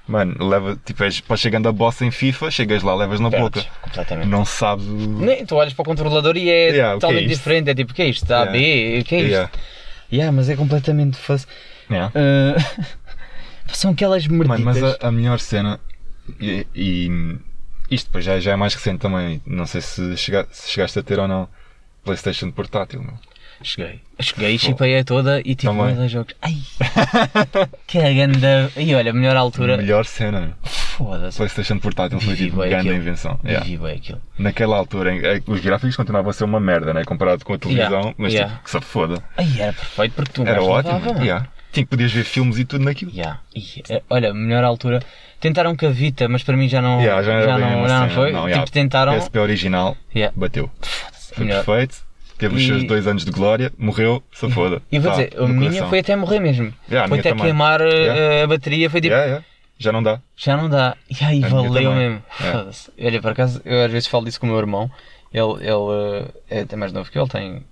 Mano, 0.08 0.48
leva, 0.48 0.78
tipo, 0.84 1.04
és, 1.04 1.20
podes 1.20 1.42
chegando 1.42 1.68
a 1.68 1.72
boss 1.72 2.00
em 2.00 2.10
FIFA, 2.10 2.50
chegas 2.50 2.82
lá, 2.82 2.94
levas 2.94 3.20
na 3.20 3.28
boca. 3.28 3.60
Perdes 3.60 3.70
completamente. 3.82 4.28
Não 4.28 4.44
sabes. 4.44 4.86
Nem, 4.86 5.44
tu 5.44 5.54
olhas 5.56 5.74
para 5.74 5.82
o 5.82 5.84
controlador 5.84 6.36
e 6.36 6.48
é 6.48 6.70
Yeah, 6.70 6.90
é 6.92 6.94
totalmente 6.94 7.26
isto? 7.26 7.36
diferente. 7.36 7.70
É 7.70 7.74
tipo, 7.74 7.92
o 7.92 7.94
que 7.94 8.02
é 8.02 8.06
isto? 8.06 8.30
A, 8.32 8.38
Yeah. 8.38 8.52
B, 8.52 8.98
o 9.00 9.04
que 9.04 9.14
é 9.14 9.18
isto? 9.18 9.30
Yeah. 9.30 9.50
Yeah, 10.10 10.32
mas 10.32 10.48
é 10.48 10.56
completamente 10.56 11.18
fácil. 11.18 11.46
Yeah. 11.90 12.10
Uh, 12.16 12.86
São 13.72 13.90
aquelas 13.90 14.26
merditas. 14.26 14.60
Mano, 14.60 14.64
mas 14.64 14.82
a, 14.82 15.08
a 15.08 15.12
melhor 15.12 15.38
cena, 15.40 15.78
e, 16.40 16.66
e 16.74 17.38
isto 17.90 18.06
depois 18.06 18.24
já, 18.24 18.40
já 18.40 18.52
é 18.52 18.56
mais 18.56 18.72
recente 18.74 19.00
também, 19.00 19.42
não 19.46 19.66
sei 19.66 19.82
se, 19.82 20.16
chega, 20.16 20.48
se 20.50 20.70
chegaste 20.70 20.98
a 20.98 21.02
ter 21.02 21.18
ou 21.18 21.28
não, 21.28 21.46
PlayStation 22.02 22.50
portátil, 22.50 23.02
meu. 23.02 23.12
Cheguei. 23.62 24.00
Cheguei, 24.20 24.58
chipei 24.58 24.98
a 24.98 25.04
toda 25.04 25.40
e 25.40 25.54
tipo, 25.54 25.72
Também. 25.72 25.94
dois 25.94 26.10
jogos. 26.10 26.34
Ai! 26.42 26.56
que 27.86 28.14
ganda. 28.14 28.70
E 28.76 28.94
olha, 28.94 29.12
melhor 29.12 29.36
altura. 29.36 29.76
Melhor 29.76 30.04
cena. 30.06 30.56
Foda-se. 30.62 31.36
PlayStation 31.36 31.78
portátil 31.78 32.20
foi 32.20 32.34
tipo 32.34 32.56
grande 32.58 32.74
aquilo. 32.76 32.94
invenção. 32.94 33.38
Yeah. 33.44 33.64
Aquilo. 33.92 34.20
Naquela 34.38 34.76
altura, 34.76 35.14
em, 35.14 35.24
é, 35.24 35.40
os 35.46 35.60
gráficos 35.60 35.94
continuavam 35.96 36.30
a 36.30 36.32
ser 36.32 36.44
uma 36.44 36.58
merda, 36.60 36.92
né? 36.92 37.04
Comparado 37.04 37.44
com 37.44 37.52
a 37.54 37.58
televisão, 37.58 37.90
Yeah, 38.00 38.14
mas 38.18 38.32
yeah. 38.32 38.52
tipo, 38.52 38.64
que 38.64 38.70
se 38.70 38.80
foda. 38.80 39.22
Ai, 39.36 39.46
era 39.58 39.72
perfeito 39.72 40.12
porque 40.14 40.32
tu 40.32 40.42
Era 40.42 40.54
mais 40.56 40.66
ótimo. 40.68 40.94
levava, 40.94 41.12
mano. 41.12 41.24
yeah. 41.24 41.48
Tinha 41.70 41.84
que 41.84 41.90
podias 41.90 42.10
ver 42.12 42.24
filmes 42.24 42.58
e 42.58 42.64
tudo 42.64 42.84
naquilo. 42.84 43.12
Yeah. 43.12 43.40
É- 43.90 44.02
olha, 44.10 44.32
melhor 44.34 44.64
altura. 44.64 45.00
Tentaram 45.40 45.76
com 45.76 45.86
a 45.86 45.90
Vita, 45.90 46.26
mas 46.28 46.42
para 46.42 46.56
mim 46.56 46.68
já 46.68 46.82
não, 46.82 47.00
Yeah, 47.00 47.22
já 47.22 47.34
não, 47.34 47.42
já 47.46 47.58
não 47.58 47.86
cena. 47.88 48.08
foi. 48.10 48.32
Não, 48.32 48.50
tipo, 48.50 48.70
tentaram. 48.72 49.12
PSP 49.14 49.38
original, 49.38 49.96
bateu. 50.34 50.68
Foi 51.34 51.44
Melhor. 51.44 51.64
perfeito. 51.64 52.07
Teve 52.38 52.54
os 52.56 52.62
E- 52.62 52.66
seus 52.66 52.84
dois 52.84 53.06
anos 53.06 53.24
de 53.24 53.30
glória, 53.32 53.72
morreu, 53.76 54.22
se 54.32 54.48
foda. 54.50 54.80
E 54.92 54.98
vou 54.98 55.10
Tá, 55.10 55.16
dizer, 55.24 55.34
a 55.38 55.46
minha 55.48 55.68
coração. 55.70 55.88
foi 55.88 55.98
até 55.98 56.14
morrer 56.16 56.38
mesmo. 56.40 56.72
Yeah, 56.88 57.08
foi 57.08 57.18
até 57.18 57.30
também. 57.30 57.44
queimar 57.46 57.80
uh, 57.80 57.84
Yeah. 57.84 58.44
a 58.44 58.46
bateria, 58.46 58.88
foi 58.88 59.00
tipo, 59.00 59.14
Yeah. 59.14 59.44
Já 59.80 59.92
não 59.92 60.02
dá. 60.02 60.20
já 60.36 60.56
não 60.56 60.68
dá. 60.68 60.96
E 61.10 61.24
aí 61.24 61.44
A 61.44 61.48
valeu 61.48 61.92
mesmo. 61.94 62.22
Foda-se. 62.30 62.90
Olha, 63.00 63.20
por 63.22 63.30
acaso, 63.32 63.60
eu 63.64 63.84
às 63.84 63.90
vezes 63.92 64.08
falo 64.08 64.24
disso 64.24 64.40
com 64.40 64.46
o 64.46 64.50
meu 64.50 64.58
irmão. 64.58 64.90
Ele, 65.32 65.52
ele 65.60 65.72
uh, 65.72 66.28
é 66.48 66.60
até 66.60 66.74
mais 66.76 66.92
novo 66.92 67.10
que 67.10 67.18
ele 67.18 67.28
tem, 67.28 67.62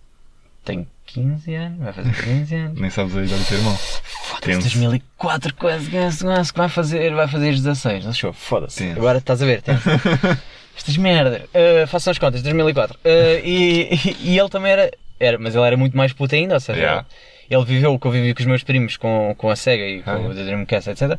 tem 0.64 0.86
15 1.06 1.54
anos, 1.54 1.78
vai 1.78 1.92
fazer 1.92 2.12
15 2.24 2.54
anos. 2.54 2.80
Nem 2.80 2.90
sabes 2.90 3.16
a 3.16 3.22
idade 3.24 3.42
do 3.42 3.48
teu 3.48 3.58
irmão. 3.58 3.74
Foda-se, 3.76 4.40
Tenso. 4.46 4.60
2004, 4.62 5.54
quase, 5.54 5.90
quase, 5.90 6.24
quase, 6.24 6.52
que 6.52 6.58
vai 6.58 6.68
fazer, 6.68 7.14
vai 7.14 7.26
fazer 7.28 7.52
16. 7.54 8.04
Não 8.04 8.10
achou? 8.10 8.32
Foda-se. 8.32 8.90
Agora 8.90 9.18
estás 9.18 9.42
a 9.42 9.46
ver, 9.46 9.62
tenso. 9.62 9.82
Estas 10.76 10.96
merdas. 10.96 11.42
Uh, 11.44 11.86
façam 11.86 12.10
as 12.10 12.18
contas, 12.18 12.42
2004. 12.42 12.96
Uh, 12.98 13.08
e, 13.44 13.88
e, 13.94 14.16
e 14.32 14.38
ele 14.38 14.48
também 14.48 14.72
era, 14.72 14.90
era, 15.18 15.38
mas 15.38 15.54
ele 15.54 15.64
era 15.66 15.76
muito 15.76 15.96
mais 15.96 16.12
puto 16.12 16.34
ainda, 16.34 16.54
ou 16.54 16.60
seja, 16.60 16.78
Yeah. 16.78 17.06
ele 17.50 17.64
viveu 17.64 17.94
o 17.94 17.98
que 17.98 18.06
eu 18.06 18.10
vivi 18.10 18.34
com 18.34 18.40
os 18.40 18.46
meus 18.46 18.62
primos, 18.62 18.96
com, 18.96 19.34
com 19.38 19.50
a 19.50 19.56
Sega 19.56 19.84
e 19.84 20.02
com 20.02 20.10
Ah, 20.10 20.16
o 20.18 20.32
yeah. 20.32 20.44
Dreamcast, 20.44 20.90
etc. 20.90 21.18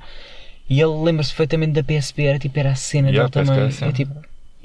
E 0.69 0.79
ele 0.81 0.91
lembra-se 1.03 1.29
perfeitamente 1.31 1.71
da 1.73 1.83
PSP, 1.83 2.23
era 2.25 2.37
tipo, 2.39 2.59
era 2.59 2.71
a 2.71 2.75
cena 2.75 3.09
Yeah, 3.09 3.29
dele 3.29 3.45
também. 3.47 3.71
sim. 3.71 3.85
É 3.85 3.91
tipo, 3.91 4.13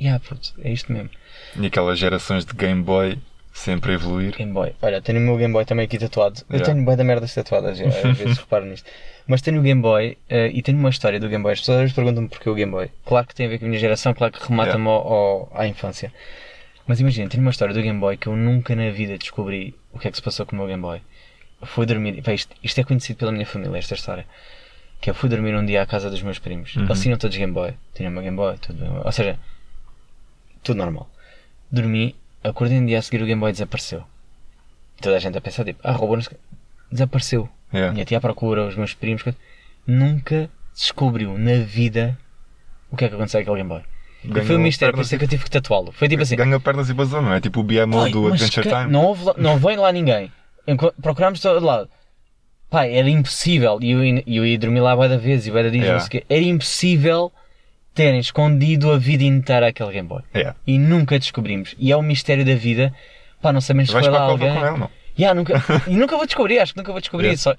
yeah, 0.00 0.20
puto, 0.26 0.52
é 0.62 0.70
isto 0.72 0.92
mesmo. 0.92 1.10
E 1.58 1.66
aquelas 1.66 1.98
gerações 1.98 2.44
de 2.44 2.52
Game 2.54 2.82
Boy 2.82 3.18
sempre 3.54 3.92
a 3.92 3.94
evoluir. 3.94 4.36
Game 4.36 4.52
Boy. 4.52 4.72
Olha, 4.82 5.00
tenho 5.00 5.18
o 5.18 5.22
meu 5.22 5.36
Game 5.36 5.52
Boy 5.52 5.64
também 5.64 5.84
aqui 5.84 5.98
tatuado. 5.98 6.40
Eu 6.50 6.60
tenho 6.62 6.82
bué 6.84 6.96
da 6.96 7.04
merdas 7.04 7.32
tatuadas, 7.34 7.80
às 7.80 7.94
vezes 8.18 8.38
reparo 8.38 8.64
nisto. 8.66 8.88
Mas 9.26 9.40
tenho 9.40 9.60
o 9.60 9.62
Game 9.62 9.80
Boy 9.80 10.18
eh, 10.28 10.48
e 10.52 10.62
tenho 10.62 10.78
uma 10.78 10.90
história 10.90 11.18
do 11.20 11.28
Game 11.28 11.42
Boy. 11.42 11.52
As 11.52 11.60
pessoas 11.60 11.92
perguntam-me 11.92 12.28
porquê 12.28 12.50
o 12.50 12.54
Game 12.54 12.70
Boy. 12.72 12.90
Claro 13.04 13.26
que 13.26 13.34
tem 13.34 13.46
a 13.46 13.48
ver 13.48 13.58
com 13.58 13.64
a 13.64 13.68
minha 13.68 13.80
geração, 13.80 14.12
claro 14.14 14.32
que 14.32 14.46
remata-me 14.48 14.86
ao- 14.88 15.50
à 15.54 15.66
infância. 15.66 16.12
Mas 16.86 16.98
imagina, 17.00 17.28
tenho 17.30 17.42
uma 17.42 17.50
história 17.52 17.72
do 17.72 17.80
Game 17.80 17.98
Boy 18.00 18.16
que 18.16 18.26
eu 18.26 18.36
nunca 18.36 18.74
na 18.74 18.90
vida 18.90 19.16
descobri 19.16 19.74
o 19.92 19.98
que 19.98 20.08
é 20.08 20.10
que 20.10 20.16
se 20.16 20.22
passou 20.22 20.44
com 20.44 20.56
o 20.56 20.58
meu 20.58 20.66
Game 20.66 20.82
Boy. 20.82 21.00
Eu 21.60 21.66
fui 21.68 21.86
dormir, 21.86 22.20
pá, 22.22 22.32
isto, 22.32 22.54
isto 22.62 22.80
é 22.80 22.84
conhecido 22.84 23.18
pela 23.18 23.30
minha 23.30 23.46
família, 23.46 23.78
esta 23.78 23.94
história. 23.94 24.26
Que 25.00 25.10
eu 25.10 25.14
fui 25.14 25.28
dormir 25.28 25.54
um 25.54 25.64
dia 25.64 25.82
à 25.82 25.86
casa 25.86 26.10
dos 26.10 26.20
meus 26.22 26.38
primos. 26.40 26.74
Uhum. 26.74 26.84
Eles 26.84 27.00
tinham 27.00 27.16
todos 27.16 27.36
Game 27.36 27.52
Boy. 27.52 27.74
Tinham 27.94 28.10
uma 28.10 28.22
Game 28.22 28.36
Boy, 28.36 28.58
tudo. 28.58 28.84
Ou 29.04 29.12
seja, 29.12 29.38
tudo 30.62 30.76
normal. 30.78 31.08
Dormi, 31.70 32.16
acordei 32.42 32.78
um 32.78 32.86
dia 32.86 32.98
a 32.98 33.02
seguir 33.02 33.22
o 33.22 33.26
Game 33.26 33.40
Boy 33.40 33.52
desapareceu. 33.52 34.02
Toda 35.00 35.16
a 35.16 35.18
gente 35.20 35.38
a 35.38 35.40
pensar, 35.40 35.64
tipo, 35.64 35.80
ah, 35.84 35.92
roubou-nos. 35.92 36.28
Desapareceu. 36.90 37.48
Yeah. 37.72 37.92
Minha 37.92 38.04
tia 38.04 38.18
à 38.18 38.20
procura, 38.20 38.66
os 38.66 38.76
meus 38.76 38.94
primos. 38.94 39.22
Nunca 39.86 40.48
descobriu 40.74 41.36
na 41.38 41.56
vida 41.64 42.18
o 42.90 42.96
que 42.96 43.04
é 43.04 43.08
que 43.08 43.14
aconteceu 43.14 43.40
àquele 43.40 43.56
Game 43.56 43.68
Boy. 43.68 43.82
E 44.24 44.40
foi 44.46 44.56
um 44.56 44.60
mistério, 44.60 44.94
por 44.94 45.02
isso 45.02 45.14
é 45.14 45.18
que 45.18 45.24
eu 45.24 45.28
tive 45.28 45.44
que 45.44 45.50
tatuá-lo. 45.50 45.90
Foi 45.92 46.08
tipo 46.08 46.22
assim. 46.22 46.36
Ganha 46.36 46.60
pernas 46.60 46.88
e 46.88 46.94
basou, 46.94 47.20
não 47.20 47.32
é? 47.34 47.40
Tipo 47.40 47.60
o 47.60 47.64
BMO 47.64 48.02
"Pai, 48.02 48.10
do 48.12 48.26
Adventure 48.28 48.68
Time. 48.68 48.86
Não, 48.90 49.04
houve 49.06 49.24
não 49.36 49.56
vem 49.58 49.76
lá 49.76 49.90
ninguém. 49.90 50.30
Procurámos 51.02 51.40
todo 51.40 51.64
lado. 51.64 51.88
Pai, 52.70 52.94
era 52.94 53.08
impossível. 53.10 53.78
E 53.82 53.90
eu, 53.90 54.04
ia- 54.04 54.22
eu 54.26 54.46
ia 54.46 54.58
dormir 54.58 54.80
lá 54.80 54.94
da 54.94 55.16
vez 55.18 55.46
e 55.46 55.50
bué 55.50 55.62
da 55.64 55.68
dias, 55.70 55.82
Yeah. 55.82 56.00
não 56.02 56.08
sei 56.08 56.20
o 56.20 56.22
quê. 56.22 56.26
Era 56.32 56.42
impossível 56.44 57.32
terem 57.94 58.20
escondido 58.20 58.90
a 58.92 58.96
vida 58.96 59.24
inteira 59.24 59.66
aquele 59.66 59.90
Game 59.92 60.08
Boy. 60.08 60.22
Yeah. 60.34 60.56
E 60.66 60.78
nunca 60.78 61.18
descobrimos. 61.18 61.74
E 61.78 61.90
é 61.90 61.96
o 61.96 62.02
mistério 62.02 62.44
da 62.44 62.54
vida. 62.54 62.94
Pá, 63.42 63.52
não 63.52 63.60
sabemos 63.60 63.90
se 63.90 63.98
foi 63.98 64.08
lá 64.08 64.20
alguém. 64.20 64.54
com 64.54 64.66
ele, 64.66 64.78
não? 64.78 64.90
Yeah, 65.18 65.34
nunca, 65.34 65.62
e 65.86 65.94
nunca 65.96 66.16
vou 66.16 66.26
descobrir, 66.26 66.58
acho 66.58 66.72
que 66.72 66.78
nunca 66.78 66.92
vou 66.92 67.00
descobrir. 67.00 67.26
Yeah. 67.28 67.38
Só, 67.42 67.54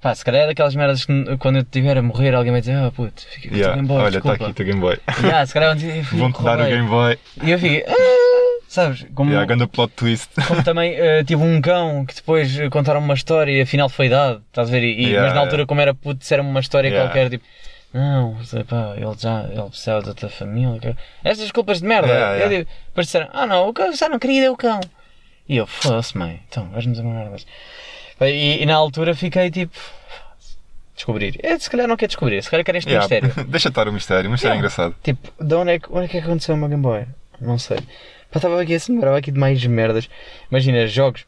pá, 0.00 0.14
se 0.14 0.24
calhar 0.24 0.42
é 0.42 0.46
daquelas 0.48 0.74
merdas 0.74 1.04
que 1.04 1.36
quando 1.38 1.56
eu 1.56 1.62
estiver 1.62 1.96
a 1.98 2.02
morrer 2.02 2.34
alguém 2.34 2.52
vai 2.52 2.60
dizer, 2.60 2.74
ah 2.76 2.90
puto, 2.94 3.22
fica 3.30 3.48
com 3.48 3.54
o 3.54 3.58
Yeah. 3.58 3.76
Game 3.76 3.88
Boy, 3.88 4.02
Olha, 4.02 4.18
está 4.18 4.32
aqui 4.32 4.44
o 4.44 4.54
teu 4.54 4.66
Game 4.66 4.80
Boy. 4.80 4.98
Yeah, 5.22 5.46
se 5.46 5.54
calhar 5.54 5.68
vão 5.70 5.76
dizer, 5.76 6.04
"Fui 6.04 6.18
eu 6.18 6.22
Vão-te 6.22 6.42
dar 6.42 6.58
o 6.58 6.62
roubei." 6.62 6.76
Game 6.76 6.88
Boy. 6.88 7.18
E 7.42 7.50
eu 7.50 7.58
fico, 7.58 7.90
ah, 7.90 8.62
sabes, 8.68 9.06
como, 9.14 9.30
Yeah, 9.30 9.46
ganda 9.46 9.66
plot 9.66 9.92
twist. 9.96 10.30
como 10.46 10.62
também 10.62 10.94
eh, 10.94 11.24
tive 11.24 11.42
um 11.42 11.60
cão 11.60 12.04
que 12.06 12.14
depois 12.14 12.58
eh, 12.58 12.68
contaram 12.68 13.00
uma 13.00 13.14
história 13.14 13.50
e 13.52 13.60
afinal 13.62 13.88
foi 13.88 14.08
dado, 14.08 14.42
estás 14.48 14.68
a 14.68 14.70
ver? 14.72 14.82
E, 14.84 15.06
Yeah, 15.06 15.22
mas 15.26 15.34
na 15.34 15.40
altura, 15.40 15.66
como 15.66 15.80
era 15.80 15.94
puto, 15.94 16.20
disseram 16.20 16.44
uma 16.48 16.60
história 16.60 16.90
qualquer, 16.92 17.30
tipo, 17.30 17.44
não, 17.92 18.36
pá, 18.68 18.92
ele 18.96 19.14
já 19.18 19.46
ele 19.50 19.62
precisava 19.68 20.02
da 20.02 20.14
tua 20.14 20.28
família. 20.28 20.96
Essas 21.24 21.50
culpas 21.50 21.80
de 21.80 21.86
merda. 21.86 22.06
Yeah, 22.08 22.34
yeah. 22.36 22.44
Eu 22.54 22.58
digo, 22.60 22.70
disseram, 22.96 23.28
ah 23.32 23.46
não, 23.46 23.68
o 23.68 23.72
cão, 23.72 23.92
já 23.92 24.08
não 24.08 24.18
queria 24.18 24.44
dar 24.44 24.52
o 24.52 24.56
cão. 24.56 24.78
E 25.50 25.56
eu, 25.56 25.66
foda-se, 25.66 26.16
mãe, 26.16 26.40
então, 26.48 26.68
vais-me 26.70 26.92
dizer 26.92 27.04
uma 27.04 27.14
merda. 27.14 27.36
E, 28.20 28.62
e 28.62 28.66
na 28.66 28.76
altura 28.76 29.14
fiquei 29.16 29.50
tipo, 29.50 29.74
"Foda-se, 29.76 30.56
descobrir. 30.94 31.40
Eu, 31.42 31.58
se 31.58 31.68
calhar 31.68 31.88
não 31.88 31.96
quer 31.96 32.06
descobrir, 32.06 32.40
se 32.42 32.48
calhar 32.48 32.64
quer 32.64 32.76
este 32.76 32.88
Yeah. 32.90 33.08
mistério. 33.16 33.44
Deixa 33.50 33.68
estar 33.68 33.88
o 33.88 33.92
mistério, 33.92 34.30
mas 34.30 34.40
é 34.42 34.44
Yeah. 34.46 34.58
engraçado. 34.58 34.94
Tipo, 35.02 35.28
de 35.42 35.54
onde 35.54 35.72
é, 35.72 35.78
que, 35.80 35.86
onde 35.90 36.04
é 36.04 36.08
que 36.08 36.18
aconteceu 36.18 36.54
o 36.54 36.58
meu 36.58 36.68
Game 36.68 36.82
Boy? 36.82 37.04
Não 37.40 37.58
sei. 37.58 37.78
Pá, 38.30 38.36
estava 38.36 38.62
aqui 38.62 38.74
assim, 38.74 38.92
lembrava 38.94 39.18
aqui 39.18 39.32
de 39.32 39.38
mais 39.40 39.64
merdas. 39.66 40.08
Imagina, 40.50 40.86
jogos. 40.86 41.24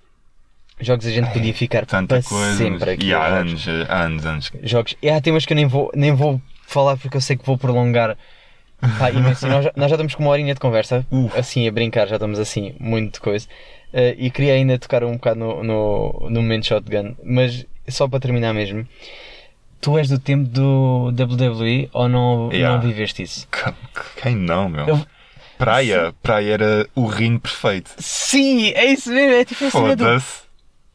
Jogos 0.81 1.05
a 1.07 1.11
gente 1.11 1.31
podia 1.33 1.53
ficar 1.55 1.85
Tanta 1.87 2.21
para 2.21 2.29
coisa. 2.29 2.57
sempre 2.57 2.91
aqui. 2.91 3.07
E 3.07 3.15
há 3.15 3.25
anos, 3.27 3.67
anos, 3.89 4.27
anos. 4.27 4.53
Jogos. 4.63 4.95
E 5.03 5.09
há 5.11 5.21
temas 5.21 5.45
que 5.45 5.53
eu 5.53 5.57
nem 5.57 5.67
vou, 5.67 5.91
nem 5.95 6.13
vou 6.15 6.41
falar 6.67 6.97
porque 6.97 7.17
eu 7.17 7.21
sei 7.21 7.37
que 7.37 7.45
vou 7.45 7.59
prolongar. 7.59 8.17
Pá, 8.99 9.11
imenso. 9.11 9.47
Nós, 9.49 9.65
já- 9.65 9.73
nós 9.77 9.89
já 9.91 9.95
estamos 9.97 10.15
com 10.15 10.23
uma 10.25 10.31
horinha 10.33 10.55
de 10.55 10.61
conversa, 10.61 11.07
Uf. 11.11 11.37
assim 11.39 11.67
a 11.69 11.73
brincar, 11.73 12.07
já 12.09 12.17
estamos 12.17 12.39
assim, 12.39 12.75
muito 12.81 13.21
coisa. 13.21 13.47
Eh, 13.93 14.15
e 14.19 14.31
queria 14.31 14.55
ainda 14.55 14.79
tocar 14.79 15.05
um 15.05 15.13
bocado 15.15 15.39
no, 15.41 15.63
no, 15.63 16.27
no 16.31 16.43
momento 16.43 16.67
shotgun, 16.67 17.15
mas 17.25 17.67
só 17.89 18.09
para 18.09 18.21
terminar 18.21 18.55
mesmo, 18.55 18.87
tu 19.81 19.99
és 19.99 20.09
do 20.09 20.19
tempo 20.19 20.49
do 20.49 21.09
WWE 21.11 21.91
ou 21.93 22.09
não, 22.09 22.51
Yeah. 22.53 22.77
não 22.77 22.81
viveste 22.89 23.23
isso? 23.23 23.47
Que- 23.49 24.21
Quem 24.23 24.35
não, 24.37 24.69
meu? 24.69 24.87
Eu- 24.87 25.07
Praia. 25.59 26.13
Praia 26.23 26.55
era 26.55 26.89
o 26.95 27.07
ringue 27.07 27.39
perfeito. 27.41 27.93
Sim, 27.99 28.71
é 28.71 28.87
isso 28.87 29.11
mesmo, 29.13 29.35
é 29.35 29.45
tipo 29.45 29.71
cena 29.71 29.95
do... 29.95 30.05
Foda-se. 30.05 30.43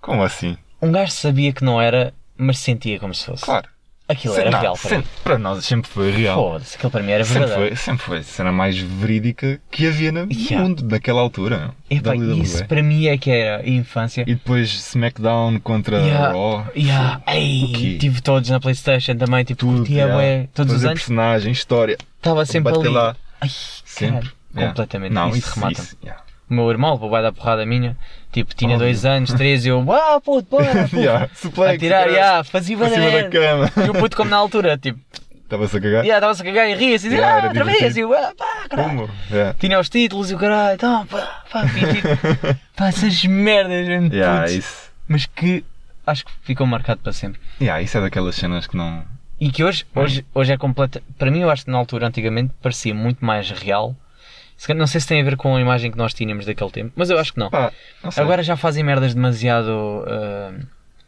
Como 0.02 0.24
assim? 0.24 0.58
Um 0.82 0.92
gajo 0.92 1.12
sabia 1.12 1.54
que 1.54 1.64
não 1.64 1.80
era, 1.82 2.14
mas 2.38 2.60
sentia 2.60 3.00
como 3.00 3.14
se 3.14 3.26
fosse. 3.26 3.46
Claro. 3.46 3.70
Aquilo 4.10 4.34
Se- 4.36 4.40
era 4.40 4.52
não, 4.52 4.60
real 4.62 4.78
para 4.78 4.90
sempre- 4.90 5.10
para 5.22 5.38
nós 5.38 5.66
sempre 5.66 5.90
foi 5.92 6.12
real. 6.12 6.52
Foda-se, 6.52 6.76
aquilo 6.78 6.92
para 6.92 7.04
mim 7.04 7.12
era 7.12 7.26
Sempre 7.26 7.40
verdadeiro. 7.48 7.76
foi, 7.76 7.84
sempre 7.86 8.06
foi 8.06 8.18
a 8.20 8.24
cena 8.24 8.52
mais 8.54 8.78
verídica 8.78 9.60
que 9.70 9.86
havia 9.86 10.12
no 10.14 10.28
Yeah. 10.32 10.60
mundo 10.64 10.84
naquela 10.90 11.20
altura. 11.20 11.72
Epá, 11.90 12.16
isso 12.16 12.64
para 12.66 12.82
mim 12.82 13.08
é 13.08 13.18
que 13.18 13.30
era 13.30 13.62
a 13.64 13.68
infância. 13.70 14.22
E 14.22 14.34
depois 14.34 14.70
SmackDown 14.70 15.60
contra 15.60 15.98
Yeah, 16.00 16.30
Raw. 16.32 16.66
yeah, 16.76 17.22
ei, 17.28 17.98
tive 18.00 18.22
todos 18.22 18.50
na 18.50 18.60
Playstation 18.62 19.16
também, 19.18 19.44
tipo, 19.44 19.66
Tudo. 19.66 19.78
curtia 19.80 19.96
yeah. 19.96 20.16
bué, 20.16 20.48
todos 20.54 20.72
os 20.74 20.78
Fazer 20.80 20.88
anos, 20.88 21.00
personagem, 21.02 21.52
história. 21.52 21.98
estava 22.18 22.46
sempre 22.46 22.74
ali. 22.74 22.88
lá. 22.90 23.16
Ai, 23.42 23.50
Sempre. 23.84 24.30
Yeah. 24.56 24.70
completamente, 24.74 25.12
Não, 25.14 25.30
isso, 25.30 25.38
isso, 25.40 25.56
remata 25.56 25.82
isso, 25.82 25.98
yeah. 26.04 26.24
O 26.50 26.54
meu 26.54 26.70
irmão 26.70 26.94
levou 26.94 27.10
vai 27.10 27.22
dar 27.22 27.32
porrada 27.34 27.66
minha, 27.66 27.98
tipo, 28.32 28.56
tinha 28.56 28.72
Óbvio. 28.76 28.88
dois 28.88 29.04
anos, 29.06 29.34
três, 29.34 29.66
e 29.66 29.70
eu, 29.70 29.84
ah, 29.92 30.22
puto, 30.22 30.48
bora, 30.50 30.84
puto. 30.88 30.96
Yeah, 30.96 31.30
suplex, 31.36 31.76
a 31.76 31.78
tirar, 31.78 32.08
yeah, 32.08 32.44
fazia 32.44 32.78
banana. 32.78 33.30
E 33.86 33.90
o 33.90 33.94
puto 33.94 34.16
como 34.16 34.30
na 34.30 34.38
altura, 34.38 34.78
tipo, 34.78 34.98
Estava-se 35.44 35.78
a 35.78 35.82
cagar. 35.82 36.04
yeah, 36.04 36.18
estava-se 36.18 36.42
a 36.42 36.46
cagar 36.46 36.70
e 36.70 36.76
ria-se, 36.76 37.08
e 37.08 37.10
dizia, 37.10 37.18
Yeah, 37.26 37.44
ah, 37.44 37.48
outra 37.48 37.64
vez, 37.64 37.78
e 37.78 37.80
divertido. 37.80 38.14
eu, 38.14 38.18
ah, 38.18 38.34
pá, 38.38 38.68
caralho. 38.70 39.10
Yeah. 39.32 39.56
Tinha 39.60 39.80
os 39.80 39.90
títulos 39.90 40.30
e 40.32 40.36
o 40.36 40.38
caralho, 40.38 40.76
então, 40.76 41.06
pá, 41.08 41.44
pá, 41.52 41.68
fingi. 41.68 42.02
pá, 42.76 42.88
essas 42.88 43.24
merdas, 43.26 43.88
mesmo, 43.88 44.14
Yeah, 44.14 44.42
putos. 44.42 44.56
isso. 44.56 44.90
mas 45.08 45.26
que 45.26 45.64
acho 46.06 46.26
que 46.26 46.32
ficou 46.44 46.66
marcado 46.68 47.02
para 47.02 47.12
sempre. 47.14 47.40
Yeah, 47.62 47.82
isso 47.82 47.98
é 47.98 48.02
daquelas 48.02 48.36
cenas 48.36 48.68
que 48.68 48.76
não. 48.78 49.04
E 49.40 49.50
que 49.52 49.64
hoje, 49.64 49.86
hoje, 49.94 50.26
hoje 50.34 50.52
é 50.54 50.58
completa. 50.58 51.02
Para 51.18 51.30
mim, 51.30 51.42
eu 51.42 51.50
acho 51.50 51.66
que 51.66 51.72
na 51.72 51.78
altura, 51.78 52.08
antigamente, 52.08 52.54
parecia 52.62 52.94
muito 52.96 53.24
mais 53.24 53.50
real. 53.52 53.96
Não 54.76 54.88
sei 54.88 55.00
se 55.02 55.08
tem 55.08 55.22
a 55.22 55.24
ver 55.24 55.38
com 55.38 55.56
a 55.56 55.62
imagem 55.62 55.92
que 55.92 55.98
nós 55.98 56.14
tínhamos 56.14 56.46
daquele 56.46 56.72
tempo, 56.72 56.92
mas 56.96 57.10
eu 57.10 57.18
acho 57.20 57.34
que 57.34 57.40
não. 57.40 57.50
Pá, 57.50 57.72
não. 58.04 58.10
Agora 58.18 58.42
já 58.44 58.56
fazem 58.58 58.84
merdas 58.84 59.14
demasiado. 59.14 60.04
ah, 60.08 60.52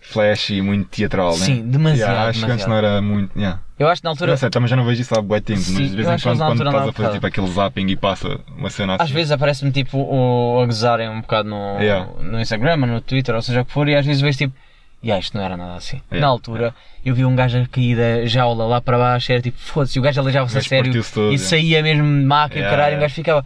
Flash 0.01 0.51
e 0.51 0.61
muito 0.61 0.87
teatral, 0.87 1.31
né? 1.37 1.45
Sim, 1.45 1.69
demasiado, 1.69 2.09
Yeah, 2.09 2.29
acho 2.29 2.39
que 2.45 2.51
antes 2.51 2.65
demasiado. 2.65 2.69
não 2.69 2.77
era 2.77 3.01
muito. 3.01 3.37
Yeah. 3.37 3.59
eu 3.77 3.87
acho 3.89 4.01
que 4.01 4.05
na 4.05 4.11
altura. 4.11 4.31
Não 4.31 4.37
sei, 4.37 4.49
também 4.49 4.67
já 4.69 4.75
não 4.75 4.85
vejo 4.85 5.01
isso 5.01 5.13
há 5.17 5.21
bué 5.21 5.41
tempo, 5.41 5.59
Sim, 5.59 5.73
mas 5.73 5.89
de 5.91 5.95
vez 5.97 6.07
em 6.07 6.23
quando, 6.23 6.37
quando 6.39 6.65
estás 6.65 6.87
a 6.87 6.93
fazer 6.93 7.11
tipo 7.11 7.27
aquele 7.27 7.47
zapping 7.51 7.87
e 7.87 7.95
passa 7.97 8.39
uma 8.57 8.69
cena 8.69 8.95
assim. 8.95 9.03
Às 9.03 9.11
vezes 9.11 9.31
aparece-me 9.31 9.71
tipo 9.71 9.97
o, 9.97 10.61
a 10.61 10.65
gozarem 10.65 11.09
um 11.09 11.19
bocado 11.21 11.49
no, 11.49 11.77
Yeah. 11.79 12.07
no 12.21 12.39
Instagram 12.39 12.79
ou 12.81 12.87
no 12.87 13.01
Twitter, 13.01 13.35
ou 13.35 13.41
seja 13.41 13.61
o 13.61 13.65
que 13.65 13.71
for, 13.73 13.87
e 13.89 13.95
às 13.95 14.05
vezes 14.05 14.21
vejo 14.21 14.37
tipo. 14.37 14.55
E 15.01 15.11
isto 15.11 15.37
não 15.37 15.43
era 15.43 15.55
nada 15.55 15.75
assim. 15.75 16.01
Yeah. 16.11 16.19
Na 16.19 16.27
altura, 16.27 16.75
eu 17.05 17.15
vi 17.15 17.23
um 17.23 17.35
gajo 17.35 17.57
a 17.57 17.65
cair 17.67 17.95
da 17.95 18.25
jaula 18.25 18.65
lá 18.65 18.81
para 18.81 18.97
baixo, 18.97 19.31
era 19.31 19.41
tipo, 19.41 19.57
foda-se, 19.57 19.97
o 19.97 20.01
gajo 20.01 20.19
aleijava-se 20.19 20.57
a 20.57 20.61
sério 20.61 20.91
todo, 20.91 21.31
e 21.31 21.35
yeah. 21.35 21.37
saía 21.37 21.81
mesmo 21.81 22.03
de 22.03 22.25
o 22.25 22.29
Yeah, 22.29 22.49
caralho, 22.51 22.61
e 22.61 22.69
o 22.69 22.75
yeah. 22.75 23.01
gajo 23.01 23.15
ficava, 23.15 23.45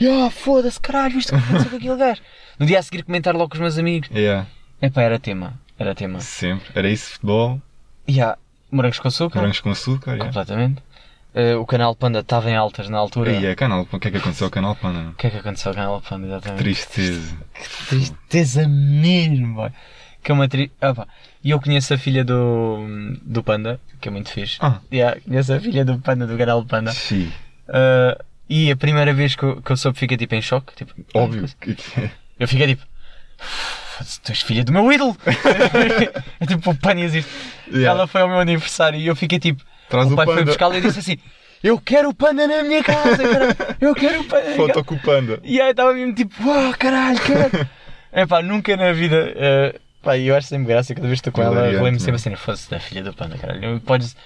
yeah, 0.00 0.30
foda-se, 0.30 0.80
caralho, 0.80 1.14
viste 1.14 1.34
o 1.34 1.38
que 1.38 1.44
aconteceu 1.44 1.70
com 1.70 1.76
aquele 1.76 1.96
gajo? 1.96 2.20
No 2.58 2.66
dia 2.66 2.78
a 2.78 2.82
seguir 2.82 3.02
comentar 3.02 3.34
logo 3.34 3.48
com 3.48 3.54
os 3.54 3.60
meus 3.60 3.78
amigos. 3.78 4.08
Yeah, 4.14 4.46
Epá, 4.80 5.02
era 5.02 5.18
tema, 5.18 5.54
era 5.76 5.94
tema. 5.94 6.20
sempre. 6.20 6.70
Era 6.74 6.88
isso, 6.88 7.12
futebol, 7.12 7.60
Yeah, 8.08 8.38
morangos 8.70 9.00
com 9.00 9.08
açúcar, 9.08 9.40
morangos 9.40 9.60
com 9.60 9.70
açúcar. 9.70 10.12
Yeah. 10.12 10.26
completamente. 10.26 10.82
Eh, 11.34 11.56
o 11.56 11.64
canal 11.64 11.94
Panda 11.96 12.18
estava 12.18 12.50
em 12.50 12.56
altas 12.56 12.88
na 12.90 12.98
altura. 12.98 13.32
E 13.32 13.46
é 13.46 13.54
canal, 13.54 13.88
o 13.90 13.98
que 13.98 14.08
é 14.08 14.10
que 14.10 14.18
aconteceu 14.18 14.46
ao 14.46 14.50
canal 14.50 14.76
Panda? 14.76 15.10
O 15.10 15.14
que 15.14 15.26
é 15.26 15.30
que 15.30 15.38
aconteceu 15.38 15.70
ao 15.70 15.74
canal 15.74 16.02
Panda, 16.02 16.26
exatamente? 16.26 16.62
Tristeza. 16.62 17.36
Tristeza 17.88 18.68
mesmo, 18.68 19.54
boy. 19.54 19.70
Que 20.22 20.30
é 20.30 20.34
uma 20.34 20.48
tri... 20.48 20.70
E 21.42 21.50
eu 21.50 21.60
conheço 21.60 21.92
a 21.94 21.98
filha 21.98 22.24
do, 22.24 22.78
do 23.22 23.42
Panda, 23.42 23.80
que 24.00 24.08
é 24.08 24.10
muito 24.10 24.30
fixe. 24.30 24.56
Ah. 24.60 24.78
Yeah, 24.92 25.20
conheço 25.20 25.52
a 25.52 25.58
filha 25.60 25.84
do 25.84 25.98
Panda, 25.98 26.26
do 26.26 26.38
canal 26.38 26.64
Panda. 26.64 26.92
Sim. 26.92 27.32
Uh, 27.68 28.22
e 28.48 28.70
a 28.70 28.76
primeira 28.76 29.12
vez 29.12 29.34
que 29.34 29.42
eu, 29.42 29.60
que 29.60 29.72
eu 29.72 29.76
soube 29.76 29.98
fica 29.98 30.16
tipo 30.16 30.34
em 30.34 30.42
choque. 30.42 30.74
Tipo, 30.76 30.92
Óbvio. 31.14 31.46
que- 31.60 31.76
Eu 32.38 32.46
fiquei 32.48 32.66
tipo. 32.68 32.82
"Foda-se, 33.38 34.20
Tu 34.20 34.30
és 34.32 34.42
filha 34.42 34.64
do 34.64 34.72
meu 34.72 34.92
ídolo! 34.92 35.16
é 36.40 36.46
tipo, 36.46 36.70
o 36.70 36.76
Panda 36.76 37.00
existe. 37.00 37.30
Yeah. 37.68 37.90
Ela 37.90 38.06
foi 38.06 38.20
ao 38.22 38.28
meu 38.28 38.38
aniversário 38.40 38.98
e 38.98 39.06
eu 39.06 39.16
fiquei 39.16 39.38
tipo. 39.38 39.62
Traz 39.88 40.08
o 40.10 40.14
o 40.14 40.16
pai 40.16 40.26
foi 40.26 40.34
panda. 40.36 40.46
buscá-la 40.46 40.78
e 40.78 40.80
disse 40.80 40.98
assim: 41.00 41.18
Eu 41.62 41.78
quero 41.78 42.08
o 42.10 42.14
Panda 42.14 42.46
na 42.46 42.62
minha 42.62 42.82
casa, 42.82 43.16
cara! 43.16 43.56
Eu 43.80 43.94
quero 43.94 44.20
o 44.20 44.24
Panda! 44.24 44.42
na 44.50 44.54
minha 44.56 44.66
casa." 44.68 44.72
Foto 44.74 44.84
com 44.84 44.94
o 44.94 44.98
panda. 45.00 45.40
E 45.44 45.60
aí 45.60 45.70
estava 45.70 45.92
mesmo 45.94 46.14
tipo, 46.14 46.34
uau, 46.48 46.72
caralho, 46.78 47.18
quero. 47.20 47.68
é 48.12 48.26
pá, 48.26 48.42
nunca 48.42 48.76
na 48.76 48.92
vida. 48.92 49.32
eh, 49.36 49.80
pá, 50.02 50.18
eu 50.18 50.34
acho 50.36 50.48
sempre 50.48 50.66
graça 50.68 50.94
cada 50.94 51.06
vez 51.06 51.20
que 51.20 51.28
estou 51.28 51.32
com 51.32 51.42
ela, 51.48 51.66
relembro 51.66 52.00
sempre 52.00 52.12
não 52.12 52.16
assim, 52.16 52.36
fosse 52.36 52.70
da 52.70 52.80
filha 52.80 53.02
do 53.02 53.12
panda, 53.14 53.36
caralho. 53.38 53.80
Podes, 53.80 54.16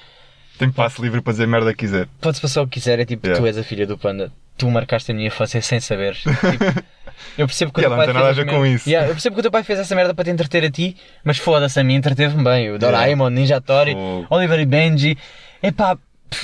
Tem 0.58 0.70
passe 0.70 1.00
livre 1.02 1.20
para 1.20 1.32
dizer 1.32 1.46
merda 1.46 1.72
que 1.72 1.78
quiser. 1.80 2.08
podes 2.20 2.40
passar 2.40 2.62
o 2.62 2.66
que 2.66 2.80
quiser, 2.80 2.98
é 2.98 3.04
tipo, 3.04 3.26
Yeah. 3.26 3.42
tu 3.42 3.46
és 3.46 3.58
a 3.58 3.62
filha 3.62 3.86
do 3.86 3.96
panda, 3.98 4.32
tu 4.56 4.70
marcaste 4.70 5.12
a 5.12 5.14
minha 5.14 5.26
infância 5.28 5.60
sem 5.62 5.78
saberes. 5.80 6.22
Tipo, 7.36 7.42
eu 7.42 7.46
percebo 7.46 7.72
que 7.72 7.80
o 7.80 7.82
teu 7.82 7.86
ela 7.92 7.96
pai 7.96 8.06
não 8.08 8.12
tem 8.12 8.22
nada 8.22 8.30
a 8.30 8.34
ver 8.34 8.44
com 8.46 8.60
merda- 8.60 8.68
isso. 8.68 8.88
Yeah, 8.88 9.08
eu 9.08 9.14
percebo 9.14 9.36
que 9.36 9.40
o 9.40 9.42
teu 9.42 9.50
pai 9.50 9.62
fez 9.62 9.78
essa 9.78 9.94
merda 9.94 10.12
para 10.12 10.24
te 10.24 10.30
entreter 10.30 10.64
a 10.64 10.70
ti, 10.70 10.96
mas 11.24 11.38
foda-se, 11.38 11.78
a 11.80 11.84
mim 11.84 11.94
entreteve-me 11.94 12.44
bem. 12.44 12.70
O 12.72 12.78
Doraemon, 12.78 13.30
Ninja 13.30 13.58
Tori, 13.60 13.92
Fogo. 13.94 14.26
Oliver 14.28 14.60
e 14.60 14.66
Benji, 14.66 15.16
epá, 15.62 15.96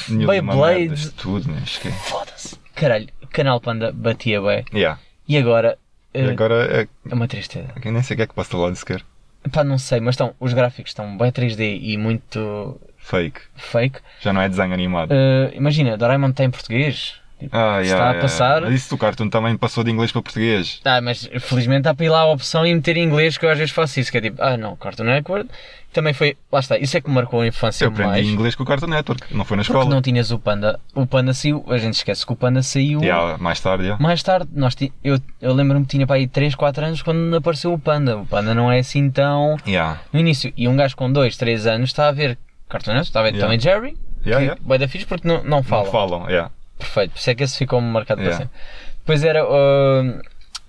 e 0.08 0.12
merdas, 0.40 1.12
Tudo, 1.12 1.50
né? 1.50 1.58
Acho 1.62 1.80
que 1.80 1.90
foda-se. 1.90 2.56
Caralho, 2.74 3.06
canal 3.30 3.60
Panda 3.60 3.92
batia 3.92 4.40
bem. 4.40 4.64
Yeah. 4.72 4.98
E 5.28 5.36
agora, 5.36 5.76
eh, 6.14 6.24
E 6.24 6.30
agora 6.30 6.66
é. 6.82 6.88
é 7.10 7.14
uma 7.14 7.28
tristeza. 7.28 7.68
Eu 7.84 7.92
nem 7.92 8.02
sei 8.02 8.14
o 8.14 8.16
que 8.16 8.22
é 8.22 8.26
que 8.26 8.34
passa 8.34 8.56
lá 8.56 8.74
sequer. 8.74 9.02
Pá, 9.50 9.64
não 9.64 9.78
sei, 9.78 10.00
mas 10.00 10.14
estão, 10.14 10.34
os 10.38 10.52
gráficos 10.52 10.90
estão 10.90 11.16
bem 11.16 11.30
3D 11.32 11.78
e 11.82 11.96
muito 11.96 12.80
Fake. 12.98 13.40
fake. 13.56 13.98
Já 14.20 14.32
não 14.32 14.40
é 14.40 14.48
desenho 14.48 14.72
animado. 14.72 15.10
Uh, 15.10 15.50
imagina, 15.54 15.96
Doraemon 15.96 16.28
está 16.30 16.44
em 16.44 16.50
português. 16.50 17.14
Tipo, 17.40 17.56
Ah, 17.56 17.80
se 17.82 17.88
yeah, 17.88 17.90
está 17.90 18.04
a 18.04 18.06
yeah. 18.10 18.20
passar. 18.20 18.60
Mas 18.62 18.74
isso 18.74 18.90
do 18.90 18.96
cartoon 18.98 19.28
também 19.28 19.56
passou 19.56 19.82
de 19.82 19.90
inglês 19.90 20.12
para 20.12 20.22
português. 20.22 20.80
Ah, 20.84 21.00
mas 21.00 21.28
felizmente 21.40 21.88
há 21.88 21.94
para 21.94 22.06
ir 22.06 22.08
lá 22.08 22.20
a 22.20 22.26
opção 22.26 22.64
e 22.64 22.72
meter 22.72 22.96
em 22.96 23.02
inglês, 23.02 23.36
que 23.36 23.44
eu 23.44 23.50
às 23.50 23.58
vezes 23.58 23.74
faço 23.74 23.98
isso, 23.98 24.12
que 24.12 24.18
é 24.18 24.20
tipo, 24.20 24.40
ah 24.40 24.56
não, 24.56 24.76
Cartoon 24.76 25.04
Network. 25.04 25.50
Também 25.92 26.14
foi, 26.14 26.36
lá 26.50 26.60
está, 26.60 26.78
isso 26.78 26.96
é 26.96 27.00
que 27.02 27.08
me 27.08 27.14
marcou 27.14 27.40
a 27.42 27.46
infância 27.46 27.84
Eu 27.84 27.90
aprendi 27.90 28.08
mais. 28.10 28.26
inglês 28.26 28.54
com 28.54 28.62
o 28.62 28.66
Cartoon 28.66 28.86
Network, 28.86 29.34
não 29.34 29.44
foi 29.44 29.56
na 29.58 29.62
Porque 29.62 29.76
escola. 29.76 29.94
não 29.94 30.00
tinhas 30.00 30.30
o 30.30 30.38
Panda. 30.38 30.80
O 30.94 31.06
Panda 31.06 31.34
saiu, 31.34 31.64
a 31.68 31.76
gente 31.76 31.94
esquece 31.94 32.24
que 32.24 32.32
o 32.32 32.36
Panda 32.36 32.62
saiu 32.62 33.02
Yeah, 33.02 33.36
mais 33.38 33.60
tarde, 33.60 33.84
yeah. 33.84 34.02
mais 34.02 34.22
tarde. 34.22 34.48
Nós 34.54 34.74
ti- 34.74 34.90
eu 35.04 35.18
eu 35.40 35.52
lembro-me 35.52 35.84
que 35.84 35.90
tinha 35.90 36.06
para 36.06 36.16
aí 36.16 36.26
3, 36.26 36.54
4 36.54 36.84
anos 36.86 37.02
quando 37.02 37.36
apareceu 37.36 37.72
o 37.74 37.78
Panda. 37.78 38.16
O 38.16 38.24
Panda 38.26 38.54
não 38.54 38.72
é 38.72 38.78
assim 38.78 39.10
tão. 39.10 39.56
Yeah. 39.66 40.00
No 40.12 40.18
início, 40.18 40.52
e 40.56 40.66
um 40.66 40.74
gajo 40.76 40.96
com 40.96 41.12
2, 41.12 41.36
3 41.36 41.66
anos 41.66 41.90
está 41.90 42.08
a 42.08 42.12
ver 42.12 42.38
Cartoon 42.70 42.92
Network, 42.92 43.08
está 43.10 43.20
a 43.20 43.22
ver 43.24 43.34
Yeah. 43.34 43.54
E 43.54 43.58
Jerry. 43.60 43.96
Yeah, 44.24 44.38
que 44.38 44.44
yeah. 44.46 44.60
Vai 44.64 44.78
da 44.78 44.88
fixe 44.88 45.04
porque 45.04 45.28
não, 45.28 45.44
não 45.44 45.62
falam. 45.62 45.84
Não 45.84 45.92
falam, 45.92 46.26
yeah. 46.30 46.50
Perfeito, 46.78 47.10
por 47.12 47.18
isso 47.18 47.30
é 47.30 47.34
que 47.34 47.42
esse 47.42 47.58
ficou 47.58 47.80
marcado 47.82 48.22
Yeah. 48.22 48.38
para 48.38 48.46
sempre. 48.46 48.60
Depois 49.00 49.24
era 49.24 49.44
uh, 49.44 50.22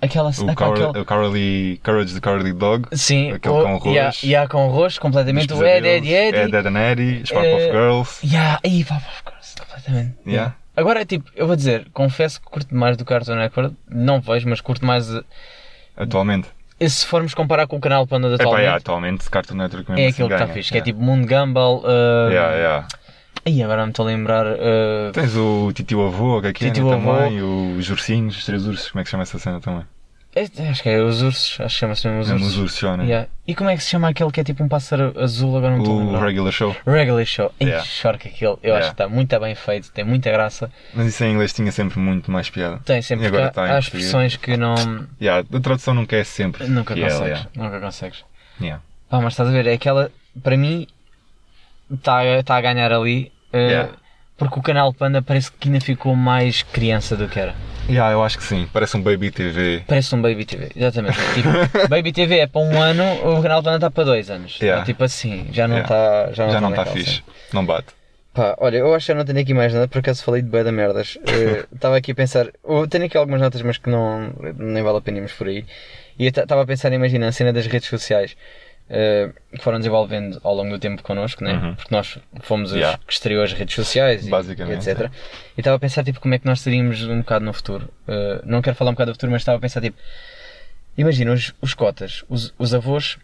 aquela. 0.03 0.29
O, 0.29 1.01
o 1.01 1.05
Cowardly, 1.05 1.79
Courage 1.83 2.13
the 2.13 2.19
Cowardly 2.19 2.53
Dog. 2.53 2.87
Sim, 2.93 3.31
aquele 3.31 3.55
o, 3.55 3.61
com 3.63 3.67
arroz. 3.75 3.85
yeah, 3.85 4.15
yeah, 4.23 4.47
com 4.49 4.65
arroz, 4.69 4.97
completamente. 4.99 5.53
O 5.53 5.63
Ed, 5.65 5.87
Ed, 5.87 6.07
Ed. 6.07 6.37
Ed, 6.37 6.55
Ed 6.55 6.67
and 6.67 6.77
Eddie, 6.77 7.23
Powerpuff 7.27 7.63
Eh, 7.63 7.71
Girls. 7.71 8.27
Yeah, 8.27 8.59
aí, 8.63 8.81
of 8.81 9.23
course, 9.23 9.55
completamente. 9.59 10.15
Yeah. 10.27 10.55
Agora, 10.75 11.05
tipo, 11.05 11.29
eu 11.35 11.45
vou 11.47 11.55
dizer, 11.55 11.87
confesso 11.93 12.41
que 12.41 12.47
curto 12.49 12.75
mais 12.75 12.97
do 12.97 13.05
Cartoon 13.05 13.35
Network. 13.35 13.75
Não 13.89 14.19
vejo, 14.19 14.49
mas 14.49 14.59
curto 14.59 14.85
mais. 14.85 15.09
uh, 15.13 15.23
Atualmente. 15.95 16.47
e 16.79 16.89
se 16.89 17.05
formos 17.05 17.33
comparar 17.35 17.67
com 17.67 17.77
o 17.77 17.79
canal 17.79 18.07
Panda 18.07 18.27
de 18.29 18.33
É 18.33 18.37
pá, 18.37 18.43
atualmente, 18.43 18.61
yeah, 18.63 18.77
atualmente 18.77 19.29
Cartoon 19.29 19.55
Network 19.55 19.89
mesmo 19.91 20.01
é 20.03 20.05
assim 20.07 20.13
aquilo 20.13 20.27
que 20.29 20.33
está 20.33 20.45
ganha. 20.45 20.53
fixe, 20.55 20.71
que 20.71 20.77
é 20.77 20.79
Yeah. 20.79 20.91
tipo 20.91 21.03
Mundo 21.05 21.27
Gumball. 21.27 21.77
Uh, 21.83 22.31
Yeah, 22.31 22.55
yeah. 22.55 22.87
Aí 23.45 23.61
agora 23.61 23.83
me 23.85 23.91
estou 23.91 24.05
a 24.05 24.07
lembrar. 24.07 24.45
uh, 24.47 25.11
Tens 25.13 25.35
o 25.35 25.71
Titio 25.73 26.05
Avô, 26.05 26.39
é 26.43 26.53
Titio 26.53 26.89
Avô. 26.91 27.13
também, 27.13 27.41
os 27.41 27.89
ursinhos, 27.89 28.37
os 28.37 28.45
três 28.45 28.65
ursos, 28.65 28.89
como 28.91 29.01
é 29.01 29.03
que 29.03 29.09
chama 29.09 29.23
essa 29.23 29.37
cena 29.39 29.59
também? 29.59 29.83
é- 30.35 30.69
acho 30.69 30.81
que 30.81 30.89
é 30.89 30.99
os 30.99 31.21
ursos, 31.21 31.59
acho 31.61 31.75
que 31.75 31.79
chama-se 31.79 32.07
mesmo 32.07 32.21
os 32.21 32.27
Mesmo 32.29 32.45
ursos. 32.45 32.57
os 32.57 32.63
ursos 32.81 32.97
né? 32.97 33.05
Yeah. 33.05 33.27
E 33.47 33.53
como 33.53 33.69
é 33.69 33.75
que 33.77 33.83
se 33.83 33.89
chama 33.91 34.09
aquele 34.09 34.31
que 34.31 34.39
é 34.39 34.43
tipo 34.43 34.63
um 34.63 34.67
pássaro 34.67 35.13
azul? 35.19 35.55
Agora 35.57 35.73
não 35.75 35.83
estou 35.83 35.99
a 35.99 36.03
O. 36.05 36.19
Regular 36.25 36.51
Show. 36.51 36.75
Regular 36.87 37.23
Show. 37.25 37.51
Yeah. 37.61 37.83
choro 37.85 38.17
que 38.17 38.29
aquele. 38.29 38.51
Eu 38.53 38.57
Yeah. 38.63 38.79
acho 38.79 38.95
que 38.95 39.03
está 39.03 39.07
muito 39.13 39.39
bem 39.39 39.53
feito, 39.53 39.91
tem 39.91 40.03
muita 40.03 40.31
graça. 40.31 40.71
Mas 40.93 41.05
isso 41.07 41.23
em 41.23 41.33
inglês 41.33 41.53
tinha 41.53 41.71
sempre 41.71 41.99
muito 41.99 42.31
mais 42.31 42.49
piada. 42.49 42.79
Tem 42.85 42.99
sempre 43.03 43.25
E 43.25 43.27
agora 43.27 43.45
há, 43.45 43.49
está 43.49 43.75
há 43.75 43.77
expressões 43.79 44.35
que 44.35 44.57
não. 44.57 44.73
Yeah, 45.21 45.45
a 45.53 45.59
tradução 45.59 45.93
nunca 45.93 46.15
é 46.15 46.23
sempre. 46.23 46.65
Nunca 46.67 46.95
consegues. 46.95 47.47
Nunca 47.55 47.79
consegues. 47.79 48.25
Yeah. 48.59 48.81
Pá, 49.09 49.19
mas 49.21 49.33
estás 49.33 49.49
a 49.49 49.51
ver, 49.51 49.67
é 49.67 49.73
aquela. 49.73 50.09
Para 50.41 50.57
mim, 50.57 50.87
está 51.91 52.43
tá 52.43 52.55
a 52.57 52.61
ganhar 52.61 52.91
ali. 52.91 53.31
uh, 53.53 53.57
Yeah. 53.57 53.89
Porque 54.35 54.59
o 54.59 54.63
canal 54.63 54.91
Panda 54.93 55.21
parece 55.21 55.51
que 55.51 55.69
ainda 55.69 55.79
ficou 55.79 56.15
mais 56.15 56.63
criança 56.63 57.15
do 57.15 57.29
que 57.29 57.39
era. 57.39 57.53
Yeah, 57.87 58.11
eu 58.13 58.23
acho 58.23 58.37
que 58.39 58.43
sim. 58.43 58.67
Parece 58.73 58.97
um 58.97 59.01
Baby 59.01 59.29
TV. 59.29 59.83
Parece 59.87 60.15
um 60.15 60.21
Baby 60.21 60.43
TV, 60.43 60.71
exatamente. 60.75 61.17
tipo, 61.35 61.87
Baby 61.87 62.11
TV 62.11 62.39
é 62.39 62.47
para 62.47 62.61
um 62.61 62.81
ano, 62.81 63.03
o 63.37 63.41
canal 63.43 63.61
Panda 63.61 63.75
está 63.77 63.91
para 63.91 64.03
dois 64.05 64.29
anos. 64.31 64.57
Yeah. 64.59 64.81
É 64.81 64.85
tipo 64.85 65.03
assim, 65.03 65.47
já 65.51 65.67
não 65.67 65.77
Yeah. 65.77 65.83
está. 66.25 66.33
Já 66.33 66.45
não 66.47 66.53
Já 66.53 66.61
não 66.61 66.69
está 66.71 66.77
naquela 66.83 66.97
fixe. 66.97 67.15
cena. 67.17 67.23
Não 67.53 67.65
bate. 67.65 67.87
Pá, 68.33 68.55
olha, 68.57 68.77
eu 68.77 68.93
acho 68.95 69.05
que 69.05 69.11
eu 69.11 69.15
não 69.15 69.23
tenho 69.23 69.39
aqui 69.39 69.53
mais 69.53 69.71
nada, 69.71 69.87
por 69.87 69.99
acaso 69.99 70.23
falei 70.23 70.41
de 70.41 70.49
bué 70.49 70.63
da 70.63 70.71
merdas. 70.71 71.19
Eh, 71.27 71.65
Estava 71.71 71.95
aqui 71.97 72.11
a 72.13 72.15
pensar, 72.15 72.47
eu 72.67 72.87
tenho 72.87 73.05
aqui 73.05 73.15
algumas 73.15 73.39
notas, 73.39 73.61
mas 73.61 73.77
que 73.77 73.87
não 73.91 74.33
nem 74.57 74.81
vale 74.81 74.97
a 74.97 75.01
pena 75.01 75.17
irmos 75.19 75.33
por 75.33 75.47
aí. 75.47 75.63
E 76.17 76.25
estava 76.25 76.63
a 76.63 76.65
pensar, 76.65 76.91
imagina, 76.91 77.27
a 77.27 77.31
cena 77.31 77.53
das 77.53 77.67
redes 77.67 77.87
sociais. 77.87 78.35
Eh, 78.89 79.29
que 79.51 79.63
foram 79.63 79.77
desenvolvendo 79.79 80.39
ao 80.43 80.53
longo 80.53 80.69
do 80.71 80.79
tempo 80.79 81.01
connosco, 81.03 81.43
né? 81.43 81.53
Uhum. 81.53 81.75
porque 81.75 81.93
nós 81.95 82.17
fomos 82.41 82.71
os 82.71 82.77
Yeah. 82.77 82.99
que 83.07 83.13
estreou 83.13 83.43
as 83.43 83.53
redes 83.53 83.75
sociais 83.75 84.25
e, 84.27 84.29
e 84.29 84.73
etc. 84.73 85.09
E 85.57 85.61
estava 85.61 85.77
a 85.77 85.79
pensar 85.79 86.03
tipo, 86.03 86.19
como 86.19 86.33
é 86.33 86.39
que 86.39 86.45
nós 86.45 86.61
teríamos 86.63 87.01
um 87.03 87.19
bocado 87.19 87.45
no 87.45 87.53
futuro. 87.53 87.89
Eh, 88.07 88.41
não 88.45 88.61
quero 88.61 88.75
falar 88.75 88.91
um 88.91 88.93
bocado 88.93 89.11
do 89.11 89.15
futuro, 89.15 89.31
mas 89.31 89.41
estava 89.41 89.57
a 89.57 89.61
pensar 89.61 89.81
tipo, 89.81 89.97
imagina 90.97 91.31
os, 91.33 91.53
os 91.61 91.73
cotas, 91.73 92.23
os, 92.29 92.53
os 92.57 92.73
avós, 92.73 93.17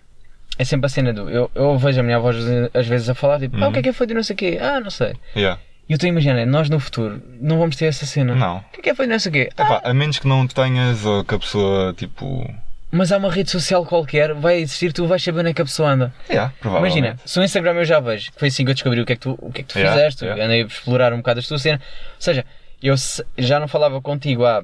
é 0.57 0.63
sempre 0.63 0.87
a 0.87 0.89
cena 0.89 1.13
do. 1.13 1.29
Eu, 1.29 1.51
eu 1.55 1.77
vejo 1.77 1.99
a 1.99 2.03
minha 2.03 2.17
avó 2.17 2.29
às 2.73 2.87
vezes 2.87 3.09
a 3.09 3.13
falar 3.15 3.39
tipo, 3.39 3.55
ah, 3.57 3.61
Uhum. 3.63 3.69
o 3.69 3.73
que 3.73 3.79
é 3.79 3.81
que 3.83 3.89
é 3.89 3.93
feito 3.93 4.09
de 4.09 4.13
não 4.15 4.23
sei 4.23 4.33
o 4.33 4.37
quê? 4.37 4.57
Ah, 4.61 4.79
não 4.79 4.89
sei. 4.89 5.13
Yeah. 5.35 5.59
E 5.87 5.93
eu 5.93 5.95
estou 5.95 6.07
a 6.07 6.11
imaginar, 6.11 6.45
nós 6.45 6.69
no 6.69 6.79
futuro 6.79 7.21
não 7.41 7.57
vamos 7.57 7.75
ter 7.75 7.85
essa 7.85 8.05
cena. 8.05 8.35
Não. 8.35 8.57
O 8.57 8.63
que 8.73 8.79
é 8.79 8.83
que 8.83 8.89
é 8.91 8.95
feito 8.95 9.09
não 9.09 9.19
sei 9.19 9.29
o 9.29 9.33
quê? 9.33 9.49
Ah, 9.57 9.63
Epá, 9.63 9.81
a 9.83 9.93
menos 9.93 10.19
que 10.19 10.27
não 10.27 10.45
tenhas 10.47 11.03
ou 11.05 11.23
que 11.23 11.33
a 11.35 11.39
pessoa, 11.39 11.93
tipo. 11.93 12.47
Mas 12.91 13.11
há 13.11 13.17
uma 13.17 13.31
rede 13.31 13.51
social 13.51 13.85
qualquer, 13.85 14.33
vai 14.33 14.57
existir, 14.59 14.91
tu 14.91 15.05
vais 15.05 15.21
saber 15.23 15.41
onde 15.41 15.49
é 15.49 15.53
que 15.53 15.61
a 15.61 15.65
pessoa 15.65 15.91
anda. 15.91 16.13
Yeah. 16.29 16.53
Imagina, 16.63 17.17
se 17.25 17.39
o 17.39 17.43
Instagram 17.43 17.75
eu 17.75 17.85
já 17.85 17.99
vejo, 17.99 18.31
que 18.31 18.39
foi 18.39 18.47
assim 18.47 18.65
que 18.65 18.71
eu 18.71 18.73
descobri 18.73 18.99
o 18.99 19.05
que 19.05 19.13
é 19.13 19.15
que 19.15 19.21
tu, 19.21 19.37
o 19.39 19.51
que 19.51 19.61
é 19.61 19.63
que 19.63 19.73
tu 19.73 19.77
Yeah, 19.77 19.95
fizeste, 19.95 20.25
yeah. 20.25 20.43
andei 20.43 20.63
a 20.63 20.65
explorar 20.65 21.13
um 21.13 21.17
bocado 21.17 21.39
a 21.39 21.43
tua 21.43 21.59
cena. 21.59 21.79
Ou 22.15 22.21
seja, 22.21 22.45
eu 22.81 22.95
já 23.37 23.59
não 23.59 23.67
falava 23.67 24.01
contigo 24.01 24.45
há 24.45 24.63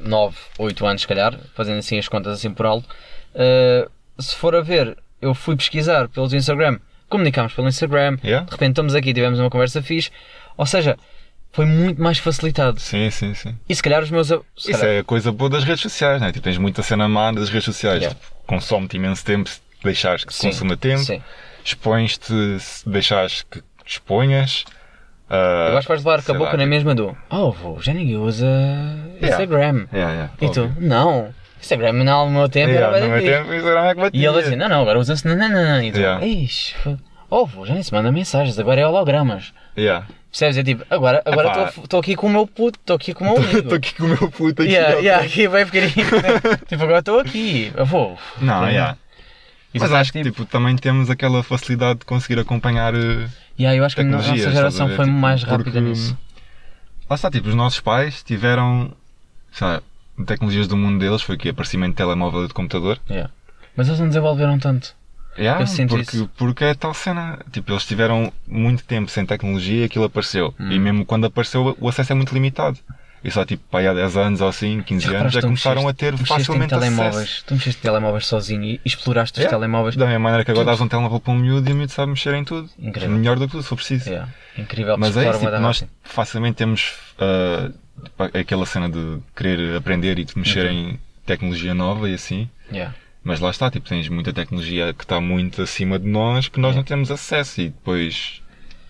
9, 0.00 0.36
8 0.58 0.86
anos, 0.86 1.02
se 1.02 1.08
calhar, 1.08 1.38
fazendo 1.54 1.78
assim 1.78 1.98
as 1.98 2.08
contas 2.08 2.34
assim 2.34 2.50
por 2.50 2.66
alto. 2.66 2.88
Uh, 3.34 3.90
se 4.22 4.34
for 4.36 4.54
a 4.54 4.60
ver, 4.60 4.96
eu 5.20 5.34
fui 5.34 5.56
pesquisar 5.56 6.08
pelos 6.08 6.32
Instagram, 6.32 6.78
comunicámos 7.08 7.52
pelo 7.52 7.68
Instagram, 7.68 8.18
Yeah. 8.22 8.46
de 8.46 8.52
repente 8.52 8.70
estamos 8.70 8.94
aqui, 8.94 9.12
tivemos 9.12 9.38
uma 9.40 9.50
conversa 9.50 9.82
fixe. 9.82 10.10
Ou 10.56 10.66
seja, 10.66 10.96
foi 11.52 11.64
muito 11.66 12.02
mais 12.02 12.18
facilitado. 12.18 12.78
Sim, 12.80 13.10
sim, 13.10 13.34
sim. 13.34 13.56
E 13.68 13.74
se 13.74 13.82
calhar 13.82 14.02
os 14.02 14.10
meus. 14.10 14.28
Se 14.28 14.34
Isso 14.56 14.72
calhar, 14.72 14.86
é 14.96 14.98
a 15.00 15.04
coisa 15.04 15.32
boa 15.32 15.48
das 15.50 15.64
redes 15.64 15.80
sociais, 15.82 16.20
né? 16.20 16.32
Tipo, 16.32 16.44
tens 16.44 16.58
muita 16.58 16.82
cena 16.82 17.08
má 17.08 17.32
das 17.32 17.48
redes 17.48 17.64
sociais. 17.64 18.00
Yeah. 18.02 18.18
Tipo, 18.18 18.36
Consome-te 18.46 18.96
imenso 18.96 19.24
tempo 19.24 19.48
se 19.48 19.60
deixares 19.82 20.24
que 20.24 20.32
Sim, 20.34 20.48
consuma 20.50 20.76
tempo. 20.76 21.02
sim. 21.02 21.20
Expões-te 21.64 22.60
se 22.60 22.88
deixares 22.88 23.42
que 23.50 23.62
exponhas. 23.84 24.64
Ah, 25.28 25.68
Eu 25.72 25.78
acho 25.78 25.86
que 25.86 25.92
vais 25.92 26.04
levar 26.04 26.22
com 26.22 26.32
a 26.32 26.34
boca 26.36 26.50
lá, 26.52 26.56
na 26.56 26.62
tipo, 26.62 26.70
mesma 26.70 26.94
do 26.94 27.16
Oh, 27.30 27.50
vô, 27.50 27.80
já 27.80 27.92
ninguém 27.92 28.16
usa 28.16 28.46
Instagram. 29.20 29.86
Yeah, 29.92 30.12
yeah, 30.12 30.32
E 30.40 30.50
tu? 30.50 30.62
óbvio. 30.64 30.76
Não. 30.86 31.34
Instagram 31.60 31.92
no 31.94 32.30
meu 32.30 32.48
tempo 32.48 32.70
Yeah, 32.70 32.96
era 32.96 33.06
no 33.06 33.12
meu 33.12 33.22
tempo, 33.22 33.52
Instagram 33.54 33.84
é 33.86 33.94
que 33.94 34.00
batia. 34.00 34.20
E 34.20 34.24
ele 34.26 34.38
assim, 34.40 34.54
não, 34.56 34.68
não, 34.68 34.82
agora 34.82 34.98
usa-se 35.00 35.26
nananana. 35.26 35.84
E 35.84 35.90
tu, 35.90 35.98
Yeah. 35.98 36.24
ixi, 36.24 36.74
oh, 37.30 37.48
já 37.64 37.74
nem 37.74 37.82
se 37.82 37.92
manda 37.92 38.10
mensagens, 38.12 38.58
agora 38.58 38.80
é 38.80 38.86
hologramas. 38.86 39.52
Yeah. 39.76 40.06
Percebes? 40.30 40.58
É 40.58 40.62
tipo, 40.62 40.84
agora 40.90 41.22
agora 41.24 41.72
estou 41.82 42.00
aqui 42.00 42.14
com 42.14 42.26
o 42.26 42.30
meu 42.30 42.46
puto, 42.46 42.78
estou 42.78 42.96
aqui 42.96 43.14
com 43.14 43.24
o 43.24 43.28
meu 43.32 43.36
amigo. 43.42 43.58
Estou 43.58 43.76
aqui 43.76 43.94
com 43.94 44.04
o 44.04 44.08
meu 44.08 44.30
puto 44.30 44.62
aqui. 44.62 44.72
Yeah, 44.72 44.94
yeah, 44.96 45.24
aqui 45.24 45.48
bem 45.48 45.64
pequenino. 45.66 46.10
tipo, 46.68 46.82
agora 46.82 46.98
estou 46.98 47.20
aqui. 47.20 47.72
Eu 47.74 47.86
vou. 47.86 48.18
Não, 48.40 48.68
yeah. 48.68 48.96
E 49.72 49.78
Mas 49.78 49.92
acho 49.92 50.12
que 50.12 50.22
tipo, 50.22 50.44
também 50.46 50.74
temos 50.76 51.10
aquela 51.10 51.42
facilidade 51.42 52.00
de 52.00 52.06
conseguir 52.06 52.38
acompanhar 52.38 52.94
eh, 52.94 53.28
Yeah, 53.58 53.76
eu 53.76 53.84
acho 53.84 53.94
que 53.94 54.02
a 54.02 54.04
nossa 54.04 54.36
geração 54.36 54.88
foi 54.88 55.06
Tipo, 55.06 55.16
mais 55.16 55.42
rápida 55.42 55.64
porque, 55.64 55.80
nisso. 55.80 56.16
Lá 57.08 57.16
está, 57.16 57.30
tipo, 57.30 57.48
os 57.48 57.54
nossos 57.54 57.80
pais 57.80 58.22
tiveram, 58.22 58.92
lá, 59.60 59.82
tecnologias 60.26 60.66
do 60.66 60.76
mundo 60.76 60.98
deles, 60.98 61.22
foi 61.22 61.36
o 61.36 61.38
que 61.38 61.48
aparecimento 61.48 61.90
de 61.90 61.96
telemóvel 61.96 62.44
e 62.44 62.48
de 62.48 62.54
computador. 62.54 62.98
Yeah. 63.08 63.30
Mas 63.76 63.88
eles 63.88 64.00
não 64.00 64.08
desenvolveram 64.08 64.58
tanto. 64.58 64.95
Yeah, 65.38 65.62
Eu 65.62 65.66
sinto 65.66 65.90
porque, 65.96 66.16
isso. 66.16 66.30
porque 66.36 66.64
é 66.64 66.74
tal 66.74 66.94
cena. 66.94 67.38
Tipo, 67.52 67.72
eles 67.72 67.84
tiveram 67.84 68.32
muito 68.46 68.84
tempo 68.84 69.10
sem 69.10 69.24
tecnologia 69.26 69.82
e 69.82 69.84
aquilo 69.84 70.04
apareceu. 70.04 70.54
Hum. 70.58 70.70
E 70.72 70.78
mesmo 70.78 71.04
quando 71.04 71.26
apareceu, 71.26 71.76
o 71.80 71.88
acesso 71.88 72.12
é 72.12 72.14
muito 72.14 72.32
limitado. 72.32 72.78
E 73.24 73.30
só 73.30 73.44
tipo, 73.44 73.64
pá, 73.68 73.80
há 73.80 73.92
10 73.92 74.16
anos 74.16 74.40
ou 74.40 74.46
assim, 74.48 74.82
15 74.82 75.04
Já 75.06 75.18
anos, 75.18 75.32
já 75.32 75.40
tu 75.40 75.46
começaram 75.48 75.82
mexeste- 75.82 76.04
a 76.06 76.12
ter 76.12 76.24
facilmente 76.26 76.68
telemóveis. 76.70 77.16
acesso. 77.16 77.44
Tu 77.46 77.54
mexeste 77.54 77.78
em 77.80 77.82
telemóveis 77.82 78.26
sozinho 78.26 78.62
e 78.64 78.80
exploraste 78.84 79.38
os 79.38 79.44
Yeah. 79.44 79.58
telemóveis. 79.58 79.96
Da 79.96 80.06
mesma 80.06 80.20
maneira 80.20 80.44
que 80.44 80.50
agora 80.52 80.66
dás 80.66 80.80
um 80.80 80.86
telemóvel 80.86 81.18
para 81.18 81.32
um 81.32 81.36
miúdo 81.36 81.68
e 81.68 81.72
o 81.72 81.76
miúdo 81.76 81.90
sabe 81.90 82.10
mexer 82.10 82.34
em 82.34 82.44
tudo. 82.44 82.70
Incrível. 82.78 83.10
Melhor 83.10 83.36
do 83.36 83.46
que 83.46 83.50
tudo, 83.52 83.62
se 83.64 83.68
for 83.68 83.76
preciso. 83.76 84.08
Yeah. 84.08 84.28
Incrível, 84.56 84.96
Mas 84.96 85.16
é 85.16 85.28
isso, 85.28 85.38
tipo, 85.40 85.50
nós 85.58 85.80
rápido. 85.80 85.96
facilmente 86.04 86.56
temos 86.56 86.94
tipo, 88.04 88.22
aquela 88.38 88.66
cena 88.66 88.88
de 88.88 89.18
querer 89.34 89.76
aprender 89.76 90.18
e 90.18 90.24
de 90.24 90.38
mexer 90.38 90.66
Uhum. 90.66 90.72
em 90.90 91.00
tecnologia 91.24 91.74
nova 91.74 92.08
e 92.08 92.14
assim. 92.14 92.48
Yeah. 92.70 92.94
Mas 93.26 93.40
lá 93.40 93.50
está, 93.50 93.68
tipo, 93.68 93.88
tens 93.88 94.08
muita 94.08 94.32
tecnologia 94.32 94.94
que 94.94 95.02
está 95.02 95.20
muito 95.20 95.60
acima 95.60 95.98
de 95.98 96.06
nós 96.06 96.46
que 96.46 96.60
nós 96.60 96.76
não 96.76 96.84
temos 96.84 97.10
acesso 97.10 97.60
e 97.60 97.70
depois 97.70 98.40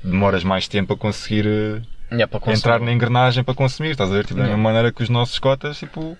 demoras 0.04 0.44
mais 0.44 0.68
tempo 0.68 0.92
a 0.92 0.96
conseguir 0.96 1.46
consumir. 2.30 2.54
entrar 2.54 2.78
na 2.78 2.92
engrenagem 2.92 3.42
para 3.42 3.54
consumir, 3.54 3.92
estás 3.92 4.10
a 4.10 4.12
ver? 4.12 4.26
Tipo, 4.26 4.38
da 4.38 4.42
mesma 4.42 4.58
maneira 4.58 4.92
que 4.92 5.02
os 5.02 5.08
nossos 5.08 5.38
cotas, 5.38 5.78
tipo, 5.78 6.18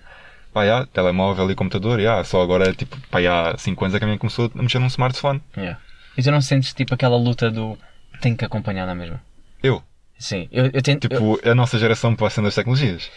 pá, 0.51 0.65
já, 0.65 0.87
telemóvel 0.87 1.51
e 1.51 1.53
computador, 1.53 2.01
já, 2.01 2.23
só 2.23 2.41
agora, 2.41 2.73
tipo, 2.73 2.97
pá, 3.11 3.21
já, 3.21 3.51
há 3.51 3.57
5 3.59 3.85
anos 3.85 3.93
é 3.93 3.99
que 3.99 4.05
a 4.05 4.07
minha 4.07 4.17
começou 4.17 4.51
a 4.51 4.63
mexer 4.63 4.79
num 4.79 4.87
smartphone. 4.87 5.39
Yeah. 5.55 5.79
E 6.17 6.23
tu 6.23 6.31
não 6.31 6.41
sentes 6.41 6.73
tipo 6.73 6.95
aquela 6.95 7.17
luta 7.17 7.51
do 7.51 7.77
tenho 8.19 8.35
que 8.35 8.43
acompanhar 8.43 8.87
na 8.87 8.95
mesma? 8.95 9.21
Eu, 9.61 9.83
Sim, 10.19 10.47
eu, 10.51 10.65
eu 10.73 10.81
tento. 10.81 11.05
eu- 11.05 11.09
tipo, 11.09 11.39
a 11.47 11.53
nossa 11.53 11.77
geração 11.77 12.15
passando 12.15 12.45
das 12.45 12.55
tecnologias. 12.55 13.09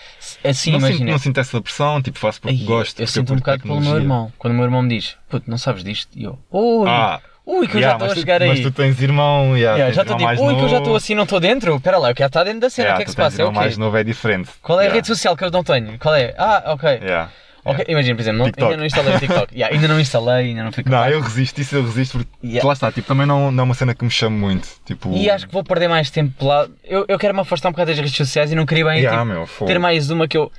assim, 0.45 0.71
não, 0.73 0.81
sinto, 0.81 0.89
imagina. 0.91 1.11
não 1.13 1.19
sinto 1.19 1.41
essa 1.41 1.61
pressão, 1.61 2.03
tipo, 2.03 2.19
faço 2.19 2.41
porque 2.41 2.57
Ai, 2.61 2.65
gosto. 2.67 3.01
eu 3.01 3.07
porque 3.07 3.13
sinto 3.21 3.33
um 3.33 3.37
bocado 3.37 3.63
pelo 3.63 3.81
meu 3.81 3.97
irmão. 3.97 4.33
Quando 4.39 4.53
o 4.53 4.57
meu 4.57 4.65
irmão 4.65 4.83
me 4.83 4.89
diz, 4.99 5.17
puto, 5.29 5.51
não 5.51 5.57
sabes 5.59 5.83
disto? 5.83 6.11
E 6.19 6.25
eu, 6.25 6.39
ui, 6.51 6.89
Ah, 6.89 7.21
ui, 7.47 7.67
que 7.67 7.77
eu 7.77 7.81
yeah, 7.81 7.93
já 7.93 7.93
estou 7.93 8.05
a 8.05 8.09
mas 8.09 8.13
tu- 8.15 8.21
chegar 8.21 8.43
aí. 8.43 8.49
Mas 8.49 8.61
tu 8.61 8.71
tens 8.71 9.01
irmão, 9.01 9.57
yeah, 9.57 9.79
Yeah, 9.79 9.85
tens 9.87 9.97
já 9.97 10.03
estou 10.03 10.17
tipo, 10.17 10.45
ui, 10.47 10.57
que 10.57 10.65
eu 10.65 10.69
já 10.69 10.79
estou 10.79 10.95
assim, 10.97 11.15
não 11.15 11.25
estou 11.25 11.41
dentro. 11.41 11.77
Espera 11.77 11.97
lá, 11.99 12.11
eu 12.11 12.15
quero 12.15 12.27
estar 12.29 12.45
dentro 12.45 12.61
da 12.61 12.71
cena, 12.71 12.89
Yeah, 12.89 12.95
o 12.95 12.99
que 12.99 13.03
é 13.03 13.05
que 13.07 13.11
se 13.13 13.17
passa? 13.17 13.41
É 13.41 13.45
o 13.45 13.49
irmão 13.49 13.63
mais 13.63 13.79
novo 13.79 13.97
é 13.97 14.05
diferente. 14.05 14.51
Qual 14.61 14.79
é 14.81 14.89
a 14.89 14.93
rede 14.93 15.07
social 15.07 15.35
que 15.37 15.45
eu 15.45 15.51
não 15.51 15.65
tenho? 15.65 15.99
Qual 15.99 16.15
é? 16.15 16.35
Ah, 16.37 16.63
ok. 16.75 17.01
Yeah. 17.65 17.83
Ok, 17.83 17.85
imagina, 17.93 18.15
por 18.17 18.21
exemplo, 18.23 18.39
não- 18.39 18.47
ainda 18.67 18.77
não 18.77 18.85
instalei 18.87 19.15
o 19.15 19.19
TikTok. 19.21 19.53
Yeah, 19.57 19.75
ainda 19.75 19.89
não 19.89 20.01
instalei, 20.01 20.47
ainda 20.49 20.65
não 20.65 20.73
fui 20.73 20.85
Não, 20.87 21.09
eu 21.09 21.21
resisto, 21.21 21.61
isso 21.61 21.77
eu 21.77 21.83
resisto 21.85 22.19
porque 22.19 22.31
Yeah. 22.47 22.67
lá 22.67 22.73
está, 22.73 22.91
tipo, 22.91 23.07
também 23.07 23.27
não, 23.27 23.51
não 23.53 23.63
é 23.63 23.65
uma 23.65 23.75
cena 23.75 23.95
que 23.95 24.05
me 24.05 24.11
chama 24.11 24.37
muito. 24.37 24.69
Tipo, 24.87 25.15
E 25.15 25.29
acho 25.31 25.47
que 25.47 25.53
vou 25.53 25.63
perder 25.65 25.89
mais 25.89 26.11
tempo 26.11 26.45
lá. 26.47 26.67
Eu, 26.85 27.05
eu 27.09 27.19
quero 27.19 27.35
me 27.35 27.41
afastar 27.41 27.69
um 27.69 27.73
bocado 27.73 27.91
das 27.91 27.99
redes 27.99 28.17
sociais 28.17 28.51
e 28.51 28.55
não 28.55 28.65
queria 28.67 28.85
bem 28.85 28.99
Yeah, 29.01 29.19
tipo, 29.23 29.27
meu, 29.61 29.67
ter 29.67 29.79
mais 29.79 30.11
uma 30.11 30.27
que 30.27 30.37
eu. 30.37 30.51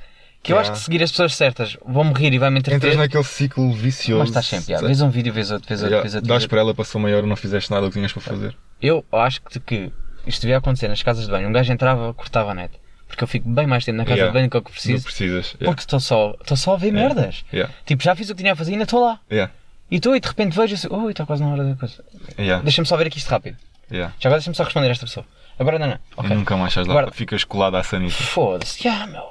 Que 0.44 0.52
eu 0.52 0.56
Yeah. 0.56 0.72
acho 0.72 0.80
que 0.80 0.84
seguir 0.84 1.02
as 1.04 1.10
pessoas 1.12 1.36
certas 1.36 1.76
vão 1.86 2.02
morrer 2.02 2.32
e 2.32 2.38
vai 2.38 2.50
me 2.50 2.58
entras 2.58 2.76
entreter. 2.76 2.98
naquele 2.98 3.22
ciclo 3.22 3.72
vicioso. 3.72 4.18
Mas 4.20 4.28
estás 4.30 4.46
sempre, 4.46 4.72
yeah, 4.72 4.84
vês 4.84 5.00
um 5.00 5.08
vídeo, 5.08 5.32
vês 5.32 5.52
outro, 5.52 5.68
vês 5.68 5.80
outro, 5.82 5.92
Yeah, 5.92 6.02
vês 6.02 6.14
outro. 6.16 6.28
Dás 6.28 6.46
para 6.46 6.60
ela, 6.60 6.74
passou 6.74 7.00
maior, 7.00 7.22
não 7.22 7.36
fizeste 7.36 7.70
nada 7.70 7.86
o 7.86 7.90
que 7.90 7.94
tinhas 7.94 8.12
para 8.12 8.22
fazer. 8.22 8.56
Eu 8.80 9.04
acho 9.12 9.40
que, 9.42 9.60
que 9.60 9.92
isto 10.26 10.42
devia 10.42 10.56
acontecer 10.58 10.88
nas 10.88 11.00
casas 11.00 11.26
de 11.26 11.30
banho. 11.30 11.48
Um 11.48 11.52
gajo 11.52 11.72
entrava, 11.72 12.12
cortava 12.12 12.50
a 12.50 12.54
net. 12.54 12.72
Porque 13.12 13.24
eu 13.24 13.28
fico 13.28 13.46
bem 13.46 13.66
mais 13.66 13.84
tempo 13.84 13.98
na 13.98 14.04
casa 14.04 14.16
Yeah. 14.16 14.30
de 14.32 14.38
banho 14.38 14.48
do 14.48 14.50
que 14.50 14.56
eu 14.56 14.60
Não 14.62 14.70
preciso. 14.72 15.04
precisas. 15.04 15.46
Yeah. 15.60 15.66
Porque 15.66 15.80
estou 15.82 16.00
só, 16.00 16.34
estou 16.40 16.56
só 16.56 16.72
a 16.72 16.76
ver 16.78 16.90
merdas. 16.92 17.44
Yeah. 17.52 17.70
Tipo, 17.84 18.02
já 18.02 18.16
fiz 18.16 18.30
o 18.30 18.34
que 18.34 18.40
tinha 18.42 18.54
a 18.54 18.56
fazer 18.56 18.70
e 18.70 18.74
ainda 18.74 18.84
estou 18.84 19.04
lá. 19.04 19.20
Yeah. 19.30 19.52
E 19.90 19.96
estou 19.96 20.16
e 20.16 20.20
de 20.20 20.26
repente 20.26 20.56
vejo 20.56 20.74
assim, 20.74 20.88
ui, 20.90 21.12
está 21.12 21.26
quase 21.26 21.42
na 21.42 21.50
hora 21.50 21.62
da 21.62 21.76
coisa. 21.76 22.02
Yeah. 22.38 22.62
Deixa-me 22.64 22.86
só 22.88 22.96
ver 22.96 23.08
aqui 23.08 23.18
isto 23.18 23.28
rápido. 23.28 23.58
Yeah. 23.90 24.14
Já 24.18 24.30
agora 24.30 24.38
deixa-me 24.40 24.56
só 24.56 24.64
responder 24.64 24.88
a 24.88 24.90
esta 24.92 25.04
pessoa. 25.04 25.26
Agora 25.58 25.78
não, 25.78 25.88
não. 25.88 25.98
Ok. 26.16 26.30
E 26.30 26.34
nunca 26.34 26.56
mais 26.56 26.70
estás 26.70 26.86
lá, 26.86 27.10
ficas 27.12 27.44
colado 27.44 27.76
à 27.76 27.82
sanita. 27.82 28.14
Foda-se. 28.14 28.88
Yeah, 28.88 29.06
meu. 29.06 29.24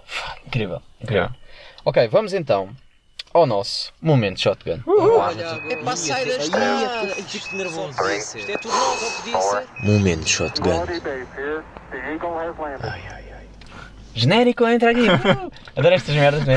Incrível. 0.45 0.81
Incrível. 1.01 1.23
Yeah. 1.23 1.35
Ok, 1.83 2.07
vamos 2.09 2.33
então 2.33 2.69
ao 3.33 3.47
nosso 3.47 3.91
momento 3.99 4.39
shotgun. 4.39 4.79
É 5.71 5.75
para 5.77 5.95
sair 5.95 6.25
da 6.27 6.35
estrada. 6.37 7.07
Isto 7.19 7.55
nervoso. 7.55 7.99
Isto 8.11 8.37
é 8.51 8.57
tudo 8.59 8.75
novo, 8.75 9.05
o 9.07 9.23
que 9.23 9.31
disse. 9.31 9.87
Momento 9.91 10.29
Genérico, 14.15 14.67
entra 14.67 14.91
aqui. 14.91 15.01
Uh! 15.11 15.51
Adoro 15.79 15.95
estas 15.95 16.15
merdas, 16.15 16.45
né? 16.45 16.55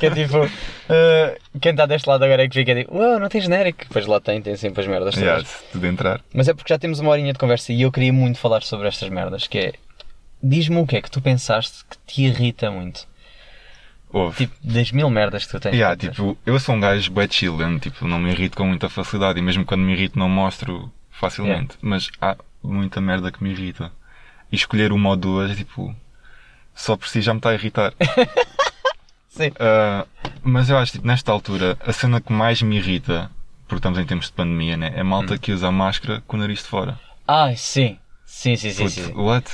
Que 0.00 0.06
é 0.06 0.10
tipo. 0.10 0.44
uh, 0.44 1.60
quem 1.60 1.72
está 1.72 1.84
deste 1.84 2.08
lado 2.08 2.24
agora 2.24 2.44
é 2.44 2.48
que 2.48 2.54
fica 2.54 2.74
tipo, 2.74 2.96
uau, 2.96 3.18
não 3.18 3.28
tem 3.28 3.40
genérico. 3.40 3.80
Depois 3.80 4.06
lá 4.06 4.20
tem, 4.20 4.40
tem 4.40 4.56
sempre 4.56 4.80
as 4.80 4.86
merdas. 4.86 5.14
todas. 5.14 5.26
Yeah, 5.28 5.44
se 5.44 5.64
tudo 5.72 5.86
entrar. 5.86 6.20
Mas 6.32 6.48
é 6.48 6.54
porque 6.54 6.72
já 6.72 6.78
temos 6.78 7.00
uma 7.00 7.10
horinha 7.10 7.32
de 7.32 7.38
conversa 7.38 7.72
e 7.72 7.82
eu 7.82 7.92
queria 7.92 8.12
muito 8.12 8.38
falar 8.38 8.62
sobre 8.62 8.88
estas 8.88 9.08
merdas. 9.10 9.46
Que 9.46 9.58
é. 9.58 9.72
Diz-me 10.42 10.76
o 10.78 10.86
que 10.86 10.96
é 10.96 11.02
que 11.02 11.10
tu 11.10 11.20
pensaste 11.20 11.84
que 11.84 11.96
te 12.06 12.22
irrita 12.22 12.70
muito. 12.70 13.06
Houve. 14.10 14.46
Tipo, 14.46 14.54
das 14.62 14.92
mil 14.92 15.10
merdas 15.10 15.44
que 15.44 15.50
tu 15.50 15.60
tens. 15.60 15.74
Yeah, 15.74 15.96
tipo, 15.96 16.38
eu 16.46 16.58
sou 16.60 16.74
um 16.76 16.80
gajo 16.80 17.10
bué 17.10 17.26
chill, 17.28 17.60
eu, 17.60 17.80
tipo, 17.80 18.06
não 18.06 18.18
me 18.18 18.30
irrito 18.30 18.56
com 18.56 18.64
muita 18.64 18.88
facilidade 18.88 19.38
e 19.38 19.42
mesmo 19.42 19.64
quando 19.64 19.82
me 19.82 19.92
irrito 19.92 20.18
não 20.18 20.28
mostro 20.28 20.90
facilmente. 21.10 21.76
Mas 21.82 22.10
há 22.20 22.36
muita 22.62 23.00
merda 23.00 23.30
que 23.32 23.42
me 23.42 23.50
irrita. 23.50 23.90
E 24.52 24.56
escolher 24.56 24.92
uma 24.92 25.10
ou 25.10 25.16
duas 25.16 25.50
é 25.50 25.54
tipo. 25.54 25.94
Só 26.74 26.96
por 26.96 27.08
si 27.08 27.20
já 27.20 27.32
me 27.32 27.38
está 27.38 27.50
a 27.50 27.54
irritar. 27.54 27.92
Sim. 29.28 29.50
Ah, 29.58 30.06
mas 30.42 30.70
eu 30.70 30.78
acho 30.78 30.92
tipo, 30.92 31.06
nesta 31.06 31.32
altura, 31.32 31.76
a 31.84 31.92
cena 31.92 32.20
que 32.20 32.32
mais 32.32 32.62
me 32.62 32.76
irrita, 32.76 33.30
porque 33.66 33.76
estamos 33.80 33.98
em 33.98 34.04
tempos 34.04 34.26
de 34.26 34.32
pandemia, 34.32 34.76
né? 34.76 34.92
É 34.94 35.00
a 35.00 35.02
Hum. 35.02 35.06
malta 35.08 35.38
que 35.38 35.52
usa 35.52 35.70
máscara 35.70 36.22
com 36.26 36.36
o 36.36 36.40
nariz 36.40 36.60
de 36.60 36.66
fora. 36.68 36.98
Ai, 37.26 37.56
sim. 37.56 37.98
Sim, 38.24 38.56
sim, 38.56 38.70
sim. 38.70 38.84
Puto, 38.84 38.90
sim. 38.94 39.12
what? 39.14 39.50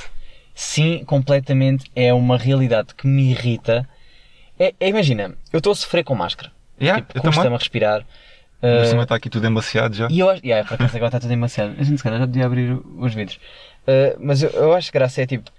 Sim, 0.53 1.03
completamente. 1.05 1.85
É 1.95 2.13
uma 2.13 2.37
realidade 2.37 2.93
que 2.95 3.07
me 3.07 3.31
irrita. 3.31 3.87
É, 4.59 4.73
é, 4.79 4.89
imagina, 4.89 5.35
eu 5.51 5.57
estou 5.57 5.71
a 5.71 5.75
sofrer 5.75 6.03
com 6.03 6.13
máscara. 6.13 6.51
Yeah, 6.79 7.01
tipo, 7.01 7.13
custa-me 7.21 7.35
também. 7.35 7.53
a 7.55 7.57
respirar. 7.57 8.01
Por 8.59 8.69
Uh, 8.69 8.85
cima 8.85 9.03
está 9.03 9.15
aqui 9.15 9.27
tudo 9.27 9.47
embaciado 9.47 9.95
já. 9.95 10.07
E 10.11 10.19
eu 10.19 10.29
acho. 10.29 10.45
Yeah, 10.45 10.67
por 10.67 10.75
acaso 10.75 10.95
agora 10.95 11.07
está 11.07 11.19
tudo 11.19 11.33
embaciado. 11.33 11.73
A 11.79 11.83
gente 11.83 11.97
se 11.97 12.03
calhar 12.03 12.19
já 12.19 12.27
podia 12.27 12.45
abrir 12.45 12.79
os 12.99 13.11
vidros. 13.11 13.37
Uh, 13.87 14.15
mas 14.19 14.43
eu, 14.43 14.51
eu 14.51 14.73
acho 14.75 14.91
que 14.91 14.97
graça 14.99 15.19
é 15.21 15.25
tipo. 15.25 15.49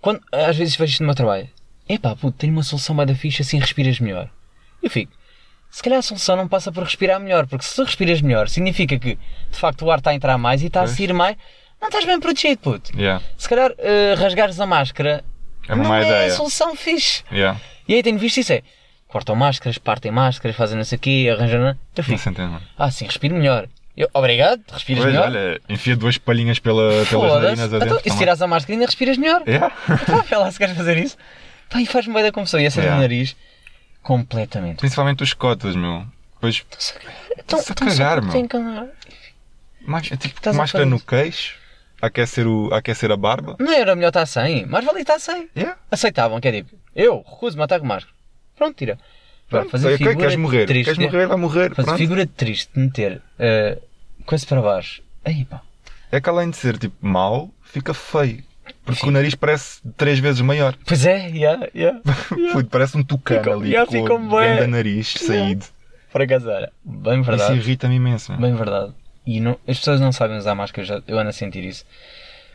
Quando, 0.00 0.20
às 0.32 0.56
vezes 0.56 0.76
vejo 0.76 0.92
isto 0.92 1.00
no 1.00 1.06
meu 1.06 1.14
trabalho. 1.14 1.48
Epá, 1.88 2.14
puto, 2.16 2.38
tenho 2.38 2.52
uma 2.52 2.62
solução 2.62 2.94
mais 2.94 3.08
da 3.08 3.14
ficha 3.14 3.42
assim 3.42 3.58
respiras 3.58 3.98
melhor. 4.00 4.30
Eu 4.82 4.88
fico. 4.90 5.12
se 5.70 5.82
calhar 5.82 5.98
a 5.98 6.02
solução 6.02 6.36
não 6.36 6.48
passa 6.48 6.72
por 6.72 6.82
respirar 6.84 7.20
melhor, 7.20 7.46
porque 7.46 7.64
se 7.64 7.74
tu 7.76 7.84
respiras 7.84 8.20
melhor, 8.20 8.48
significa 8.48 8.98
que 8.98 9.16
de 9.50 9.56
facto 9.58 9.84
o 9.84 9.90
ar 9.90 9.98
está 9.98 10.10
a 10.10 10.14
entrar 10.14 10.38
mais 10.38 10.62
e 10.62 10.66
está 10.66 10.82
a 10.82 10.86
sair 10.86 11.12
mais, 11.12 11.36
não 11.80 11.88
estás 11.88 12.04
bem 12.04 12.18
protegido, 12.20 12.58
puto. 12.60 12.96
Yeah. 12.96 13.22
Se 13.36 13.48
calhar 13.48 13.72
eh, 13.78 14.14
rasgares 14.16 14.58
a 14.60 14.66
máscara 14.66 15.24
É 15.68 15.74
uma 15.74 15.84
não 15.84 15.94
é 15.94 15.98
a 16.00 16.02
ideia. 16.06 16.30
solução 16.32 16.74
fixe. 16.74 17.22
Yeah. 17.32 17.60
E 17.88 17.94
aí 17.94 18.02
tenho 18.02 18.18
visto 18.18 18.38
isso 18.38 18.52
é, 18.52 18.62
cortam 19.08 19.34
máscaras, 19.36 19.78
partem 19.78 20.10
máscaras, 20.12 20.56
fazem 20.56 20.76
não 20.76 20.84
sei 20.84 20.96
o 20.96 21.00
quê, 21.00 21.28
arranjam... 21.32 21.60
Eu 21.60 21.66
Não 21.96 22.04
fico, 22.04 22.18
se 22.18 22.28
entende, 22.28 22.50
mano. 22.52 22.62
ah 22.78 22.90
sim, 22.90 23.04
respiro 23.04 23.34
melhor. 23.34 23.68
Eu, 24.00 24.08
obrigado, 24.14 24.62
respiras 24.72 25.02
Pois, 25.02 25.12
melhor. 25.14 25.26
olha, 25.28 25.60
enfia 25.68 25.94
duas 25.94 26.16
palhinhas 26.16 26.58
pela, 26.58 27.04
pelas 27.06 27.32
narinas 27.42 27.72
Então, 27.72 27.76
adentro. 27.88 28.00
e 28.04 28.10
se 28.10 28.16
tirares 28.16 28.40
a 28.40 28.46
máscara 28.46 28.74
ainda 28.74 28.86
respiras 28.86 29.18
melhor. 29.18 29.42
Yeah. 29.46 29.68
Pá, 30.06 30.24
vê 30.28 30.36
lá 30.36 30.50
se 30.50 30.58
queres 30.58 30.74
fazer 30.76 30.96
isso. 30.96 31.16
Pá, 31.68 31.80
e 31.82 31.86
faz-me 31.86 32.14
bem 32.14 32.22
da 32.22 32.32
confusão. 32.32 32.58
E 32.60 32.64
essa 32.64 32.80
Yeah. 32.80 32.96
do 32.96 33.02
nariz, 33.02 33.36
completamente. 34.02 34.78
Principalmente 34.78 35.22
os 35.22 35.34
cotas, 35.34 35.76
meu. 35.76 36.04
Depois, 36.34 36.64
Então, 37.38 37.58
a 37.60 37.74
cagar, 37.74 38.22
meu. 38.22 38.32
Que 38.48 38.56
mais, 39.86 40.10
é 40.12 40.16
tipo, 40.16 40.48
a 40.48 40.52
máscara 40.52 40.86
no 40.86 40.98
queixo, 41.00 41.56
aquecer, 42.00 42.46
o, 42.46 42.72
a 42.72 42.78
aquecer 42.78 43.10
a 43.10 43.16
barba. 43.16 43.56
Não 43.58 43.72
era 43.72 43.94
melhor 43.94 44.08
estar 44.08 44.24
sem? 44.26 44.64
Mas 44.66 44.84
valia 44.84 45.02
estar 45.02 45.18
sem. 45.18 45.48
Yeah. 45.56 45.76
Aceitavam, 45.90 46.40
que 46.40 46.48
é 46.48 46.52
tipo, 46.52 46.74
eu 46.94 47.18
recuso-me 47.28 47.62
a 47.62 47.64
estar 47.64 47.78
com 47.80 47.86
máscara. 47.86 48.14
Pronto, 48.56 48.76
tira. 48.76 48.98
Pronto, 49.48 49.68
fazer 49.70 49.98
figura 49.98 50.14
queres 50.16 50.36
morrer? 50.36 50.66
triste. 50.66 50.84
Queres 50.94 50.98
morrer, 50.98 51.26
vai 51.26 51.36
morrer. 51.36 51.74
Fazer 51.74 51.96
figura 51.96 52.24
triste 52.26 52.70
de 52.72 52.80
meter 52.80 53.16
uh, 53.38 53.82
coisa 54.26 54.46
para 54.46 54.60
baixo. 54.62 55.02
Aí 55.24 55.44
pá. 55.44 55.60
É 56.12 56.20
que 56.20 56.28
além 56.28 56.50
de 56.50 56.56
ser 56.56 56.76
tipo 56.78 56.94
mau, 57.06 57.50
fica 57.62 57.94
feio. 57.94 58.42
Porque 58.84 59.06
o 59.06 59.10
nariz 59.10 59.34
parece 59.34 59.80
três 59.96 60.18
vezes 60.18 60.40
maior. 60.40 60.74
Pois 60.86 61.04
é, 61.04 61.28
yeah, 61.28 61.68
yeah. 61.74 62.00
Puto, 62.52 62.68
parece 62.70 62.96
um 62.96 63.02
tucano 63.02 63.40
Fica- 63.42 63.54
ali 63.54 63.70
yeah, 63.70 63.90
com 63.90 64.14
o 64.14 64.28
grande 64.28 64.66
nariz 64.68 65.12
saído. 65.18 65.66
Por 66.12 66.22
acaso 66.22 66.48
era. 66.50 66.72
Bem 66.84 67.20
Isso 67.20 67.30
verdade. 67.30 67.56
irrita-me 67.56 67.96
imenso. 67.96 68.32
meu. 68.32 68.40
Bem 68.40 68.54
verdade. 68.54 68.92
E 69.26 69.38
não- 69.40 69.58
as 69.68 69.78
pessoas 69.78 70.00
não 70.00 70.10
sabem 70.12 70.36
usar 70.38 70.54
máscara, 70.54 70.82
eu, 70.82 70.86
já, 70.86 71.02
eu 71.06 71.18
ando 71.18 71.28
a 71.28 71.32
sentir 71.32 71.64
isso. 71.64 71.84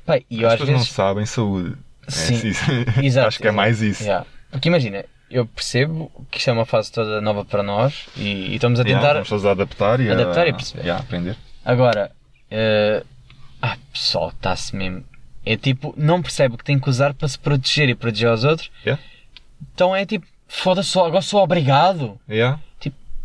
Pá, 0.06 0.18
e 0.30 0.44
As 0.46 0.54
pessoas 0.54 0.70
vezes. 0.70 0.72
não 0.74 0.86
sabem 0.96 1.26
saúde. 1.26 1.76
É, 2.08 2.12
Sim. 2.12 2.54
sim, 2.54 2.86
Exato, 3.04 3.28
Acho 3.28 3.40
que 3.40 3.48
é 3.48 3.52
mais 3.52 3.82
isso. 3.82 4.04
Yeah. 4.04 4.26
Porque 4.52 4.68
imagina, 4.70 5.06
eu 5.30 5.46
percebo 5.46 6.12
que 6.30 6.38
isto 6.38 6.50
é 6.50 6.54
uma 6.54 6.66
fase 6.66 6.92
toda 6.92 7.20
nova 7.22 7.44
para 7.46 7.64
nós 7.64 8.06
e, 8.16 8.52
e 8.52 8.56
estamos 8.56 8.80
a 8.80 8.84
Yeah, 8.84 9.00
tentar. 9.02 9.14
vamos 9.14 9.30
todos 9.30 9.46
a 9.46 9.52
adaptar 9.52 10.00
e 10.00 10.10
a, 10.10 10.14
Adaptar 10.14 10.48
e 10.48 10.54
perceber. 10.54 10.82
Yeah, 10.84 11.04
aprender. 11.04 11.38
Agora, 11.66 12.12
eh, 12.52 13.04
ah, 13.62 13.78
pessoal, 13.92 14.30
está-se 14.30 14.76
mesmo. 14.76 15.04
É 15.46 15.58
tipo, 15.58 15.94
não 15.98 16.22
percebe 16.22 16.58
que 16.58 16.64
tem 16.64 16.80
que 16.80 16.90
usar 16.90 17.14
para 17.14 17.28
se 17.28 17.38
proteger 17.40 17.90
e 17.90 17.96
proteger 17.96 18.30
aos 18.30 18.44
outros. 18.44 18.72
Yeah. 18.86 19.02
Então 19.74 19.96
é 19.96 20.06
tipo, 20.06 20.26
foda-se, 20.48 20.98
agora 21.00 21.22
sou 21.22 21.42
obrigado. 21.44 22.20
Yeah. 22.30 22.60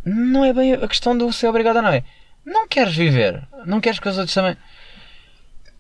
Não 0.05 0.43
é 0.45 0.53
bem 0.55 0.73
a 0.73 0.89
questão 0.89 1.17
do 1.17 1.31
ser 1.33 1.47
obrigado 1.49 1.77
ou 1.77 1.83
não 1.83 1.91
é. 1.91 2.03
Não 2.45 2.67
queres 2.67 2.97
viver. 2.97 3.47
Não 3.67 3.81
queres 3.83 3.99
que 4.01 4.09
os 4.09 4.17
outros 4.17 4.35
também. 4.35 4.57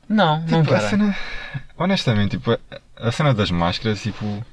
Não, 0.08 0.40
não 0.46 0.62
Tipo, 0.62 0.74
a 0.74 0.78
quero. 0.78 0.90
cena, 0.90 1.16
honestamente, 1.78 2.30
tipo, 2.32 2.50
a- 2.52 2.58
a 2.96 3.12
cena 3.12 3.32
das 3.32 3.50
máscaras, 3.50 4.02
tipo, 4.02 4.44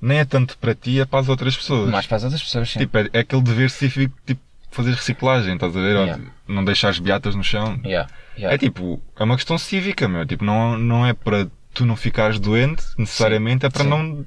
nem 0.00 0.18
é 0.18 0.24
tanto 0.24 0.56
para 0.58 0.74
ti, 0.74 1.00
é 1.00 1.04
para 1.04 1.18
as 1.20 1.28
outras 1.28 1.56
pessoas. 1.56 1.90
Mais 1.90 2.06
para 2.06 2.18
as 2.18 2.24
outras 2.24 2.42
pessoas, 2.42 2.70
sim. 2.70 2.78
Tipo, 2.80 2.98
é, 2.98 3.08
é 3.12 3.18
aquele 3.20 3.42
dever 3.42 3.70
cívico, 3.70 4.16
tipo, 4.26 4.40
fazer 4.70 4.92
reciclagem, 4.92 5.54
estás 5.54 5.76
a 5.76 5.80
ver? 5.80 5.96
Yeah. 5.96 6.22
Não 6.46 6.64
deixar 6.64 6.88
as 6.90 6.98
beatas 6.98 7.34
no 7.34 7.42
chão. 7.44 7.80
Yeah, 7.84 8.08
yeah. 8.36 8.54
É 8.54 8.58
tipo, 8.58 9.02
é 9.18 9.24
uma 9.24 9.36
questão 9.36 9.58
cívica, 9.58 10.06
meu. 10.08 10.24
Tipo, 10.26 10.44
não, 10.44 10.76
não 10.78 11.06
é 11.06 11.12
para 11.12 11.48
tu 11.74 11.84
não 11.84 11.96
ficares 11.96 12.38
doente, 12.38 12.82
necessariamente, 12.96 13.66
é 13.66 13.70
para 13.70 13.84
sim. 13.84 13.88
não 13.90 14.26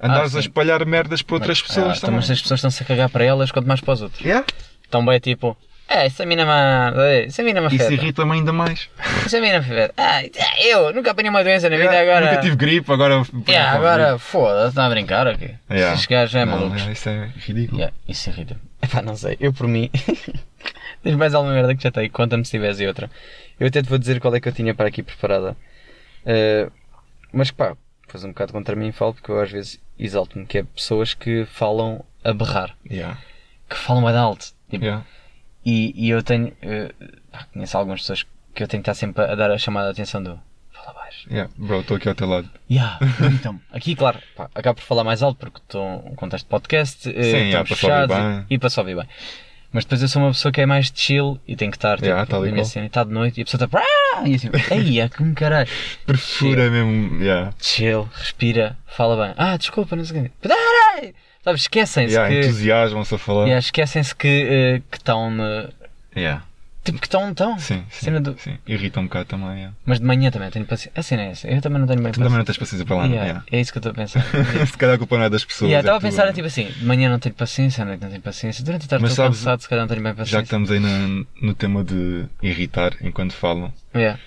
andares 0.00 0.34
Ah, 0.34 0.38
a 0.38 0.42
sim. 0.42 0.48
espalhar 0.48 0.84
merdas 0.84 1.22
para 1.22 1.34
outras 1.36 1.60
Ah, 1.60 1.66
pessoas 1.68 1.98
então, 1.98 2.00
também. 2.08 2.16
mas 2.16 2.30
as 2.30 2.40
pessoas 2.42 2.58
estão-se 2.58 2.82
a 2.82 2.86
cagar 2.86 3.08
para 3.08 3.24
elas 3.24 3.50
quanto 3.50 3.66
mais 3.66 3.80
para 3.80 3.94
os 3.94 4.02
outros. 4.02 4.20
Yeah. 4.20 4.44
Então 4.88 5.04
bem 5.04 5.18
tipo, 5.20 5.56
é, 5.92 6.06
essa 6.06 6.24
mina 6.26 6.44
me. 6.44 7.00
é, 7.00 7.24
Essa 7.26 7.42
mina 7.42 7.60
me 7.60 7.74
Isso 7.74 7.92
irrita-me 7.92 8.32
ainda 8.32 8.52
mais. 8.52 8.88
Essa 9.24 9.40
mina 9.40 9.60
me 9.60 9.66
afeta. 9.66 9.94
Ah, 9.96 10.22
eu 10.64 10.92
nunca 10.92 11.10
apanhei 11.10 11.30
uma 11.30 11.42
doença 11.44 11.68
na 11.70 11.76
vida 11.76 11.90
Yeah, 11.92 12.10
agora. 12.12 12.30
Nunca 12.30 12.42
tive 12.42 12.56
gripe, 12.56 12.92
agora. 12.92 13.22
Yeah, 13.48 13.72
agora 13.76 14.18
foda-se, 14.18 14.68
está 14.70 14.86
a 14.86 14.90
brincar 14.90 15.26
aqui. 15.26 15.54
Yeah. 15.70 15.94
Esses 15.94 16.06
gajos 16.06 16.34
é 16.34 16.44
Não, 16.44 16.58
malucos. 16.58 16.82
Isso 16.86 17.08
é 17.08 17.30
ridículo. 17.36 17.78
Yeah, 17.80 17.96
isso 18.08 18.30
irrita-me. 18.30 18.60
Epá, 18.82 19.02
não 19.02 19.16
sei, 19.16 19.36
eu 19.40 19.52
por 19.52 19.68
mim. 19.68 19.90
Tens 21.02 21.16
mais 21.16 21.34
alguma 21.34 21.54
merda 21.54 21.74
que 21.74 21.82
já 21.82 21.90
tenho? 21.90 22.10
Conta-me 22.10 22.44
se 22.44 22.52
tivesse 22.52 22.86
outra. 22.86 23.10
Eu 23.58 23.66
até 23.66 23.82
te 23.82 23.88
vou 23.88 23.98
dizer 23.98 24.20
qual 24.20 24.34
é 24.34 24.40
que 24.40 24.48
eu 24.48 24.52
tinha 24.52 24.74
para 24.74 24.88
aqui 24.88 25.02
preparada. 25.02 25.56
Eh, 26.24 26.68
mas 27.32 27.50
pá, 27.50 27.76
depois 28.06 28.24
um 28.24 28.28
bocado 28.28 28.52
contra 28.52 28.76
mim 28.76 28.92
falo 28.92 29.14
porque 29.14 29.30
eu 29.30 29.40
às 29.40 29.50
vezes 29.50 29.80
exalto-me 29.98 30.46
que 30.46 30.58
é 30.58 30.62
pessoas 30.62 31.14
que 31.14 31.44
falam 31.46 32.04
a 32.24 32.32
berrar. 32.32 32.76
Yeah. 32.90 33.18
Que 33.68 33.76
falam 33.76 34.06
a 34.06 34.18
alto. 34.18 34.46
Tipo, 34.70 34.84
Yeah. 34.84 35.04
E, 35.64 35.92
e 35.96 36.10
eu 36.10 36.22
tenho. 36.22 36.52
eh, 36.62 36.92
pá, 37.30 37.46
conheço 37.52 37.76
algumas 37.78 38.00
pessoas 38.00 38.24
que 38.54 38.62
eu 38.62 38.68
tenho 38.68 38.82
que 38.82 38.90
estar 38.90 38.98
sempre 38.98 39.22
a 39.24 39.34
dar 39.34 39.50
a 39.50 39.58
chamada 39.58 39.86
de 39.86 39.92
atenção 40.00 40.22
do. 40.22 40.38
Fala 40.72 40.94
baixo. 40.94 41.28
Yeah. 41.30 41.52
Bro, 41.56 41.80
estou 41.80 41.96
aqui 41.96 42.08
ao 42.08 42.14
teu 42.14 42.26
lado. 42.26 42.50
Yeah, 42.70 42.98
então, 43.32 43.60
aqui, 43.72 43.94
claro, 43.94 44.18
pá, 44.36 44.50
acabo 44.54 44.80
por 44.80 44.84
falar 44.86 45.04
mais 45.04 45.22
alto 45.22 45.38
porque 45.38 45.58
estou 45.58 46.04
um 46.06 46.14
contexto 46.16 46.44
de 46.46 46.50
podcast, 46.50 47.08
eh, 47.08 47.22
Sim, 47.22 47.36
yeah, 47.36 47.58
ouvir 47.60 47.74
fechados 47.76 48.16
bem. 48.16 48.46
e, 48.50 48.54
e 48.54 48.58
para 48.58 48.70
só 48.70 48.80
ouvir 48.80 48.96
bem. 48.96 49.06
Mas 49.72 49.84
depois 49.84 50.02
eu 50.02 50.08
sou 50.08 50.20
uma 50.20 50.32
pessoa 50.32 50.52
que 50.52 50.60
é 50.60 50.66
mais 50.66 50.92
chill 50.94 51.40
e 51.48 51.56
tem 51.56 51.70
que 51.70 51.78
estar 51.78 51.94
tipo, 51.96 52.06
Yeah, 52.06 52.28
e 52.30 52.34
na 52.34 52.52
minha 52.52 52.64
cena 52.64 52.86
está 52.86 53.04
de 53.04 53.10
noite 53.10 53.38
e 53.38 53.42
a 53.42 53.44
pessoa 53.46 53.64
está. 53.64 53.82
E 54.26 54.34
assim, 54.34 54.50
ei, 54.70 55.00
é 55.00 55.08
que 55.08 55.22
me 55.22 55.34
caralho. 55.34 55.68
Perfura 56.04 56.68
mesmo. 56.70 57.22
Yeah. 57.22 57.54
Chill, 57.58 58.06
respira, 58.14 58.76
fala 58.86 59.24
bem. 59.24 59.34
Ah, 59.38 59.56
desculpa, 59.56 59.96
não 59.96 60.04
sei 60.04 60.20
o 60.20 60.24
quê. 60.24 61.14
Sabes, 61.44 61.62
esquecem-se 61.62 62.14
Yeah, 62.14 62.32
que. 62.32 62.40
Entusiasmam-se 62.46 63.14
a 63.14 63.18
falar. 63.18 63.44
Yeah, 63.44 63.58
esquecem-se 63.58 64.14
que 64.14 64.28
eh, 64.28 64.82
que 64.90 64.96
estão. 64.98 65.30
ne- 65.30 65.68
Yeah. 66.16 66.44
tipo, 66.84 66.98
que 67.00 67.06
estão, 67.06 67.30
estão. 67.30 67.58
Sim, 67.58 67.82
sim, 67.90 68.04
Cena 68.04 68.20
do- 68.20 68.36
sim. 68.38 68.58
Irrita 68.66 69.00
um 69.00 69.04
bocado 69.04 69.24
também. 69.26 69.48
Yeah. 69.56 69.74
Mas 69.84 69.98
de 69.98 70.04
manhã 70.06 70.30
também 70.30 70.50
tenho 70.50 70.66
paciência. 70.66 70.92
A 70.94 71.02
cena 71.02 71.22
é 71.22 71.30
essa. 71.30 71.48
Eu 71.48 71.60
também 71.60 71.80
não 71.80 71.86
tenho 71.86 72.00
bem 72.02 72.12
Tu 72.12 72.20
também 72.20 72.30
não 72.30 72.44
paciência. 72.44 72.44
tens 72.54 72.58
paciência 72.58 72.86
para 72.86 72.96
lá, 72.96 73.06
Yeah, 73.06 73.24
yeah. 73.26 73.44
É 73.50 73.60
isso 73.60 73.72
que 73.72 73.78
eu 73.78 73.80
estou 73.80 73.92
a 73.92 73.94
pensar. 73.94 74.22
Se 74.66 74.76
calhar 74.78 74.94
a 74.94 74.98
culpa 74.98 75.16
não 75.18 75.24
é 75.24 75.30
das 75.30 75.44
pessoas. 75.44 75.70
Yeah, 75.70 75.78
é 75.78 75.80
estava 75.80 75.96
a 75.96 76.00
tua. 76.00 76.10
pensar, 76.10 76.32
tipo 76.32 76.46
assim, 76.46 76.66
de 76.70 76.84
manhã 76.84 77.08
não 77.10 77.18
tenho 77.18 77.34
paciência, 77.34 77.82
à 77.82 77.84
noite 77.86 78.00
não 78.02 78.10
tenho 78.10 78.22
paciência, 78.22 78.64
durante 78.64 78.84
a 78.84 78.88
tarde 78.88 79.04
estou 79.06 79.24
sabes, 79.24 79.38
cansado, 79.38 79.60
se 79.62 79.68
calhar 79.68 79.82
não 79.84 79.88
tenho 79.88 80.02
bem 80.02 80.10
Já 80.12 80.14
que 80.14 80.20
paciência. 80.22 80.44
estamos 80.44 80.70
aí 80.70 80.78
na- 80.80 81.24
no 81.40 81.54
tema 81.54 81.82
de 81.82 82.26
irritar 82.42 82.92
enquanto 83.00 83.32
falam, 83.32 83.72
Yeah. 83.94 84.20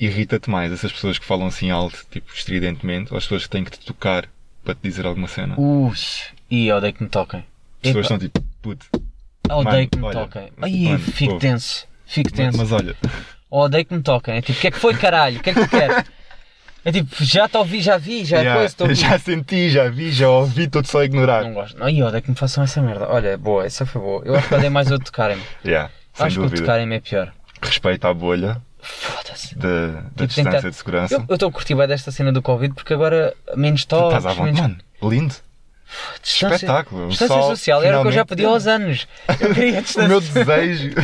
irrita-te 0.00 0.50
mais 0.50 0.72
essas 0.72 0.90
pessoas 0.90 1.18
que 1.18 1.24
falam 1.24 1.46
assim 1.46 1.70
alto, 1.70 2.04
tipo 2.10 2.32
estridentemente, 2.34 3.12
ou 3.12 3.18
as 3.18 3.24
pessoas 3.24 3.44
que 3.44 3.50
têm 3.50 3.62
que 3.64 3.70
te 3.70 3.80
tocar 3.86 4.26
para 4.64 4.74
te 4.74 4.80
dizer 4.82 5.06
alguma 5.06 5.28
cena? 5.28 5.54
Ui, 5.58 5.92
e 6.50 6.70
odeio 6.72 6.92
que 6.92 7.02
me 7.02 7.08
toquem. 7.08 7.40
As 7.40 7.92
pessoas 7.92 8.06
Epa, 8.06 8.14
estão 8.14 8.18
tipo, 8.18 8.42
puto. 8.60 8.86
odeio 9.50 9.64
mano, 9.74 9.88
que 9.88 9.98
me 9.98 10.04
olha, 10.04 10.20
toquem. 10.20 10.52
Mano, 10.56 10.98
fico 10.98 11.32
ouve. 11.34 11.46
tenso, 11.46 11.86
fico 12.06 12.30
Mas, 12.30 12.36
tenso. 12.38 12.58
mas 12.58 12.72
olha, 12.72 12.96
Odeio 13.50 13.84
que 13.84 13.94
me 13.94 14.02
toquem. 14.02 14.36
É 14.36 14.40
tipo, 14.40 14.58
o 14.58 14.60
que 14.62 14.66
é 14.68 14.70
que 14.70 14.78
foi 14.78 14.94
caralho? 14.94 15.38
O 15.38 15.42
que 15.42 15.50
é 15.50 15.54
que 15.54 15.60
tu 15.60 15.68
queres? 15.68 16.04
É 16.84 16.90
tipo, 16.90 17.14
já 17.22 17.46
te 17.46 17.56
ouvi, 17.58 17.80
já 17.82 17.96
vi, 17.98 18.24
já 18.24 18.38
yeah, 18.38 18.54
coisa, 18.58 18.72
estou 18.72 18.88
já 18.94 19.18
senti, 19.18 19.70
já 19.70 19.88
vi, 19.88 20.10
já 20.10 20.28
ouvi, 20.28 20.64
estou-te 20.64 20.88
só 20.88 21.00
a 21.00 21.04
ignorar. 21.04 21.44
Não 21.44 21.52
gosto. 21.52 21.76
Ai, 21.82 22.02
odeio 22.02 22.22
que 22.22 22.30
me 22.30 22.36
façam 22.36 22.64
essa 22.64 22.80
merda. 22.82 23.08
Olha, 23.08 23.36
boa, 23.36 23.64
essa 23.66 23.84
foi 23.86 24.00
boa. 24.00 24.22
Eu 24.24 24.34
acho 24.34 24.48
que 24.48 24.54
odeio 24.54 24.72
mais 24.72 24.90
o 24.90 24.98
tocarem-me. 24.98 25.42
Yeah, 25.64 25.90
Acho 26.18 26.36
que 26.36 26.40
o 26.40 26.42
dúvida. 26.44 26.62
tocarem-me 26.62 26.96
é 26.96 27.00
pior. 27.00 27.32
Respeita 27.60 28.08
a 28.08 28.14
bolha 28.14 28.60
Foda-se. 28.82 29.54
da, 29.56 29.86
da 29.86 30.02
Tipo, 30.02 30.26
distância 30.26 30.52
tentar- 30.52 30.68
de 30.70 30.76
segurança. 30.76 31.14
Eu 31.14 31.24
eu 31.28 31.34
estou 31.34 31.48
a 31.48 31.52
curtir 31.52 31.74
bem 31.74 31.86
desta 31.86 32.10
cena 32.10 32.32
do 32.32 32.42
Covid 32.42 32.74
porque 32.74 32.92
agora 32.92 33.32
menos 33.56 33.84
toques, 33.84 34.18
estás 34.18 34.26
à 34.26 34.28
vontade. 34.30 34.44
menos... 34.60 34.60
Mano, 35.00 35.10
lindo. 35.14 35.34
Distância, 36.22 36.54
Espetáculo. 36.56 37.06
O 37.06 37.08
Distância 37.10 37.34
pessoal 37.36 37.50
social 37.56 37.82
era 37.82 37.98
o 37.98 38.02
que 38.02 38.08
eu 38.08 38.12
já 38.12 38.24
finalmente- 38.24 38.28
pedi 38.28 38.44
aos 38.44 38.66
anos. 38.66 39.06
Eu 39.40 39.54
queria 39.54 39.78
a 39.78 39.80
O 39.80 39.82
distância 39.82 40.08
meu 40.08 40.20
desejo. 40.20 40.90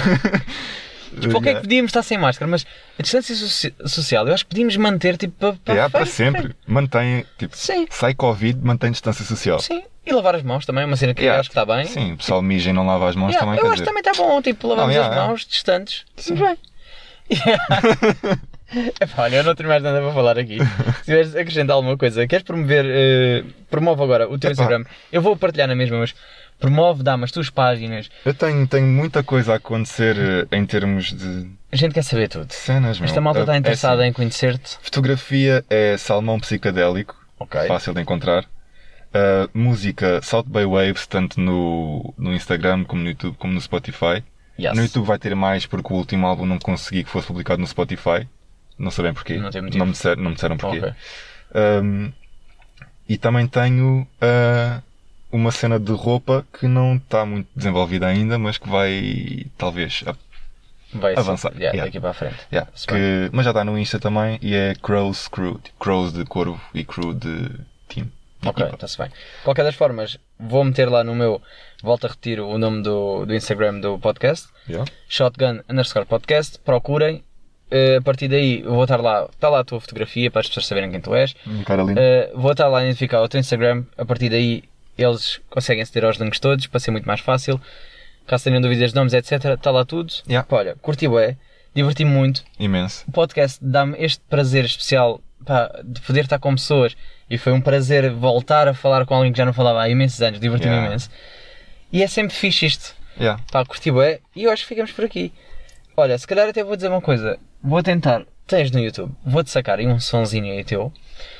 Tipo, 1.20 1.38
ok 1.38 1.54
que 1.54 1.60
podíamos 1.62 1.88
estar 1.88 2.02
sem 2.02 2.18
máscara, 2.18 2.48
mas 2.48 2.66
a 2.98 3.02
distância 3.02 3.34
soci- 3.34 3.74
social 3.86 4.28
eu 4.28 4.34
acho 4.34 4.44
que 4.44 4.50
podíamos 4.50 4.76
manter 4.76 5.16
tipo 5.16 5.34
para, 5.38 5.52
para, 5.64 5.74
Yeah, 5.74 5.90
para 5.90 6.06
sempre. 6.06 6.54
Mantém, 6.66 7.24
tipo, 7.38 7.56
Sim. 7.56 7.86
sai 7.90 8.14
Covid, 8.14 8.60
mantém 8.62 8.90
distância 8.92 9.24
social. 9.24 9.58
Sim. 9.58 9.82
E 10.04 10.12
lavar 10.12 10.34
as 10.36 10.42
mãos 10.42 10.64
também, 10.66 10.82
é 10.82 10.86
uma 10.86 10.96
cena 10.96 11.14
que 11.14 11.20
eu 11.22 11.24
Yeah, 11.24 11.40
acho 11.40 11.48
que 11.50 11.58
está 11.58 11.64
bem. 11.74 11.86
Sim, 11.86 12.12
o 12.12 12.16
pessoal 12.18 12.42
mija 12.42 12.70
e 12.70 12.72
não 12.74 12.86
lava 12.86 13.08
as 13.08 13.16
mãos 13.16 13.30
Yeah, 13.32 13.40
também, 13.46 13.58
eu 13.66 13.72
acho 13.72 13.82
que 13.82 13.88
também 13.88 14.00
está 14.02 14.12
bom, 14.22 14.40
tipo, 14.42 14.68
lavamos 14.68 14.94
Não, 14.94 15.02
as 15.02 15.08
yeah, 15.08 15.26
mãos 15.28 15.46
distantes. 15.46 16.04
Tudo 16.24 16.44
bem. 16.44 16.58
Epá, 19.00 19.22
olha, 19.22 19.36
eu 19.36 19.44
não 19.44 19.54
tenho 19.54 19.68
mais 19.68 19.82
nada 19.82 20.00
para 20.00 20.12
falar 20.12 20.38
aqui. 20.38 20.58
Se 20.98 21.04
tiveres 21.04 21.34
acrescentar 21.34 21.74
alguma 21.74 21.96
coisa, 21.96 22.26
queres 22.26 22.44
promover, 22.44 22.84
eh, 22.86 23.44
promove 23.70 24.02
agora 24.02 24.28
o 24.28 24.38
teu 24.38 24.50
Epá. 24.50 24.62
Instagram. 24.62 24.84
Eu 25.10 25.22
vou 25.22 25.36
partilhar 25.36 25.66
na 25.66 25.74
mesma, 25.74 25.98
mas 25.98 26.14
promove, 26.60 27.02
dá-me 27.02 27.24
as 27.24 27.32
tuas 27.32 27.48
páginas. 27.48 28.10
Eu 28.26 28.34
tenho, 28.34 28.66
tenho 28.66 28.86
muita 28.86 29.22
coisa 29.22 29.54
a 29.54 29.56
acontecer 29.56 30.16
eh, 30.50 30.56
em 30.56 30.66
termos 30.66 31.12
de 31.14 31.50
A 31.72 31.76
gente 31.76 31.94
quer 31.94 32.02
saber 32.02 32.28
tudo. 32.28 32.52
cenas, 32.52 32.98
meu. 33.00 33.06
Esta 33.06 33.20
malta 33.22 33.40
está 33.40 33.54
É 33.54 33.58
interessada 33.58 34.02
assim, 34.02 34.10
em 34.10 34.12
conhecer-te. 34.12 34.76
Fotografia 34.82 35.64
é 35.70 35.96
salmão 35.96 36.38
psicadélico, 36.38 37.16
Ok. 37.38 37.66
fácil 37.66 37.94
de 37.94 38.02
encontrar. 38.02 38.44
Uh, 38.44 39.48
música 39.54 40.20
South 40.22 40.44
Bay 40.46 40.66
Waves, 40.66 41.06
tanto 41.06 41.40
no, 41.40 42.12
no 42.18 42.34
Instagram 42.34 42.84
como 42.84 43.02
no 43.02 43.08
YouTube, 43.08 43.34
como 43.38 43.54
no 43.54 43.60
Spotify. 43.62 44.22
Yes. 44.58 44.74
No 44.76 44.82
YouTube 44.82 45.06
vai 45.06 45.18
ter 45.18 45.34
mais 45.36 45.66
porque 45.66 45.92
o 45.92 45.96
último 45.96 46.26
álbum 46.26 46.44
não 46.46 46.58
consegui 46.58 47.04
que 47.04 47.10
fosse 47.10 47.26
publicado 47.28 47.60
no 47.60 47.66
Spotify. 47.66 48.26
Não 48.78 48.90
sei 48.90 49.04
bem 49.04 49.14
porquê. 49.14 49.36
Não. 49.36 49.50
Não 49.50 49.86
me, 49.86 49.92
disser- 49.92 50.16
não 50.16 50.30
me 50.30 50.34
disseram 50.34 50.56
porquê. 50.56 50.78
Ok. 50.78 50.92
Um, 51.82 52.12
e 53.08 53.16
também 53.16 53.46
tenho 53.46 54.06
uh, 54.22 54.82
uma 55.32 55.50
cena 55.50 55.78
de 55.78 55.92
roupa 55.92 56.44
que 56.58 56.66
não 56.68 56.96
está 56.96 57.24
muito 57.24 57.48
desenvolvida 57.56 58.06
ainda, 58.06 58.38
mas 58.38 58.58
que 58.58 58.68
vai 58.68 59.46
talvez 59.56 60.04
Vai 60.92 61.12
ser- 61.14 61.20
Avançar, 61.20 61.50
yeah, 61.52 61.66
yeah. 61.70 61.84
daqui 61.84 62.00
para 62.00 62.10
a 62.10 62.14
frente. 62.14 62.36
yeah, 62.52 62.70
que- 62.86 63.30
mas 63.32 63.44
já 63.44 63.50
está 63.50 63.62
no 63.64 63.78
Insta 63.78 63.98
também 63.98 64.38
e 64.40 64.54
é 64.54 64.74
Crows 64.74 65.28
Crew, 65.28 65.58
tipo, 65.62 65.76
Crows 65.78 66.12
de 66.12 66.24
corvo 66.24 66.60
e 66.74 66.82
Crew 66.84 67.12
de 67.14 67.50
team. 67.88 68.06
Ok, 68.44 68.64
está-se 68.72 68.98
bem. 68.98 69.08
Qualquer 69.42 69.64
das 69.64 69.74
formas, 69.74 70.18
vou 70.38 70.64
meter 70.64 70.88
lá 70.88 71.02
no 71.02 71.14
meu. 71.14 71.42
Volto 71.82 72.06
a 72.06 72.08
repetir 72.08 72.40
o 72.40 72.56
nome 72.56 72.82
do, 72.82 73.26
do 73.26 73.34
Instagram 73.34 73.80
do 73.80 73.98
podcast. 73.98 74.48
Yeah? 74.68 74.90
Shotgun 75.08 75.60
underscore 75.68 76.06
podcast. 76.06 76.58
Procurem. 76.60 77.24
Eh, 77.70 77.96
a 77.96 78.02
partir 78.02 78.28
daí, 78.28 78.62
vou 78.62 78.84
estar 78.84 79.00
lá. 79.00 79.28
Está 79.30 79.48
lá 79.48 79.60
a 79.60 79.64
tua 79.64 79.80
fotografia 79.80 80.30
para 80.30 80.40
as 80.40 80.48
pessoas 80.48 80.66
saberem 80.66 80.90
quem 80.90 81.00
tu 81.00 81.14
és. 81.14 81.34
Um 81.46 81.64
cara 81.64 81.82
lindo. 81.82 82.00
Uh, 82.00 82.40
vou 82.40 82.52
estar 82.52 82.68
lá 82.68 82.78
a 82.78 82.84
identificar 82.84 83.20
o 83.20 83.28
teu 83.28 83.40
Instagram. 83.40 83.84
A 83.96 84.04
partir 84.04 84.28
daí, 84.28 84.64
eles 84.96 85.40
conseguem 85.50 85.82
aceder 85.82 86.04
aos 86.04 86.16
links 86.16 86.40
todos 86.40 86.66
para 86.66 86.80
ser 86.80 86.90
muito 86.90 87.06
mais 87.06 87.20
fácil. 87.20 87.60
Caso 88.26 88.44
tenham 88.44 88.60
dúvidas 88.60 88.90
de 88.90 88.96
nomes, 88.96 89.14
etc. 89.14 89.44
Está 89.54 89.70
lá 89.70 89.84
tudo. 89.84 90.12
Yeah. 90.28 90.46
Pá, 90.46 90.56
Olha, 90.58 90.76
curti 90.76 91.08
bué, 91.08 91.36
diverti-me 91.74 92.10
muito. 92.10 92.44
Imenso. 92.58 93.04
O 93.08 93.12
podcast 93.12 93.58
dá-me 93.62 93.96
este 93.98 94.22
prazer 94.28 94.64
especial 94.64 95.20
pá, 95.48 95.80
de 95.82 96.00
poder 96.02 96.20
estar 96.24 96.38
com 96.38 96.54
pessoas. 96.54 96.94
E 97.30 97.36
foi 97.38 97.52
um 97.52 97.60
prazer 97.60 98.10
voltar 98.12 98.68
a 98.68 98.74
falar 98.74 99.04
com 99.06 99.14
alguém 99.14 99.32
que 99.32 99.38
já 99.38 99.44
não 99.46 99.52
falava 99.54 99.80
há 99.82 99.88
imensos 99.88 100.20
anos. 100.22 100.38
Diverti-me 100.38 100.70
Yeah. 100.72 100.86
imenso. 100.88 101.10
E 101.92 102.02
é 102.02 102.06
sempre 102.06 102.34
fixe 102.36 102.66
isto. 102.66 102.94
Yeah. 103.18 103.42
Pá, 103.50 103.64
curti. 103.64 103.90
E 104.36 104.44
eu 104.44 104.50
acho 104.50 104.62
que 104.62 104.68
ficamos 104.68 104.92
por 104.92 105.04
aqui. 105.04 105.32
Olha, 105.96 106.16
se 106.16 106.26
calhar 106.26 106.48
até 106.48 106.62
vou 106.62 106.76
dizer 106.76 106.88
uma 106.88 107.00
coisa. 107.00 107.38
Vou 107.62 107.82
tentar. 107.82 108.22
Tens 108.46 108.70
no 108.70 108.78
YouTube. 108.80 109.12
Vou-te 109.26 109.50
sacar 109.50 109.78
aí 109.78 109.86
um 109.86 109.98
sonzinho 110.00 110.52
aí 110.52 110.64
teu. 110.64 110.92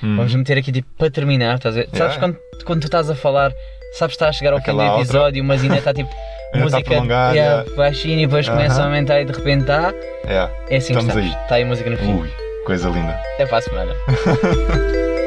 Hum. 0.02 0.16
Vamos 0.16 0.35
meter 0.35 0.59
aqui 0.59 0.72
tipo 0.72 0.89
para 0.98 1.10
terminar, 1.10 1.56
estás 1.56 1.74
a 1.76 1.80
ver? 1.80 1.86
Sabes 1.86 2.16
Yeah. 2.16 2.20
quando, 2.20 2.64
quando 2.64 2.80
tu 2.80 2.86
estás 2.86 3.09
a 3.09 3.14
falar, 3.14 3.51
sabes 3.94 4.16
que 4.16 4.22
está 4.22 4.28
a 4.28 4.32
chegar 4.32 4.52
ao 4.52 4.59
Aquela 4.59 4.82
fim 4.82 4.89
do 4.89 4.93
outra. 4.98 5.05
episódio, 5.05 5.44
mas 5.44 5.62
ainda 5.62 5.78
está 5.78 5.94
tipo 5.94 6.10
Ainda 6.52 6.59
a 6.59 6.64
música 6.64 6.82
prolongar, 6.82 7.35
yeah, 7.35 7.60
yeah. 7.62 7.76
baixinho 7.76 8.20
e 8.20 8.26
depois 8.26 8.48
começa 8.48 8.82
a 8.82 8.85
aumentar 8.85 9.20
e 9.20 9.24
de 9.24 9.32
repente 9.32 9.60
está. 9.62 9.94
Yeah. 10.24 10.52
É 10.68 10.76
assim 10.76 10.93
que 10.93 10.98
Estamos 11.01 11.09
estamos. 11.09 11.35
aí. 11.36 11.43
Está 11.43 11.55
aí 11.55 11.62
a 11.62 11.66
música 11.66 11.89
no 11.90 11.97
fim. 11.97 12.12
Ui, 12.14 12.30
coisa 12.69 12.90
linda. 12.90 13.19
Até 13.35 13.47
para 13.47 13.57
a 13.57 13.62
semana. 13.62 13.95